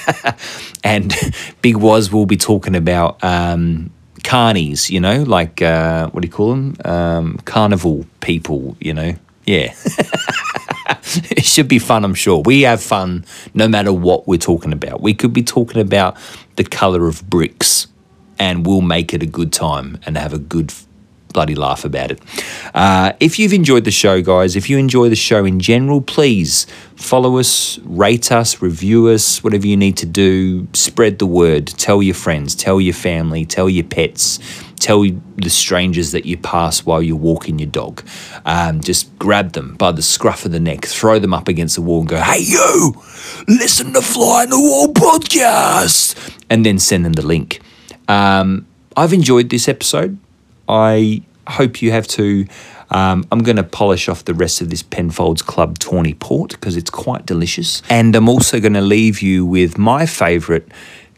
and 0.85 1.15
Big 1.61 1.77
Waz 1.77 2.11
will 2.11 2.25
be 2.25 2.39
talking 2.39 2.75
about 2.75 3.23
um, 3.23 3.91
carnies, 4.21 4.89
you 4.89 5.01
know, 5.01 5.25
like 5.25 5.61
uh, 5.61 6.09
what 6.09 6.23
do 6.23 6.29
you 6.29 6.33
call 6.33 6.51
them? 6.53 6.77
Um, 6.83 7.37
carnival 7.45 8.07
people, 8.21 8.75
you 8.81 8.95
know. 8.95 9.17
Yeah. 9.45 9.75
it 11.31 11.45
should 11.45 11.69
be 11.69 11.79
fun, 11.79 12.05
I'm 12.05 12.15
sure. 12.15 12.43
We 12.45 12.63
have 12.63 12.83
fun 12.83 13.25
no 13.55 13.69
matter 13.69 13.93
what 13.93 14.27
we're 14.27 14.39
talking 14.39 14.73
about. 14.73 15.01
We 15.01 15.15
could 15.15 15.33
be 15.33 15.43
talking 15.43 15.81
about 15.81 16.17
the 16.57 16.65
color 16.65 17.07
of 17.07 17.29
bricks 17.29 17.87
and 18.39 18.67
we'll 18.67 18.81
make 18.81 19.13
it 19.13 19.23
a 19.23 19.27
good 19.27 19.53
time 19.53 19.99
and 20.07 20.17
have 20.17 20.33
a 20.33 20.39
good 20.39 20.73
bloody 21.39 21.55
laugh 21.55 21.85
about 21.85 22.11
it. 22.11 22.21
Uh, 22.75 23.13
if 23.21 23.39
you've 23.39 23.53
enjoyed 23.53 23.85
the 23.85 23.93
show, 23.93 24.21
guys, 24.21 24.57
if 24.57 24.69
you 24.69 24.77
enjoy 24.77 25.09
the 25.09 25.15
show 25.15 25.45
in 25.45 25.61
general, 25.61 26.01
please 26.01 26.67
follow 26.97 27.39
us, 27.39 27.79
rate 27.85 28.33
us, 28.33 28.61
review 28.61 29.07
us, 29.07 29.45
whatever 29.45 29.65
you 29.65 29.77
need 29.77 29.97
to 29.97 30.05
do. 30.05 30.67
Spread 30.73 31.21
the 31.21 31.27
word. 31.27 31.69
Tell 31.69 32.03
your 32.03 32.17
friends, 32.17 32.57
tell 32.57 32.81
your 32.81 32.93
family, 32.93 33.45
tell 33.45 33.69
your 33.69 33.85
pets, 33.85 34.41
tell 34.81 35.05
the 35.37 35.49
strangers 35.49 36.11
that 36.11 36.27
you 36.27 36.37
pass 36.37 36.85
while 36.85 37.01
you're 37.01 37.15
walking 37.15 37.61
your 37.61 37.71
dog. 37.71 38.05
Um, 38.45 38.81
just 38.81 39.17
grab 39.21 39.53
them 39.53 39.77
by 39.77 39.93
the 39.93 40.03
scruff 40.03 40.45
of 40.45 40.51
the 40.51 40.59
neck, 40.59 40.87
throw 40.87 41.21
them 41.21 41.33
up 41.33 41.47
against 41.47 41.77
the 41.77 41.83
wall, 41.83 42.01
and 42.01 42.09
go, 42.09 42.19
"Hey, 42.19 42.41
you! 42.41 43.01
Listen 43.47 43.93
to 43.93 44.03
Fly 44.03 44.43
on 44.43 44.51
the 44.51 44.59
Wall 44.59 44.93
podcast," 44.93 46.17
and 46.51 46.67
then 46.67 46.81
send 46.81 47.05
them 47.05 47.13
the 47.13 47.25
link. 47.25 47.61
Um, 48.09 48.67
I've 48.97 49.13
enjoyed 49.13 49.51
this 49.51 49.69
episode. 49.69 50.19
I 50.69 51.23
hope 51.53 51.83
you 51.83 51.91
have 51.91 52.07
too. 52.07 52.47
Um, 52.91 53.27
I'm 53.31 53.43
going 53.43 53.57
to 53.57 53.65
polish 53.65 54.09
off 54.09 54.25
the 54.25 54.35
rest 54.35 54.61
of 54.61 54.71
this 54.71 54.83
Penfolds 54.83 55.43
Club 55.43 55.79
Tawny 55.79 56.15
Port 56.15 56.53
because 56.53 56.77
it's 56.77 56.91
quite 56.91 57.27
delicious. 57.27 57.83
And 57.91 58.15
I'm 58.17 58.29
also 58.29 58.61
going 58.61 58.75
to 58.75 58.81
leave 58.81 59.21
you 59.21 59.45
with 59.45 59.77
my 59.77 60.07
favourite 60.07 60.67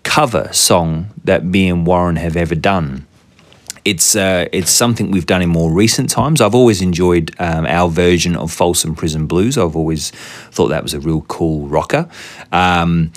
cover 0.03 0.49
song 0.53 1.11
that 1.25 1.45
me 1.45 1.69
and 1.69 1.87
Warren 1.87 2.17
have 2.17 2.37
ever 2.37 2.55
done. 2.55 3.07
It's 3.85 4.15
uh, 4.15 4.47
it's 4.53 4.71
something 4.71 5.11
we've 5.11 5.27
done 5.27 5.41
in 5.41 5.49
more 5.49 5.73
recent 5.73 6.11
times. 6.11 6.43
I've 6.43 6.55
always 6.55 6.83
enjoyed 6.83 7.35
um, 7.39 7.65
our 7.67 7.89
version 7.89 8.37
of 8.37 8.53
Folsom 8.53 8.95
Prison 8.95 9.27
Blues. 9.27 9.57
I've 9.57 9.75
always 9.75 10.11
thought 10.51 10.69
that 10.69 10.83
was 10.83 10.93
a 10.93 11.01
real 11.01 11.23
cool 11.23 11.67
rocker. 11.67 12.07
Um, 12.53 13.11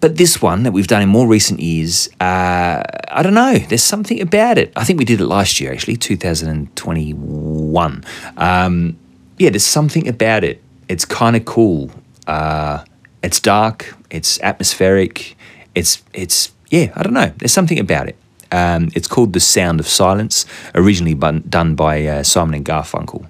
but 0.00 0.16
this 0.16 0.40
one 0.40 0.62
that 0.62 0.72
we've 0.72 0.86
done 0.86 1.02
in 1.02 1.10
more 1.10 1.28
recent 1.28 1.60
years, 1.60 2.08
uh, 2.20 2.82
I 3.08 3.22
don't 3.22 3.34
know. 3.34 3.58
There's 3.58 3.82
something 3.82 4.18
about 4.20 4.56
it. 4.56 4.72
I 4.74 4.84
think 4.84 4.98
we 4.98 5.04
did 5.04 5.20
it 5.20 5.26
last 5.26 5.60
year, 5.60 5.70
actually, 5.72 5.98
2021. 5.98 8.04
Um, 8.36 8.98
yeah, 9.38 9.50
there's 9.50 9.64
something 9.64 10.08
about 10.08 10.42
it. 10.42 10.62
It's 10.88 11.04
kind 11.04 11.36
of 11.36 11.44
cool. 11.44 11.90
Uh, 12.26 12.82
it's 13.22 13.40
dark. 13.40 13.94
It's 14.10 14.40
atmospheric. 14.40 15.36
It's 15.74 16.02
it's 16.14 16.52
yeah. 16.70 16.92
I 16.96 17.02
don't 17.02 17.12
know. 17.12 17.34
There's 17.36 17.52
something 17.52 17.78
about 17.78 18.08
it. 18.08 18.16
Um, 18.52 18.90
it's 18.94 19.06
called 19.06 19.32
The 19.32 19.40
Sound 19.40 19.80
of 19.80 19.86
Silence, 19.86 20.44
originally 20.74 21.14
bun- 21.14 21.44
done 21.48 21.76
by 21.76 22.06
uh, 22.06 22.22
Simon 22.22 22.54
and 22.54 22.64
Garfunkel. 22.64 23.26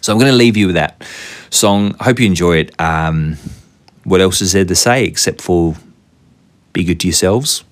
So 0.00 0.12
I'm 0.12 0.18
going 0.18 0.30
to 0.30 0.36
leave 0.36 0.56
you 0.56 0.66
with 0.66 0.74
that 0.74 1.04
song. 1.50 1.94
I 2.00 2.04
hope 2.04 2.18
you 2.18 2.26
enjoy 2.26 2.56
it. 2.56 2.80
Um, 2.80 3.36
what 4.04 4.20
else 4.20 4.40
is 4.40 4.52
there 4.52 4.64
to 4.64 4.74
say 4.74 5.04
except 5.04 5.40
for 5.40 5.74
be 6.72 6.84
good 6.84 7.00
to 7.00 7.08
yourselves 7.08 7.64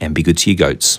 and 0.00 0.14
be 0.14 0.22
good 0.22 0.36
to 0.38 0.50
your 0.50 0.56
goats? 0.56 0.98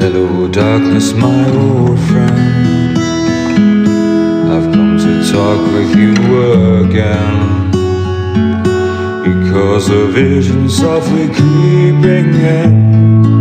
Hello, 0.00 0.48
darkness, 0.48 1.12
my 1.12 1.50
old 1.50 1.98
friend. 2.00 2.98
I've 4.50 4.72
come 4.72 4.96
to 4.98 5.30
talk 5.30 5.60
with 5.72 5.94
you 5.96 6.14
again. 6.84 7.68
Because 9.22 9.90
a 9.90 10.06
vision 10.06 10.68
softly 10.70 11.26
creeping 11.26 12.32
in 12.34 13.37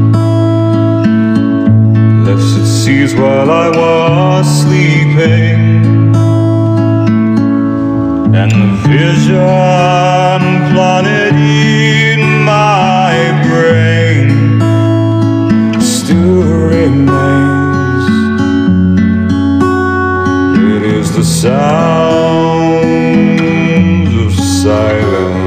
seeds 2.88 3.14
while 3.16 3.52
I 3.52 3.68
was 3.70 4.46
sleeping. 4.62 6.16
And 8.42 8.52
the 8.62 8.72
vision 8.88 10.40
planted 10.72 11.36
in 11.36 12.22
my 12.46 13.14
brain 13.46 14.28
still 15.82 16.44
remains. 16.76 18.06
It 20.76 20.84
is 20.98 21.08
the 21.14 21.26
sound 21.26 22.48
of 24.26 24.32
silence. 24.34 25.47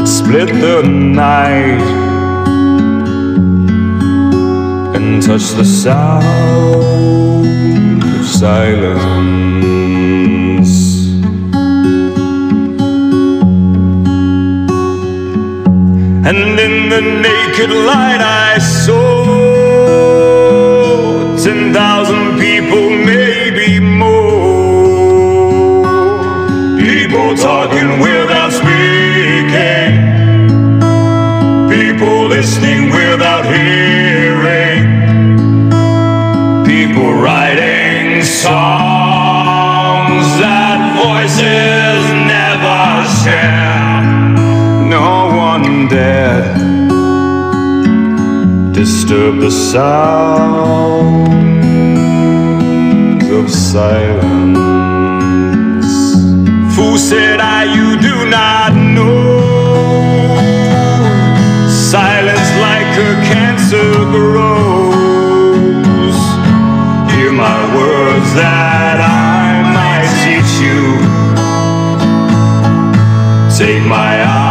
that 0.00 0.08
split 0.08 0.48
the 0.48 0.82
night 0.82 1.82
and 4.96 5.22
touched 5.22 5.56
the 5.56 5.64
sound 5.64 6.24
of 8.02 8.26
silence. 8.26 9.10
And 16.28 16.58
in 16.66 16.88
the 16.88 17.02
naked 17.26 17.70
light 17.70 18.22
I 18.22 18.58
saw 18.58 19.24
ten 21.44 21.74
thousand 21.74 22.38
people, 22.38 22.88
maybe 22.88 23.80
more. 23.80 24.30
People 26.78 27.34
talking 27.36 28.00
without 28.00 28.19
listening 32.40 32.88
without 32.88 33.44
hearing, 33.44 34.80
people 36.64 37.12
writing 37.12 38.24
songs 38.24 40.24
that 40.40 40.80
voices 41.04 42.00
never 42.34 42.80
share. 43.20 44.00
No 44.88 45.36
one 45.36 45.86
dared 45.88 46.56
disturb 48.72 49.40
the 49.40 49.50
sounds 49.50 51.28
of 53.38 53.50
silence. 53.50 54.24
Fool 56.74 56.96
said 56.96 57.38
I, 57.38 57.64
you 57.64 58.00
do 58.00 58.30
not 58.30 58.74
know. 58.74 59.39
Cancer 63.32 63.92
grows. 64.14 64.98
Hear 67.12 67.32
my 67.32 67.60
words 67.76 68.30
that 68.34 68.98
I 68.98 69.62
might 69.76 70.10
teach 70.24 70.52
you. 70.66 70.82
Take 73.56 73.82
my 73.86 74.22
arms 74.22 74.49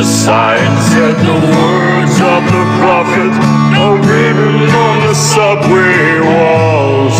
the 0.00 0.06
sign 0.06 0.72
said 0.92 1.14
the 1.14 1.38
words 1.60 2.16
of 2.34 2.42
the 2.56 2.64
prophet 2.80 3.32
are 3.76 3.98
written 4.08 4.70
on 4.86 4.96
the 5.06 5.14
subway 5.14 6.20
walls 6.20 7.18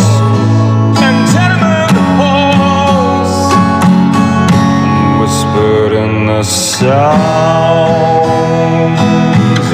and 1.05 1.17
tenement 1.31 1.97
halls 2.17 3.33
whispered 5.21 5.93
in 5.93 6.25
the 6.25 6.43
sounds 6.43 6.81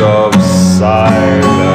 of 0.02 0.34
silence. 0.78 1.67